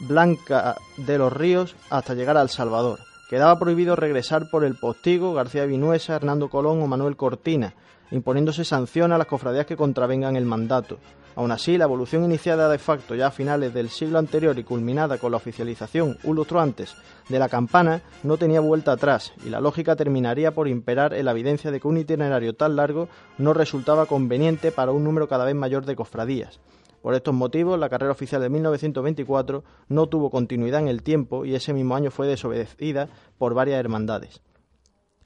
Blanca 0.00 0.76
de 0.96 1.18
los 1.18 1.32
Ríos, 1.32 1.76
hasta 1.90 2.14
llegar 2.14 2.36
al 2.36 2.48
Salvador. 2.48 3.00
Quedaba 3.28 3.58
prohibido 3.58 3.96
regresar 3.96 4.50
por 4.50 4.64
el 4.64 4.74
Postigo, 4.74 5.34
García 5.34 5.66
Vinuesa, 5.66 6.16
Hernando 6.16 6.48
Colón 6.48 6.82
o 6.82 6.86
Manuel 6.86 7.16
Cortina, 7.16 7.74
imponiéndose 8.10 8.64
sanción 8.64 9.12
a 9.12 9.18
las 9.18 9.26
cofradías 9.26 9.66
que 9.66 9.76
contravengan 9.76 10.36
el 10.36 10.44
mandato. 10.44 10.98
Aún 11.34 11.50
así, 11.50 11.78
la 11.78 11.84
evolución 11.84 12.24
iniciada 12.24 12.68
de 12.68 12.78
facto 12.78 13.14
ya 13.14 13.28
a 13.28 13.30
finales 13.30 13.72
del 13.72 13.88
siglo 13.88 14.18
anterior 14.18 14.58
y 14.58 14.64
culminada 14.64 15.18
con 15.18 15.30
la 15.30 15.38
oficialización 15.38 16.18
un 16.24 16.36
lustro 16.36 16.60
antes 16.60 16.94
de 17.28 17.38
la 17.38 17.48
campana 17.48 18.02
no 18.22 18.36
tenía 18.36 18.60
vuelta 18.60 18.92
atrás 18.92 19.32
y 19.44 19.48
la 19.48 19.60
lógica 19.60 19.96
terminaría 19.96 20.52
por 20.52 20.68
imperar 20.68 21.14
en 21.14 21.24
la 21.24 21.30
evidencia 21.30 21.70
de 21.70 21.80
que 21.80 21.88
un 21.88 21.96
itinerario 21.96 22.54
tan 22.54 22.76
largo 22.76 23.08
no 23.38 23.54
resultaba 23.54 24.06
conveniente 24.06 24.72
para 24.72 24.92
un 24.92 25.04
número 25.04 25.28
cada 25.28 25.44
vez 25.44 25.54
mayor 25.54 25.86
de 25.86 25.96
cofradías. 25.96 26.60
Por 27.00 27.14
estos 27.14 27.34
motivos, 27.34 27.78
la 27.78 27.88
carrera 27.88 28.12
oficial 28.12 28.40
de 28.40 28.48
1924 28.48 29.64
no 29.88 30.06
tuvo 30.08 30.30
continuidad 30.30 30.80
en 30.80 30.88
el 30.88 31.02
tiempo 31.02 31.44
y 31.44 31.54
ese 31.54 31.72
mismo 31.72 31.96
año 31.96 32.10
fue 32.10 32.28
desobedecida 32.28 33.08
por 33.38 33.54
varias 33.54 33.80
hermandades. 33.80 34.40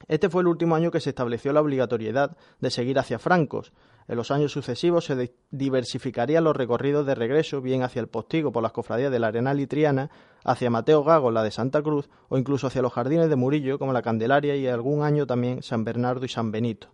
Este 0.07 0.29
fue 0.29 0.41
el 0.41 0.47
último 0.47 0.75
año 0.75 0.89
que 0.89 0.99
se 0.99 1.09
estableció 1.09 1.53
la 1.53 1.61
obligatoriedad 1.61 2.37
de 2.59 2.71
seguir 2.71 2.97
hacia 2.97 3.19
Francos, 3.19 3.73
en 4.07 4.15
los 4.15 4.31
años 4.31 4.53
sucesivos 4.53 5.05
se 5.05 5.33
diversificarían 5.51 6.45
los 6.45 6.55
recorridos 6.55 7.05
de 7.05 7.13
regreso, 7.13 7.61
bien 7.61 7.83
hacia 7.83 7.99
el 7.99 8.07
Postigo 8.07 8.53
por 8.53 8.63
las 8.63 8.71
cofradías 8.71 9.11
de 9.11 9.19
la 9.19 9.27
Arenal 9.27 9.59
y 9.59 9.67
Triana, 9.67 10.09
hacia 10.45 10.69
Mateo 10.69 11.03
Gago, 11.03 11.29
la 11.29 11.43
de 11.43 11.51
Santa 11.51 11.81
Cruz, 11.81 12.09
o 12.29 12.37
incluso 12.37 12.67
hacia 12.67 12.81
los 12.81 12.93
jardines 12.93 13.29
de 13.29 13.35
Murillo, 13.35 13.77
como 13.77 13.91
la 13.91 14.01
Candelaria, 14.01 14.55
y 14.55 14.65
algún 14.67 15.03
año 15.03 15.27
también 15.27 15.61
San 15.61 15.83
Bernardo 15.83 16.23
y 16.23 16.29
San 16.29 16.51
Benito. 16.51 16.87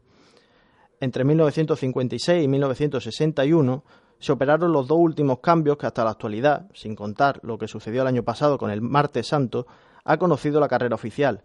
Entre 1.00 1.24
1956 1.24 2.46
y 2.46 2.48
1961 2.48 3.84
se 4.20 4.32
operaron 4.32 4.72
los 4.72 4.88
dos 4.88 4.98
últimos 4.98 5.40
cambios 5.40 5.78
que 5.78 5.86
hasta 5.86 6.04
la 6.04 6.12
actualidad, 6.12 6.68
sin 6.74 6.96
contar 6.96 7.40
lo 7.44 7.60
que 7.60 7.68
sucedió 7.68 8.02
el 8.02 8.08
año 8.08 8.24
pasado 8.24 8.58
con 8.58 8.72
el 8.72 8.82
Martes 8.82 9.28
Santo, 9.28 9.68
ha 10.04 10.18
conocido 10.18 10.60
la 10.60 10.68
carrera 10.68 10.96
oficial. 10.96 11.44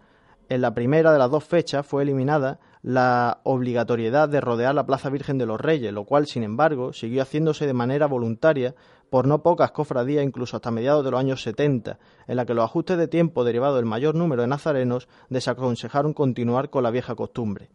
En 0.48 0.62
la 0.62 0.72
primera 0.72 1.12
de 1.12 1.18
las 1.18 1.30
dos 1.30 1.44
fechas 1.44 1.84
fue 1.84 2.04
eliminada 2.04 2.58
la 2.89 3.43
obligatoriedad 3.44 4.31
de 4.31 4.40
rodear 4.40 4.74
la 4.74 4.86
Plaza 4.86 5.10
Virgen 5.10 5.36
de 5.36 5.44
los 5.44 5.60
Reyes, 5.60 5.93
lo 5.93 6.05
cual, 6.05 6.27
sin 6.27 6.43
embargo, 6.43 6.94
siguió 6.94 7.20
haciéndose 7.20 7.66
de 7.66 7.74
manera 7.74 8.06
voluntaria 8.06 8.74
por 9.10 9.27
no 9.27 9.43
pocas 9.43 9.73
cofradías, 9.73 10.24
incluso 10.24 10.56
hasta 10.56 10.70
mediados 10.70 11.05
de 11.05 11.10
los 11.10 11.20
años 11.20 11.43
70, 11.43 11.98
en 12.27 12.36
la 12.36 12.47
que 12.47 12.55
los 12.55 12.65
ajustes 12.65 12.97
de 12.97 13.06
tiempo 13.06 13.44
derivados 13.44 13.77
del 13.77 13.85
mayor 13.85 14.15
número 14.15 14.40
de 14.40 14.48
nazarenos 14.48 15.06
desaconsejaron 15.28 16.15
continuar 16.15 16.70
con 16.70 16.82
la 16.82 16.90
vieja 16.90 17.15
costumbre. 17.15 17.69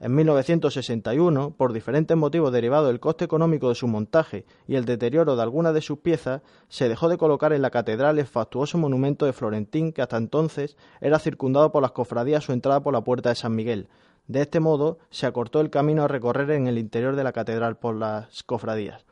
En 0.00 0.14
1961, 0.16 1.54
por 1.56 1.72
diferentes 1.72 2.14
motivos 2.14 2.52
derivados 2.52 2.88
del 2.88 3.00
coste 3.00 3.24
económico 3.24 3.70
de 3.70 3.74
su 3.74 3.88
montaje 3.88 4.44
y 4.68 4.74
el 4.74 4.84
deterioro 4.84 5.34
de 5.34 5.42
algunas 5.42 5.72
de 5.72 5.80
sus 5.80 6.00
piezas, 6.00 6.42
se 6.68 6.90
dejó 6.90 7.08
de 7.08 7.16
colocar 7.16 7.54
en 7.54 7.62
la 7.62 7.70
catedral 7.70 8.18
el 8.18 8.26
fastuoso 8.26 8.76
monumento 8.76 9.24
de 9.24 9.32
Florentín 9.32 9.94
que 9.94 10.02
hasta 10.02 10.18
entonces 10.18 10.76
era 11.00 11.18
circundado 11.18 11.72
por 11.72 11.80
las 11.80 11.92
cofradías 11.92 12.42
a 12.42 12.46
su 12.46 12.52
entrada 12.52 12.82
por 12.82 12.92
la 12.92 13.00
puerta 13.00 13.30
de 13.30 13.36
San 13.36 13.54
Miguel. 13.54 13.88
De 14.26 14.42
este 14.42 14.60
modo, 14.60 14.98
se 15.10 15.26
acortó 15.26 15.60
el 15.60 15.70
camino 15.70 16.04
a 16.04 16.08
recorrer 16.08 16.50
en 16.52 16.66
el 16.66 16.78
interior 16.78 17.16
de 17.16 17.24
la 17.24 17.32
catedral 17.32 17.76
por 17.76 17.96
las 17.96 18.42
cofradías. 18.44 19.04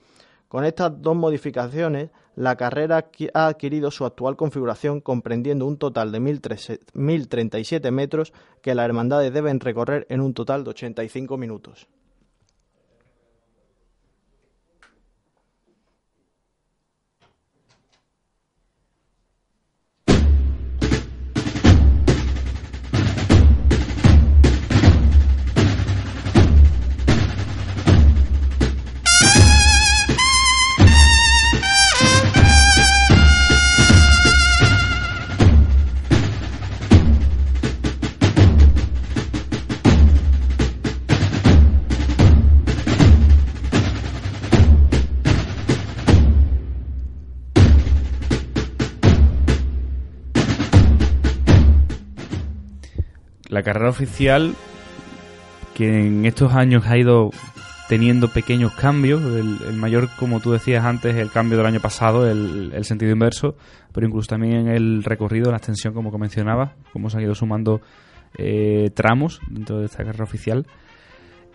Con 0.48 0.64
estas 0.64 1.00
dos 1.00 1.14
modificaciones, 1.14 2.10
la 2.34 2.56
carrera 2.56 3.08
ha 3.34 3.46
adquirido 3.46 3.90
su 3.90 4.04
actual 4.04 4.36
configuración 4.36 5.00
comprendiendo 5.00 5.66
un 5.66 5.78
total 5.78 6.10
de 6.10 6.20
1.037 6.20 7.90
metros 7.90 8.32
que 8.62 8.74
las 8.74 8.84
hermandades 8.84 9.32
deben 9.32 9.60
recorrer 9.60 10.06
en 10.08 10.20
un 10.20 10.34
total 10.34 10.64
de 10.64 10.70
85 10.70 11.36
minutos. 11.36 11.86
La 53.60 53.64
carrera 53.64 53.90
oficial, 53.90 54.54
que 55.74 56.06
en 56.06 56.24
estos 56.24 56.54
años 56.54 56.86
ha 56.86 56.96
ido 56.96 57.30
teniendo 57.90 58.28
pequeños 58.28 58.72
cambios, 58.72 59.20
el, 59.22 59.76
mayor, 59.76 60.08
como 60.18 60.40
tú 60.40 60.52
decías 60.52 60.84
antes, 60.84 61.14
el 61.16 61.30
cambio 61.30 61.58
del 61.58 61.66
año 61.66 61.80
pasado, 61.80 62.30
el, 62.30 62.84
sentido 62.84 63.12
inverso, 63.12 63.56
pero 63.92 64.06
incluso 64.06 64.28
también 64.28 64.68
el 64.68 65.04
recorrido, 65.04 65.50
la 65.50 65.58
extensión, 65.58 65.92
como 65.92 66.10
mencionaba, 66.16 66.74
cómo 66.92 67.10
se 67.10 67.18
han 67.18 67.24
ido 67.24 67.34
sumando 67.34 67.82
eh, 68.38 68.90
tramos 68.94 69.40
dentro 69.50 69.80
de 69.80 69.86
esta 69.86 70.04
carrera 70.04 70.24
oficial. 70.24 70.66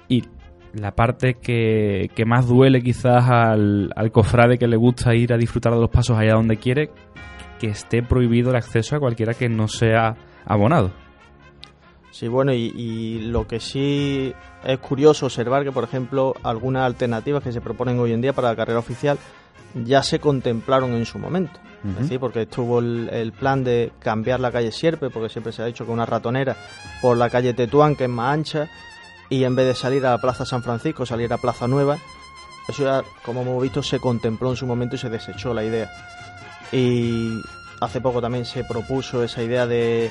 Y 0.08 0.26
la 0.74 0.92
parte 0.92 1.36
que, 1.36 2.12
que 2.14 2.26
más 2.26 2.48
duele 2.48 2.82
quizás 2.82 3.30
al, 3.30 3.92
al, 3.96 4.12
cofrade 4.12 4.60
que 4.60 4.68
le 4.68 4.76
gusta 4.76 5.16
ir 5.16 5.34
a 5.34 5.38
disfrutar 5.38 5.74
de 5.74 5.80
los 5.80 5.90
pasos 5.90 6.18
allá 6.20 6.34
donde 6.34 6.58
quiere, 6.58 6.92
que 7.60 7.68
esté 7.68 8.04
prohibido 8.04 8.52
el 8.52 8.58
acceso 8.58 8.96
a 8.96 9.00
cualquiera 9.00 9.34
que 9.34 9.50
no 9.50 9.68
sea 9.68 10.16
abonado. 10.46 11.05
Sí, 12.16 12.30
bueno, 12.30 12.54
y, 12.54 13.20
lo 13.20 13.46
que 13.46 13.60
sí 13.60 14.34
es 14.64 14.80
curioso 14.80 15.26
observar 15.26 15.66
que, 15.66 15.74
por 15.74 15.84
ejemplo, 15.84 16.34
algunas 16.44 16.86
alternativas 16.86 17.44
que 17.44 17.52
se 17.52 17.60
proponen 17.60 18.00
hoy 18.00 18.14
en 18.14 18.22
día 18.22 18.32
para 18.32 18.48
la 18.48 18.56
carrera 18.56 18.80
oficial 18.80 19.18
ya 19.84 20.02
se 20.02 20.20
contemplaron 20.20 20.94
en 20.94 21.06
su 21.06 21.20
momento. 21.20 21.60
Es 21.86 22.04
decir, 22.04 22.22
porque 22.22 22.44
estuvo 22.44 22.80
el, 22.80 23.34
plan 23.38 23.66
de 23.66 23.92
cambiar 24.00 24.40
la 24.40 24.50
calle 24.50 24.72
Sierpe, 24.72 25.10
porque 25.10 25.28
siempre 25.28 25.52
se 25.52 25.62
ha 25.62 25.66
dicho 25.66 25.86
que 25.86 25.92
una 25.92 26.06
ratonera, 26.06 26.56
por 27.02 27.18
la 27.18 27.30
calle 27.30 27.54
Tetuán, 27.54 27.98
que 27.98 28.06
es 28.06 28.10
más 28.10 28.34
ancha, 28.34 28.70
y 29.30 29.44
en 29.44 29.54
vez 29.54 29.68
de 29.68 29.76
salir 29.76 30.06
a 30.06 30.12
la 30.12 30.18
Plaza 30.18 30.46
San 30.46 30.64
Francisco, 30.64 31.06
salir 31.06 31.34
a 31.34 31.38
Plaza 31.38 31.68
Nueva. 31.68 31.98
Eso 32.70 32.84
ya, 32.84 33.04
como 33.26 33.42
hemos 33.42 33.62
visto, 33.62 33.84
se 33.84 34.00
contempló 34.00 34.52
en 34.52 34.56
su 34.56 34.66
momento 34.66 34.96
y 34.96 35.00
se 35.00 35.10
desechó 35.10 35.54
la 35.54 35.66
idea. 35.66 35.92
Y 36.72 37.42
hace 37.82 38.00
poco 38.00 38.22
también 38.22 38.46
se 38.46 38.64
propuso 38.64 39.22
esa 39.22 39.44
idea 39.44 39.68
de 39.68 40.10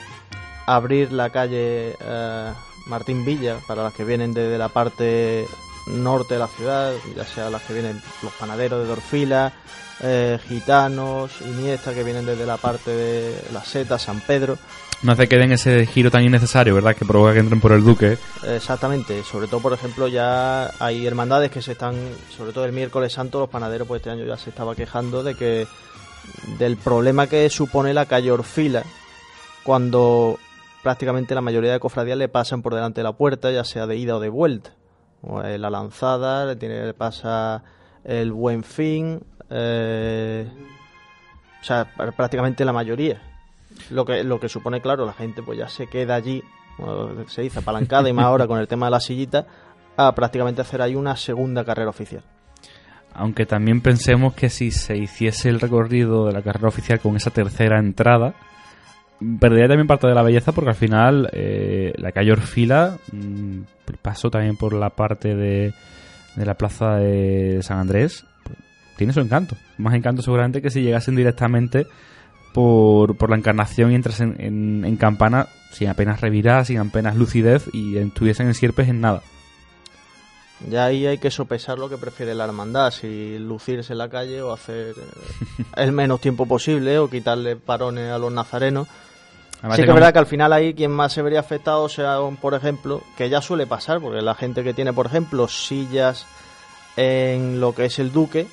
abrir 0.66 1.12
la 1.12 1.30
calle 1.30 1.96
eh, 2.00 2.52
Martín 2.86 3.24
Villa 3.24 3.58
para 3.66 3.82
las 3.82 3.92
que 3.92 4.04
vienen 4.04 4.34
desde 4.34 4.58
la 4.58 4.68
parte 4.68 5.46
norte 5.86 6.34
de 6.34 6.40
la 6.40 6.48
ciudad, 6.48 6.92
ya 7.14 7.24
sea 7.24 7.50
las 7.50 7.62
que 7.62 7.74
vienen 7.74 8.00
los 8.22 8.32
panaderos 8.32 8.80
de 8.82 8.86
Dorfila, 8.86 9.52
eh, 10.02 10.38
gitanos, 10.48 11.40
Iniesta 11.42 11.94
que 11.94 12.02
vienen 12.02 12.26
desde 12.26 12.46
la 12.46 12.56
parte 12.56 12.90
de 12.90 13.44
la 13.52 13.64
Seta, 13.64 13.98
San 13.98 14.20
Pedro. 14.20 14.58
No 15.02 15.12
hace 15.12 15.28
que 15.28 15.36
den 15.36 15.52
ese 15.52 15.84
giro 15.86 16.10
tan 16.10 16.24
innecesario, 16.24 16.74
¿verdad? 16.74 16.96
Que 16.96 17.04
provoca 17.04 17.34
que 17.34 17.40
entren 17.40 17.60
por 17.60 17.72
el 17.72 17.84
Duque. 17.84 18.16
Exactamente, 18.46 19.22
sobre 19.22 19.46
todo, 19.48 19.60
por 19.60 19.74
ejemplo, 19.74 20.08
ya 20.08 20.70
hay 20.78 21.06
hermandades 21.06 21.50
que 21.50 21.60
se 21.60 21.72
están, 21.72 21.94
sobre 22.34 22.52
todo 22.52 22.64
el 22.64 22.72
miércoles 22.72 23.12
santo, 23.12 23.40
los 23.40 23.50
panaderos 23.50 23.86
pues 23.86 24.00
este 24.00 24.10
año 24.10 24.24
ya 24.24 24.38
se 24.38 24.50
estaba 24.50 24.74
quejando 24.74 25.22
de 25.22 25.34
que 25.34 25.66
del 26.58 26.78
problema 26.78 27.26
que 27.26 27.50
supone 27.50 27.92
la 27.92 28.06
calle 28.06 28.30
Orfila 28.30 28.82
cuando 29.62 30.38
prácticamente 30.84 31.34
la 31.34 31.40
mayoría 31.40 31.72
de 31.72 31.80
cofradías 31.80 32.16
le 32.16 32.28
pasan 32.28 32.62
por 32.62 32.74
delante 32.74 33.00
de 33.00 33.04
la 33.04 33.14
puerta, 33.14 33.50
ya 33.50 33.64
sea 33.64 33.88
de 33.88 33.96
ida 33.96 34.14
o 34.16 34.20
de 34.20 34.28
vuelta. 34.28 34.74
la 35.22 35.70
lanzada, 35.70 36.44
le, 36.44 36.56
tiene, 36.56 36.92
pasa 36.92 37.64
el 38.04 38.30
buen 38.32 38.62
fin, 38.62 39.20
eh, 39.50 40.46
o 41.60 41.64
sea, 41.64 41.90
prácticamente 42.16 42.64
la 42.64 42.72
mayoría. 42.72 43.20
Lo 43.90 44.04
que, 44.04 44.22
lo 44.22 44.38
que 44.38 44.48
supone, 44.48 44.80
claro, 44.80 45.06
la 45.06 45.14
gente 45.14 45.42
pues 45.42 45.58
ya 45.58 45.68
se 45.68 45.86
queda 45.86 46.14
allí, 46.14 46.44
se 47.26 47.42
dice 47.42 47.60
apalancada 47.60 48.08
y 48.08 48.12
más 48.12 48.26
ahora 48.26 48.46
con 48.46 48.60
el 48.60 48.68
tema 48.68 48.86
de 48.86 48.90
la 48.90 49.00
sillita, 49.00 49.46
a 49.96 50.14
prácticamente 50.14 50.60
hacer 50.60 50.82
ahí 50.82 50.94
una 50.94 51.16
segunda 51.16 51.64
carrera 51.64 51.88
oficial. 51.88 52.22
Aunque 53.14 53.46
también 53.46 53.80
pensemos 53.80 54.34
que 54.34 54.50
si 54.50 54.70
se 54.70 54.96
hiciese 54.98 55.48
el 55.48 55.60
recorrido 55.60 56.26
de 56.26 56.32
la 56.32 56.42
carrera 56.42 56.68
oficial 56.68 57.00
con 57.00 57.16
esa 57.16 57.30
tercera 57.30 57.78
entrada, 57.78 58.34
perdería 59.40 59.68
también 59.68 59.86
parte 59.86 60.06
de 60.06 60.14
la 60.14 60.22
belleza 60.22 60.52
porque 60.52 60.70
al 60.70 60.76
final 60.76 61.28
eh, 61.32 61.92
la 61.96 62.12
calle 62.12 62.32
Orfila 62.32 62.96
mm, 63.12 63.60
pasó 64.02 64.30
también 64.30 64.56
por 64.56 64.72
la 64.72 64.90
parte 64.90 65.34
de, 65.34 65.72
de 66.36 66.46
la 66.46 66.54
plaza 66.54 66.96
de 66.96 67.60
San 67.62 67.78
Andrés. 67.78 68.24
tiene 68.96 69.12
su 69.12 69.20
encanto. 69.20 69.56
Más 69.78 69.94
encanto 69.94 70.22
seguramente 70.22 70.62
que 70.62 70.70
si 70.70 70.82
llegasen 70.82 71.16
directamente 71.16 71.86
por, 72.52 73.16
por 73.16 73.30
la 73.30 73.36
encarnación 73.36 73.92
y 73.92 73.96
entras 73.96 74.20
en, 74.20 74.84
en, 74.84 74.96
campana 74.96 75.48
sin 75.72 75.88
apenas 75.88 76.20
revirar, 76.20 76.64
sin 76.64 76.78
apenas 76.78 77.16
lucidez 77.16 77.68
y 77.72 77.98
estuviesen 77.98 78.46
en 78.46 78.54
sierpes 78.54 78.88
en 78.88 79.00
nada. 79.00 79.22
Ya 80.70 80.86
ahí 80.86 81.04
hay 81.06 81.18
que 81.18 81.32
sopesar 81.32 81.78
lo 81.78 81.90
que 81.90 81.98
prefiere 81.98 82.34
la 82.34 82.44
hermandad, 82.44 82.92
si 82.92 83.38
lucirse 83.38 83.92
en 83.92 83.98
la 83.98 84.08
calle 84.08 84.40
o 84.40 84.52
hacer 84.52 84.94
eh, 84.96 85.64
el 85.76 85.92
menos 85.92 86.20
tiempo 86.20 86.46
posible 86.46 86.98
o 86.98 87.10
quitarle 87.10 87.56
parones 87.56 88.10
a 88.10 88.18
los 88.18 88.32
nazarenos. 88.32 88.88
Sí 89.70 89.82
que 89.82 89.88
es 89.88 89.94
verdad 89.94 90.12
que 90.12 90.18
al 90.18 90.26
final 90.26 90.52
ahí 90.52 90.74
quien 90.74 90.90
más 90.90 91.12
se 91.12 91.22
vería 91.22 91.40
afectado 91.40 91.88
sea, 91.88 92.18
por 92.40 92.54
ejemplo, 92.54 93.02
que 93.16 93.28
ya 93.28 93.40
suele 93.40 93.66
pasar, 93.66 94.00
porque 94.00 94.20
la 94.20 94.34
gente 94.34 94.62
que 94.62 94.74
tiene, 94.74 94.92
por 94.92 95.06
ejemplo, 95.06 95.48
sillas 95.48 96.26
en 96.96 97.60
lo 97.60 97.74
que 97.74 97.86
es 97.86 97.98
el 97.98 98.12
Duque, 98.12 98.46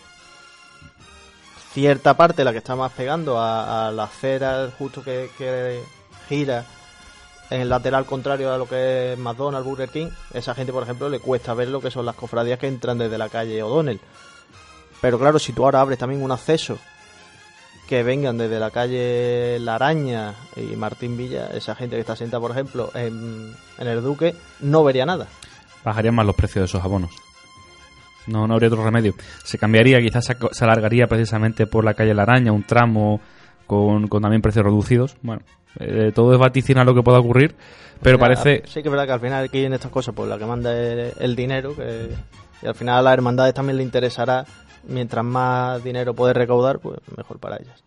cierta 1.74 2.16
parte, 2.16 2.44
la 2.44 2.52
que 2.52 2.60
está 2.60 2.76
más 2.76 2.92
pegando 2.92 3.40
a, 3.40 3.92
la 3.94 4.04
acera 4.04 4.70
justo 4.78 5.04
que, 5.04 5.30
que 5.38 5.82
gira 6.28 6.66
en 7.50 7.62
el 7.62 7.70
lateral 7.70 8.06
contrario 8.06 8.54
a 8.54 8.58
lo 8.58 8.68
que 8.68 9.14
es 9.14 9.20
McDonald's, 9.20 9.68
Burger 9.68 9.90
King, 9.90 10.08
esa 10.34 10.56
gente, 10.56 10.72
por 10.72 10.84
ejemplo, 10.84 11.10
le 11.10 11.20
cuesta 11.20 11.54
ver 11.54 11.68
lo 11.68 11.82
que 11.82 11.92
son 11.92 12.06
las 12.06 12.16
cofradías 12.16 12.58
que 12.58 12.68
entran 12.68 12.98
desde 12.98 13.18
la 13.18 13.28
calle 13.28 13.62
O'Donnell. 13.62 14.00
Pero 15.02 15.20
claro, 15.20 15.38
si 15.38 15.52
tú 15.52 15.66
ahora 15.66 15.82
abres 15.82 16.00
también 16.00 16.24
un 16.24 16.32
acceso 16.32 16.78
que 17.92 18.04
vengan 18.04 18.38
desde 18.38 18.58
la 18.58 18.72
calle 18.72 19.60
La 19.60 19.76
Araña 19.76 20.34
y 20.56 20.78
Martín 20.78 21.18
Villa, 21.18 21.50
esa 21.54 21.76
gente 21.76 21.98
que 21.98 22.00
está 22.00 22.16
sentada, 22.16 22.40
por 22.40 22.52
ejemplo, 22.52 22.90
en, 22.96 23.54
el 23.80 24.02
Duque, 24.02 24.34
no 24.62 24.86
vería 24.86 25.06
nada. 25.06 25.28
Bajarían 25.84 26.16
más 26.16 26.26
los 26.26 26.38
precios 26.38 26.62
de 26.62 26.66
esos 26.68 26.82
abonos. 26.82 27.12
No, 28.28 28.48
no 28.48 28.54
habría 28.54 28.70
otro 28.70 28.86
remedio. 28.86 29.14
Se 29.44 29.58
cambiaría, 29.58 30.00
quizás 30.00 30.26
se 30.26 30.64
alargaría 30.64 31.06
precisamente 31.08 31.68
por 31.68 31.84
la 31.84 31.94
calle 31.94 32.14
La 32.14 32.22
Araña, 32.24 32.54
un 32.54 32.64
tramo 32.64 33.20
con, 33.68 34.08
con 34.08 34.22
también 34.22 34.42
precios 34.42 34.64
reducidos. 34.64 35.18
Bueno, 35.22 35.42
Eh, 35.78 36.14
todo 36.16 36.32
es 36.32 36.40
vaticinar 36.40 36.86
lo 36.86 36.96
que 36.96 37.04
pueda 37.04 37.20
ocurrir, 37.20 37.56
pero 38.02 38.18
parece... 38.18 38.64
Sí 38.68 38.82
que 38.82 38.88
es 38.88 38.92
verdad 38.92 39.06
que 39.06 39.12
al 39.12 39.20
final 39.20 39.44
aquí 39.44 39.66
en 39.66 39.74
estas 39.74 39.92
cosas, 39.92 40.16
pues 40.16 40.30
la 40.30 40.38
que 40.38 40.46
manda 40.46 40.72
es 40.80 41.14
el 41.20 41.36
dinero, 41.36 41.76
que, 41.76 42.10
y 42.62 42.68
al 42.68 42.76
final 42.76 43.00
a 43.00 43.02
las 43.02 43.14
hermandades 43.16 43.54
también 43.54 43.76
le 43.76 43.84
interesará, 43.84 44.46
mientras 44.84 45.24
más 45.24 45.84
dinero 45.84 46.14
puede 46.14 46.34
recaudar, 46.34 46.80
pues 46.80 47.00
mejor 47.16 47.40
para 47.40 47.58
ellas. 47.58 47.84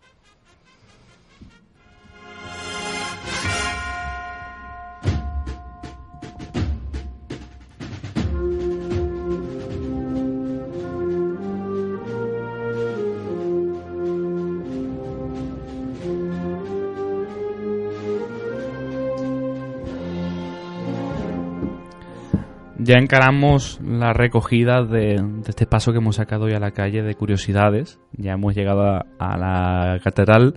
Ya 22.85 22.99
encaramos 22.99 23.79
la 23.83 24.13
recogida 24.13 24.83
de, 24.83 25.15
este 25.47 25.65
paso 25.65 25.91
que 25.91 25.97
hemos 25.97 26.17
sacado 26.17 26.45
hoy 26.45 26.53
a 26.53 26.59
la 26.59 26.69
calle 26.69 27.01
de 27.01 27.15
curiosidades. 27.15 27.99
Ya 28.11 28.33
hemos 28.33 28.53
llegado 28.53 28.83
a, 28.83 29.07
a 29.17 29.37
la 29.37 29.99
catedral. 30.03 30.53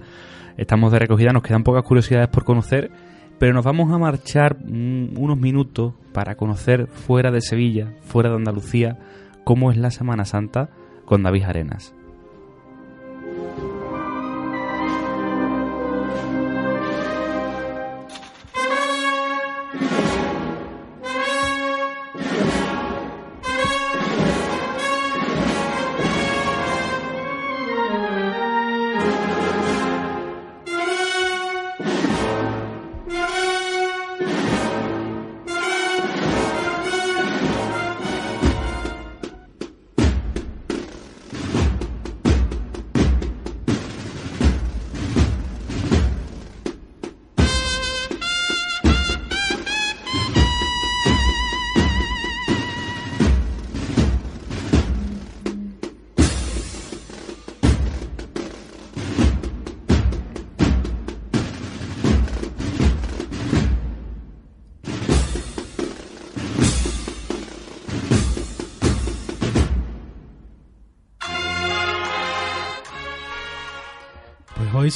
Estamos 0.59 0.93
de 0.93 0.99
recogida, 0.99 1.33
nos 1.33 1.43
quedan 1.43 1.65
pocas 1.65 1.85
curiosidades 1.85 2.29
por 2.29 2.45
conocer, 2.45 2.91
pero 3.39 3.55
nos 3.55 3.65
vamos 3.65 3.91
a 3.91 3.97
marchar 3.97 4.59
unos 4.63 5.39
minutos 5.39 5.95
para 6.13 6.35
conocer 6.35 6.89
fuera 6.89 7.31
de 7.31 7.41
Sevilla, 7.41 7.95
fuera 8.03 8.29
de 8.29 8.37
Andalucía, 8.37 8.99
cómo 9.45 9.71
es 9.71 9.79
la 9.79 9.91
Semana 9.91 10.27
Santa 10.27 10.69
con 11.07 11.23
David 11.23 11.45
Arenas. 11.45 11.95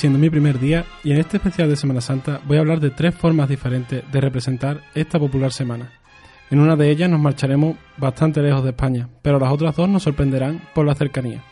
Siendo 0.02 0.18
mi 0.18 0.30
primer 0.30 0.58
día, 0.58 0.84
y 1.04 1.12
en 1.12 1.18
este 1.18 1.36
especial 1.36 1.68
de 1.68 1.76
Semana 1.76 2.00
Santa, 2.00 2.40
voy 2.44 2.56
a 2.56 2.60
hablar 2.60 2.80
de 2.80 2.90
tres 2.90 3.14
formas 3.14 3.48
diferentes 3.48 4.02
de 4.10 4.20
representar 4.20 4.80
esta 4.96 5.16
popular 5.16 5.52
semana. 5.52 5.92
En 6.50 6.58
una 6.58 6.74
de 6.74 6.90
ellas 6.90 7.08
nos 7.08 7.20
marcharemos 7.20 7.76
bastante 7.98 8.42
lejos 8.42 8.64
de 8.64 8.70
España, 8.70 9.08
pero 9.22 9.38
las 9.38 9.52
otras 9.52 9.76
dos 9.76 9.88
nos 9.88 10.02
sorprenderán 10.02 10.60
por 10.74 10.84
la 10.84 10.96
cercanía. 10.96 11.44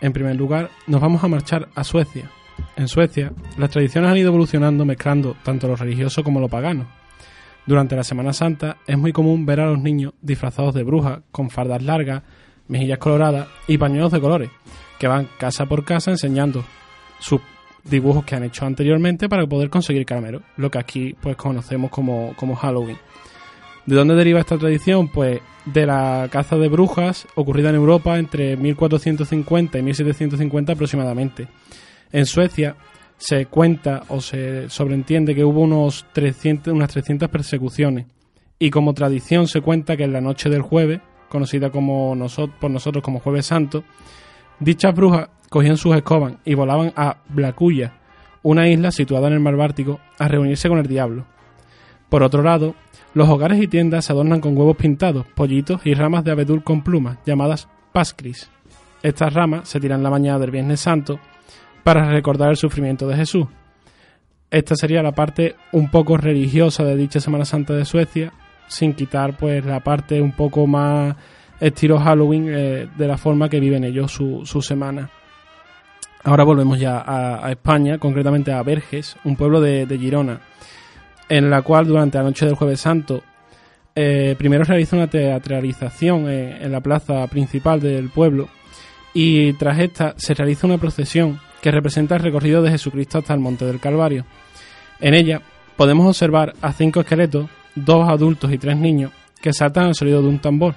En 0.00 0.12
primer 0.12 0.36
lugar, 0.36 0.70
nos 0.86 1.00
vamos 1.00 1.24
a 1.24 1.26
marchar 1.26 1.68
a 1.74 1.82
Suecia. 1.82 2.30
En 2.76 2.86
Suecia, 2.86 3.32
las 3.58 3.70
tradiciones 3.70 4.12
han 4.12 4.16
ido 4.16 4.28
evolucionando 4.28 4.84
mezclando 4.84 5.36
tanto 5.42 5.66
lo 5.66 5.74
religioso 5.74 6.22
como 6.22 6.38
lo 6.38 6.48
pagano. 6.48 6.86
Durante 7.66 7.96
la 7.96 8.04
Semana 8.04 8.32
Santa 8.32 8.76
es 8.86 8.96
muy 8.96 9.12
común 9.12 9.44
ver 9.44 9.58
a 9.58 9.66
los 9.66 9.80
niños 9.80 10.12
disfrazados 10.22 10.72
de 10.72 10.84
brujas, 10.84 11.18
con 11.32 11.50
fardas 11.50 11.82
largas, 11.82 12.22
mejillas 12.68 12.98
coloradas 12.98 13.48
y 13.66 13.76
pañuelos 13.76 14.12
de 14.12 14.20
colores, 14.20 14.50
que 15.00 15.08
van 15.08 15.28
casa 15.36 15.66
por 15.66 15.84
casa 15.84 16.12
enseñando 16.12 16.64
sus 17.18 17.40
dibujos 17.88 18.24
que 18.24 18.34
han 18.36 18.44
hecho 18.44 18.66
anteriormente 18.66 19.28
para 19.28 19.46
poder 19.46 19.70
conseguir 19.70 20.04
caramelo, 20.06 20.42
lo 20.56 20.70
que 20.70 20.78
aquí 20.78 21.14
pues 21.20 21.36
conocemos 21.36 21.90
como, 21.90 22.34
como 22.36 22.54
Halloween. 22.56 22.98
¿De 23.86 23.94
dónde 23.94 24.14
deriva 24.16 24.40
esta 24.40 24.58
tradición? 24.58 25.08
Pues 25.08 25.40
de 25.64 25.86
la 25.86 26.28
caza 26.30 26.56
de 26.56 26.68
brujas 26.68 27.26
ocurrida 27.36 27.68
en 27.70 27.76
Europa 27.76 28.18
entre 28.18 28.56
1450 28.56 29.78
y 29.78 29.82
1750 29.82 30.72
aproximadamente. 30.72 31.46
En 32.12 32.26
Suecia 32.26 32.76
se 33.16 33.46
cuenta 33.46 34.02
o 34.08 34.20
se 34.20 34.68
sobreentiende 34.68 35.34
que 35.34 35.44
hubo 35.44 35.60
unos 35.60 36.04
300, 36.12 36.72
unas 36.72 36.90
300 36.90 37.28
persecuciones 37.28 38.06
y 38.58 38.70
como 38.70 38.92
tradición 38.94 39.46
se 39.46 39.60
cuenta 39.60 39.96
que 39.96 40.04
en 40.04 40.12
la 40.12 40.20
noche 40.20 40.48
del 40.50 40.62
jueves, 40.62 41.00
conocida 41.28 41.70
como 41.70 42.14
noso- 42.16 42.50
por 42.60 42.70
nosotros 42.70 43.02
como 43.04 43.20
Jueves 43.20 43.46
Santo, 43.46 43.84
dichas 44.60 44.94
brujas 44.94 45.28
cogían 45.48 45.76
sus 45.76 45.96
escobas 45.96 46.34
y 46.44 46.54
volaban 46.54 46.92
a 46.96 47.18
Blacuya, 47.28 47.94
una 48.42 48.68
isla 48.68 48.90
situada 48.90 49.28
en 49.28 49.34
el 49.34 49.40
mar 49.40 49.56
Báltico, 49.56 50.00
a 50.18 50.28
reunirse 50.28 50.68
con 50.68 50.78
el 50.78 50.86
diablo. 50.86 51.26
Por 52.08 52.22
otro 52.22 52.42
lado, 52.42 52.74
los 53.14 53.28
hogares 53.28 53.60
y 53.60 53.66
tiendas 53.66 54.04
se 54.04 54.12
adornan 54.12 54.40
con 54.40 54.56
huevos 54.56 54.76
pintados, 54.76 55.26
pollitos 55.34 55.80
y 55.84 55.94
ramas 55.94 56.24
de 56.24 56.32
abedul 56.32 56.62
con 56.62 56.82
plumas, 56.82 57.18
llamadas 57.24 57.68
pascris. 57.92 58.50
Estas 59.02 59.32
ramas 59.32 59.68
se 59.68 59.80
tiran 59.80 60.02
la 60.02 60.10
mañana 60.10 60.38
del 60.38 60.50
Viernes 60.50 60.80
Santo 60.80 61.18
para 61.82 62.10
recordar 62.10 62.50
el 62.50 62.56
sufrimiento 62.56 63.06
de 63.08 63.16
Jesús. 63.16 63.46
Esta 64.50 64.76
sería 64.76 65.02
la 65.02 65.12
parte 65.12 65.56
un 65.72 65.90
poco 65.90 66.16
religiosa 66.16 66.84
de 66.84 66.96
dicha 66.96 67.20
Semana 67.20 67.44
Santa 67.44 67.74
de 67.74 67.84
Suecia, 67.84 68.32
sin 68.68 68.94
quitar 68.94 69.36
pues 69.36 69.64
la 69.64 69.80
parte 69.80 70.20
un 70.20 70.32
poco 70.32 70.66
más 70.66 71.16
estilo 71.60 71.98
Halloween 71.98 72.46
eh, 72.48 72.88
de 72.96 73.06
la 73.08 73.16
forma 73.16 73.48
que 73.48 73.60
viven 73.60 73.84
ellos 73.84 74.12
su, 74.12 74.44
su 74.44 74.62
semana. 74.62 75.10
Ahora 76.24 76.44
volvemos 76.44 76.78
ya 76.78 77.04
a, 77.06 77.50
España, 77.52 77.98
concretamente 77.98 78.52
a 78.52 78.62
Verges, 78.62 79.16
un 79.24 79.36
pueblo 79.36 79.60
de, 79.60 79.86
de 79.86 79.98
Girona, 79.98 80.40
en 81.28 81.50
la 81.50 81.62
cual 81.62 81.86
durante 81.86 82.18
la 82.18 82.24
noche 82.24 82.46
del 82.46 82.56
Jueves 82.56 82.80
Santo 82.80 83.22
eh, 83.98 84.34
primero 84.36 84.62
realiza 84.62 84.94
una 84.94 85.06
teatralización 85.06 86.28
eh, 86.28 86.58
en 86.60 86.70
la 86.70 86.82
plaza 86.82 87.26
principal 87.28 87.80
del 87.80 88.10
pueblo 88.10 88.48
y 89.14 89.54
tras 89.54 89.78
esta 89.78 90.14
se 90.18 90.34
realiza 90.34 90.66
una 90.66 90.76
procesión 90.76 91.40
que 91.62 91.70
representa 91.70 92.16
el 92.16 92.22
recorrido 92.22 92.60
de 92.60 92.72
Jesucristo 92.72 93.18
hasta 93.18 93.32
el 93.32 93.40
Monte 93.40 93.64
del 93.64 93.80
Calvario. 93.80 94.26
En 95.00 95.14
ella 95.14 95.40
podemos 95.76 96.06
observar 96.06 96.52
a 96.60 96.74
cinco 96.74 97.00
esqueletos, 97.00 97.48
dos 97.74 98.06
adultos 98.10 98.52
y 98.52 98.58
tres 98.58 98.76
niños, 98.76 99.12
que 99.40 99.54
saltan 99.54 99.84
al 99.84 99.94
sonido 99.94 100.20
de 100.20 100.28
un 100.28 100.40
tambor, 100.40 100.74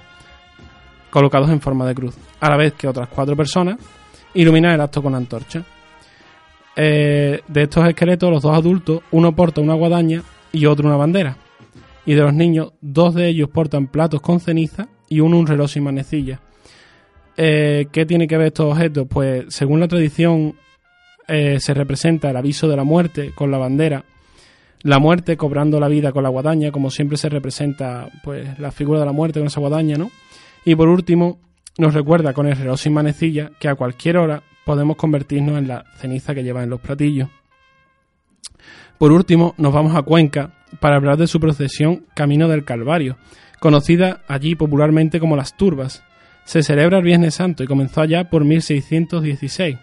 colocados 1.10 1.50
en 1.50 1.60
forma 1.60 1.86
de 1.86 1.94
cruz, 1.94 2.16
a 2.40 2.48
la 2.48 2.56
vez 2.56 2.74
que 2.74 2.88
otras 2.88 3.08
cuatro 3.08 3.36
personas 3.36 3.76
iluminan 4.34 4.72
el 4.72 4.80
acto 4.80 5.02
con 5.02 5.14
antorcha. 5.14 5.64
Eh, 6.76 7.40
de 7.46 7.62
estos 7.62 7.86
esqueletos, 7.88 8.30
los 8.30 8.42
dos 8.42 8.56
adultos, 8.56 9.02
uno 9.10 9.34
porta 9.34 9.60
una 9.60 9.74
guadaña 9.74 10.22
y 10.52 10.66
otro 10.66 10.86
una 10.86 10.96
bandera. 10.96 11.36
Y 12.06 12.14
de 12.14 12.22
los 12.22 12.32
niños, 12.32 12.72
dos 12.80 13.14
de 13.14 13.28
ellos 13.28 13.50
portan 13.50 13.88
platos 13.88 14.20
con 14.20 14.40
ceniza 14.40 14.88
y 15.08 15.20
uno 15.20 15.38
un 15.38 15.46
reloj 15.46 15.68
sin 15.70 15.84
manecilla. 15.84 16.40
Eh, 17.36 17.88
¿Qué 17.92 18.06
tiene 18.06 18.26
que 18.26 18.36
ver 18.36 18.48
estos 18.48 18.72
objetos? 18.72 19.06
Pues 19.08 19.44
según 19.48 19.80
la 19.80 19.88
tradición 19.88 20.54
eh, 21.28 21.60
se 21.60 21.74
representa 21.74 22.30
el 22.30 22.36
aviso 22.36 22.68
de 22.68 22.76
la 22.76 22.84
muerte 22.84 23.32
con 23.34 23.50
la 23.50 23.58
bandera, 23.58 24.04
la 24.82 24.98
muerte 24.98 25.36
cobrando 25.36 25.78
la 25.78 25.88
vida 25.88 26.12
con 26.12 26.22
la 26.22 26.28
guadaña, 26.28 26.72
como 26.72 26.90
siempre 26.90 27.18
se 27.18 27.28
representa 27.28 28.08
pues 28.24 28.58
la 28.58 28.72
figura 28.72 29.00
de 29.00 29.06
la 29.06 29.12
muerte 29.12 29.40
con 29.40 29.46
esa 29.46 29.60
guadaña, 29.60 29.96
¿no? 29.96 30.10
Y 30.64 30.74
por 30.74 30.88
último, 30.88 31.38
nos 31.78 31.94
recuerda 31.94 32.32
con 32.32 32.46
el 32.46 32.56
reloj 32.56 32.78
sin 32.78 32.92
manecilla 32.92 33.50
que 33.58 33.68
a 33.68 33.74
cualquier 33.74 34.18
hora 34.18 34.42
podemos 34.64 34.96
convertirnos 34.96 35.58
en 35.58 35.68
la 35.68 35.84
ceniza 35.96 36.34
que 36.34 36.42
llevan 36.42 36.64
en 36.64 36.70
los 36.70 36.80
platillos. 36.80 37.28
Por 38.98 39.12
último, 39.12 39.54
nos 39.56 39.72
vamos 39.72 39.96
a 39.96 40.02
Cuenca 40.02 40.52
para 40.78 40.96
hablar 40.96 41.16
de 41.16 41.26
su 41.26 41.40
procesión 41.40 42.04
Camino 42.14 42.48
del 42.48 42.64
Calvario, 42.64 43.16
conocida 43.58 44.22
allí 44.28 44.54
popularmente 44.54 45.18
como 45.18 45.36
las 45.36 45.56
Turbas. 45.56 46.04
Se 46.44 46.62
celebra 46.62 46.98
el 46.98 47.04
Viernes 47.04 47.34
Santo 47.34 47.64
y 47.64 47.66
comenzó 47.66 48.02
allá 48.02 48.28
por 48.28 48.44
1616. 48.44 49.78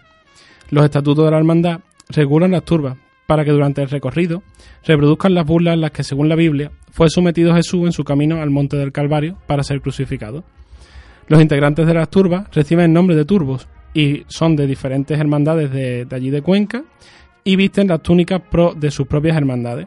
Los 0.70 0.84
estatutos 0.84 1.24
de 1.24 1.30
la 1.30 1.38
hermandad 1.38 1.80
regulan 2.10 2.52
las 2.52 2.64
turbas 2.64 2.96
para 3.26 3.44
que 3.44 3.50
durante 3.50 3.82
el 3.82 3.90
recorrido 3.90 4.42
reproduzcan 4.84 5.34
las 5.34 5.44
burlas 5.44 5.74
en 5.74 5.80
las 5.80 5.90
que, 5.90 6.04
según 6.04 6.28
la 6.28 6.36
Biblia, 6.36 6.70
fue 6.92 7.10
sometido 7.10 7.54
Jesús 7.54 7.86
en 7.86 7.92
su 7.92 8.04
camino 8.04 8.40
al 8.40 8.50
monte 8.50 8.76
del 8.76 8.92
Calvario 8.92 9.36
para 9.46 9.62
ser 9.62 9.80
crucificado. 9.80 10.44
Los 11.28 11.40
integrantes 11.40 11.86
de 11.86 11.94
las 11.94 12.08
turbas 12.08 12.46
reciben 12.52 12.86
el 12.86 12.92
nombre 12.92 13.14
de 13.16 13.24
turbos 13.24 13.68
y 13.94 14.24
son 14.28 14.56
de 14.56 14.66
diferentes 14.66 15.18
hermandades 15.18 15.70
de, 15.70 16.04
de 16.04 16.16
allí 16.16 16.30
de 16.30 16.42
Cuenca 16.42 16.82
y 17.44 17.56
visten 17.56 17.88
las 17.88 18.02
túnicas 18.02 18.40
pro 18.50 18.74
de 18.74 18.90
sus 18.90 19.06
propias 19.06 19.36
hermandades. 19.36 19.86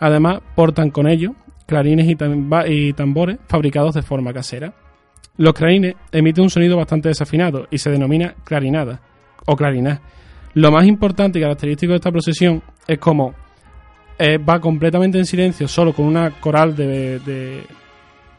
Además, 0.00 0.40
portan 0.54 0.90
con 0.90 1.06
ellos 1.08 1.32
clarines 1.66 2.06
y, 2.08 2.92
tambores 2.92 3.38
fabricados 3.48 3.94
de 3.94 4.02
forma 4.02 4.32
casera. 4.32 4.74
Los 5.38 5.54
clarines 5.54 5.94
emiten 6.12 6.44
un 6.44 6.50
sonido 6.50 6.76
bastante 6.76 7.08
desafinado 7.08 7.66
y 7.70 7.78
se 7.78 7.90
denomina 7.90 8.34
clarinada 8.44 9.00
o 9.46 9.56
clarinaz. 9.56 10.00
Lo 10.54 10.70
más 10.70 10.86
importante 10.86 11.38
y 11.38 11.42
característico 11.42 11.92
de 11.92 11.96
esta 11.96 12.12
procesión 12.12 12.62
es 12.86 12.98
como 12.98 13.34
eh, 14.18 14.38
va 14.38 14.60
completamente 14.60 15.18
en 15.18 15.24
silencio, 15.26 15.66
solo 15.66 15.92
con 15.92 16.04
una 16.04 16.30
coral 16.40 16.76
de, 16.76 17.18
de- 17.20 17.62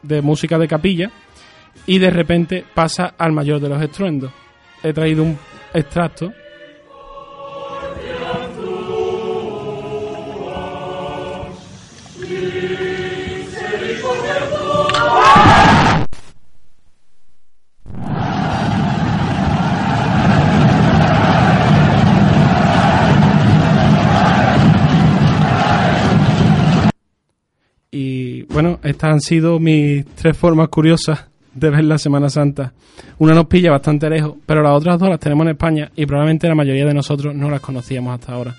de 0.03 0.21
música 0.21 0.57
de 0.59 0.67
capilla, 0.67 1.09
y 1.85 1.99
de 1.99 2.09
repente 2.09 2.65
pasa 2.73 3.13
al 3.17 3.31
mayor 3.31 3.59
de 3.59 3.69
los 3.69 3.81
estruendos. 3.81 4.31
He 4.83 4.93
traído 4.93 5.23
un 5.23 5.37
extracto. 5.73 6.31
Y 27.91 28.41
bueno, 28.43 28.79
estas 28.83 29.13
han 29.13 29.21
sido 29.21 29.57
mis 29.57 30.05
tres 30.15 30.37
formas 30.37 30.67
curiosas 30.67 31.29
de 31.55 31.69
ver 31.69 31.83
la 31.85 31.97
Semana 31.97 32.29
Santa. 32.29 32.73
Una 33.17 33.33
nos 33.33 33.47
pilla 33.47 33.71
bastante 33.71 34.09
lejos, 34.09 34.35
pero 34.45 34.61
las 34.61 34.73
otras 34.73 34.99
dos 34.99 35.09
las 35.09 35.19
tenemos 35.19 35.45
en 35.45 35.51
España 35.51 35.91
y 35.95 36.05
probablemente 36.05 36.47
la 36.47 36.55
mayoría 36.55 36.85
de 36.85 36.93
nosotros 36.93 37.33
no 37.33 37.49
las 37.49 37.61
conocíamos 37.61 38.13
hasta 38.13 38.33
ahora. 38.33 38.53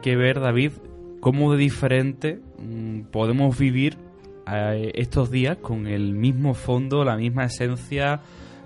Que 0.00 0.16
ver, 0.16 0.40
David, 0.40 0.72
cómo 1.20 1.52
de 1.52 1.58
diferente 1.58 2.40
mm, 2.58 3.02
podemos 3.10 3.58
vivir 3.58 3.96
eh, 4.50 4.92
estos 4.94 5.30
días 5.30 5.58
con 5.58 5.86
el 5.86 6.14
mismo 6.14 6.54
fondo, 6.54 7.04
la 7.04 7.16
misma 7.16 7.44
esencia, 7.44 8.20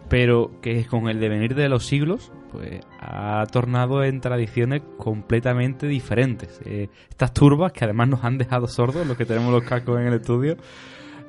pero 0.08 0.60
que 0.62 0.84
con 0.86 1.08
el 1.08 1.20
devenir 1.20 1.54
de 1.54 1.68
los 1.68 1.86
siglos, 1.86 2.32
pues 2.52 2.80
ha 3.00 3.44
tornado 3.50 4.04
en 4.04 4.20
tradiciones 4.20 4.82
completamente 4.96 5.86
diferentes. 5.88 6.60
Eh, 6.64 6.88
estas 7.10 7.32
turbas, 7.32 7.72
que 7.72 7.84
además 7.84 8.08
nos 8.08 8.24
han 8.24 8.38
dejado 8.38 8.68
sordos, 8.68 9.06
los 9.06 9.16
que 9.16 9.26
tenemos 9.26 9.52
los 9.52 9.64
cascos 9.64 10.00
en 10.00 10.06
el 10.06 10.14
estudio, 10.14 10.56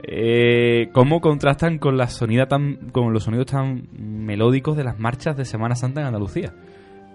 eh, 0.03 0.89
cómo 0.93 1.21
contrastan 1.21 1.79
con 1.79 1.97
la 1.97 2.07
sonida 2.09 2.47
tan, 2.47 2.91
con 2.91 3.11
los 3.11 3.23
sonidos 3.23 3.47
tan 3.47 3.87
melódicos 3.93 4.77
de 4.77 4.83
las 4.83 4.99
marchas 4.99 5.35
de 5.35 5.45
Semana 5.45 5.75
Santa 5.75 6.01
en 6.01 6.07
Andalucía. 6.07 6.53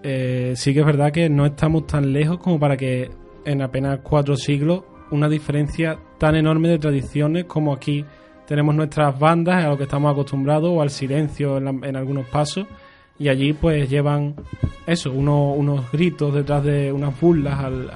Eh, 0.03 0.53
sí 0.55 0.73
que 0.73 0.79
es 0.79 0.85
verdad 0.85 1.11
que 1.11 1.29
no 1.29 1.45
estamos 1.45 1.85
tan 1.85 2.11
lejos 2.11 2.39
como 2.39 2.59
para 2.59 2.75
que 2.75 3.09
en 3.45 3.61
apenas 3.61 3.99
cuatro 4.01 4.35
siglos 4.35 4.83
una 5.11 5.29
diferencia 5.29 5.97
tan 6.17 6.35
enorme 6.35 6.69
de 6.69 6.79
tradiciones 6.79 7.45
como 7.45 7.71
aquí 7.73 8.03
tenemos 8.47 8.73
nuestras 8.73 9.17
bandas 9.19 9.63
a 9.63 9.69
lo 9.69 9.77
que 9.77 9.83
estamos 9.83 10.11
acostumbrados 10.11 10.69
o 10.73 10.81
al 10.81 10.89
silencio 10.89 11.57
en, 11.57 11.65
la- 11.65 11.87
en 11.87 11.95
algunos 11.95 12.25
pasos 12.27 12.65
y 13.19 13.29
allí 13.29 13.53
pues 13.53 13.89
llevan 13.89 14.35
eso, 14.87 15.11
uno- 15.11 15.53
unos 15.53 15.91
gritos 15.91 16.33
detrás 16.33 16.63
de 16.63 16.91
unas 16.91 17.19
burlas 17.19 17.59
al, 17.59 17.89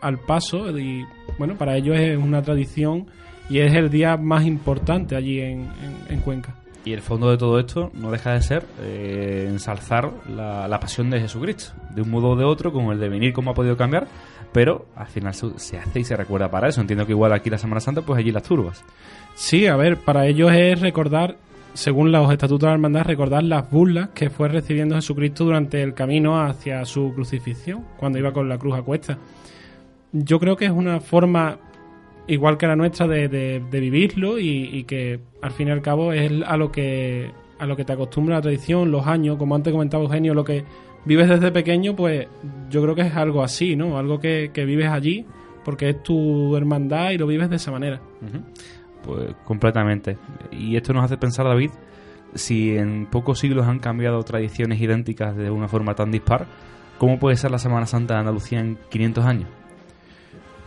al- 0.00 0.18
paso 0.18 0.76
y 0.78 1.04
bueno, 1.38 1.54
para 1.56 1.76
ellos 1.76 1.96
es 1.98 2.16
una 2.18 2.42
tradición 2.42 3.06
y 3.48 3.58
es 3.60 3.72
el 3.74 3.88
día 3.90 4.16
más 4.16 4.44
importante 4.44 5.14
allí 5.16 5.40
en- 5.40 5.68
en 6.08 6.20
Cuenca. 6.20 6.54
Y 6.86 6.92
el 6.92 7.02
fondo 7.02 7.28
de 7.28 7.36
todo 7.36 7.58
esto 7.58 7.90
no 7.94 8.12
deja 8.12 8.34
de 8.34 8.42
ser 8.42 8.64
eh, 8.80 9.48
ensalzar 9.50 10.08
la, 10.28 10.78
pasión 10.80 11.10
de 11.10 11.18
Jesucristo, 11.18 11.72
de 11.90 12.02
un 12.02 12.10
modo 12.10 12.28
o 12.30 12.36
de 12.36 12.44
otro, 12.44 12.72
con 12.72 12.92
el 12.92 13.00
devenir 13.00 13.32
cómo 13.32 13.50
ha 13.50 13.54
podido 13.54 13.76
cambiar, 13.76 14.06
pero 14.52 14.86
al 14.94 15.08
final 15.08 15.34
se, 15.34 15.58
se 15.58 15.78
hace 15.78 15.98
y 15.98 16.04
se 16.04 16.14
recuerda 16.14 16.48
para 16.48 16.68
eso. 16.68 16.80
Entiendo 16.80 17.04
que 17.04 17.10
igual 17.10 17.32
aquí 17.32 17.50
la 17.50 17.58
Semana 17.58 17.80
Santa, 17.80 18.02
pues 18.02 18.20
allí 18.20 18.30
las 18.30 18.44
turbas. 18.44 18.84
Sí, 19.34 19.66
a 19.66 19.74
ver, 19.74 19.96
para 19.96 20.28
ellos 20.28 20.52
es 20.52 20.80
recordar, 20.80 21.38
según 21.74 22.12
los 22.12 22.30
estatutos 22.30 22.60
de 22.60 22.66
la 22.68 22.74
hermandad, 22.74 23.02
recordar 23.02 23.42
las 23.42 23.68
burlas 23.68 24.10
que 24.10 24.30
fue 24.30 24.46
recibiendo 24.46 24.94
Jesucristo 24.94 25.44
durante 25.44 25.82
el 25.82 25.92
camino 25.92 26.40
hacia 26.40 26.84
su 26.84 27.12
crucifixión, 27.14 27.84
cuando 27.96 28.20
iba 28.20 28.32
con 28.32 28.48
la 28.48 28.58
cruz 28.58 28.78
a 28.78 28.82
cuesta. 28.82 29.18
Yo 30.12 30.38
creo 30.38 30.56
que 30.56 30.66
es 30.66 30.70
una 30.70 31.00
forma, 31.00 31.58
igual 32.28 32.56
que 32.58 32.66
la 32.66 32.76
nuestra, 32.76 33.06
de, 33.06 33.28
de- 33.28 33.80
vivirlo 33.80 34.38
y, 34.38 34.84
que 34.84 35.20
al 35.42 35.50
fin 35.52 35.68
y 35.68 35.70
al 35.70 35.82
cabo 35.82 36.12
es 36.12 36.30
a 36.46 36.56
lo 36.56 36.70
que 36.72 37.30
a 37.58 37.64
lo 37.66 37.74
que 37.76 37.84
te 37.86 37.92
acostumbra 37.94 38.34
la 38.36 38.42
tradición, 38.42 38.90
los 38.90 39.06
años, 39.06 39.36
como 39.38 39.54
antes 39.54 39.72
comentaba 39.72 40.02
Eugenio, 40.04 40.34
lo 40.34 40.44
que 40.44 40.64
vives 41.06 41.28
desde 41.28 41.50
pequeño, 41.50 41.96
pues 41.96 42.26
yo 42.68 42.82
creo 42.82 42.94
que 42.94 43.00
es 43.02 43.14
algo 43.16 43.42
así, 43.42 43.76
¿no? 43.76 43.96
Algo 43.96 44.18
que, 44.20 44.50
que 44.52 44.66
vives 44.66 44.88
allí 44.88 45.24
porque 45.64 45.88
es 45.88 46.02
tu 46.02 46.54
hermandad 46.56 47.10
y 47.12 47.18
lo 47.18 47.26
vives 47.26 47.48
de 47.48 47.56
esa 47.56 47.70
manera. 47.70 48.00
Ujú. 48.20 48.42
Pues 49.02 49.34
completamente. 49.44 50.18
Y 50.52 50.76
esto 50.76 50.92
nos 50.92 51.04
hace 51.04 51.16
pensar, 51.16 51.46
David, 51.46 51.70
si 52.34 52.76
en 52.76 53.06
pocos 53.06 53.38
siglos 53.38 53.66
han 53.66 53.78
cambiado 53.78 54.22
tradiciones 54.22 54.78
idénticas 54.80 55.34
de 55.34 55.50
una 55.50 55.66
forma 55.68 55.94
tan 55.94 56.10
dispar, 56.10 56.46
¿cómo 56.98 57.18
puede 57.18 57.36
ser 57.36 57.50
la 57.50 57.58
Semana 57.58 57.86
Santa 57.86 58.14
de 58.14 58.20
Andalucía 58.20 58.60
en 58.60 58.76
500 58.90 59.24
años? 59.24 59.48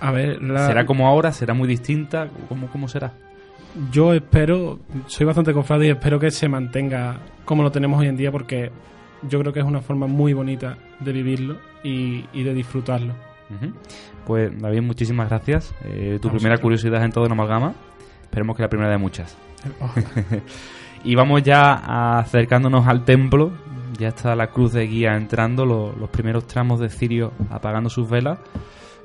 A 0.01 0.11
ver, 0.11 0.41
la- 0.41 0.67
¿Será 0.67 0.85
como 0.85 1.07
ahora? 1.07 1.31
¿Será 1.31 1.53
muy 1.53 1.67
distinta? 1.67 2.27
¿Cómo, 2.47 2.67
cómo 2.67 2.87
será? 2.87 3.13
Yo 3.91 4.13
espero, 4.13 4.79
soy 5.07 5.25
bastante 5.25 5.53
cofrade 5.53 5.87
y 5.87 5.89
espero 5.91 6.19
que 6.19 6.31
se 6.31 6.47
mantenga 6.49 7.19
como 7.45 7.63
lo 7.63 7.71
tenemos 7.71 7.99
hoy 7.99 8.07
en 8.07 8.17
día 8.17 8.31
porque 8.31 8.71
yo 9.27 9.39
creo 9.39 9.53
que 9.53 9.59
es 9.59 9.65
una 9.65 9.81
forma 9.81 10.07
muy 10.07 10.33
bonita 10.33 10.77
de 10.99 11.11
vivirlo 11.11 11.57
y, 11.83 12.25
y 12.33 12.43
de 12.43 12.53
disfrutarlo. 12.53 13.13
Pues 14.25 14.51
David, 14.61 14.81
muchísimas 14.81 15.29
gracias. 15.29 15.73
Eh, 15.83 16.19
tu 16.21 16.29
primera 16.29 16.55
vosotros. 16.55 16.61
curiosidad 16.61 17.03
en 17.03 17.11
todo 17.11 17.25
en 17.25 17.31
amalgama. 17.31 17.73
Esperemos 18.23 18.55
que 18.55 18.61
la 18.63 18.69
primera 18.69 18.91
de 18.91 18.97
muchas. 18.97 19.35
y 21.03 21.15
vamos 21.15 21.43
ya 21.43 22.19
acercándonos 22.19 22.87
al 22.87 23.03
templo. 23.05 23.51
Ya 23.97 24.09
está 24.09 24.35
la 24.35 24.47
cruz 24.47 24.71
de 24.73 24.85
guía 24.87 25.15
entrando, 25.15 25.65
lo- 25.65 25.93
los 25.95 26.09
primeros 26.09 26.47
tramos 26.47 26.79
de 26.79 26.89
cirio 26.89 27.33
apagando 27.49 27.89
sus 27.89 28.09
velas. 28.09 28.39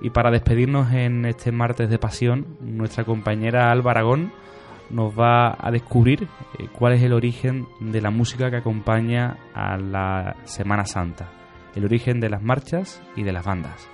Y 0.05 0.11
para 0.11 0.31
despedirnos 0.31 0.93
en 0.93 1.25
este 1.25 1.51
martes 1.51 1.89
de 1.89 1.99
pasión, 1.99 2.59
nuestra 2.61 3.05
compañera 3.05 3.71
Alba 3.71 3.93
Aragón 3.93 4.33
nos 4.91 5.19
va 5.19 5.57
a 5.59 5.71
descubrir 5.71 6.29
eh, 6.59 6.69
cuál 6.71 6.93
es 6.93 7.03
el 7.03 7.15
origen 7.15 7.67
de 7.81 8.03
la 8.03 8.11
música 8.11 8.51
que 8.51 8.59
acompaña 8.59 9.39
a 9.55 9.79
la 9.79 10.37
Semana 10.45 10.85
Santa. 10.85 11.31
El 11.75 11.87
origen 11.87 12.21
de 12.21 12.29
las 12.29 12.43
marchas 12.43 13.03
y 13.17 13.23
de 13.23 13.33
las 13.33 13.47
bandas. 13.47 13.94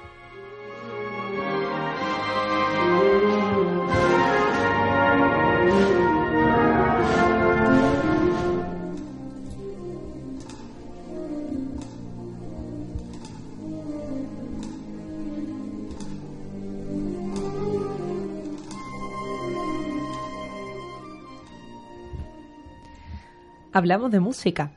Hablamos 23.81 24.11
de 24.11 24.21
música. 24.21 24.71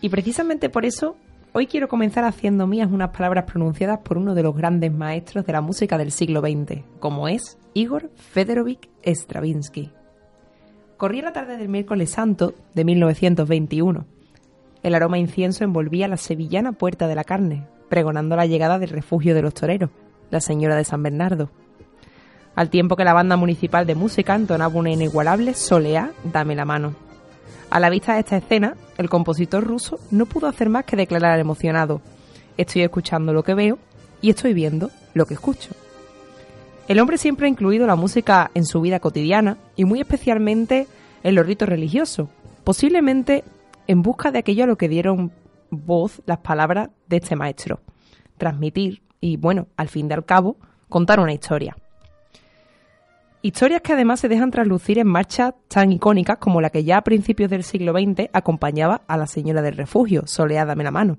Y 0.00 0.10
precisamente 0.10 0.68
por 0.68 0.84
eso, 0.84 1.16
hoy 1.52 1.66
quiero 1.66 1.88
comenzar 1.88 2.24
haciendo 2.24 2.66
mías 2.66 2.90
unas 2.92 3.10
palabras 3.10 3.44
pronunciadas 3.44 4.00
por 4.00 4.18
uno 4.18 4.34
de 4.34 4.42
los 4.42 4.54
grandes 4.54 4.92
maestros 4.92 5.46
de 5.46 5.54
la 5.54 5.62
música 5.62 5.96
del 5.96 6.12
siglo 6.12 6.40
XX, 6.40 6.82
como 7.00 7.26
es 7.26 7.58
Igor 7.72 8.10
Fedorovich 8.14 8.90
Stravinsky. 9.02 9.90
Corría 10.98 11.22
la 11.22 11.32
tarde 11.32 11.56
del 11.56 11.70
miércoles 11.70 12.10
santo 12.10 12.52
de 12.74 12.84
1921. 12.84 14.04
El 14.82 14.94
aroma 14.94 15.18
incienso 15.18 15.64
envolvía 15.64 16.06
la 16.06 16.18
sevillana 16.18 16.72
Puerta 16.72 17.08
de 17.08 17.14
la 17.14 17.24
Carne, 17.24 17.66
pregonando 17.88 18.36
la 18.36 18.44
llegada 18.44 18.78
del 18.78 18.90
refugio 18.90 19.34
de 19.34 19.40
los 19.40 19.54
toreros, 19.54 19.88
la 20.30 20.40
Señora 20.40 20.76
de 20.76 20.84
San 20.84 21.02
Bernardo. 21.02 21.50
Al 22.54 22.68
tiempo 22.68 22.94
que 22.94 23.04
la 23.04 23.14
banda 23.14 23.38
municipal 23.38 23.86
de 23.86 23.94
música 23.94 24.34
entonaba 24.34 24.78
una 24.78 24.90
inigualable 24.90 25.54
Soleá, 25.54 26.12
dame 26.24 26.54
la 26.54 26.66
mano. 26.66 26.94
A 27.70 27.80
la 27.80 27.90
vista 27.90 28.14
de 28.14 28.20
esta 28.20 28.36
escena, 28.36 28.76
el 28.98 29.08
compositor 29.08 29.64
ruso 29.64 29.98
no 30.10 30.26
pudo 30.26 30.46
hacer 30.46 30.68
más 30.68 30.84
que 30.84 30.96
declarar 30.96 31.38
emocionado: 31.38 32.00
Estoy 32.56 32.82
escuchando 32.82 33.32
lo 33.32 33.42
que 33.42 33.54
veo 33.54 33.78
y 34.20 34.30
estoy 34.30 34.54
viendo 34.54 34.90
lo 35.12 35.26
que 35.26 35.34
escucho. 35.34 35.70
El 36.86 37.00
hombre 37.00 37.18
siempre 37.18 37.46
ha 37.46 37.50
incluido 37.50 37.86
la 37.86 37.96
música 37.96 38.50
en 38.54 38.66
su 38.66 38.80
vida 38.80 39.00
cotidiana 39.00 39.56
y 39.74 39.84
muy 39.84 40.00
especialmente 40.00 40.86
en 41.22 41.34
los 41.34 41.46
ritos 41.46 41.68
religiosos, 41.68 42.28
posiblemente 42.62 43.44
en 43.86 44.02
busca 44.02 44.30
de 44.30 44.38
aquello 44.38 44.64
a 44.64 44.66
lo 44.66 44.76
que 44.76 44.88
dieron 44.88 45.32
voz 45.70 46.22
las 46.26 46.38
palabras 46.38 46.90
de 47.08 47.16
este 47.16 47.36
maestro, 47.36 47.80
transmitir 48.36 49.02
y, 49.20 49.36
bueno, 49.36 49.68
al 49.76 49.88
fin 49.88 50.08
y 50.10 50.12
al 50.12 50.24
cabo, 50.24 50.56
contar 50.88 51.20
una 51.20 51.32
historia. 51.32 51.76
Historias 53.44 53.82
que 53.82 53.92
además 53.92 54.20
se 54.20 54.28
dejan 54.28 54.50
traslucir 54.50 54.98
en 54.98 55.06
marchas 55.06 55.52
tan 55.68 55.92
icónicas 55.92 56.38
como 56.38 56.62
la 56.62 56.70
que 56.70 56.82
ya 56.82 56.96
a 56.96 57.04
principios 57.04 57.50
del 57.50 57.62
siglo 57.62 57.92
XX 57.92 58.30
acompañaba 58.32 59.02
a 59.06 59.18
la 59.18 59.26
Señora 59.26 59.60
del 59.60 59.76
Refugio, 59.76 60.26
Soleada 60.26 60.74
la 60.74 60.90
mano. 60.90 61.18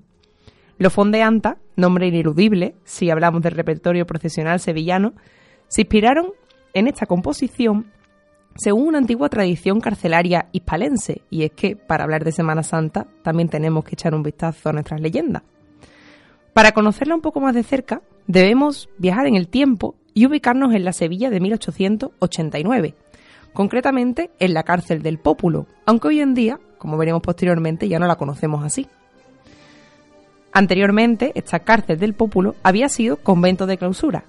Los 0.76 0.92
fondeanta, 0.92 1.58
nombre 1.76 2.08
ineludible 2.08 2.74
si 2.82 3.10
hablamos 3.10 3.42
del 3.42 3.52
repertorio 3.52 4.08
procesional 4.08 4.58
sevillano, 4.58 5.14
se 5.68 5.82
inspiraron 5.82 6.32
en 6.74 6.88
esta 6.88 7.06
composición 7.06 7.92
según 8.56 8.88
una 8.88 8.98
antigua 8.98 9.28
tradición 9.28 9.80
carcelaria 9.80 10.48
hispalense, 10.50 11.22
y 11.30 11.44
es 11.44 11.52
que 11.52 11.76
para 11.76 12.02
hablar 12.02 12.24
de 12.24 12.32
Semana 12.32 12.64
Santa 12.64 13.06
también 13.22 13.48
tenemos 13.48 13.84
que 13.84 13.94
echar 13.94 14.16
un 14.16 14.24
vistazo 14.24 14.68
a 14.68 14.72
nuestras 14.72 15.00
leyendas. 15.00 15.44
Para 16.52 16.72
conocerla 16.72 17.14
un 17.14 17.20
poco 17.20 17.38
más 17.38 17.54
de 17.54 17.62
cerca, 17.62 18.02
debemos 18.26 18.88
viajar 18.98 19.28
en 19.28 19.36
el 19.36 19.46
tiempo 19.46 19.94
y 20.16 20.24
ubicarnos 20.24 20.74
en 20.74 20.86
la 20.86 20.94
Sevilla 20.94 21.28
de 21.28 21.40
1889, 21.40 22.94
concretamente 23.52 24.30
en 24.38 24.54
la 24.54 24.62
cárcel 24.62 25.02
del 25.02 25.18
Pópulo, 25.18 25.66
aunque 25.84 26.08
hoy 26.08 26.20
en 26.20 26.32
día, 26.32 26.58
como 26.78 26.96
veremos 26.96 27.20
posteriormente, 27.20 27.86
ya 27.86 27.98
no 27.98 28.06
la 28.06 28.16
conocemos 28.16 28.64
así. 28.64 28.88
Anteriormente, 30.54 31.32
esta 31.34 31.58
cárcel 31.58 31.98
del 31.98 32.14
Pópulo 32.14 32.54
había 32.62 32.88
sido 32.88 33.18
convento 33.18 33.66
de 33.66 33.76
clausura. 33.76 34.24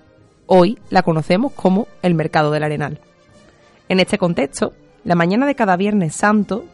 Hoy 0.45 0.77
la 0.89 1.03
conocemos 1.03 1.53
como 1.53 1.87
el 2.01 2.15
Mercado 2.15 2.51
del 2.51 2.63
Arenal. 2.63 2.99
En 3.87 4.01
este 4.01 4.17
contexto, 4.17 4.73
la 5.05 5.15
mañana 5.15 5.45
de 5.45 5.55
cada 5.55 5.77
Viernes 5.77 6.13
Santo, 6.13 6.65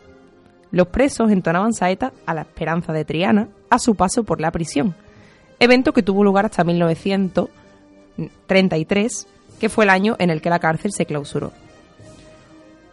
los 0.72 0.88
presos 0.88 1.30
entonaban 1.30 1.74
saetas 1.74 2.14
a 2.26 2.34
la 2.34 2.42
esperanza 2.42 2.94
de 2.94 3.06
Triana 3.06 3.50
a 3.70 3.78
su 3.78 3.94
paso 3.94 4.24
por 4.24 4.42
la 4.42 4.50
prisión, 4.50 4.96
evento 5.60 5.94
que 5.94 6.02
tuvo 6.02 6.24
lugar 6.24 6.46
hasta 6.46 6.64
1933, 8.18 9.28
que 9.60 9.70
fue 9.70 9.86
el 9.86 9.90
año 9.90 10.16
en 10.20 10.30
el 10.30 10.42
que 10.42 10.50
la 10.50 10.60
cárcel 10.60 10.92
se 10.92 11.06
clausuró. 11.06 11.52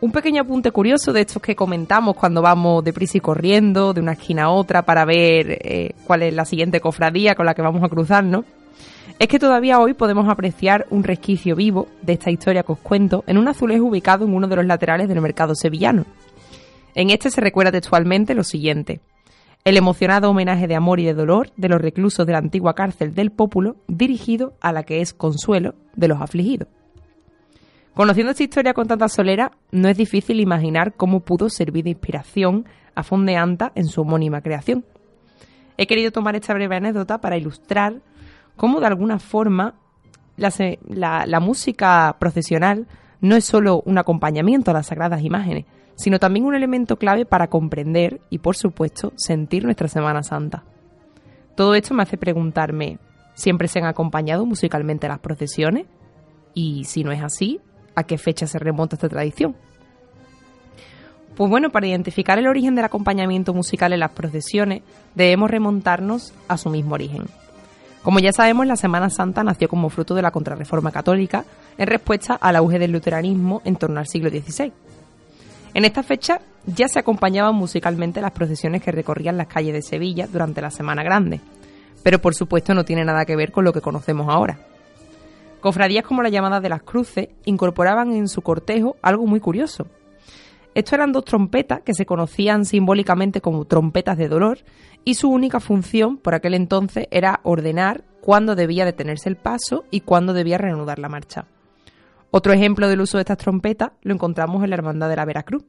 Un 0.00 0.12
pequeño 0.12 0.42
apunte 0.42 0.70
curioso 0.70 1.12
de 1.12 1.20
estos 1.20 1.42
que 1.42 1.54
comentamos 1.54 2.16
cuando 2.16 2.40
vamos 2.40 2.82
deprisa 2.82 3.18
y 3.18 3.20
corriendo 3.20 3.92
de 3.92 4.00
una 4.00 4.12
esquina 4.12 4.44
a 4.44 4.50
otra 4.50 4.82
para 4.82 5.04
ver 5.04 5.58
eh, 5.60 5.94
cuál 6.06 6.22
es 6.22 6.32
la 6.32 6.46
siguiente 6.46 6.80
cofradía 6.80 7.34
con 7.34 7.44
la 7.44 7.54
que 7.54 7.60
vamos 7.60 7.82
a 7.84 7.88
cruzarnos 7.88 8.44
es 9.20 9.28
que 9.28 9.38
todavía 9.38 9.78
hoy 9.78 9.92
podemos 9.92 10.26
apreciar 10.30 10.86
un 10.88 11.04
resquicio 11.04 11.54
vivo 11.54 11.88
de 12.00 12.14
esta 12.14 12.30
historia 12.30 12.62
que 12.62 12.72
os 12.72 12.78
cuento 12.78 13.22
en 13.26 13.36
un 13.36 13.48
azulejo 13.48 13.84
ubicado 13.84 14.24
en 14.24 14.32
uno 14.32 14.48
de 14.48 14.56
los 14.56 14.64
laterales 14.64 15.08
del 15.08 15.20
mercado 15.20 15.54
sevillano. 15.54 16.06
En 16.94 17.10
este 17.10 17.30
se 17.30 17.42
recuerda 17.42 17.70
textualmente 17.70 18.34
lo 18.34 18.44
siguiente. 18.44 19.00
El 19.64 19.76
emocionado 19.76 20.30
homenaje 20.30 20.66
de 20.66 20.74
amor 20.74 21.00
y 21.00 21.04
de 21.04 21.14
dolor 21.14 21.52
de 21.56 21.68
los 21.68 21.80
reclusos 21.80 22.26
de 22.26 22.32
la 22.32 22.38
antigua 22.38 22.74
cárcel 22.74 23.14
del 23.14 23.30
Pópulo 23.30 23.76
dirigido 23.88 24.54
a 24.60 24.72
la 24.72 24.84
que 24.84 25.00
es 25.00 25.12
consuelo 25.12 25.74
de 25.94 26.08
los 26.08 26.20
afligidos. 26.20 26.68
Conociendo 27.94 28.30
esta 28.30 28.44
historia 28.44 28.72
con 28.72 28.88
tanta 28.88 29.08
solera, 29.08 29.52
no 29.72 29.88
es 29.88 29.96
difícil 29.96 30.40
imaginar 30.40 30.94
cómo 30.94 31.20
pudo 31.20 31.50
servir 31.50 31.84
de 31.84 31.90
inspiración 31.90 32.66
a 32.94 33.02
Fondeanta 33.02 33.72
en 33.74 33.86
su 33.86 34.00
homónima 34.00 34.40
creación. 34.40 34.84
He 35.76 35.86
querido 35.86 36.10
tomar 36.10 36.36
esta 36.36 36.54
breve 36.54 36.76
anécdota 36.76 37.20
para 37.20 37.36
ilustrar 37.36 38.00
cómo 38.56 38.80
de 38.80 38.86
alguna 38.86 39.18
forma 39.18 39.74
la, 40.36 41.40
música 41.40 42.16
procesional 42.18 42.86
no 43.20 43.36
es 43.36 43.44
solo 43.44 43.82
un 43.84 43.98
acompañamiento 43.98 44.70
a 44.70 44.74
las 44.74 44.86
sagradas 44.86 45.22
imágenes, 45.22 45.66
sino 46.00 46.18
también 46.18 46.46
un 46.46 46.54
elemento 46.54 46.96
clave 46.96 47.26
para 47.26 47.48
comprender 47.48 48.22
y, 48.30 48.38
por 48.38 48.56
supuesto, 48.56 49.12
sentir 49.16 49.64
nuestra 49.64 49.86
Semana 49.86 50.22
Santa. 50.22 50.64
Todo 51.54 51.74
esto 51.74 51.92
me 51.92 52.02
hace 52.02 52.16
preguntarme, 52.16 52.98
¿siempre 53.34 53.68
se 53.68 53.80
han 53.80 53.84
acompañado 53.84 54.46
musicalmente 54.46 55.08
las 55.08 55.18
procesiones? 55.18 55.86
Y 56.54 56.84
si 56.84 57.04
no 57.04 57.12
es 57.12 57.22
así, 57.22 57.60
¿a 57.94 58.04
qué 58.04 58.16
fecha 58.16 58.46
se 58.46 58.58
remonta 58.58 58.96
esta 58.96 59.10
tradición? 59.10 59.54
Pues 61.36 61.50
bueno, 61.50 61.68
para 61.68 61.86
identificar 61.86 62.38
el 62.38 62.46
origen 62.46 62.74
del 62.74 62.86
acompañamiento 62.86 63.52
musical 63.52 63.92
en 63.92 64.00
las 64.00 64.12
procesiones, 64.12 64.82
debemos 65.14 65.50
remontarnos 65.50 66.32
a 66.48 66.56
su 66.56 66.70
mismo 66.70 66.94
origen, 66.94 67.24
como 68.02 68.18
ya 68.18 68.32
sabemos, 68.32 68.66
la 68.66 68.76
Semana 68.76 69.10
Santa 69.10 69.44
nació 69.44 69.68
como 69.68 69.90
fruto 69.90 70.14
de 70.14 70.22
la 70.22 70.30
contrarreforma 70.30 70.90
católica 70.90 71.44
en 71.76 71.86
respuesta 71.86 72.34
al 72.34 72.56
auge 72.56 72.78
del 72.78 72.92
luteranismo 72.92 73.60
en 73.66 73.76
torno 73.76 74.00
al 74.00 74.06
siglo 74.06 74.30
XVI. 74.30 74.72
En 75.74 75.84
esta 75.84 76.02
fecha 76.02 76.40
ya 76.66 76.88
se 76.88 76.98
acompañaban 76.98 77.54
musicalmente 77.54 78.20
las 78.20 78.32
procesiones 78.32 78.82
que 78.82 78.92
recorrían 78.92 79.36
las 79.36 79.46
calles 79.46 79.72
de 79.72 79.82
Sevilla 79.82 80.26
durante 80.26 80.60
la 80.60 80.70
Semana 80.70 81.02
Grande, 81.02 81.40
pero 82.02 82.18
por 82.18 82.34
supuesto 82.34 82.74
no 82.74 82.84
tiene 82.84 83.04
nada 83.04 83.24
que 83.24 83.36
ver 83.36 83.52
con 83.52 83.64
lo 83.64 83.72
que 83.72 83.80
conocemos 83.80 84.28
ahora. 84.28 84.58
Cofradías 85.60 86.04
como 86.04 86.22
la 86.22 86.30
llamada 86.30 86.60
de 86.60 86.70
las 86.70 86.82
Cruces 86.82 87.28
incorporaban 87.44 88.12
en 88.12 88.28
su 88.28 88.42
cortejo 88.42 88.96
algo 89.02 89.26
muy 89.26 89.40
curioso. 89.40 89.86
Estos 90.74 90.94
eran 90.94 91.12
dos 91.12 91.24
trompetas 91.24 91.82
que 91.82 91.94
se 91.94 92.06
conocían 92.06 92.64
simbólicamente 92.64 93.40
como 93.40 93.64
trompetas 93.64 94.16
de 94.16 94.28
dolor 94.28 94.58
y 95.04 95.14
su 95.14 95.28
única 95.28 95.60
función 95.60 96.16
por 96.16 96.34
aquel 96.34 96.54
entonces 96.54 97.06
era 97.10 97.40
ordenar 97.42 98.04
cuándo 98.20 98.54
debía 98.54 98.84
detenerse 98.84 99.28
el 99.28 99.36
paso 99.36 99.84
y 99.90 100.00
cuándo 100.00 100.32
debía 100.32 100.58
reanudar 100.58 100.98
la 100.98 101.08
marcha. 101.08 101.46
Otro 102.30 102.52
ejemplo 102.52 102.88
del 102.88 103.00
uso 103.00 103.18
de 103.18 103.22
estas 103.22 103.38
trompetas 103.38 103.92
lo 104.02 104.14
encontramos 104.14 104.62
en 104.62 104.70
la 104.70 104.76
Hermandad 104.76 105.08
de 105.08 105.16
la 105.16 105.24
Veracruz. 105.24 105.64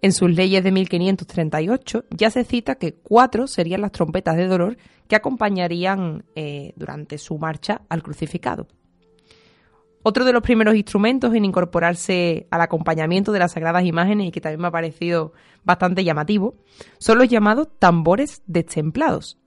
En 0.00 0.12
sus 0.12 0.30
leyes 0.30 0.64
de 0.64 0.72
1538 0.72 2.06
ya 2.10 2.30
se 2.30 2.42
cita 2.42 2.74
que 2.74 2.94
cuatro 2.94 3.46
serían 3.46 3.82
las 3.82 3.92
trompetas 3.92 4.36
de 4.36 4.48
dolor 4.48 4.76
que 5.06 5.14
acompañarían 5.14 6.24
eh, 6.34 6.72
durante 6.74 7.18
su 7.18 7.38
marcha 7.38 7.82
al 7.88 8.02
crucificado. 8.02 8.66
Otro 10.02 10.24
de 10.24 10.32
los 10.32 10.42
primeros 10.42 10.74
instrumentos 10.74 11.32
en 11.34 11.44
incorporarse 11.44 12.48
al 12.50 12.62
acompañamiento 12.62 13.30
de 13.30 13.38
las 13.38 13.52
sagradas 13.52 13.84
imágenes 13.84 14.26
y 14.26 14.30
que 14.32 14.40
también 14.40 14.60
me 14.60 14.66
ha 14.66 14.72
parecido 14.72 15.32
bastante 15.62 16.02
llamativo 16.02 16.56
son 16.98 17.18
los 17.18 17.28
llamados 17.28 17.68
tambores 17.78 18.42
destemplados. 18.46 19.38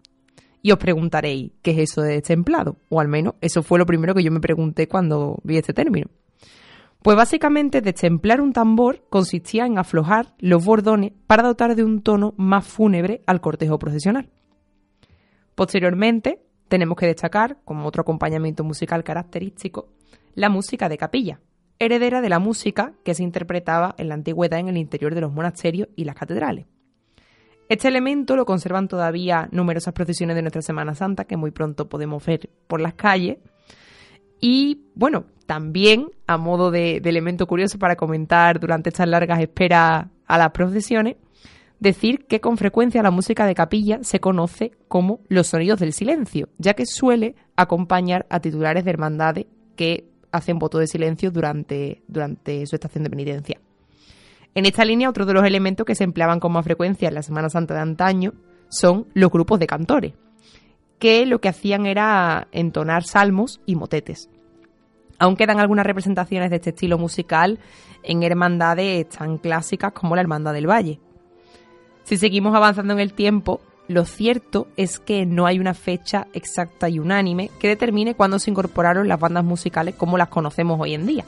Y 0.61 0.71
os 0.71 0.77
preguntaréis, 0.77 1.51
¿qué 1.61 1.71
es 1.71 1.91
eso 1.91 2.01
de 2.01 2.13
destemplado? 2.13 2.77
O 2.87 3.01
al 3.01 3.09
menos 3.09 3.33
eso 3.41 3.61
fue 3.61 3.77
lo 3.77 3.85
primero 3.85 4.15
que 4.15 4.23
yo 4.23 4.31
me 4.31 4.39
pregunté 4.39 4.87
cuando 4.87 5.39
vi 5.43 5.57
este 5.57 5.73
término. 5.73 6.07
Pues 7.05 7.17
básicamente 7.17 7.81
destemplar 7.81 8.41
un 8.41 8.51
tambor 8.51 9.05
consistía 9.11 9.67
en 9.67 9.77
aflojar 9.77 10.33
los 10.39 10.65
bordones 10.65 11.11
para 11.27 11.43
dotar 11.43 11.75
de 11.75 11.83
un 11.83 12.01
tono 12.01 12.33
más 12.35 12.65
fúnebre 12.65 13.21
al 13.27 13.41
cortejo 13.41 13.77
procesional. 13.77 14.31
Posteriormente, 15.53 16.41
tenemos 16.67 16.97
que 16.97 17.05
destacar, 17.05 17.59
como 17.63 17.87
otro 17.87 18.01
acompañamiento 18.01 18.63
musical 18.63 19.03
característico, 19.03 19.89
la 20.33 20.49
música 20.49 20.89
de 20.89 20.97
capilla, 20.97 21.41
heredera 21.77 22.21
de 22.21 22.29
la 22.29 22.39
música 22.39 22.93
que 23.03 23.13
se 23.13 23.21
interpretaba 23.21 23.93
en 23.99 24.09
la 24.09 24.15
antigüedad 24.15 24.57
en 24.57 24.69
el 24.69 24.77
interior 24.77 25.13
de 25.13 25.21
los 25.21 25.31
monasterios 25.31 25.89
y 25.95 26.05
las 26.05 26.15
catedrales. 26.15 26.65
Este 27.69 27.87
elemento 27.87 28.35
lo 28.35 28.47
conservan 28.47 28.87
todavía 28.87 29.47
numerosas 29.51 29.93
procesiones 29.93 30.35
de 30.35 30.41
nuestra 30.41 30.63
Semana 30.63 30.95
Santa 30.95 31.25
que 31.25 31.37
muy 31.37 31.51
pronto 31.51 31.87
podemos 31.87 32.25
ver 32.25 32.49
por 32.65 32.81
las 32.81 32.95
calles. 32.95 33.37
Y 34.47 34.81
bueno, 34.93 35.25
también 35.47 36.11
a 36.27 36.37
modo 36.37 36.69
de, 36.69 36.97
elemento 36.97 37.47
curioso 37.47 37.79
para 37.79 37.95
comentar 37.95 38.59
durante 38.59 38.89
estas 38.89 39.07
largas 39.07 39.41
esperas 39.41 40.05
a 40.27 40.37
las 40.37 40.51
procesiones, 40.51 41.15
decir 41.79 42.27
que 42.27 42.41
con 42.41 42.55
frecuencia 42.55 43.01
la 43.01 43.09
música 43.09 43.47
de 43.47 43.55
capilla 43.55 44.03
se 44.03 44.19
conoce 44.19 44.69
como 44.87 45.19
los 45.29 45.47
sonidos 45.47 45.79
del 45.79 45.93
silencio, 45.93 46.49
ya 46.59 46.75
que 46.75 46.85
suele 46.85 47.33
acompañar 47.55 48.27
a 48.29 48.39
titulares 48.39 48.85
de 48.85 48.91
hermandades 48.91 49.47
que 49.75 50.11
hacen 50.31 50.59
voto 50.59 50.77
de 50.77 50.85
silencio 50.85 51.31
durante, 51.31 52.03
durante 52.07 52.67
su 52.67 52.75
estación 52.75 53.03
de 53.03 53.09
penitencia. 53.09 53.59
En 54.53 54.67
esta 54.67 54.85
línea, 54.85 55.09
otro 55.09 55.25
de 55.25 55.33
los 55.33 55.43
elementos 55.43 55.87
que 55.87 55.95
se 55.95 56.03
empleaban 56.03 56.39
con 56.39 56.51
más 56.51 56.65
frecuencia 56.65 57.07
en 57.07 57.15
la 57.15 57.23
Semana 57.23 57.49
Santa 57.49 57.73
de 57.73 57.79
antaño 57.79 58.33
son 58.69 59.07
los 59.15 59.31
grupos 59.31 59.59
de 59.59 59.65
cantores, 59.65 60.13
que 60.99 61.25
lo 61.25 61.41
que 61.41 61.49
hacían 61.49 61.87
era 61.87 62.47
entonar 62.51 63.05
salmos 63.05 63.59
y 63.65 63.75
motetes. 63.75 64.29
Aún 65.19 65.35
quedan 65.35 65.59
algunas 65.59 65.85
representaciones 65.85 66.49
de 66.49 66.57
este 66.57 66.71
estilo 66.71 66.97
musical 66.97 67.59
en 68.03 68.23
hermandades 68.23 69.09
tan 69.09 69.37
clásicas 69.37 69.93
como 69.93 70.15
la 70.15 70.21
Hermandad 70.21 70.53
del 70.53 70.69
Valle. 70.69 70.99
Si 72.03 72.17
seguimos 72.17 72.55
avanzando 72.55 72.93
en 72.93 72.99
el 72.99 73.13
tiempo, 73.13 73.61
lo 73.87 74.05
cierto 74.05 74.67
es 74.77 74.99
que 74.99 75.25
no 75.25 75.45
hay 75.45 75.59
una 75.59 75.73
fecha 75.73 76.27
exacta 76.33 76.89
y 76.89 76.99
unánime 76.99 77.49
que 77.59 77.67
determine 77.67 78.15
cuándo 78.15 78.39
se 78.39 78.51
incorporaron 78.51 79.07
las 79.07 79.19
bandas 79.19 79.43
musicales 79.43 79.95
como 79.95 80.17
las 80.17 80.29
conocemos 80.29 80.79
hoy 80.79 80.93
en 80.93 81.05
día. 81.05 81.25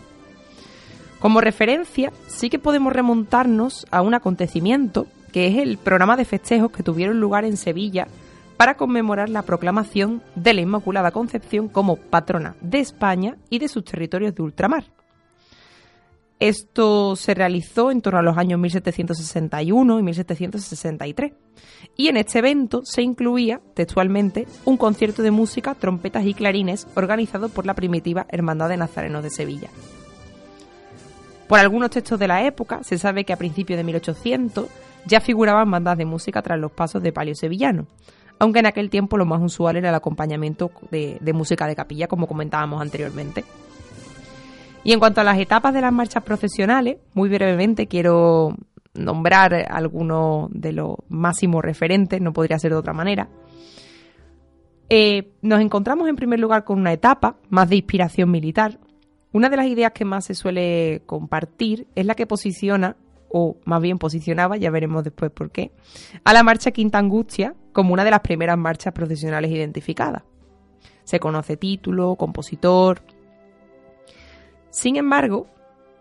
Como 1.20 1.42
referencia, 1.42 2.12
sí 2.28 2.50
que 2.50 2.60
podemos 2.60 2.94
remontarnos 2.94 3.88
a 3.90 4.02
un 4.02 4.14
acontecimiento 4.14 5.08
que 5.32 5.48
es 5.48 5.58
el 5.58 5.78
programa 5.78 6.16
de 6.16 6.26
festejos 6.26 6.72
que 6.72 6.84
tuvieron 6.84 7.20
lugar 7.20 7.44
en 7.44 7.58
Sevilla 7.58 8.08
para 8.58 8.76
conmemorar 8.76 9.30
la 9.30 9.44
proclamación 9.44 10.24
de 10.36 10.54
la 10.54 10.62
Inmaculada 10.62 11.12
Concepción 11.12 11.70
como 11.70 11.96
patrona 11.96 12.56
de 12.62 12.80
España 12.80 13.38
y 13.50 13.60
de 13.60 13.68
sus 13.68 13.86
territorios 13.86 14.36
de 14.36 14.42
ultramar. 14.42 14.86
Esto 16.40 17.16
se 17.16 17.34
realizó 17.34 17.90
en 17.90 18.02
torno 18.02 18.20
a 18.20 18.24
los 18.24 18.38
años 18.38 18.60
1761 18.60 20.00
y 20.00 20.04
1763. 20.04 21.34
Y 21.96 22.10
en 22.10 22.18
este 22.18 22.40
evento 22.40 22.82
se 22.84 23.02
incluía, 23.02 23.60
textualmente, 23.74 24.48
un 24.64 24.78
concierto 24.78 25.24
de 25.24 25.32
música, 25.32 25.74
trompetas 25.74 26.26
y 26.26 26.36
clarines 26.36 26.88
organizado 26.96 27.50
por 27.50 27.66
la 27.66 27.74
primitiva 27.74 28.28
Hermandad 28.30 28.70
de 28.70 28.78
Nazarenos 28.78 29.24
de 29.24 29.32
Sevilla. 29.32 29.70
Por 31.48 31.58
algunos 31.58 31.90
textos 31.90 32.20
de 32.20 32.28
la 32.28 32.46
época, 32.46 32.84
se 32.84 33.00
sabe 33.00 33.24
que 33.24 33.34
a 33.34 33.38
principios 33.38 33.78
de 33.78 33.84
1800 33.84 34.68
ya 35.06 35.22
figuraban 35.22 35.72
bandas 35.72 35.98
de 35.98 36.06
música 36.06 36.44
tras 36.44 36.60
los 36.60 36.72
pasos 36.72 37.02
de 37.02 37.14
palio 37.14 37.34
sevillano, 37.34 37.88
aunque 38.40 38.60
en 38.60 38.68
aquel 38.68 38.90
tiempo 38.90 39.18
lo 39.18 39.26
más 39.26 39.42
usual 39.42 39.78
era 39.78 39.90
el 39.90 39.96
acompañamiento 39.96 40.72
de, 40.92 41.20
música 41.34 41.68
de 41.68 41.76
capilla, 41.76 42.08
como 42.08 42.28
comentábamos 42.28 42.82
anteriormente. 42.82 43.44
Y 44.84 44.94
en 44.94 45.00
cuanto 45.00 45.22
a 45.22 45.24
las 45.24 45.40
etapas 45.40 45.74
de 45.74 45.82
las 45.82 45.92
marchas 45.92 46.24
profesionales, 46.24 46.98
muy 47.14 47.30
brevemente 47.30 47.88
quiero 47.88 48.56
nombrar 48.94 49.54
algunos 49.70 50.50
de 50.52 50.72
los 50.72 50.96
máximos 51.10 51.64
referentes, 51.64 52.22
no 52.22 52.34
podría 52.34 52.60
ser 52.60 52.72
de 52.72 52.78
otra 52.78 52.94
manera. 52.94 53.28
Eh, 54.90 55.34
nos 55.42 55.60
encontramos 55.60 56.08
en 56.08 56.16
primer 56.16 56.40
lugar 56.40 56.64
con 56.64 56.80
una 56.80 56.94
etapa 56.94 57.36
más 57.50 57.70
de 57.70 57.76
inspiración 57.78 58.32
militar. 58.32 58.80
Una 59.34 59.50
de 59.50 59.58
las 59.58 59.68
ideas 59.68 59.92
que 59.92 60.06
más 60.06 60.26
se 60.26 60.34
suele 60.34 61.02
compartir 61.06 61.88
es 61.96 62.06
la 62.06 62.16
que 62.16 62.26
posiciona, 62.26 62.96
o 63.30 63.58
más 63.66 63.82
bien 63.82 63.98
posicionaba, 63.98 64.58
ya 64.58 64.72
veremos 64.72 65.04
después 65.04 65.32
por 65.32 65.52
qué, 65.52 65.72
a 66.24 66.34
la 66.34 66.44
marcha 66.44 66.72
Quinta 66.72 66.98
Angustia 66.98 67.56
como 67.74 67.94
una 67.94 68.04
de 68.04 68.12
las 68.12 68.22
primeras 68.22 68.58
marchas 68.58 68.94
profesionales 68.94 69.52
identificadas. 69.52 70.24
Se 71.04 71.20
conoce 71.20 71.58
título, 71.58 72.16
compositor, 72.16 73.02
sin 74.70 74.95
embargo, 74.95 75.48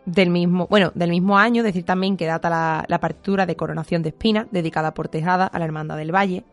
del 0.05 0.31
mismo, 0.31 0.67
bueno, 0.69 0.93
del 0.95 1.11
mismo 1.11 1.39
año, 1.39 1.63
decir 1.63 1.85
también 1.85 2.17
que 2.17 2.27
data 2.27 2.51
la, 2.51 2.85
la 2.89 3.01
partitura 3.01 3.47
de 3.47 3.57
Coronación 3.57 4.03
de 4.03 4.11
Espina, 4.11 4.47
dedicada 4.51 4.95
por 4.95 5.09
Tejada 5.09 5.47
a 5.47 5.59
la 5.59 5.65
Hermandad 5.65 5.97
del 5.97 6.15
Valle. 6.15 6.45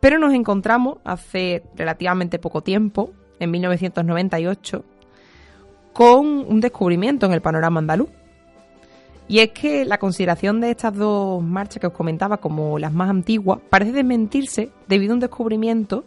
Pero 0.00 0.18
nos 0.18 0.34
encontramos 0.34 0.98
hace 1.04 1.62
relativamente 1.76 2.38
poco 2.38 2.62
tiempo, 2.62 3.12
en 3.38 3.50
1998, 3.50 4.84
con 5.92 6.26
un 6.26 6.60
descubrimiento 6.60 7.26
en 7.26 7.32
el 7.32 7.40
panorama 7.40 7.80
andaluz. 7.80 8.10
Y 9.30 9.38
es 9.38 9.50
que 9.50 9.84
la 9.84 9.98
consideración 9.98 10.60
de 10.60 10.72
estas 10.72 10.92
dos 10.92 11.40
marchas 11.40 11.78
que 11.80 11.86
os 11.86 11.92
comentaba 11.92 12.38
como 12.38 12.80
las 12.80 12.92
más 12.92 13.08
antiguas 13.08 13.60
parece 13.70 13.92
desmentirse 13.92 14.72
debido 14.88 15.12
a 15.12 15.14
un 15.14 15.20
descubrimiento 15.20 16.04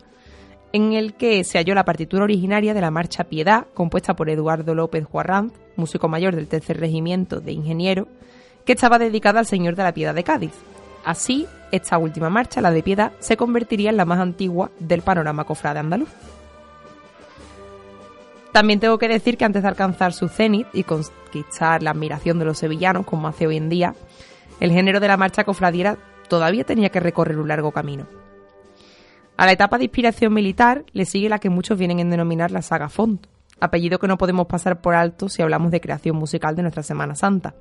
en 0.73 0.91
el 0.91 1.13
que 1.13 1.45
se 1.45 1.57
halló 1.57 1.73
la 1.73 1.85
partitura 1.85 2.25
originaria 2.25 2.73
de 2.73 2.81
la 2.81 2.91
Marcha 2.91 3.23
Piedad, 3.23 3.67
compuesta 3.73 4.13
por 4.13 4.29
Eduardo 4.29 4.75
López 4.75 5.05
Juarranz, 5.05 5.53
músico 5.77 6.09
mayor 6.09 6.35
del 6.35 6.49
Tercer 6.49 6.81
Regimiento 6.81 7.39
de 7.39 7.53
Ingeniero, 7.53 8.09
que 8.65 8.73
estaba 8.73 8.99
dedicada 8.99 9.39
al 9.39 9.45
Señor 9.45 9.77
de 9.77 9.83
la 9.83 9.93
Piedad 9.93 10.13
de 10.13 10.25
Cádiz. 10.25 10.51
Así, 11.05 11.47
esta 11.71 11.97
última 11.97 12.29
marcha, 12.29 12.59
la 12.59 12.71
de 12.71 12.83
Piedad, 12.83 13.13
se 13.19 13.37
convertiría 13.37 13.89
en 13.89 13.95
la 13.95 14.03
más 14.03 14.19
antigua 14.19 14.69
del 14.79 15.01
panorama 15.01 15.45
cofrade 15.45 15.79
andaluz. 15.79 16.09
También 18.51 18.81
tengo 18.81 18.97
que 18.97 19.07
decir 19.07 19.37
que 19.37 19.45
antes 19.45 19.61
de 19.61 19.69
alcanzar 19.69 20.11
su 20.11 20.27
cenit 20.27 20.67
y 20.73 20.83
conquistar 21.33 21.81
la 21.81 21.91
admiración 21.91 22.37
de 22.37 22.45
los 22.45 22.59
sevillanos, 22.59 23.05
como 23.05 23.27
hace 23.27 23.47
hoy 23.47 23.57
en 23.57 23.69
día, 23.69 23.95
el 24.59 24.71
género 24.71 24.99
de 24.99 25.07
la 25.07 25.17
marcha 25.17 25.43
cofradiera 25.43 25.97
todavía 26.29 26.63
tenía 26.63 26.89
que 26.89 26.99
recorrer 26.99 27.39
un 27.39 27.47
largo 27.47 27.71
camino. 27.71 28.05
A 29.35 29.47
la 29.47 29.51
etapa 29.51 29.77
de 29.77 29.85
inspiración 29.85 30.31
militar 30.31 30.85
le 30.93 31.05
sigue 31.05 31.29
la 31.29 31.39
que 31.39 31.49
muchos 31.49 31.77
vienen 31.77 31.99
a 31.99 32.09
denominar 32.09 32.51
la 32.51 32.61
saga 32.61 32.87
Font, 32.87 33.25
apellido 33.59 33.97
que 33.97 34.07
no 34.07 34.17
podemos 34.17 34.45
pasar 34.45 34.79
por 34.79 34.93
alto 34.93 35.27
si 35.27 35.41
hablamos 35.41 35.71
de 35.71 35.81
creación 35.81 36.15
musical 36.17 36.55
de 36.55 36.61
nuestra 36.61 36.83
Semana 36.83 37.15
Santa. 37.15 37.55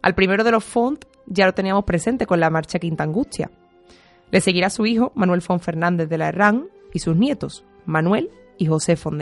Al 0.00 0.14
primero 0.14 0.44
de 0.44 0.52
los 0.52 0.62
Font 0.62 1.04
ya 1.26 1.46
lo 1.46 1.54
teníamos 1.54 1.84
presente 1.84 2.26
con 2.26 2.38
la 2.38 2.50
marcha 2.50 2.78
Quinta 2.78 3.02
Angustia. 3.02 3.50
Le 4.30 4.40
seguirá 4.40 4.70
su 4.70 4.86
hijo 4.86 5.10
Manuel 5.16 5.42
Font 5.42 5.62
Fernández 5.62 6.08
de 6.08 6.18
la 6.18 6.28
Herrán 6.28 6.68
y 6.92 7.00
sus 7.00 7.16
nietos, 7.16 7.64
Manuel 7.86 8.30
y 8.56 8.66
José 8.66 8.94
Font 8.96 9.20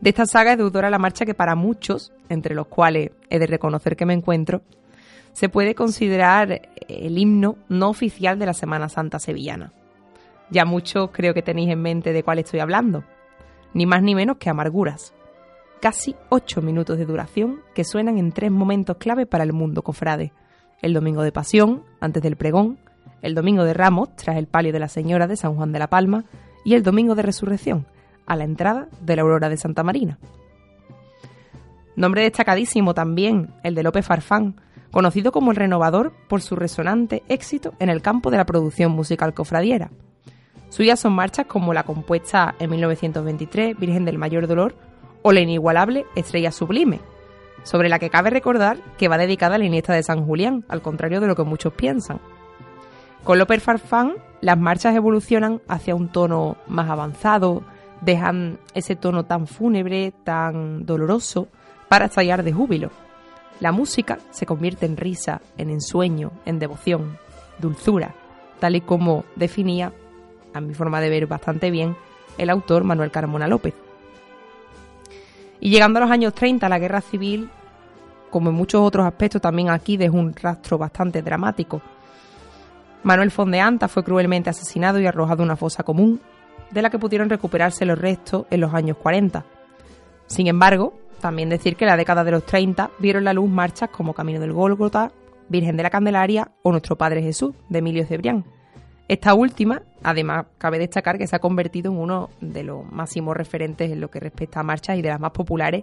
de. 0.00 0.04
De 0.04 0.10
esta 0.10 0.26
saga 0.26 0.52
es 0.52 0.58
deudora 0.58 0.90
la 0.90 0.98
marcha 0.98 1.26
que 1.26 1.34
para 1.34 1.54
muchos, 1.54 2.12
entre 2.28 2.54
los 2.54 2.66
cuales 2.66 3.10
he 3.28 3.38
de 3.38 3.46
reconocer 3.46 3.96
que 3.96 4.06
me 4.06 4.14
encuentro, 4.14 4.62
se 5.32 5.48
puede 5.48 5.74
considerar 5.74 6.68
el 6.88 7.18
himno 7.18 7.56
no 7.68 7.88
oficial 7.88 8.38
de 8.38 8.46
la 8.46 8.54
Semana 8.54 8.88
Santa 8.88 9.18
sevillana. 9.18 9.72
Ya 10.50 10.64
muchos 10.64 11.10
creo 11.12 11.34
que 11.34 11.42
tenéis 11.42 11.70
en 11.70 11.80
mente 11.80 12.12
de 12.12 12.22
cuál 12.22 12.40
estoy 12.40 12.60
hablando. 12.60 13.04
Ni 13.72 13.86
más 13.86 14.02
ni 14.02 14.14
menos 14.16 14.38
que 14.38 14.50
Amarguras. 14.50 15.14
Casi 15.80 16.16
ocho 16.28 16.60
minutos 16.60 16.98
de 16.98 17.06
duración 17.06 17.60
que 17.74 17.84
suenan 17.84 18.18
en 18.18 18.32
tres 18.32 18.50
momentos 18.50 18.96
clave 18.96 19.26
para 19.26 19.44
el 19.44 19.52
mundo 19.52 19.82
cofrade. 19.82 20.32
El 20.82 20.92
domingo 20.92 21.22
de 21.22 21.30
Pasión, 21.30 21.84
antes 22.00 22.22
del 22.22 22.36
pregón, 22.36 22.78
el 23.22 23.34
domingo 23.34 23.64
de 23.64 23.74
Ramos, 23.74 24.16
tras 24.16 24.36
el 24.36 24.46
palio 24.46 24.72
de 24.72 24.80
la 24.80 24.88
Señora 24.88 25.26
de 25.26 25.36
San 25.36 25.54
Juan 25.54 25.72
de 25.72 25.78
la 25.78 25.88
Palma, 25.88 26.24
y 26.64 26.74
el 26.74 26.82
domingo 26.82 27.14
de 27.14 27.22
Resurrección, 27.22 27.86
a 28.26 28.36
la 28.36 28.44
entrada 28.44 28.88
de 29.00 29.16
la 29.16 29.22
Aurora 29.22 29.48
de 29.48 29.56
Santa 29.56 29.82
Marina. 29.82 30.18
Nombre 31.96 32.22
destacadísimo 32.22 32.94
también 32.94 33.50
el 33.62 33.74
de 33.74 33.82
López 33.82 34.06
Farfán, 34.06 34.56
conocido 34.90 35.32
como 35.32 35.50
el 35.50 35.56
renovador 35.56 36.12
por 36.28 36.40
su 36.40 36.56
resonante 36.56 37.22
éxito 37.28 37.74
en 37.78 37.90
el 37.90 38.02
campo 38.02 38.30
de 38.30 38.38
la 38.38 38.46
producción 38.46 38.92
musical 38.92 39.34
cofradiera. 39.34 39.90
Suyas 40.68 41.00
son 41.00 41.12
marchas 41.12 41.46
como 41.46 41.74
la 41.74 41.82
compuesta 41.82 42.54
en 42.58 42.70
1923, 42.70 43.78
Virgen 43.78 44.04
del 44.04 44.18
Mayor 44.18 44.46
Dolor, 44.46 44.74
o 45.22 45.32
la 45.32 45.40
inigualable 45.40 46.06
Estrella 46.14 46.52
Sublime, 46.52 47.00
sobre 47.64 47.88
la 47.88 47.98
que 47.98 48.10
cabe 48.10 48.30
recordar 48.30 48.78
que 48.96 49.08
va 49.08 49.18
dedicada 49.18 49.56
a 49.56 49.58
la 49.58 49.64
Iniesta 49.64 49.92
de 49.92 50.02
San 50.02 50.24
Julián, 50.24 50.64
al 50.68 50.80
contrario 50.80 51.20
de 51.20 51.26
lo 51.26 51.36
que 51.36 51.42
muchos 51.42 51.72
piensan. 51.72 52.20
Con 53.24 53.38
López 53.38 53.62
Farfán, 53.62 54.14
las 54.40 54.58
marchas 54.58 54.94
evolucionan 54.94 55.60
hacia 55.68 55.94
un 55.94 56.08
tono 56.08 56.56
más 56.66 56.88
avanzado, 56.88 57.62
dejan 58.00 58.58
ese 58.74 58.96
tono 58.96 59.24
tan 59.24 59.46
fúnebre, 59.46 60.12
tan 60.24 60.86
doloroso, 60.86 61.48
para 61.88 62.06
estallar 62.06 62.42
de 62.42 62.52
júbilo. 62.52 62.90
La 63.60 63.72
música 63.72 64.18
se 64.30 64.46
convierte 64.46 64.86
en 64.86 64.96
risa, 64.96 65.40
en 65.58 65.70
ensueño, 65.70 66.32
en 66.46 66.58
devoción, 66.58 67.18
dulzura, 67.58 68.14
tal 68.58 68.76
y 68.76 68.80
como 68.80 69.24
definía, 69.36 69.92
a 70.54 70.60
mi 70.60 70.72
forma 70.72 71.00
de 71.00 71.10
ver 71.10 71.26
bastante 71.26 71.70
bien, 71.70 71.96
el 72.38 72.48
autor 72.48 72.84
Manuel 72.84 73.10
Carmona 73.10 73.48
López. 73.48 73.74
Y 75.60 75.70
llegando 75.70 75.98
a 75.98 76.02
los 76.02 76.10
años 76.10 76.32
30, 76.32 76.68
la 76.68 76.78
guerra 76.78 77.02
civil, 77.02 77.50
como 78.30 78.50
en 78.50 78.56
muchos 78.56 78.80
otros 78.80 79.06
aspectos, 79.06 79.42
también 79.42 79.68
aquí 79.68 79.96
dejó 79.96 80.16
un 80.16 80.34
rastro 80.34 80.78
bastante 80.78 81.20
dramático. 81.20 81.82
Manuel 83.02 83.30
Fondeanta 83.30 83.88
fue 83.88 84.04
cruelmente 84.04 84.48
asesinado 84.48 85.00
y 85.00 85.06
arrojado 85.06 85.42
a 85.42 85.44
una 85.44 85.56
fosa 85.56 85.82
común, 85.82 86.20
de 86.70 86.82
la 86.82 86.90
que 86.90 86.98
pudieron 86.98 87.30
recuperarse 87.30 87.84
los 87.84 87.98
restos 87.98 88.46
en 88.50 88.60
los 88.60 88.74
años 88.74 88.96
40. 88.96 89.44
Sin 90.26 90.46
embargo, 90.46 90.94
también 91.20 91.48
decir 91.48 91.76
que 91.76 91.84
en 91.84 91.90
la 91.90 91.96
década 91.96 92.24
de 92.24 92.30
los 92.30 92.46
30 92.46 92.90
vieron 92.98 93.24
la 93.24 93.32
luz 93.32 93.50
marchas 93.50 93.90
como 93.90 94.14
Camino 94.14 94.40
del 94.40 94.52
Gólgota, 94.52 95.12
Virgen 95.48 95.76
de 95.76 95.82
la 95.82 95.90
Candelaria 95.90 96.52
o 96.62 96.70
Nuestro 96.70 96.96
Padre 96.96 97.22
Jesús, 97.22 97.54
de 97.68 97.80
Emilio 97.80 98.06
Cebrián. 98.06 98.44
Esta 99.08 99.34
última, 99.34 99.82
además, 100.04 100.46
cabe 100.56 100.78
destacar 100.78 101.18
que 101.18 101.26
se 101.26 101.34
ha 101.34 101.40
convertido 101.40 101.90
en 101.90 101.98
uno 101.98 102.30
de 102.40 102.62
los 102.62 102.90
máximos 102.90 103.36
referentes 103.36 103.90
en 103.90 104.00
lo 104.00 104.08
que 104.08 104.20
respecta 104.20 104.60
a 104.60 104.62
marchas 104.62 104.96
y 104.96 105.02
de 105.02 105.08
las 105.08 105.18
más 105.18 105.32
populares 105.32 105.82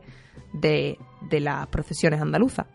de, 0.53 0.97
de 1.29 1.39
las 1.41 1.67
procesiones 1.67 2.21
andaluzas. 2.21 2.67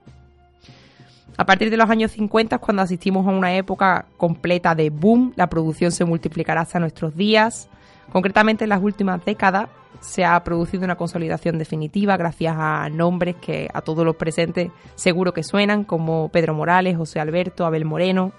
A 1.39 1.47
partir 1.47 1.71
de 1.71 1.79
los 1.79 1.89
años 1.89 2.11
50 2.11 2.57
es 2.57 2.61
cuando 2.63 2.83
asistimos 2.83 3.27
a 3.27 3.31
una 3.31 3.57
época 3.57 4.05
completa 4.19 4.75
de 4.75 4.91
boom, 4.91 5.33
la 5.37 5.49
producción 5.49 5.91
se 5.91 6.05
multiplicará 6.05 6.61
hasta 6.61 6.79
nuestros 6.79 7.17
días. 7.17 7.71
Concretamente 8.13 8.65
en 8.65 8.71
las 8.71 8.83
últimas 8.83 9.25
décadas 9.25 9.71
se 10.01 10.25
ha 10.25 10.45
producido 10.45 10.85
una 10.85 10.97
consolidación 10.97 11.57
definitiva 11.57 12.19
gracias 12.19 12.55
a 12.59 12.91
nombres 12.91 13.37
que 13.37 13.71
a 13.73 13.81
todos 13.81 14.05
los 14.05 14.17
presentes 14.17 14.71
seguro 14.97 15.33
que 15.33 15.43
suenan, 15.43 15.85
como 15.85 16.29
Pedro 16.29 16.53
Morales, 16.53 16.97
José 16.97 17.21
Alberto, 17.21 17.65
Abel 17.65 17.87
Moreno. 17.87 18.33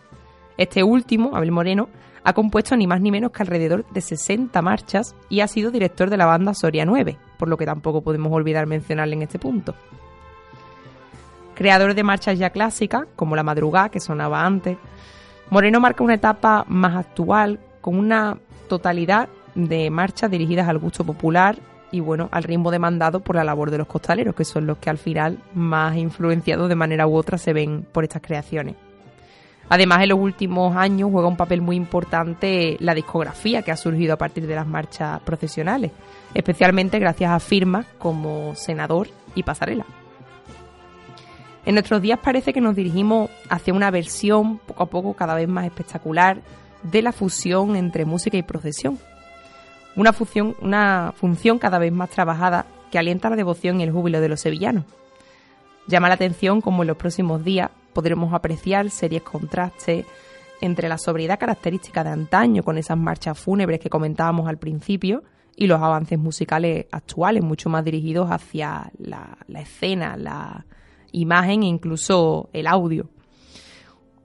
Este 0.58 0.84
último, 0.84 1.36
Abel 1.36 1.52
Moreno, 1.52 1.90
ha 2.24 2.34
compuesto 2.34 2.78
ni 2.78 2.86
más 2.86 3.02
ni 3.02 3.10
menos 3.10 3.32
que 3.32 3.42
alrededor 3.42 3.84
de 3.90 4.02
60 4.02 4.62
marchas 4.62 5.16
y 5.28 5.40
ha 5.40 5.48
sido 5.48 5.72
director 5.72 6.12
de 6.12 6.18
la 6.18 6.28
banda 6.28 6.54
Soria 6.54 6.86
9, 6.86 7.18
por 7.40 7.48
lo 7.48 7.58
que 7.58 7.66
tampoco 7.66 8.02
podemos 8.02 8.32
olvidar 8.32 8.68
mencionarle 8.68 9.16
en 9.16 9.24
este 9.24 9.40
punto. 9.40 9.74
Creador 11.56 11.96
de 11.96 12.04
marchas 12.04 12.38
ya 12.38 12.52
clásicas, 12.52 13.08
como 13.16 13.36
La 13.36 13.44
Madrugada, 13.44 13.90
que 13.90 14.00
sonaba 14.00 14.46
antes, 14.46 14.78
Moreno 15.50 15.80
marca 15.80 16.04
una 16.04 16.14
etapa 16.14 16.64
más 16.68 16.96
actual, 16.96 17.60
con 17.82 17.98
una 17.98 18.38
totalidad 18.70 19.30
de 19.56 19.90
marchas 19.90 20.32
dirigidas 20.32 20.68
al 20.68 20.80
gusto 20.80 21.04
popular 21.04 21.58
y 21.92 22.00
bueno, 22.00 22.28
al 22.32 22.44
ritmo 22.44 22.72
demandado 22.72 23.20
por 23.20 23.36
la 23.36 23.44
labor 23.44 23.70
de 23.70 23.78
los 23.78 23.88
costaleros, 23.88 24.34
que 24.34 24.46
son 24.46 24.66
los 24.66 24.80
que 24.80 24.90
al 24.90 24.98
final 24.98 25.38
más 25.54 25.96
influenciados 25.96 26.68
de 26.68 26.76
manera 26.76 27.06
u 27.06 27.16
otra 27.16 27.38
se 27.38 27.54
ven 27.54 27.86
por 27.92 28.04
estas 28.04 28.22
creaciones. 28.22 28.76
Además, 29.70 30.02
en 30.02 30.10
los 30.10 30.20
últimos 30.20 30.76
años 30.76 31.10
juega 31.12 31.28
un 31.28 31.38
papel 31.38 31.62
muy 31.62 31.76
importante 31.76 32.78
la 32.80 32.94
discografía 32.94 33.62
que 33.62 33.72
ha 33.72 33.78
surgido 33.78 34.14
a 34.14 34.18
partir 34.18 34.48
de 34.48 34.56
las 34.56 34.68
marchas 34.68 35.22
procesionales, 35.22 35.92
especialmente 36.34 37.00
gracias 37.00 37.32
a 37.32 37.40
firmas 37.40 37.86
como 37.98 38.56
Senador 38.56 39.08
y 39.36 39.44
Pasarela. 39.44 39.86
En 41.66 41.76
nuestros 41.76 42.02
días 42.02 42.20
parece 42.22 42.54
que 42.54 42.60
nos 42.60 42.76
dirigimos 42.76 43.30
hacia 43.50 43.74
una 43.74 43.90
versión 43.90 44.58
poco 44.58 44.84
a 44.84 44.88
poco 44.88 45.14
cada 45.14 45.36
vez 45.36 45.48
más 45.48 45.66
espectacular 45.66 46.42
de 46.84 47.02
la 47.02 47.14
fusión 47.14 47.76
entre 47.76 48.04
música 48.04 48.38
y 48.38 48.44
procesión. 48.44 49.00
Una 49.96 50.14
función, 50.14 50.56
una 50.62 51.14
función 51.16 51.60
cada 51.60 51.78
vez 51.78 51.92
más 51.92 52.10
trabajada 52.10 52.66
que 52.92 52.98
alienta 52.98 53.30
la 53.30 53.36
devoción 53.36 53.80
y 53.80 53.84
el 53.84 53.92
júbilo 53.92 54.22
de 54.22 54.30
los 54.30 54.42
sevillanos. 54.42 54.86
Llama 55.88 56.08
la 56.08 56.16
atención 56.16 56.62
como 56.62 56.84
en 56.84 56.88
los 56.88 56.98
próximos 56.98 57.44
días 57.44 57.70
podremos 57.94 58.34
apreciar 58.34 58.90
series 58.90 59.22
contrastes 59.22 60.06
entre 60.62 60.88
la 60.88 60.98
sobriedad 60.98 61.40
característica 61.40 62.04
de 62.04 62.12
antaño 62.12 62.64
con 62.64 62.78
esas 62.78 62.98
marchas 62.98 63.38
fúnebres 63.38 63.80
que 63.80 63.90
comentábamos 63.90 64.48
al 64.48 64.58
principio 64.58 65.24
y 65.56 65.68
los 65.68 65.82
avances 65.82 66.18
musicales 66.18 66.88
actuales, 66.92 67.44
mucho 67.44 67.70
más 67.70 67.86
dirigidos 67.86 68.32
hacia 68.32 68.92
la, 68.98 69.38
la 69.48 69.62
escena, 69.62 70.18
la 70.18 70.66
imagen 71.12 71.64
e 71.64 71.68
incluso 71.68 72.50
el 72.54 72.66
audio. 72.66 73.08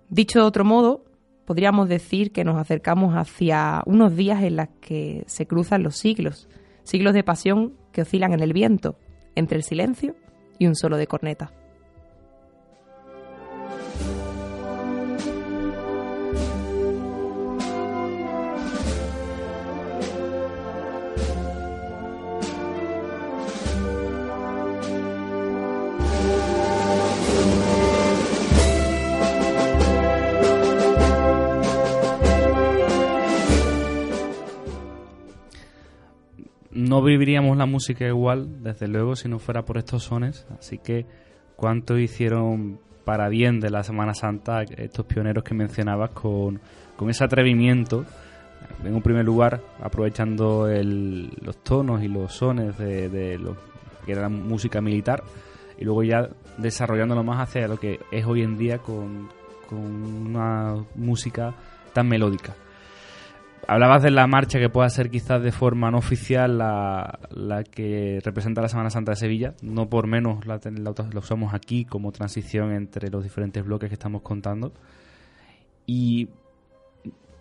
Dicho 0.08 0.38
de 0.38 0.46
otro 0.46 0.64
modo, 0.64 1.04
podríamos 1.48 1.88
decir 1.88 2.30
que 2.30 2.44
nos 2.44 2.58
acercamos 2.58 3.14
hacia 3.14 3.82
unos 3.86 4.14
días 4.14 4.42
en 4.42 4.56
los 4.56 4.68
que 4.82 5.24
se 5.26 5.46
cruzan 5.46 5.82
los 5.82 5.96
siglos, 5.96 6.46
siglos 6.82 7.14
de 7.14 7.24
pasión 7.24 7.72
que 7.90 8.02
oscilan 8.02 8.34
en 8.34 8.40
el 8.40 8.52
viento, 8.52 8.98
entre 9.34 9.56
el 9.56 9.62
silencio 9.62 10.14
y 10.58 10.66
un 10.66 10.76
solo 10.76 10.98
de 10.98 11.06
corneta. 11.06 11.50
No 36.88 37.02
viviríamos 37.02 37.56
la 37.56 37.66
música 37.66 38.06
igual, 38.06 38.62
desde 38.62 38.88
luego, 38.88 39.16
si 39.16 39.28
no 39.28 39.38
fuera 39.38 39.64
por 39.64 39.78
estos 39.78 40.04
sones. 40.04 40.46
Así 40.58 40.78
que, 40.78 41.06
¿cuánto 41.56 41.98
hicieron 41.98 42.80
para 43.04 43.28
bien 43.28 43.60
de 43.60 43.70
la 43.70 43.82
Semana 43.84 44.14
Santa 44.14 44.62
estos 44.62 45.06
pioneros 45.06 45.44
que 45.44 45.54
mencionabas 45.54 46.10
con, 46.10 46.60
con 46.96 47.10
ese 47.10 47.24
atrevimiento? 47.24 48.04
En 48.84 48.94
un 48.94 49.02
primer 49.02 49.24
lugar, 49.24 49.60
aprovechando 49.80 50.68
el, 50.68 51.30
los 51.40 51.62
tonos 51.62 52.02
y 52.02 52.08
los 52.08 52.32
sones 52.32 52.76
de, 52.78 53.08
de 53.08 53.38
lo 53.38 53.56
que 54.04 54.12
era 54.12 54.22
la 54.22 54.28
música 54.28 54.80
militar, 54.80 55.22
y 55.78 55.84
luego 55.84 56.02
ya 56.02 56.28
desarrollándolo 56.56 57.22
más 57.22 57.48
hacia 57.48 57.68
lo 57.68 57.78
que 57.78 58.00
es 58.10 58.26
hoy 58.26 58.42
en 58.42 58.58
día 58.58 58.78
con, 58.78 59.28
con 59.68 59.78
una 59.78 60.74
música 60.94 61.54
tan 61.92 62.08
melódica. 62.08 62.54
Hablabas 63.66 64.02
de 64.02 64.10
la 64.10 64.26
marcha 64.26 64.58
que 64.58 64.70
pueda 64.70 64.88
ser 64.88 65.10
quizás 65.10 65.42
de 65.42 65.52
forma 65.52 65.90
no 65.90 65.98
oficial 65.98 66.56
la, 66.56 67.18
la 67.30 67.64
que 67.64 68.20
representa 68.24 68.62
la 68.62 68.68
Semana 68.68 68.90
Santa 68.90 69.12
de 69.12 69.16
Sevilla. 69.16 69.54
No 69.62 69.88
por 69.88 70.06
menos 70.06 70.46
la, 70.46 70.58
la, 70.64 70.94
la, 71.12 71.18
usamos 71.18 71.52
aquí 71.52 71.84
como 71.84 72.12
transición 72.12 72.72
entre 72.72 73.10
los 73.10 73.22
diferentes 73.22 73.64
bloques 73.64 73.88
que 73.88 73.94
estamos 73.94 74.22
contando. 74.22 74.72
Y 75.86 76.28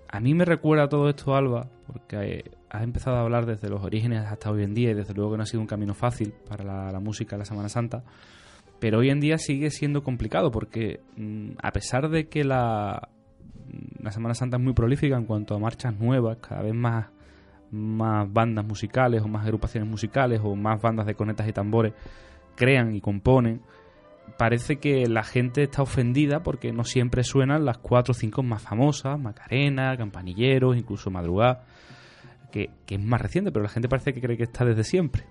a 0.10 0.19
mí 0.19 0.34
me 0.34 0.45
recuerda 0.45 0.88
todo 0.88 1.10
esto, 1.10 1.35
Alba, 1.35 1.69
porque 1.85 2.44
has 2.69 2.84
empezado 2.84 3.18
a 3.18 3.22
hablar 3.22 3.45
desde 3.45 3.69
los 3.69 3.84
orígenes 3.84 4.26
hasta 4.26 4.52
hoy 4.52 4.64
en 4.64 4.73
día 4.73 4.91
y 4.91 4.94
desde 4.94 5.14
luego 5.14 5.31
que 5.31 5.38
no 5.38 5.44
ha 5.44 5.48
sido 5.48 5.61
un 5.61 5.68
camino 5.68 5.94
fácil 5.94 6.34
para 6.48 6.64
la, 6.64 6.91
la 6.91 6.99
música 6.99 7.35
de 7.35 7.39
la 7.39 7.45
Semana 7.45 7.69
Santa. 7.69 8.03
Pero 8.80 8.99
hoy 8.99 9.10
en 9.10 9.19
día 9.19 9.38
sigue 9.38 9.72
siendo 9.72 10.03
complicado 10.03 10.52
porque 10.52 10.99
mm, 11.15 11.52
a 11.61 11.72
pesar 11.72 12.10
de 12.10 12.27
que 12.27 12.44
la, 12.44 13.10
la 14.02 14.12
Semana 14.12 14.34
Santa 14.34 14.58
es 14.58 14.64
muy 14.64 14.74
prolífica 14.74 15.18
en 15.18 15.26
cuanto 15.26 15.56
a 15.56 15.60
marchas 15.60 15.98
nuevas, 15.98 16.38
cada 16.38 16.62
vez 16.62 16.74
más, 16.74 17.08
más 17.72 18.32
bandas 18.32 18.66
musicales 18.66 19.22
o 19.22 19.28
más 19.28 19.45
agrupaciones 19.45 19.90
musicales 19.90 20.41
o 20.44 20.56
más 20.56 20.82
bandas 20.82 21.06
de 21.06 21.16
conetas 21.16 21.48
y 21.48 21.54
tambores 21.54 21.94
crean 22.56 22.95
y 22.95 23.02
componen. 23.02 23.62
Parece 24.38 24.78
que 24.78 25.08
la 25.08 25.24
gente 25.24 25.64
está 25.64 25.82
ofendida 25.82 26.44
porque 26.44 26.74
no 26.74 26.84
siempre 26.84 27.24
suenan 27.24 27.66
las 27.66 27.78
cuatro 27.78 28.12
o 28.12 28.14
cinco 28.14 28.44
más 28.44 28.62
famosas, 28.62 29.18
Macarena, 29.18 29.95
Campanilleros, 29.95 30.78
incluso 30.78 31.10
Madrugada, 31.10 31.64
que, 32.52 32.70
que 32.86 32.95
es 32.95 33.02
más 33.02 33.22
reciente, 33.22 33.52
pero 33.52 33.64
la 33.64 33.70
gente 33.70 33.88
parece 33.88 34.14
que 34.14 34.22
cree 34.22 34.38
que 34.38 34.44
está 34.44 34.66
desde 34.66 34.84
siempre. 34.84 35.24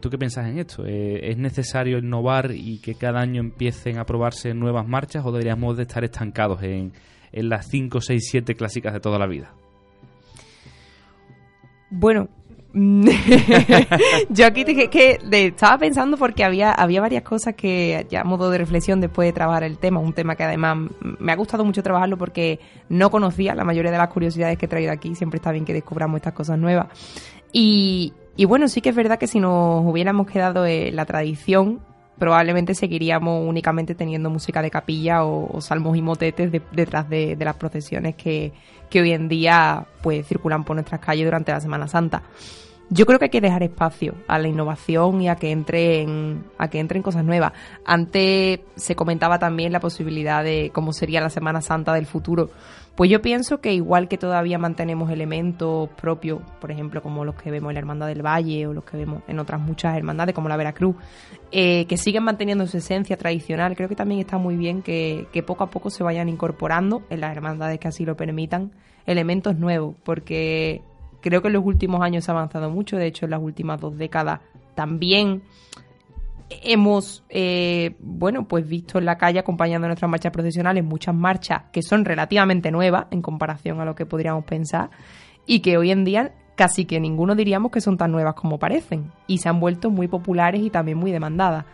¿Tú 0.00 0.10
qué 0.10 0.18
piensas 0.18 0.46
en 0.46 0.58
esto? 0.58 0.84
¿Es 0.86 1.36
necesario 1.38 1.98
innovar 1.98 2.52
y 2.52 2.78
que 2.78 2.94
cada 2.94 3.20
año 3.20 3.40
empiecen 3.40 3.98
a 3.98 4.04
probarse 4.04 4.54
nuevas 4.54 4.86
marchas 4.86 5.24
o 5.24 5.32
deberíamos 5.32 5.76
de 5.76 5.82
estar 5.84 6.04
estancados 6.04 6.62
en, 6.62 6.92
en 7.32 7.48
las 7.48 7.68
5, 7.68 8.00
6, 8.00 8.28
7 8.30 8.54
clásicas 8.54 8.92
de 8.92 9.00
toda 9.00 9.18
la 9.18 9.26
vida? 9.26 9.52
Bueno, 11.90 12.28
yo 14.30 14.46
aquí 14.46 14.62
dije 14.62 14.88
que 14.90 15.18
estaba 15.32 15.78
pensando 15.78 16.16
porque 16.16 16.44
había, 16.44 16.70
había 16.70 17.00
varias 17.00 17.24
cosas 17.24 17.54
que, 17.54 18.06
ya 18.08 18.20
a 18.20 18.24
modo 18.24 18.48
de 18.48 18.58
reflexión, 18.58 19.00
después 19.00 19.26
de 19.26 19.32
trabajar 19.32 19.64
el 19.64 19.78
tema, 19.78 19.98
un 19.98 20.12
tema 20.12 20.36
que 20.36 20.44
además 20.44 20.88
me 21.18 21.32
ha 21.32 21.36
gustado 21.36 21.64
mucho 21.64 21.82
trabajarlo 21.82 22.16
porque 22.16 22.60
no 22.88 23.10
conocía 23.10 23.56
la 23.56 23.64
mayoría 23.64 23.90
de 23.90 23.98
las 23.98 24.08
curiosidades 24.08 24.56
que 24.56 24.66
he 24.66 24.68
traído 24.68 24.92
aquí. 24.92 25.14
Siempre 25.16 25.38
está 25.38 25.50
bien 25.50 25.64
que 25.64 25.72
descubramos 25.72 26.18
estas 26.18 26.32
cosas 26.32 26.58
nuevas. 26.58 26.86
Y, 27.52 28.12
y 28.36 28.44
bueno, 28.44 28.68
sí 28.68 28.80
que 28.80 28.90
es 28.90 28.96
verdad 28.96 29.18
que 29.18 29.26
si 29.26 29.40
nos 29.40 29.84
hubiéramos 29.84 30.28
quedado 30.28 30.64
en 30.64 30.94
la 30.94 31.06
tradición, 31.06 31.80
probablemente 32.20 32.74
seguiríamos 32.74 33.48
únicamente 33.48 33.94
teniendo 33.96 34.28
música 34.28 34.60
de 34.60 34.70
capilla 34.70 35.24
o, 35.24 35.60
salmos 35.62 35.96
y 35.96 36.02
motetes 36.02 36.52
de, 36.52 36.62
detrás 36.70 37.08
de, 37.08 37.34
de, 37.34 37.44
las 37.44 37.56
procesiones 37.56 38.14
que, 38.14 38.52
que, 38.90 39.00
hoy 39.00 39.12
en 39.12 39.26
día 39.26 39.86
pues 40.02 40.26
circulan 40.26 40.62
por 40.62 40.76
nuestras 40.76 41.00
calles 41.00 41.24
durante 41.24 41.50
la 41.50 41.60
Semana 41.60 41.88
Santa. 41.88 42.22
Yo 42.92 43.06
creo 43.06 43.18
que 43.18 43.26
hay 43.26 43.30
que 43.30 43.40
dejar 43.40 43.62
espacio 43.62 44.16
a 44.26 44.38
la 44.38 44.48
innovación 44.48 45.22
y 45.22 45.28
a 45.28 45.36
que 45.36 45.50
entren, 45.50 46.44
a 46.58 46.68
que 46.68 46.80
entren 46.80 47.02
cosas 47.02 47.24
nuevas. 47.24 47.52
Antes 47.86 48.60
se 48.74 48.96
comentaba 48.96 49.38
también 49.38 49.72
la 49.72 49.80
posibilidad 49.80 50.44
de 50.44 50.70
cómo 50.74 50.92
sería 50.92 51.20
la 51.20 51.30
Semana 51.30 51.62
Santa 51.62 51.94
del 51.94 52.06
futuro. 52.06 52.50
Pues 53.00 53.08
yo 53.08 53.22
pienso 53.22 53.62
que 53.62 53.72
igual 53.72 54.08
que 54.08 54.18
todavía 54.18 54.58
mantenemos 54.58 55.10
elementos 55.10 55.88
propios, 55.98 56.42
por 56.60 56.70
ejemplo, 56.70 57.02
como 57.02 57.24
los 57.24 57.34
que 57.34 57.50
vemos 57.50 57.70
en 57.70 57.76
la 57.76 57.80
Hermandad 57.80 58.06
del 58.08 58.20
Valle 58.20 58.66
o 58.66 58.74
los 58.74 58.84
que 58.84 58.98
vemos 58.98 59.22
en 59.26 59.38
otras 59.38 59.58
muchas 59.58 59.96
hermandades, 59.96 60.34
como 60.34 60.50
la 60.50 60.58
Veracruz, 60.58 60.96
eh, 61.50 61.86
que 61.86 61.96
siguen 61.96 62.24
manteniendo 62.24 62.66
su 62.66 62.76
esencia 62.76 63.16
tradicional, 63.16 63.74
creo 63.74 63.88
que 63.88 63.96
también 63.96 64.20
está 64.20 64.36
muy 64.36 64.54
bien 64.58 64.82
que, 64.82 65.28
que 65.32 65.42
poco 65.42 65.64
a 65.64 65.70
poco 65.70 65.88
se 65.88 66.02
vayan 66.02 66.28
incorporando 66.28 67.02
en 67.08 67.20
las 67.20 67.34
hermandades 67.34 67.80
que 67.80 67.88
así 67.88 68.04
lo 68.04 68.18
permitan 68.18 68.70
elementos 69.06 69.56
nuevos, 69.56 69.94
porque 70.04 70.82
creo 71.22 71.40
que 71.40 71.48
en 71.48 71.54
los 71.54 71.64
últimos 71.64 72.02
años 72.02 72.26
se 72.26 72.32
ha 72.32 72.34
avanzado 72.34 72.68
mucho, 72.68 72.98
de 72.98 73.06
hecho 73.06 73.24
en 73.24 73.30
las 73.30 73.40
últimas 73.40 73.80
dos 73.80 73.96
décadas 73.96 74.40
también 74.74 75.40
hemos, 76.50 77.24
eh, 77.28 77.96
bueno, 78.00 78.46
pues 78.46 78.68
visto 78.68 78.98
en 78.98 79.04
la 79.04 79.16
calle 79.16 79.38
acompañando 79.38 79.86
nuestras 79.86 80.10
marchas 80.10 80.32
procesionales 80.32 80.84
muchas 80.84 81.14
marchas 81.14 81.62
que 81.72 81.82
son 81.82 82.04
relativamente 82.04 82.70
nuevas 82.70 83.06
en 83.10 83.22
comparación 83.22 83.80
a 83.80 83.84
lo 83.84 83.94
que 83.94 84.06
podríamos 84.06 84.44
pensar 84.44 84.90
y 85.46 85.60
que 85.60 85.78
hoy 85.78 85.90
en 85.90 86.04
día 86.04 86.34
casi 86.56 86.84
que 86.84 87.00
ninguno 87.00 87.34
diríamos 87.34 87.70
que 87.70 87.80
son 87.80 87.96
tan 87.96 88.12
nuevas 88.12 88.34
como 88.34 88.58
parecen 88.58 89.12
y 89.26 89.38
se 89.38 89.48
han 89.48 89.60
vuelto 89.60 89.90
muy 89.90 90.08
populares 90.08 90.60
y 90.60 90.70
también 90.70 90.98
muy 90.98 91.10
demandadas. 91.10 91.64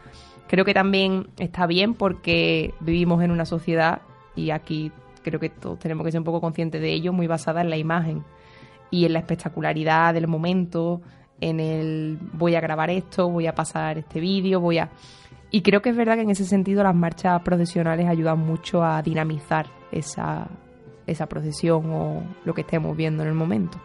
Creo 0.47 0.65
que 0.65 0.75
también 0.75 1.29
está 1.39 1.67
bien 1.67 1.95
porque 1.95 2.73
vivimos 2.81 3.23
en 3.23 3.33
una 3.33 3.47
sociedad 3.47 4.03
y 4.37 4.51
aquí 4.51 4.93
creo 5.25 5.41
que 5.41 5.49
todos 5.49 5.81
tenemos 5.81 6.05
que 6.05 6.13
ser 6.13 6.21
un 6.21 6.25
poco 6.25 6.41
conscientes 6.41 6.81
de 6.81 6.93
ello, 6.93 7.13
muy 7.13 7.27
basada 7.27 7.63
en 7.63 7.71
la 7.71 7.77
imagen 7.77 8.23
y 8.91 9.07
en 9.07 9.15
la 9.15 9.19
espectacularidad 9.19 10.15
del 10.15 10.29
momento, 10.29 11.03
en 11.41 11.61
el 11.61 12.19
voy 12.33 12.55
a 12.55 12.61
grabar 12.61 12.91
esto, 12.91 13.29
voy 13.29 13.47
a 13.47 13.55
pasar 13.55 13.99
este 13.99 14.21
vídeo, 14.21 14.61
voy 14.61 14.79
a... 14.79 14.91
Y 15.51 15.63
creo 15.63 15.81
que 15.81 15.91
es 15.91 15.97
verdad 15.97 16.17
que 16.17 16.23
en 16.23 16.31
ese 16.31 16.45
sentido 16.45 16.83
las 16.83 16.95
marchas 16.95 17.41
procesionales 17.43 18.09
ayudan 18.09 18.39
mucho 18.39 18.83
a 18.83 19.01
dinamizar 19.03 19.67
esa, 19.93 20.49
esa 21.07 21.27
procesión 21.27 21.91
o 21.93 22.23
lo 22.45 22.55
que 22.55 22.63
estemos 22.63 22.97
viendo 22.97 23.23
en 23.23 23.29
el 23.29 23.35
momento. 23.35 23.79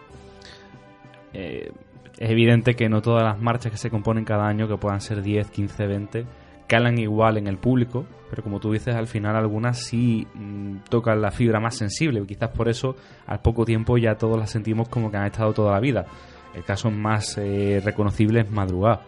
Eh, 1.33 1.71
es 2.17 2.29
evidente 2.29 2.75
que 2.75 2.89
no 2.89 3.01
todas 3.01 3.23
las 3.23 3.39
marchas 3.39 3.71
que 3.71 3.77
se 3.77 3.89
componen 3.89 4.25
cada 4.25 4.47
año, 4.47 4.67
que 4.67 4.77
puedan 4.77 5.01
ser 5.01 5.21
10, 5.21 5.49
15, 5.49 5.87
20, 5.87 6.25
calan 6.67 6.97
igual 6.97 7.37
en 7.37 7.47
el 7.47 7.57
público, 7.57 8.05
pero 8.29 8.43
como 8.43 8.59
tú 8.59 8.71
dices, 8.71 8.95
al 8.95 9.07
final 9.07 9.35
algunas 9.35 9.77
sí 9.79 10.27
mmm, 10.33 10.77
tocan 10.89 11.21
la 11.21 11.31
fibra 11.31 11.59
más 11.59 11.75
sensible. 11.75 12.25
Quizás 12.25 12.49
por 12.49 12.69
eso 12.69 12.95
al 13.27 13.41
poco 13.41 13.65
tiempo 13.65 13.97
ya 13.97 14.15
todos 14.15 14.37
las 14.37 14.49
sentimos 14.49 14.87
como 14.87 15.11
que 15.11 15.17
han 15.17 15.25
estado 15.25 15.53
toda 15.53 15.73
la 15.73 15.79
vida. 15.79 16.05
El 16.53 16.63
caso 16.63 16.91
más 16.91 17.37
eh, 17.37 17.81
reconocible 17.83 18.41
es 18.41 18.51
Madrugada. 18.51 19.01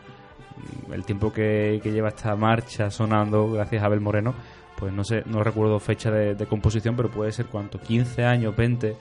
El 0.91 1.03
tiempo 1.03 1.33
que, 1.33 1.81
lleva 1.83 2.09
esta 2.09 2.35
marcha 2.35 2.89
sonando, 2.89 3.51
gracias 3.51 3.81
a 3.83 3.87
Abel 3.87 3.99
Moreno, 3.99 4.33
pues 4.77 4.93
no 4.93 5.03
sé, 5.03 5.23
no 5.25 5.43
recuerdo 5.43 5.79
fecha 5.79 6.11
de, 6.11 6.45
composición, 6.45 6.95
pero 6.95 7.09
puede 7.09 7.31
ser 7.31 7.47
cuánto, 7.47 7.79
15 7.79 8.23
años, 8.23 8.55
20, 8.55 8.95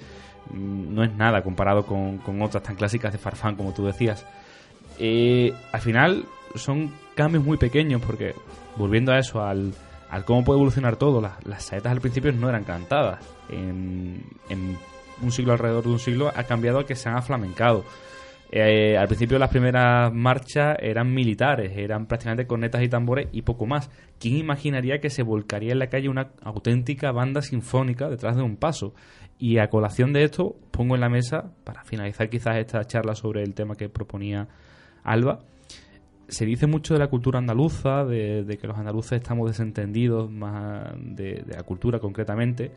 mm, 0.51 0.95
no 0.95 1.05
es 1.05 1.15
nada 1.15 1.43
comparado 1.43 1.85
con, 1.85 2.21
otras 2.41 2.63
tan 2.63 2.77
clásicas 2.77 3.13
de 3.13 3.19
Farfán, 3.19 3.57
como 3.57 3.73
tú 3.73 3.85
decías. 3.85 4.27
Al 4.99 5.81
final 5.81 6.25
son 6.55 6.93
cambios 7.15 7.45
muy 7.45 7.59
pequeños, 7.59 8.01
porque 8.01 8.35
volviendo 8.77 9.13
a 9.13 9.19
eso, 9.19 9.43
al, 9.43 9.75
cómo 10.25 10.45
puede 10.45 10.59
evolucionar 10.59 10.97
todo, 10.97 11.21
las, 11.21 11.65
saetas 11.65 11.93
al 11.93 12.01
principio 12.01 12.33
no 12.33 12.49
eran 12.49 12.65
cantadas. 12.65 13.25
En 13.51 14.23
un 15.23 15.33
siglo 15.33 15.53
alrededor 15.53 15.85
de 15.85 15.91
un 15.91 15.99
siglo 15.99 16.33
ha 16.35 16.45
cambiado 16.45 16.81
a 16.81 16.87
que 16.87 16.97
se 16.97 17.09
han 17.09 17.17
aflamencado. 17.17 17.85
Eh, 18.55 18.99
al 18.99 19.07
principio 19.07 19.39
las 19.39 19.49
primeras 19.49 20.13
marchas 20.13 20.77
eran 20.79 21.15
militares, 21.15 21.73
eran 21.75 22.05
prácticamente 22.05 22.47
cornetas 22.47 22.83
y 22.83 22.89
tambores 22.89 23.29
y 23.33 23.43
poco 23.43 23.65
más. 23.65 23.91
¿Quién 24.21 24.37
imaginaría 24.37 25.01
que 25.01 25.09
se 25.09 25.23
volcaría 25.23 25.73
en 25.73 25.79
la 25.79 25.87
calle 25.87 26.11
una 26.11 26.33
auténtica 26.43 27.13
banda 27.13 27.41
sinfónica 27.41 28.11
detrás 28.11 28.37
de 28.37 28.43
un 28.43 28.57
paso? 28.59 28.93
Y 29.39 29.57
a 29.57 29.71
colación 29.71 30.13
de 30.13 30.25
esto 30.25 30.55
pongo 30.71 30.95
en 30.97 31.01
la 31.01 31.09
mesa, 31.09 31.55
para 31.65 31.83
finalizar 31.85 32.29
quizás 32.29 32.59
esta 32.59 32.85
charla 32.85 33.15
sobre 33.15 33.43
el 33.43 33.55
tema 33.55 33.75
que 33.75 33.89
proponía 33.89 34.49
Alba, 35.03 35.39
se 36.29 36.45
dice 36.45 36.67
mucho 36.67 36.93
de 36.93 37.01
la 37.01 37.09
cultura 37.09 37.39
andaluza, 37.39 38.05
de, 38.05 38.45
de 38.45 38.59
que 38.59 38.67
los 38.67 38.77
andaluces 38.77 39.13
estamos 39.13 39.49
desentendidos 39.49 40.31
más 40.31 40.93
de, 40.99 41.43
de 41.47 41.57
la 41.57 41.63
cultura 41.63 42.01
concretamente, 42.01 42.71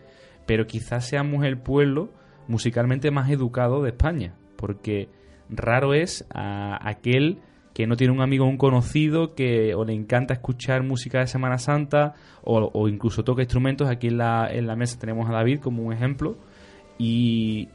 pero 0.45 0.67
quizás 0.67 1.05
seamos 1.05 1.43
el 1.43 1.57
pueblo 1.57 2.11
musicalmente 2.47 3.11
más 3.11 3.29
educado 3.29 3.83
de 3.83 3.89
España, 3.89 4.35
porque 4.55 5.09
raro 5.49 5.93
es 5.93 6.25
a 6.33 6.79
aquel 6.87 7.39
que 7.73 7.87
no 7.87 7.97
tiene 7.97 8.13
un 8.13 8.21
amigo 8.21 8.45
o 8.45 8.47
un 8.47 8.57
conocido 8.57 9.35
que 9.35 9.75
o 9.75 9.83
le 9.83 9.93
encanta 9.93 10.33
escuchar 10.33 10.81
música 10.81 11.19
de 11.19 11.27
Semana 11.27 11.57
Santa 11.57 12.13
o, 12.41 12.87
incluso 12.87 13.25
toca 13.25 13.41
instrumentos. 13.41 13.89
Aquí 13.89 14.07
en 14.07 14.17
la, 14.17 14.47
en 14.49 14.65
la 14.65 14.77
mesa 14.77 14.97
tenemos 14.97 15.29
a 15.29 15.33
David 15.33 15.59
como 15.59 15.83
un 15.83 15.91
ejemplo 15.91 16.37
y, 16.97 17.67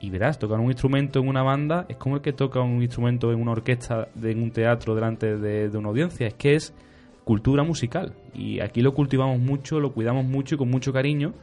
y 0.00 0.08
verás, 0.10 0.38
tocar 0.38 0.60
un 0.60 0.66
instrumento 0.66 1.18
en 1.18 1.26
una 1.26 1.42
banda 1.42 1.84
es 1.88 1.96
como 1.96 2.16
el 2.16 2.22
que 2.22 2.32
toca 2.32 2.60
un 2.60 2.80
instrumento 2.80 3.32
en 3.32 3.40
una 3.40 3.50
orquesta, 3.50 4.06
de, 4.14 4.30
en 4.30 4.40
un 4.40 4.52
teatro 4.52 4.94
delante 4.94 5.36
de, 5.36 5.68
de 5.68 5.78
una 5.78 5.88
audiencia. 5.88 6.28
Es 6.28 6.34
que 6.34 6.54
es 6.54 6.72
cultura 7.24 7.64
musical 7.64 8.14
y 8.32 8.60
aquí 8.60 8.82
lo 8.82 8.94
cultivamos 8.94 9.40
mucho, 9.40 9.80
lo 9.80 9.92
cuidamos 9.92 10.24
mucho 10.24 10.54
y 10.54 10.58
con 10.58 10.70
mucho 10.70 10.92
cariño 10.92 11.34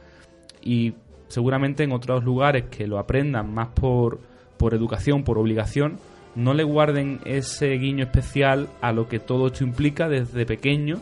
y 0.62 0.94
seguramente 1.28 1.84
en 1.84 1.92
otros 1.92 2.24
lugares 2.24 2.64
que 2.70 2.86
lo 2.86 2.98
aprendan 2.98 3.52
más 3.52 3.68
por, 3.68 4.20
por 4.58 4.74
educación, 4.74 5.24
por 5.24 5.38
obligación, 5.38 5.98
no 6.34 6.54
le 6.54 6.62
guarden 6.64 7.20
ese 7.24 7.70
guiño 7.78 8.04
especial 8.04 8.68
a 8.80 8.92
lo 8.92 9.08
que 9.08 9.18
todo 9.18 9.46
esto 9.48 9.64
implica 9.64 10.08
desde 10.08 10.44
pequeño, 10.46 11.00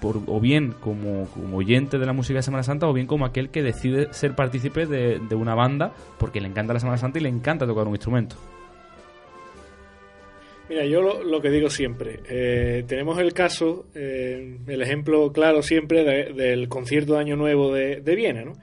por, 0.00 0.20
o 0.26 0.40
bien 0.40 0.72
como, 0.80 1.28
oyente 1.54 1.98
de 1.98 2.06
la 2.06 2.12
música 2.12 2.38
de 2.38 2.42
Semana 2.42 2.62
Santa, 2.62 2.86
o 2.88 2.92
bien 2.92 3.06
como 3.06 3.24
aquel 3.24 3.50
que 3.50 3.62
decide 3.62 4.12
ser 4.12 4.34
partícipe 4.34 4.86
de, 4.86 5.34
una 5.34 5.54
banda 5.54 5.92
porque 6.18 6.40
le 6.40 6.48
encanta 6.48 6.72
la 6.74 6.80
Semana 6.80 6.98
Santa 6.98 7.18
y 7.18 7.22
le 7.22 7.28
encanta 7.28 7.66
tocar 7.66 7.86
un 7.86 7.94
instrumento. 7.94 8.36
Mira, 10.68 10.84
yo 10.84 11.00
lo, 11.00 11.40
que 11.40 11.48
digo 11.50 11.70
siempre, 11.70 12.20
eh, 12.28 12.84
tenemos 12.88 13.18
el 13.20 13.32
caso, 13.32 13.86
eh, 13.94 14.58
el 14.66 14.82
ejemplo 14.82 15.30
claro 15.32 15.62
siempre 15.62 16.02
de- 16.02 16.32
del 16.32 16.68
concierto 16.68 17.12
de 17.14 17.20
Año 17.20 17.36
Nuevo 17.36 17.72
de, 17.72 18.00
de 18.00 18.14
Viena, 18.16 18.44
¿no? 18.44 18.54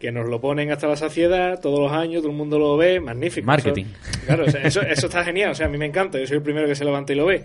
Que 0.00 0.10
nos 0.10 0.26
lo 0.28 0.40
ponen 0.40 0.72
hasta 0.72 0.88
la 0.88 0.96
saciedad, 0.96 1.60
todos 1.60 1.78
los 1.78 1.92
años, 1.92 2.22
todo 2.22 2.32
el 2.32 2.36
mundo 2.38 2.58
lo 2.58 2.76
ve, 2.76 2.98
magnífico. 3.00 3.46
Marketing. 3.46 3.84
Eso- 3.84 4.20
claro, 4.26 4.44
o 4.46 4.50
sea, 4.50 4.62
eso, 4.62 4.80
eso 4.82 5.06
está 5.06 5.22
genial, 5.22 5.50
o 5.50 5.54
sea, 5.54 5.66
a 5.66 5.68
mí 5.68 5.78
me 5.78 5.86
encanta, 5.86 6.18
yo 6.18 6.26
soy 6.26 6.38
el 6.38 6.42
primero 6.42 6.66
que 6.66 6.74
se 6.74 6.84
levanta 6.84 7.12
y 7.12 7.16
lo 7.16 7.26
ve. 7.26 7.44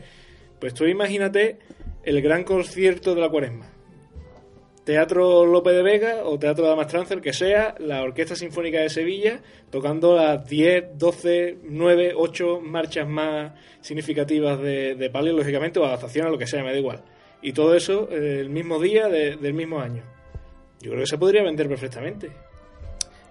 Pues 0.59 0.73
tú 0.73 0.85
imagínate 0.85 1.57
el 2.03 2.21
gran 2.21 2.43
concierto 2.45 3.13
de 3.13 3.21
la 3.21 3.29
cuaresma. 3.29 3.67
Teatro 4.85 5.45
Lope 5.47 5.71
de 5.71 5.81
Vega 5.81 6.17
o 6.25 6.37
Teatro 6.37 6.63
de 6.69 6.75
la 6.75 6.87
el 7.09 7.21
que 7.21 7.33
sea, 7.33 7.73
la 7.79 8.03
Orquesta 8.03 8.35
Sinfónica 8.35 8.79
de 8.79 8.89
Sevilla, 8.89 9.39
tocando 9.71 10.15
las 10.15 10.47
10, 10.47 10.97
12, 10.97 11.57
9, 11.63 12.13
8 12.15 12.61
marchas 12.61 13.07
más 13.07 13.51
significativas 13.81 14.59
de, 14.61 14.93
de 14.93 15.09
palio, 15.09 15.33
lógicamente, 15.33 15.79
o 15.79 15.85
adaptación 15.85 16.27
a 16.27 16.29
lo 16.29 16.37
que 16.37 16.45
sea, 16.45 16.63
me 16.63 16.71
da 16.71 16.77
igual. 16.77 17.01
Y 17.41 17.53
todo 17.53 17.75
eso 17.75 18.07
eh, 18.11 18.37
el 18.39 18.49
mismo 18.49 18.79
día 18.79 19.07
de- 19.09 19.37
del 19.37 19.53
mismo 19.55 19.79
año. 19.79 20.03
Yo 20.85 20.91
creo 20.91 21.01
que 21.01 21.07
se 21.07 21.17
podría 21.17 21.41
vender 21.41 21.67
perfectamente. 21.67 22.29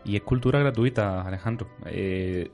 Y 0.05 0.17
es 0.17 0.23
cultura 0.23 0.59
gratuita, 0.59 1.23
Alejandro. 1.23 1.69
Eh, 1.87 2.51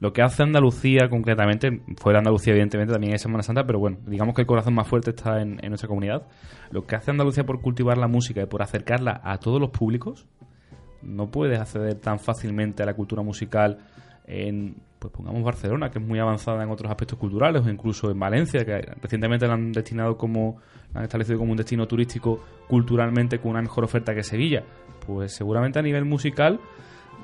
lo 0.00 0.14
que 0.14 0.22
hace 0.22 0.42
Andalucía 0.42 1.10
concretamente, 1.10 1.82
fuera 1.98 2.20
Andalucía 2.20 2.54
evidentemente 2.54 2.94
también 2.94 3.12
es 3.12 3.20
Semana 3.20 3.42
Santa, 3.42 3.66
pero 3.66 3.78
bueno, 3.78 3.98
digamos 4.06 4.34
que 4.34 4.40
el 4.40 4.46
corazón 4.46 4.72
más 4.72 4.88
fuerte 4.88 5.10
está 5.10 5.42
en, 5.42 5.62
en 5.62 5.68
nuestra 5.68 5.86
comunidad. 5.86 6.26
Lo 6.70 6.86
que 6.86 6.96
hace 6.96 7.10
Andalucía 7.10 7.44
por 7.44 7.60
cultivar 7.60 7.98
la 7.98 8.08
música 8.08 8.40
y 8.40 8.46
por 8.46 8.62
acercarla 8.62 9.20
a 9.22 9.36
todos 9.36 9.60
los 9.60 9.68
públicos, 9.68 10.26
no 11.02 11.30
puedes 11.30 11.60
acceder 11.60 11.96
tan 11.96 12.18
fácilmente 12.18 12.82
a 12.82 12.86
la 12.86 12.94
cultura 12.94 13.20
musical 13.20 13.80
en, 14.26 14.76
pues 14.98 15.12
pongamos 15.12 15.42
Barcelona, 15.42 15.90
que 15.90 15.98
es 15.98 16.04
muy 16.04 16.18
avanzada 16.18 16.62
en 16.62 16.70
otros 16.70 16.90
aspectos 16.90 17.18
culturales, 17.18 17.64
o 17.64 17.70
incluso 17.70 18.10
en 18.10 18.18
Valencia, 18.18 18.64
que 18.64 18.80
recientemente 19.00 19.46
la 19.46 19.54
han 19.54 19.72
destinado 19.72 20.16
como, 20.16 20.60
la 20.92 21.00
han 21.00 21.04
establecido 21.04 21.38
como 21.38 21.52
un 21.52 21.56
destino 21.56 21.86
turístico 21.86 22.42
culturalmente 22.68 23.38
con 23.38 23.52
una 23.52 23.62
mejor 23.62 23.84
oferta 23.84 24.14
que 24.14 24.22
Sevilla. 24.22 24.64
Pues 25.06 25.32
seguramente 25.34 25.78
a 25.78 25.82
nivel 25.82 26.04
musical 26.04 26.60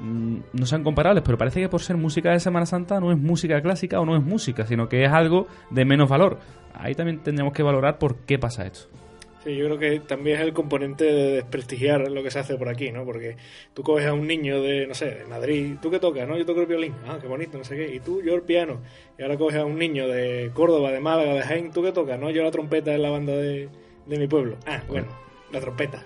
mm, 0.01 0.37
no 0.53 0.67
sean 0.67 0.83
comparables, 0.83 1.23
pero 1.25 1.37
parece 1.37 1.61
que 1.61 1.69
por 1.69 1.83
ser 1.83 1.97
música 1.97 2.31
de 2.31 2.41
Semana 2.41 2.67
Santa 2.67 3.01
no 3.01 3.13
es 3.13 3.19
música 3.19 3.61
clásica 3.61 4.01
o 4.01 4.07
no 4.07 4.17
es 4.17 4.23
música, 4.23 4.67
sino 4.67 4.89
que 4.89 5.05
es 5.05 5.11
algo 5.11 5.47
de 5.71 5.85
menos 5.85 6.09
valor. 6.09 6.39
Ahí 6.75 6.95
también 6.95 7.23
tendríamos 7.23 7.55
que 7.55 7.63
valorar 7.63 7.99
por 7.99 8.17
qué 8.19 8.39
pasa 8.39 8.67
esto. 8.67 9.04
Sí, 9.45 9.55
yo 9.57 9.67
creo 9.67 9.79
que 9.79 10.01
también 10.01 10.39
es 10.39 10.43
el 10.43 10.55
componente 10.55 11.05
de 11.05 11.33
desprestigiar 11.33 12.11
lo 12.11 12.23
que 12.23 12.31
se 12.31 12.39
hace 12.39 12.57
por 12.57 12.71
aquí, 12.71 12.91
¿no? 12.91 13.05
Porque 13.05 13.37
tú 13.75 13.83
coges 13.83 14.07
a 14.07 14.15
un 14.15 14.27
niño 14.27 14.63
de, 14.63 14.87
no 14.87 14.95
sé, 14.95 15.11
de 15.17 15.27
Madrid, 15.27 15.77
¿tú 15.83 15.91
qué 15.91 15.99
tocas? 15.99 16.27
No, 16.27 16.39
yo 16.39 16.47
toco 16.47 16.63
el 16.63 16.67
violín. 16.67 16.95
Ah, 17.07 17.19
qué 17.21 17.29
bonito, 17.29 17.59
no 17.59 17.65
sé 17.65 17.77
qué. 17.77 17.95
Y 17.95 18.01
tú, 18.01 18.23
yo 18.23 18.35
el 18.35 18.41
piano. 18.43 18.81
Y 19.19 19.23
ahora 19.23 19.37
coges 19.37 19.61
a 19.61 19.67
un 19.67 19.79
niño 19.79 20.09
de 20.09 20.51
Córdoba, 20.55 20.93
de 20.93 21.01
Málaga, 21.01 21.35
de 21.35 21.43
Jaén, 21.43 21.73
¿tú 21.73 21.83
qué 21.83 21.93
tocas? 21.93 22.19
No, 22.19 22.31
yo 22.31 22.43
la 22.43 22.51
trompeta 22.51 22.95
en 22.95 23.03
la 23.03 23.11
banda 23.11 23.35
de, 23.35 23.69
de 24.07 24.19
mi 24.19 24.27
pueblo. 24.27 24.57
Ah, 24.67 24.83
bueno, 24.89 25.09
la 25.53 25.61
trompeta. 25.61 26.03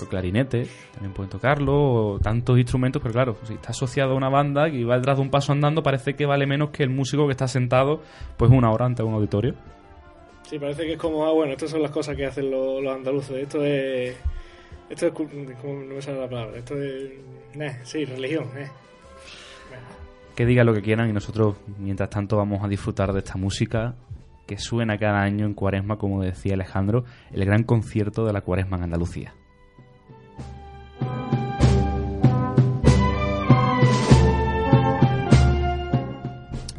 El 0.00 0.08
clarinete, 0.08 0.66
también 0.92 1.12
pueden 1.12 1.30
tocarlo, 1.30 1.74
o 1.74 2.18
tantos 2.20 2.56
instrumentos, 2.58 3.02
pero 3.02 3.12
claro, 3.12 3.36
si 3.44 3.54
está 3.54 3.70
asociado 3.70 4.12
a 4.12 4.14
una 4.14 4.28
banda 4.28 4.68
y 4.68 4.84
va 4.84 4.96
detrás 4.96 5.16
de 5.16 5.22
un 5.22 5.30
paso 5.30 5.52
andando, 5.52 5.82
parece 5.82 6.14
que 6.14 6.26
vale 6.26 6.46
menos 6.46 6.70
que 6.70 6.82
el 6.82 6.90
músico 6.90 7.26
que 7.26 7.32
está 7.32 7.48
sentado 7.48 8.02
pues 8.36 8.50
una 8.52 8.70
hora 8.70 8.84
ante 8.84 9.02
un 9.02 9.14
auditorio. 9.14 9.54
Sí, 10.46 10.60
parece 10.60 10.84
que 10.84 10.92
es 10.92 10.98
como, 10.98 11.26
ah, 11.26 11.32
bueno, 11.32 11.52
estas 11.52 11.70
son 11.70 11.82
las 11.82 11.90
cosas 11.90 12.16
que 12.16 12.24
hacen 12.24 12.50
los, 12.50 12.82
los 12.82 12.94
andaluces. 12.94 13.36
Esto 13.36 13.64
es. 13.64 14.16
Esto 14.88 15.06
es. 15.08 15.12
¿cómo 15.12 15.82
no 15.82 15.94
me 15.96 16.02
sale 16.02 16.20
la 16.20 16.28
palabra? 16.28 16.56
Esto 16.56 16.80
es. 16.80 17.10
Nah, 17.54 17.72
sí, 17.82 18.04
religión, 18.04 18.48
eh. 18.56 18.70
Que 20.36 20.46
digan 20.46 20.66
lo 20.66 20.74
que 20.74 20.82
quieran 20.82 21.08
y 21.08 21.12
nosotros, 21.12 21.56
mientras 21.78 22.10
tanto, 22.10 22.36
vamos 22.36 22.62
a 22.62 22.68
disfrutar 22.68 23.12
de 23.12 23.18
esta 23.20 23.36
música 23.36 23.96
que 24.46 24.58
suena 24.58 24.98
cada 24.98 25.22
año 25.22 25.46
en 25.46 25.54
Cuaresma, 25.54 25.98
como 25.98 26.22
decía 26.22 26.54
Alejandro, 26.54 27.04
el 27.32 27.44
gran 27.44 27.64
concierto 27.64 28.24
de 28.24 28.32
la 28.32 28.42
Cuaresma 28.42 28.76
en 28.76 28.84
Andalucía. 28.84 29.34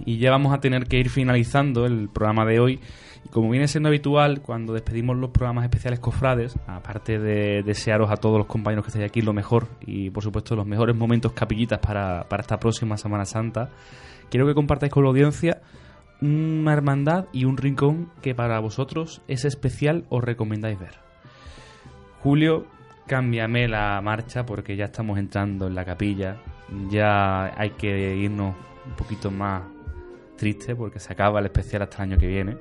Y 0.06 0.20
ya 0.20 0.32
vamos 0.32 0.54
a 0.54 0.62
tener 0.62 0.86
que 0.86 1.00
ir 1.00 1.10
finalizando 1.10 1.86
el 1.86 2.08
programa 2.08 2.46
de 2.46 2.60
hoy. 2.62 2.80
Y 3.28 3.30
como 3.30 3.50
viene 3.50 3.68
siendo 3.68 3.90
habitual, 3.90 4.42
cuando 4.42 4.72
despedimos 4.72 5.18
los 5.18 5.32
programas 5.32 5.66
especiales 5.66 6.00
cofrades, 6.00 6.58
aparte 6.66 7.20
de 7.20 7.62
desearos 7.62 8.10
a 8.10 8.16
todos 8.16 8.38
los 8.38 8.48
compañeros 8.48 8.86
que 8.86 8.90
estáis 8.90 9.06
aquí 9.06 9.22
lo 9.22 9.34
mejor 9.34 9.68
y 9.86 10.10
por 10.12 10.24
supuesto 10.24 10.56
los 10.56 10.66
mejores 10.66 10.96
momentos 10.96 11.34
capillitas 11.34 11.80
para, 11.80 12.24
para 12.30 12.42
esta 12.42 12.58
próxima 12.58 12.96
Semana 12.96 13.26
Santa, 13.26 13.70
quiero 14.30 14.48
que 14.48 14.54
compartáis 14.54 14.94
con 14.94 15.04
la 15.04 15.10
audiencia 15.10 15.62
una 16.22 16.72
hermandad 16.72 17.26
y 17.34 17.44
un 17.44 17.58
rincón 17.58 18.12
que 18.22 18.34
para 18.34 18.60
vosotros 18.60 19.22
es 19.28 19.44
especial 19.44 20.06
os 20.08 20.24
recomendáis 20.24 20.80
ver. 20.80 20.96
Julio, 22.22 22.66
cámbiame 23.08 23.68
la 23.68 24.00
marcha 24.02 24.46
porque 24.46 24.78
ya 24.78 24.86
estamos 24.86 25.20
entrando 25.20 25.68
en 25.68 25.76
la 25.76 25.84
capilla. 25.84 26.38
Ya 26.90 27.60
hay 27.60 27.72
que 27.72 28.16
irnos 28.16 28.56
un 28.86 28.94
poquito 28.94 29.32
más 29.32 29.64
triste 30.38 30.78
porque 30.78 31.00
se 31.00 31.12
acaba 31.12 31.40
el 31.40 31.46
especial 31.48 31.82
hasta 31.82 31.98
el 31.98 32.12
año 32.12 32.18
que 32.18 32.28
viene. 32.28 32.58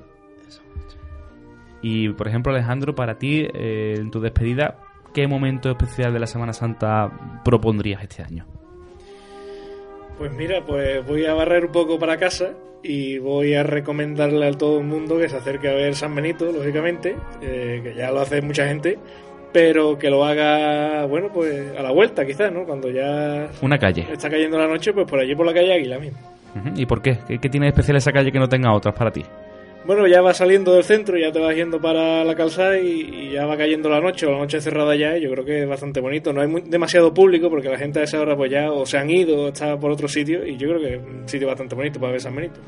Y 1.81 2.09
por 2.09 2.27
ejemplo, 2.27 2.51
Alejandro, 2.51 2.95
para 2.95 3.17
ti, 3.17 3.47
eh, 3.53 3.95
en 3.97 4.11
tu 4.11 4.19
despedida, 4.19 4.79
¿qué 5.13 5.27
momento 5.27 5.69
especial 5.69 6.13
de 6.13 6.19
la 6.19 6.27
Semana 6.27 6.53
Santa 6.53 7.41
propondrías 7.43 8.01
este 8.01 8.23
año? 8.23 8.45
Pues 10.17 10.31
mira, 10.31 10.65
pues 10.65 11.05
voy 11.05 11.25
a 11.25 11.33
barrer 11.33 11.65
un 11.65 11.71
poco 11.71 11.99
para 11.99 12.17
casa 12.17 12.53
y 12.83 13.19
voy 13.19 13.53
a 13.53 13.63
recomendarle 13.63 14.47
a 14.47 14.51
todo 14.51 14.79
el 14.79 14.85
mundo 14.85 15.17
que 15.17 15.29
se 15.29 15.37
acerque 15.37 15.69
a 15.69 15.73
ver 15.73 15.93
San 15.95 16.15
Benito, 16.15 16.51
lógicamente, 16.51 17.15
eh, 17.41 17.81
que 17.83 17.93
ya 17.93 18.11
lo 18.11 18.21
hace 18.21 18.41
mucha 18.41 18.67
gente, 18.67 18.97
pero 19.53 19.97
que 19.99 20.09
lo 20.09 20.25
haga, 20.25 21.05
bueno, 21.05 21.29
pues 21.31 21.77
a 21.77 21.83
la 21.83 21.91
vuelta 21.91 22.25
quizás, 22.25 22.51
¿no? 22.51 22.65
Cuando 22.65 22.89
ya 22.89 23.49
Una 23.61 23.77
calle. 23.77 24.07
está 24.11 24.29
cayendo 24.29 24.57
la 24.57 24.67
noche, 24.67 24.91
pues 24.93 25.05
por 25.05 25.19
allí 25.19 25.35
por 25.35 25.45
la 25.45 25.53
calle 25.53 25.73
Águila 25.73 25.99
mismo. 25.99 26.17
¿Y 26.75 26.87
por 26.87 27.03
qué? 27.03 27.19
qué? 27.27 27.37
qué 27.37 27.49
tiene 27.49 27.67
de 27.67 27.69
especial 27.69 27.97
esa 27.97 28.11
calle 28.11 28.31
que 28.31 28.39
no 28.39 28.49
tenga 28.49 28.73
otras 28.73 28.95
para 28.95 29.11
ti? 29.11 29.23
Bueno, 29.85 30.05
ya 30.05 30.21
va 30.21 30.33
saliendo 30.33 30.73
del 30.73 30.83
centro, 30.83 31.17
ya 31.17 31.31
te 31.31 31.39
vas 31.39 31.55
yendo 31.55 31.79
para 31.79 32.23
la 32.25 32.35
calzada 32.35 32.77
y, 32.77 32.87
y 33.09 33.31
ya 33.31 33.45
va 33.45 33.55
cayendo 33.55 33.87
la 33.89 34.01
noche 34.01 34.25
o 34.25 34.31
la 34.31 34.39
noche 34.39 34.59
cerrada 34.59 34.93
ya 34.97 35.17
y 35.17 35.21
yo 35.21 35.31
creo 35.31 35.45
que 35.45 35.61
es 35.63 35.69
bastante 35.69 36.01
bonito. 36.01 36.33
No 36.33 36.41
hay 36.41 36.47
muy- 36.47 36.61
demasiado 36.61 37.13
público 37.13 37.49
porque 37.49 37.69
la 37.69 37.77
gente 37.77 38.01
a 38.01 38.03
esa 38.03 38.19
hora 38.19 38.35
pues 38.35 38.51
ya 38.51 38.69
o 38.69 38.85
se 38.85 38.97
han 38.97 39.09
ido 39.09 39.43
o 39.43 39.47
está 39.47 39.79
por 39.79 39.89
otro 39.91 40.09
sitio 40.09 40.45
y 40.45 40.57
yo 40.57 40.67
creo 40.69 40.81
que 40.81 40.95
es 40.95 41.01
un 41.01 41.29
sitio 41.29 41.47
bastante 41.47 41.73
bonito 41.75 41.99
para 42.01 42.11
ver 42.11 42.21
San 42.21 42.35
Benito. 42.35 42.59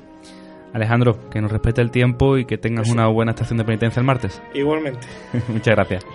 Alejandro, 0.71 1.29
que 1.29 1.41
nos 1.41 1.51
respete 1.51 1.81
el 1.81 1.91
tiempo 1.91 2.37
y 2.37 2.45
que 2.45 2.57
tengas 2.57 2.89
una 2.89 3.07
buena 3.07 3.31
estación 3.31 3.57
de 3.57 3.65
penitencia 3.65 3.99
el 3.99 4.05
martes. 4.05 4.41
Igualmente. 4.53 5.05
Muchas 5.49 5.75
gracias. 5.75 6.05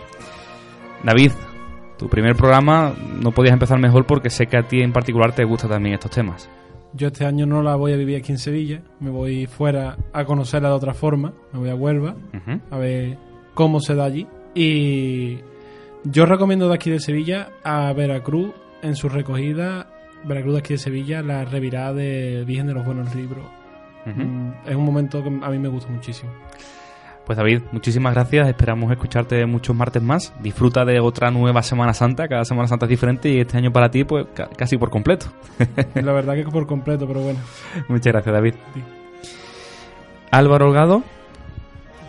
David, 1.03 1.33
tu 1.99 2.09
primer 2.09 2.35
programa 2.35 2.95
no 3.21 3.31
podías 3.33 3.53
empezar 3.53 3.79
mejor 3.79 4.07
porque 4.07 4.31
sé 4.31 4.47
que 4.47 4.57
a 4.57 4.63
ti 4.67 4.81
en 4.81 4.93
particular 4.93 5.35
te 5.35 5.45
gustan 5.45 5.69
también 5.71 5.95
estos 5.97 6.13
temas. 6.13 6.49
Yo 6.97 7.09
este 7.09 7.25
año 7.27 7.45
no 7.47 7.63
la 7.63 7.75
voy 7.77 7.93
a 7.93 7.97
vivir 7.97 8.17
aquí 8.17 8.31
en 8.33 8.39
Sevilla, 8.39 8.81
me 9.01 9.11
voy 9.11 9.47
fuera 9.47 9.97
a 10.13 10.25
conocerla 10.25 10.69
de 10.69 10.75
otra 10.77 10.95
forma, 10.95 11.33
me 11.53 11.59
voy 11.59 11.69
a 11.71 11.75
Huelva, 11.75 12.15
a 12.71 12.79
ver 12.79 13.19
cómo 13.55 13.81
se 13.81 13.95
da 13.97 14.05
allí. 14.05 14.27
Y 14.55 15.39
yo 16.05 16.25
recomiendo 16.27 16.69
de 16.69 16.75
aquí 16.77 16.91
de 16.91 17.01
Sevilla 17.01 17.49
a 17.65 17.93
Veracruz 17.93 18.53
en 18.83 18.95
su 18.95 19.09
recogida, 19.09 19.89
Veracruz 20.25 20.55
de 20.55 20.59
aquí 20.61 20.75
de 20.75 20.79
Sevilla, 20.79 21.23
la 21.23 21.45
revirada 21.45 21.93
de 21.95 22.45
Virgen 22.47 22.69
de 22.69 22.75
los 22.75 22.85
Buenos 22.87 23.13
Libros. 23.15 23.45
Mm, 24.07 24.51
Es 24.69 24.77
un 24.77 24.85
momento 24.85 25.23
que 25.23 25.29
a 25.29 25.51
mí 25.51 25.59
me 25.59 25.69
gusta 25.69 25.91
muchísimo. 25.91 26.31
Pues 27.27 27.39
David, 27.39 27.63
muchísimas 27.73 28.13
gracias. 28.13 28.49
Esperamos 28.49 28.91
escucharte 28.93 29.47
muchos 29.47 29.75
martes 29.75 30.03
más. 30.03 30.33
Disfruta 30.43 30.85
de 30.85 31.01
otra 31.01 31.31
nueva 31.31 31.63
Semana 31.63 31.95
Santa. 31.95 32.29
Cada 32.29 32.45
Semana 32.45 32.69
Santa 32.69 32.85
es 32.85 32.91
diferente 32.91 33.31
y 33.31 33.41
este 33.41 33.57
año 33.57 33.73
para 33.73 33.91
ti, 33.91 34.05
pues 34.05 34.27
ca- 34.35 34.51
casi 34.57 34.77
por 34.77 34.91
completo. 34.91 35.27
La 35.95 36.13
verdad 36.13 36.35
que 36.35 36.45
por 36.45 36.67
completo, 36.67 37.07
pero 37.07 37.21
bueno. 37.21 37.39
Muchas 37.89 38.13
gracias, 38.13 38.33
David. 38.35 38.55
Álvaro 40.31 40.67
Holgado. 40.67 41.03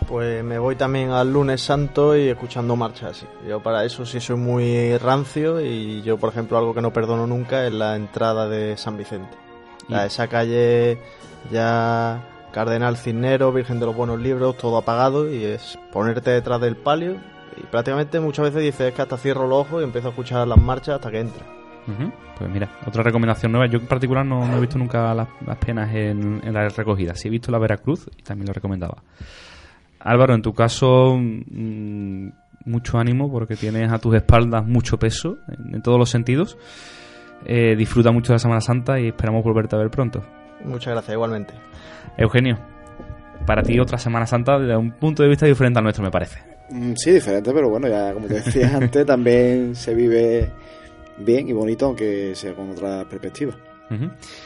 Pues 0.08 0.44
me 0.44 0.58
voy 0.58 0.76
también 0.76 1.10
al 1.10 1.32
lunes 1.32 1.60
santo 1.62 2.16
y 2.16 2.28
escuchando 2.28 2.76
marcha 2.76 3.08
así. 3.08 3.26
Yo 3.48 3.60
para 3.60 3.84
eso 3.84 4.06
sí 4.06 4.20
soy 4.20 4.36
muy 4.36 4.96
rancio 4.98 5.60
y 5.60 6.02
yo, 6.02 6.16
por 6.16 6.30
ejemplo, 6.30 6.58
algo 6.58 6.74
que 6.74 6.80
no 6.82 6.92
perdono 6.92 7.26
nunca 7.26 7.66
es 7.66 7.72
la 7.72 7.96
entrada 7.96 8.48
de 8.48 8.76
San 8.76 8.96
Vicente. 8.96 9.34
La- 9.88 10.06
esa 10.06 10.28
calle 10.28 10.98
ya 11.50 12.20
Cardenal 12.52 12.96
Cisnero, 12.96 13.52
Virgen 13.52 13.80
de 13.80 13.86
los 13.86 13.96
Buenos 13.96 14.20
Libros, 14.20 14.56
todo 14.56 14.78
apagado 14.78 15.30
y 15.30 15.44
es 15.44 15.78
ponerte 15.92 16.30
detrás 16.30 16.60
del 16.60 16.76
palio 16.76 17.16
y 17.56 17.62
prácticamente 17.66 18.20
muchas 18.20 18.46
veces 18.46 18.62
dices 18.62 18.94
que 18.94 19.02
hasta 19.02 19.16
cierro 19.16 19.46
los 19.46 19.66
ojos 19.66 19.82
y 19.82 19.84
empiezo 19.84 20.08
a 20.08 20.10
escuchar 20.10 20.46
las 20.46 20.58
marchas 20.58 20.96
hasta 20.96 21.10
que 21.10 21.20
entra. 21.20 21.44
Ujú. 21.86 22.12
Pues 22.38 22.50
mira, 22.50 22.68
otra 22.86 23.02
recomendación 23.02 23.52
nueva. 23.52 23.66
Yo 23.66 23.78
en 23.78 23.86
particular 23.86 24.26
no, 24.26 24.46
no 24.46 24.56
he 24.56 24.60
visto 24.60 24.78
nunca 24.78 25.14
las, 25.14 25.28
las 25.46 25.56
penas 25.58 25.94
en, 25.94 26.40
en 26.44 26.52
la 26.52 26.68
recogida. 26.68 27.14
Sí 27.14 27.28
he 27.28 27.30
visto 27.30 27.52
la 27.52 27.58
Veracruz 27.58 28.08
y 28.16 28.22
también 28.22 28.48
lo 28.48 28.52
recomendaba. 28.52 29.02
Álvaro, 30.00 30.34
en 30.34 30.42
tu 30.42 30.52
caso, 30.52 31.16
mm, 31.16 32.28
mucho 32.64 32.98
ánimo 32.98 33.30
porque 33.30 33.56
tienes 33.56 33.90
a 33.92 33.98
tus 33.98 34.14
espaldas 34.16 34.66
mucho 34.66 34.98
peso 34.98 35.38
en, 35.48 35.76
en 35.76 35.82
todos 35.82 35.98
los 35.98 36.10
sentidos. 36.10 36.58
Eh, 37.44 37.76
disfruta 37.76 38.10
mucho 38.10 38.32
de 38.32 38.34
la 38.34 38.38
Semana 38.40 38.60
Santa 38.60 38.98
y 38.98 39.08
esperamos 39.08 39.44
volverte 39.44 39.76
a 39.76 39.78
ver 39.78 39.90
pronto. 39.90 40.22
Muchas 40.64 40.92
gracias, 40.94 41.14
igualmente. 41.14 41.54
Eugenio, 42.18 42.58
para 43.46 43.62
ti 43.62 43.78
otra 43.78 43.98
Semana 43.98 44.26
Santa 44.26 44.58
desde 44.58 44.76
un 44.76 44.92
punto 44.92 45.22
de 45.22 45.28
vista 45.28 45.46
diferente 45.46 45.78
al 45.78 45.84
nuestro, 45.84 46.02
me 46.04 46.10
parece. 46.10 46.38
Mm, 46.70 46.92
Sí, 46.96 47.12
diferente, 47.12 47.52
pero 47.52 47.68
bueno, 47.68 47.88
ya 47.88 48.12
como 48.12 48.26
te 48.26 48.34
decía 48.34 48.70
antes, 48.76 49.06
también 49.06 49.74
se 49.74 49.94
vive 49.94 50.50
bien 51.18 51.48
y 51.48 51.52
bonito, 51.52 51.86
aunque 51.86 52.34
sea 52.34 52.54
con 52.54 52.70
otra 52.70 53.04
perspectiva. 53.08 53.54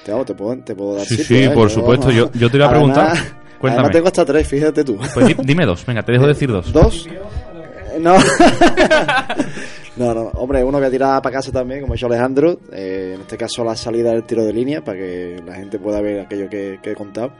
Te, 0.04 0.12
vamos, 0.12 0.26
te, 0.26 0.34
puedo, 0.34 0.58
te 0.58 0.74
puedo 0.74 0.96
dar 0.96 1.06
Sí, 1.06 1.16
sitio, 1.16 1.36
sí, 1.38 1.42
¿eh? 1.44 1.50
por 1.50 1.70
supuesto. 1.70 2.10
Yo- 2.10 2.30
yo 2.32 2.50
te 2.50 2.56
iba 2.58 2.66
a 2.66 2.70
Además- 2.70 2.94
preguntar. 2.98 3.16
Cuéntame. 3.58 3.80
Además 3.86 3.90
tengo 3.92 4.06
hasta 4.08 4.24
tres, 4.26 4.46
fíjate 4.48 4.84
tú. 4.84 4.98
Pues 5.14 5.26
di- 5.28 5.36
dime 5.44 5.64
dos, 5.66 5.84
venga, 5.86 6.02
te 6.02 6.12
dejo 6.12 6.26
decir 6.26 6.50
dos. 6.50 6.70
¿Dos? 6.72 7.06
Eh, 7.06 7.98
No. 8.00 8.14
no, 9.96 10.14
no, 10.14 10.20
hombre, 10.34 10.62
uno 10.64 10.78
voy 10.78 10.86
a 10.86 10.90
tirar 10.90 11.20
para 11.22 11.36
casa 11.36 11.50
también, 11.52 11.80
como 11.80 11.92
ha 11.92 11.96
hecho 11.96 12.06
Alejandro. 12.06 12.58
Eh, 12.72 13.12
en 13.14 13.20
este 13.22 13.36
caso, 13.36 13.64
la 13.64 13.76
salida 13.76 14.12
del 14.12 14.24
tiro 14.24 14.44
de 14.44 14.52
línea, 14.52 14.82
para 14.82 14.98
que 14.98 15.42
la 15.44 15.54
gente 15.54 15.78
pueda 15.78 16.00
ver 16.00 16.20
aquello 16.20 16.48
que, 16.48 16.78
que 16.82 16.92
he 16.92 16.94
contado. 16.94 17.32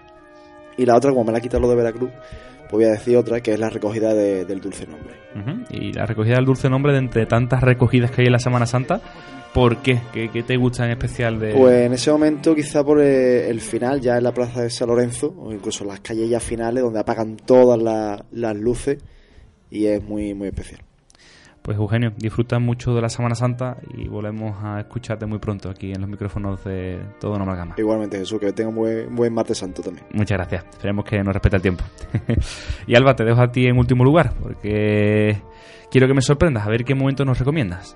Y 0.77 0.87
la 0.87 0.97
otra, 0.97 1.11
como 1.11 1.25
me 1.25 1.33
la 1.33 1.39
ha 1.39 1.41
quitado 1.41 1.61
lo 1.63 1.69
de 1.69 1.77
Veracruz, 1.77 2.11
pues 2.71 2.71
voy 2.73 2.85
a 2.85 2.91
decir 2.91 3.17
otra, 3.17 3.41
que 3.41 3.53
es 3.53 3.59
la 3.61 3.69
recogida 3.71 4.15
de- 4.15 4.45
del 4.45 4.61
dulce 4.61 4.87
nombre. 4.87 5.15
Y 5.71 5.93
la 5.93 6.07
recogida 6.07 6.37
del 6.37 6.45
dulce 6.45 6.69
nombre 6.71 6.93
de 6.93 6.99
entre 6.99 7.27
tantas 7.27 7.63
recogidas 7.63 8.11
que 8.11 8.23
hay 8.23 8.27
en 8.29 8.33
la 8.33 8.39
Semana 8.39 8.65
Santa, 8.67 9.01
¿por 9.53 9.79
qué? 9.79 9.99
¿Qué, 10.13 10.29
qué 10.31 10.43
te 10.45 10.57
gusta 10.57 10.85
en 10.85 10.93
especial 10.93 11.39
de...? 11.41 11.53
Pues 11.53 11.87
en 11.87 11.93
ese 11.93 12.11
momento, 12.13 12.55
quizá 12.55 12.85
por 12.85 13.01
eh, 13.01 13.51
el 13.51 13.61
final, 13.61 14.01
ya 14.01 14.17
en 14.19 14.25
la 14.25 14.33
plaza 14.33 14.63
de 14.63 14.71
San 14.71 14.89
Lorenzo, 14.89 15.35
o 15.37 15.53
incluso 15.53 15.85
las 15.85 16.01
calles 16.01 16.31
ya 16.31 16.39
finales, 16.41 16.83
donde 16.85 17.01
apagan 17.01 17.37
todas 17.37 17.81
la- 17.83 18.25
las 18.31 18.57
luces, 18.57 18.99
y 19.71 19.87
es 19.87 20.03
muy, 20.03 20.35
muy 20.35 20.49
especial. 20.49 20.81
Pues 21.62 21.77
Eugenio, 21.77 22.12
disfruta 22.16 22.59
mucho 22.59 22.95
de 22.95 23.03
la 23.03 23.11
Semana 23.11 23.35
Santa 23.35 23.77
y 23.95 24.09
volvemos 24.09 24.57
a 24.65 24.81
escucharte 24.81 25.27
muy 25.27 25.39
pronto 25.39 25.69
aquí 25.69 25.93
en 25.93 26.01
los 26.01 26.09
micrófonos 26.09 26.65
de 26.65 26.99
Todo 27.20 27.37
No 27.37 27.45
Amalgama. 27.45 27.74
Igualmente, 27.77 28.19
Jesús, 28.19 28.41
que 28.41 28.53
tenga 28.53 28.70
un 28.70 28.77
buen, 28.77 29.15
buen 29.15 29.35
martes 29.35 29.59
santo 29.59 29.82
también. 29.82 30.07
Muchas 30.15 30.39
gracias. 30.39 30.65
Esperemos 30.70 31.05
que 31.05 31.23
nos 31.23 31.35
respete 31.35 31.57
el 31.57 31.62
tiempo. 31.62 31.85
y 32.87 32.95
Alba, 32.95 33.15
te 33.15 33.24
dejo 33.24 33.43
a 33.43 33.53
ti 33.53 33.66
en 33.66 33.77
último 33.77 34.05
lugar, 34.05 34.32
porque 34.43 35.43
quiero 35.91 36.07
que 36.07 36.15
me 36.15 36.23
sorprendas, 36.23 36.66
a 36.66 36.70
ver 36.70 36.85
qué 36.85 36.95
momento 36.95 37.27
nos 37.27 37.39
recomiendas. 37.39 37.95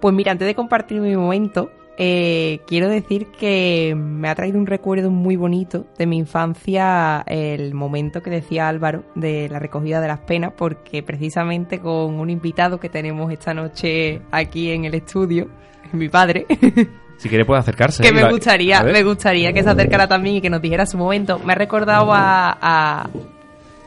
Pues 0.00 0.14
mira, 0.14 0.32
antes 0.32 0.46
de 0.46 0.54
compartir 0.54 1.00
mi 1.00 1.14
momento, 1.14 1.70
eh, 1.98 2.60
quiero 2.66 2.88
decir 2.88 3.28
que 3.38 3.94
me 3.96 4.28
ha 4.28 4.34
traído 4.34 4.58
un 4.58 4.66
recuerdo 4.66 5.10
muy 5.10 5.36
bonito 5.36 5.86
de 5.98 6.06
mi 6.06 6.18
infancia 6.18 7.22
el 7.26 7.74
momento 7.74 8.22
que 8.22 8.30
decía 8.30 8.68
Álvaro 8.68 9.04
de 9.14 9.48
la 9.48 9.58
recogida 9.58 10.00
de 10.00 10.08
las 10.08 10.20
penas, 10.20 10.52
porque 10.56 11.02
precisamente 11.02 11.80
con 11.80 12.20
un 12.20 12.30
invitado 12.30 12.78
que 12.78 12.88
tenemos 12.88 13.32
esta 13.32 13.54
noche 13.54 14.20
aquí 14.30 14.70
en 14.72 14.84
el 14.84 14.94
estudio, 14.94 15.48
mi 15.92 16.08
padre, 16.08 16.46
Si 17.18 17.30
quiere 17.30 17.46
puede 17.46 17.60
acercarse. 17.60 18.02
que 18.02 18.10
¿eh? 18.10 18.12
me 18.12 18.30
gustaría, 18.30 18.82
me 18.82 19.02
gustaría 19.02 19.50
que 19.54 19.62
se 19.62 19.70
acercara 19.70 20.06
también 20.06 20.36
y 20.36 20.40
que 20.42 20.50
nos 20.50 20.60
dijera 20.60 20.84
su 20.84 20.98
momento. 20.98 21.38
Me 21.38 21.54
ha 21.54 21.56
recordado 21.56 22.12
a, 22.12 22.58
a- 22.60 23.08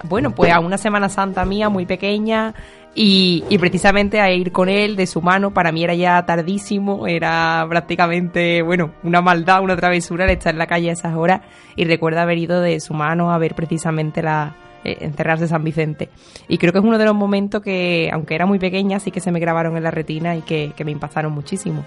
bueno, 0.04 0.32
pues 0.34 0.52
a 0.52 0.60
una 0.60 0.80
Semana 0.80 1.10
Santa 1.10 1.46
mía 1.46 1.70
muy 1.70 1.86
pequeña 1.86 2.56
y, 2.96 3.58
precisamente 3.60 4.20
a 4.20 4.32
ir 4.32 4.52
con 4.52 4.70
él 4.70 4.96
de 4.96 5.08
su 5.08 5.22
mano. 5.22 5.54
Para 5.54 5.72
mí 5.72 5.84
era 5.84 5.94
ya 5.94 6.26
tardísimo, 6.26 7.08
era 7.08 7.66
prácticamente, 7.70 8.62
bueno, 8.62 8.92
una 9.04 9.22
maldad, 9.22 9.62
una 9.62 9.76
travesura 9.76 10.26
el 10.26 10.32
estar 10.32 10.54
en 10.54 10.60
la 10.60 10.68
calle 10.68 10.90
a 10.90 10.94
esas 10.94 11.16
horas 11.16 11.42
y 11.76 11.86
recuerdo 11.86 12.20
haber 12.20 12.38
ido 12.38 12.62
de 12.62 12.80
su 12.80 12.94
mano 12.94 13.32
a 13.32 13.38
ver 13.38 13.56
precisamente 13.56 14.22
la 14.22 14.56
eh, 14.84 14.98
encerrarse 15.02 15.48
San 15.48 15.64
Vicente. 15.64 16.10
Y 16.48 16.58
creo 16.58 16.72
que 16.72 16.80
es 16.80 16.86
uno 16.86 16.98
de 16.98 17.06
los 17.06 17.16
momentos 17.16 17.62
que, 17.62 18.10
aunque 18.12 18.36
era 18.36 18.46
muy 18.46 18.60
pequeña, 18.60 19.00
sí 19.00 19.12
que 19.12 19.20
se 19.20 19.32
me 19.32 19.40
grabaron 19.40 19.78
en 19.78 19.84
la 19.84 19.92
retina 19.92 20.36
y 20.36 20.42
que, 20.42 20.74
me 20.84 20.92
impactaron 20.92 21.32
muchísimo. 21.32 21.86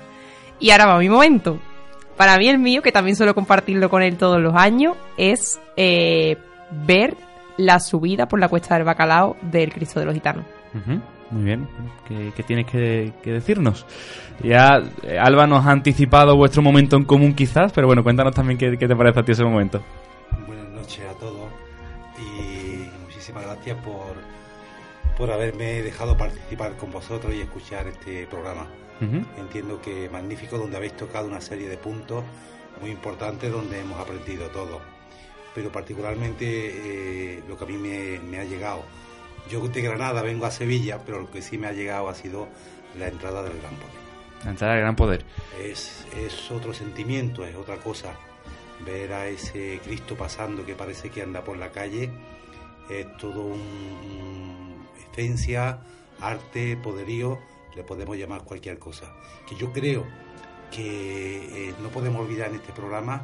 Y 0.60 0.70
ahora 0.70 0.86
va 0.86 0.98
mi 0.98 1.08
momento. 1.08 1.58
Para 2.16 2.38
mí 2.38 2.48
el 2.48 2.58
mío, 2.58 2.82
que 2.82 2.92
también 2.92 3.16
suelo 3.16 3.34
compartirlo 3.34 3.88
con 3.90 4.02
él 4.02 4.16
todos 4.16 4.40
los 4.40 4.54
años, 4.54 4.96
es 5.16 5.60
eh, 5.76 6.36
ver 6.86 7.16
la 7.56 7.80
subida 7.80 8.28
por 8.28 8.38
la 8.38 8.48
cuesta 8.48 8.74
del 8.74 8.84
bacalao 8.84 9.36
del 9.42 9.72
Cristo 9.72 9.98
de 9.98 10.06
los 10.06 10.14
Gitanos. 10.14 10.44
Muy 11.30 11.44
bien. 11.44 11.68
¿Qué, 12.06 12.32
qué 12.36 12.42
tienes 12.42 12.66
que, 12.66 13.12
que 13.22 13.32
decirnos? 13.32 13.86
Ya 14.42 14.82
eh, 15.02 15.18
Alba 15.18 15.46
nos 15.46 15.64
ha 15.66 15.70
anticipado 15.70 16.36
vuestro 16.36 16.62
momento 16.62 16.96
en 16.96 17.04
común 17.04 17.34
quizás, 17.34 17.72
pero 17.72 17.86
bueno, 17.86 18.02
cuéntanos 18.02 18.34
también 18.34 18.58
qué, 18.58 18.76
qué 18.76 18.86
te 18.86 18.96
parece 18.96 19.20
a 19.20 19.22
ti 19.22 19.32
ese 19.32 19.44
momento. 19.44 19.82
Buenas 20.46 20.68
noches 20.68 21.04
a 21.08 21.14
todos 21.18 21.48
y 22.18 22.88
muchísimas 23.02 23.44
gracias 23.44 23.76
por, 23.78 24.14
por 25.16 25.30
haberme 25.30 25.82
dejado 25.82 26.16
participar 26.16 26.76
con 26.76 26.90
vosotros 26.90 27.34
y 27.34 27.40
escuchar 27.40 27.86
este 27.88 28.26
programa. 28.26 28.66
Entiendo 29.36 29.80
que 29.82 30.08
magnífico, 30.10 30.56
donde 30.56 30.76
habéis 30.76 30.96
tocado 30.96 31.26
una 31.26 31.40
serie 31.40 31.68
de 31.68 31.76
puntos 31.76 32.22
muy 32.80 32.90
importantes 32.90 33.50
donde 33.50 33.80
hemos 33.80 33.98
aprendido 33.98 34.46
todo. 34.50 34.80
Pero 35.56 35.72
particularmente 35.72 36.44
eh, 36.46 37.42
lo 37.48 37.56
que 37.56 37.64
a 37.64 37.66
mí 37.66 37.76
me, 37.78 38.20
me 38.20 38.38
ha 38.38 38.44
llegado. 38.44 38.84
Yo 39.50 39.66
de 39.66 39.82
Granada 39.82 40.22
vengo 40.22 40.46
a 40.46 40.50
Sevilla, 40.50 41.00
pero 41.04 41.20
lo 41.20 41.30
que 41.30 41.42
sí 41.42 41.58
me 41.58 41.66
ha 41.66 41.72
llegado 41.72 42.08
ha 42.08 42.14
sido 42.14 42.48
la 42.98 43.08
entrada 43.08 43.42
del 43.42 43.58
Gran 43.60 43.74
Poder. 43.76 44.02
La 44.44 44.50
entrada 44.50 44.74
del 44.74 44.82
gran 44.82 44.96
poder. 44.96 45.24
Es, 45.60 46.04
es 46.16 46.50
otro 46.50 46.74
sentimiento, 46.74 47.44
es 47.44 47.54
otra 47.54 47.76
cosa. 47.76 48.12
Ver 48.84 49.12
a 49.12 49.28
ese 49.28 49.80
Cristo 49.84 50.16
pasando 50.16 50.66
que 50.66 50.74
parece 50.74 51.10
que 51.10 51.22
anda 51.22 51.44
por 51.44 51.56
la 51.56 51.70
calle 51.70 52.10
es 52.90 53.16
todo 53.18 53.42
un, 53.42 54.84
esencia, 55.12 55.78
arte, 56.20 56.76
poderío, 56.76 57.38
le 57.76 57.84
podemos 57.84 58.16
llamar 58.16 58.42
cualquier 58.42 58.78
cosa. 58.78 59.12
Que 59.48 59.54
yo 59.54 59.72
creo 59.72 60.04
que 60.70 61.68
eh, 61.68 61.74
no 61.80 61.90
podemos 61.90 62.22
olvidar 62.22 62.48
en 62.48 62.56
este 62.56 62.72
programa 62.72 63.22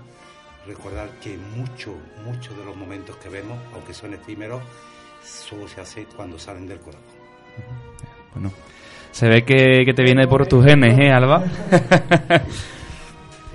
recordar 0.67 1.11
que 1.21 1.37
mucho, 1.37 1.95
muchos 2.25 2.57
de 2.57 2.65
los 2.65 2.77
momentos 2.77 3.17
que 3.17 3.29
vemos, 3.29 3.59
aunque 3.73 3.95
son 3.95 4.15
efímeros, 4.15 4.63
solo 5.29 5.69
se 5.69 5.81
hace 5.81 6.07
cuando 6.17 6.39
salen 6.39 6.67
del 6.67 6.79
corazón. 6.79 7.03
Bueno, 8.35 8.53
se 9.11 9.29
ve 9.29 9.43
que, 9.45 9.85
que 9.85 9.95
te 9.95 10.03
viene 10.03 10.27
por 10.29 10.47
tus 10.47 10.65
genes, 10.65 10.99
¿eh, 10.99 11.11
Alba? 11.11 11.45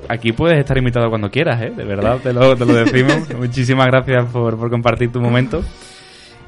aquí 0.09 0.31
puedes 0.33 0.59
estar 0.59 0.77
invitado 0.77 1.09
cuando 1.09 1.29
quieras, 1.29 1.61
¿eh? 1.61 1.71
De 1.75 1.83
verdad, 1.83 2.19
te 2.21 2.33
lo, 2.33 2.55
te 2.55 2.65
lo 2.65 2.73
decimos. 2.73 3.29
Muchísimas 3.37 3.87
gracias 3.87 4.25
por, 4.31 4.57
por 4.57 4.69
compartir 4.69 5.11
tu 5.11 5.21
momento. 5.21 5.63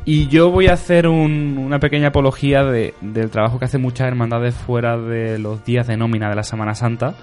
Y 0.08 0.28
yo 0.28 0.52
voy 0.52 0.68
a 0.68 0.74
hacer 0.74 1.08
un- 1.08 1.58
una 1.58 1.80
pequeña 1.80 2.10
apología 2.10 2.64
de- 2.64 2.94
del 3.02 3.32
trabajo 3.32 3.58
que 3.58 3.66
hacen 3.66 3.82
muchas 3.82 4.08
hermandades 4.08 4.54
fuera 4.54 4.98
de 4.98 5.40
los 5.40 5.64
días 5.66 5.88
de 5.88 5.98
nómina 5.98 6.30
de 6.30 6.36
la 6.36 6.44
Semana 6.44 6.76
Santa. 6.76 7.16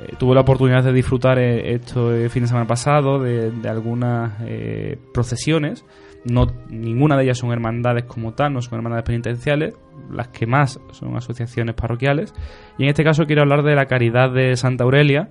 Eh, 0.00 0.14
tuve 0.18 0.34
la 0.36 0.42
oportunidad 0.42 0.84
de 0.84 0.92
disfrutar 0.92 1.38
eh, 1.38 1.74
esto 1.74 2.14
el 2.14 2.30
fin 2.30 2.42
de 2.42 2.48
semana 2.48 2.66
pasado 2.66 3.18
de, 3.18 3.50
de 3.50 3.68
algunas 3.68 4.34
eh, 4.42 4.98
procesiones. 5.12 5.84
No, 6.24 6.46
ninguna 6.68 7.16
de 7.16 7.24
ellas 7.24 7.38
son 7.38 7.52
hermandades 7.52 8.04
como 8.04 8.34
tal, 8.34 8.52
no 8.52 8.60
son 8.60 8.76
hermandades 8.76 9.04
penitenciales. 9.04 9.74
Las 10.10 10.28
que 10.28 10.46
más 10.46 10.80
son 10.92 11.16
asociaciones 11.16 11.74
parroquiales. 11.74 12.34
Y 12.76 12.84
en 12.84 12.90
este 12.90 13.04
caso 13.04 13.26
quiero 13.26 13.42
hablar 13.42 13.62
de 13.62 13.74
la 13.74 13.86
Caridad 13.86 14.32
de 14.32 14.56
Santa 14.56 14.84
Aurelia, 14.84 15.30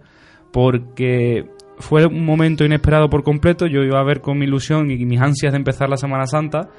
porque 0.52 1.46
fue 1.80 2.06
un 2.06 2.26
momento 2.26 2.66
inesperado 2.66 3.10
por 3.10 3.24
completo. 3.24 3.68
Yo 3.68 3.84
iba 3.84 4.00
a 4.00 4.04
ver 4.04 4.22
con 4.22 4.38
mi 4.38 4.46
ilusión 4.46 4.92
y 4.92 5.06
mis 5.06 5.22
ansias 5.22 5.54
de 5.54 5.58
empezar 5.58 5.90
la 5.90 5.98
Semana 5.98 6.26
Santa 6.26 6.70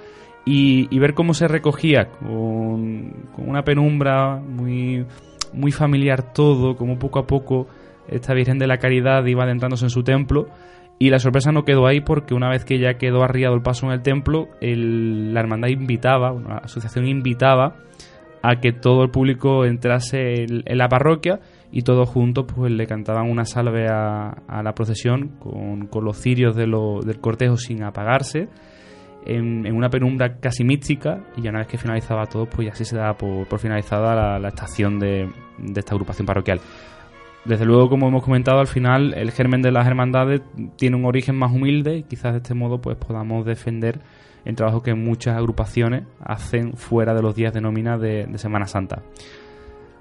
y, 0.44 0.89
y 0.94 0.98
ver 0.98 1.14
cómo 1.14 1.35
se 1.35 1.48
recogía 1.48 2.09
con, 2.10 3.28
con 3.35 3.48
una 3.48 3.62
penumbra 3.62 4.36
muy, 4.36 5.05
muy 5.52 5.72
familiar 5.72 6.32
todo, 6.32 6.76
como 6.76 6.98
poco 6.98 7.18
a 7.18 7.26
poco 7.26 7.68
esta 8.09 8.35
Virgen 8.35 8.59
de 8.59 8.66
la 8.66 8.78
Caridad 8.78 9.24
iba 9.26 9.44
adentrándose 9.44 9.85
en 9.85 9.90
su 9.90 10.02
templo. 10.02 10.48
Y 10.98 11.10
la 11.10 11.20
sorpresa 11.20 11.52
no 11.52 11.64
quedó 11.64 11.86
ahí 11.86 12.00
porque 12.00 12.34
una 12.34 12.48
vez 12.48 12.64
que 12.64 12.78
ya 12.78 12.94
quedó 12.94 13.22
arriado 13.22 13.54
el 13.54 13.62
paso 13.62 13.86
en 13.86 13.92
el 13.92 14.02
templo, 14.02 14.48
el- 14.60 15.32
la 15.32 15.40
hermandad 15.40 15.68
invitaba, 15.68 16.32
la 16.32 16.58
asociación 16.58 17.06
invitaba 17.06 17.76
a 18.42 18.60
que 18.60 18.72
todo 18.72 19.04
el 19.04 19.10
público 19.10 19.64
entrase 19.64 20.44
en, 20.44 20.78
la 20.78 20.88
parroquia 20.88 21.40
y 21.70 21.82
todos 21.82 22.08
juntos 22.08 22.46
pues 22.54 22.72
le 22.72 22.86
cantaban 22.86 23.30
una 23.30 23.44
salve 23.44 23.86
a, 23.88 24.62
la 24.62 24.72
procesión 24.74 25.36
con, 25.38 25.88
los 26.04 26.16
cirios 26.16 26.56
del 26.56 26.72
cortejo 27.20 27.56
sin 27.56 27.82
apagarse 27.82 28.48
en, 29.26 29.70
una 29.72 29.90
penumbra 29.90 30.38
casi 30.38 30.64
mística 30.64 31.24
y 31.36 31.42
ya 31.42 31.50
una 31.50 31.60
vez 31.60 31.68
que 31.68 31.78
finalizaba 31.78 32.26
todo 32.26 32.46
pues 32.46 32.70
así 32.70 32.84
se 32.84 32.96
daba 32.96 33.14
por, 33.14 33.58
finalizada 33.58 34.38
la, 34.38 34.48
estación 34.48 34.98
de 34.98 35.28
esta 35.76 35.94
agrupación 35.94 36.26
parroquial. 36.26 36.60
Desde 37.44 37.65
luego, 37.65 37.89
como 37.89 38.09
hemos 38.09 38.24
comentado, 38.24 38.60
al 38.60 38.66
final 38.66 39.15
el 39.15 39.31
germen 39.31 39.62
de 39.62 39.73
las 39.73 39.86
hermandades 39.86 40.43
tiene 40.77 40.97
un 40.97 41.05
origen 41.05 41.36
más 41.36 41.52
humilde 41.52 41.98
y 41.98 42.02
quizás 42.02 42.32
de 42.32 42.39
este 42.39 42.55
modo 42.55 42.81
pues 42.81 42.97
podamos 42.97 43.47
defender 43.47 44.01
el 44.44 44.55
trabajo 44.55 44.82
que 44.82 44.94
muchas 44.94 45.36
agrupaciones 45.36 46.05
hacen 46.20 46.74
fuera 46.74 47.15
de 47.15 47.23
los 47.23 47.35
días 47.35 47.52
de 47.52 47.60
nómina 47.60 47.97
de, 47.98 48.27
Semana 48.36 48.66
Santa. 48.66 49.02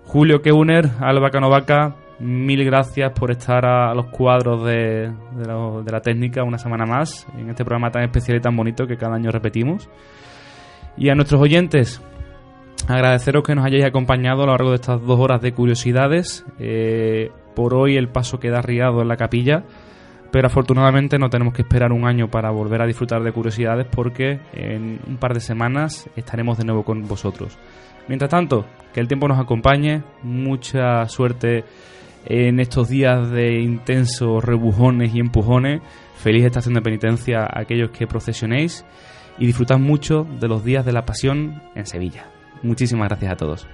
Julio 0.06 0.42
Keuner, 0.42 0.90
Alba 1.00 1.30
Canovaca, 1.32 1.96
mil 2.20 2.64
gracias 2.64 3.12
por 3.12 3.30
estar 3.32 3.66
a, 3.66 3.94
los 3.94 4.08
cuadros 4.08 4.66
de 4.66 5.12
la 5.36 6.02
técnica 6.02 6.44
una 6.44 6.58
semana 6.58 6.86
más 6.86 7.28
en 7.38 7.50
este 7.50 7.64
programa 7.64 7.92
tan 7.92 8.04
especial 8.04 8.38
y 8.38 8.42
tan 8.42 8.56
bonito 8.56 8.88
que 8.88 8.98
cada 8.98 9.16
año 9.16 9.32
repetimos. 9.32 9.90
Y 10.98 11.10
a 11.10 11.16
nuestros 11.16 11.40
oyentes, 11.40 12.02
agradeceros 12.88 13.44
que 13.44 13.56
nos 13.56 13.66
hayáis 13.66 13.86
acompañado 13.86 14.44
a 14.44 14.46
lo 14.46 14.52
largo 14.52 14.70
de 14.70 14.76
estas 14.76 15.02
dos 15.02 15.20
horas 15.20 15.42
de 15.42 15.54
curiosidades. 15.54 16.46
Eh, 16.60 17.32
por 17.56 17.74
hoy 17.74 17.98
el 17.98 18.10
paso 18.10 18.40
queda 18.40 18.60
arriado 18.60 19.02
en 19.02 19.08
la 19.08 19.18
capilla, 19.18 19.64
pero 20.32 20.48
afortunadamente 20.48 21.18
no 21.18 21.30
tenemos 21.30 21.54
que 21.54 21.64
esperar 21.64 21.92
un 21.92 22.06
año 22.06 22.30
para 22.30 22.52
volver 22.52 22.82
a 22.82 22.86
disfrutar 22.86 23.24
de 23.24 23.32
curiosidades 23.32 23.88
porque 23.90 24.40
en 24.54 25.00
un 25.08 25.18
par 25.18 25.34
de 25.34 25.40
semanas 25.40 26.10
estaremos 26.16 26.58
de 26.58 26.66
nuevo 26.66 26.84
con 26.84 27.08
vosotros. 27.08 27.58
Mientras 28.08 28.30
tanto, 28.30 28.66
que 28.94 29.00
el 29.00 29.08
tiempo 29.08 29.28
nos 29.28 29.40
acompañe, 29.40 30.04
mucha 30.24 31.06
suerte 31.08 31.66
en 32.26 32.60
estos 32.60 32.90
días 32.90 33.30
de 33.32 33.60
intensos 33.60 34.44
rebujones 34.44 35.14
y 35.14 35.20
empujones. 35.20 35.82
Feliz 36.16 36.46
estación 36.46 36.74
de 36.74 36.82
penitencia 36.82 37.42
a 37.44 37.62
aquellos 37.62 37.92
que 37.92 38.08
procesionéis 38.08 38.86
y 39.40 39.46
disfrutad 39.46 39.78
mucho 39.78 40.26
de 40.40 40.48
los 40.48 40.64
días 40.64 40.86
de 40.86 40.94
la 40.94 41.06
pasión 41.06 41.62
en 41.76 41.86
Sevilla. 41.86 42.37
Muchísimas 42.64 43.10
gracias 43.10 43.32
a 43.32 43.36
todos. 43.38 43.68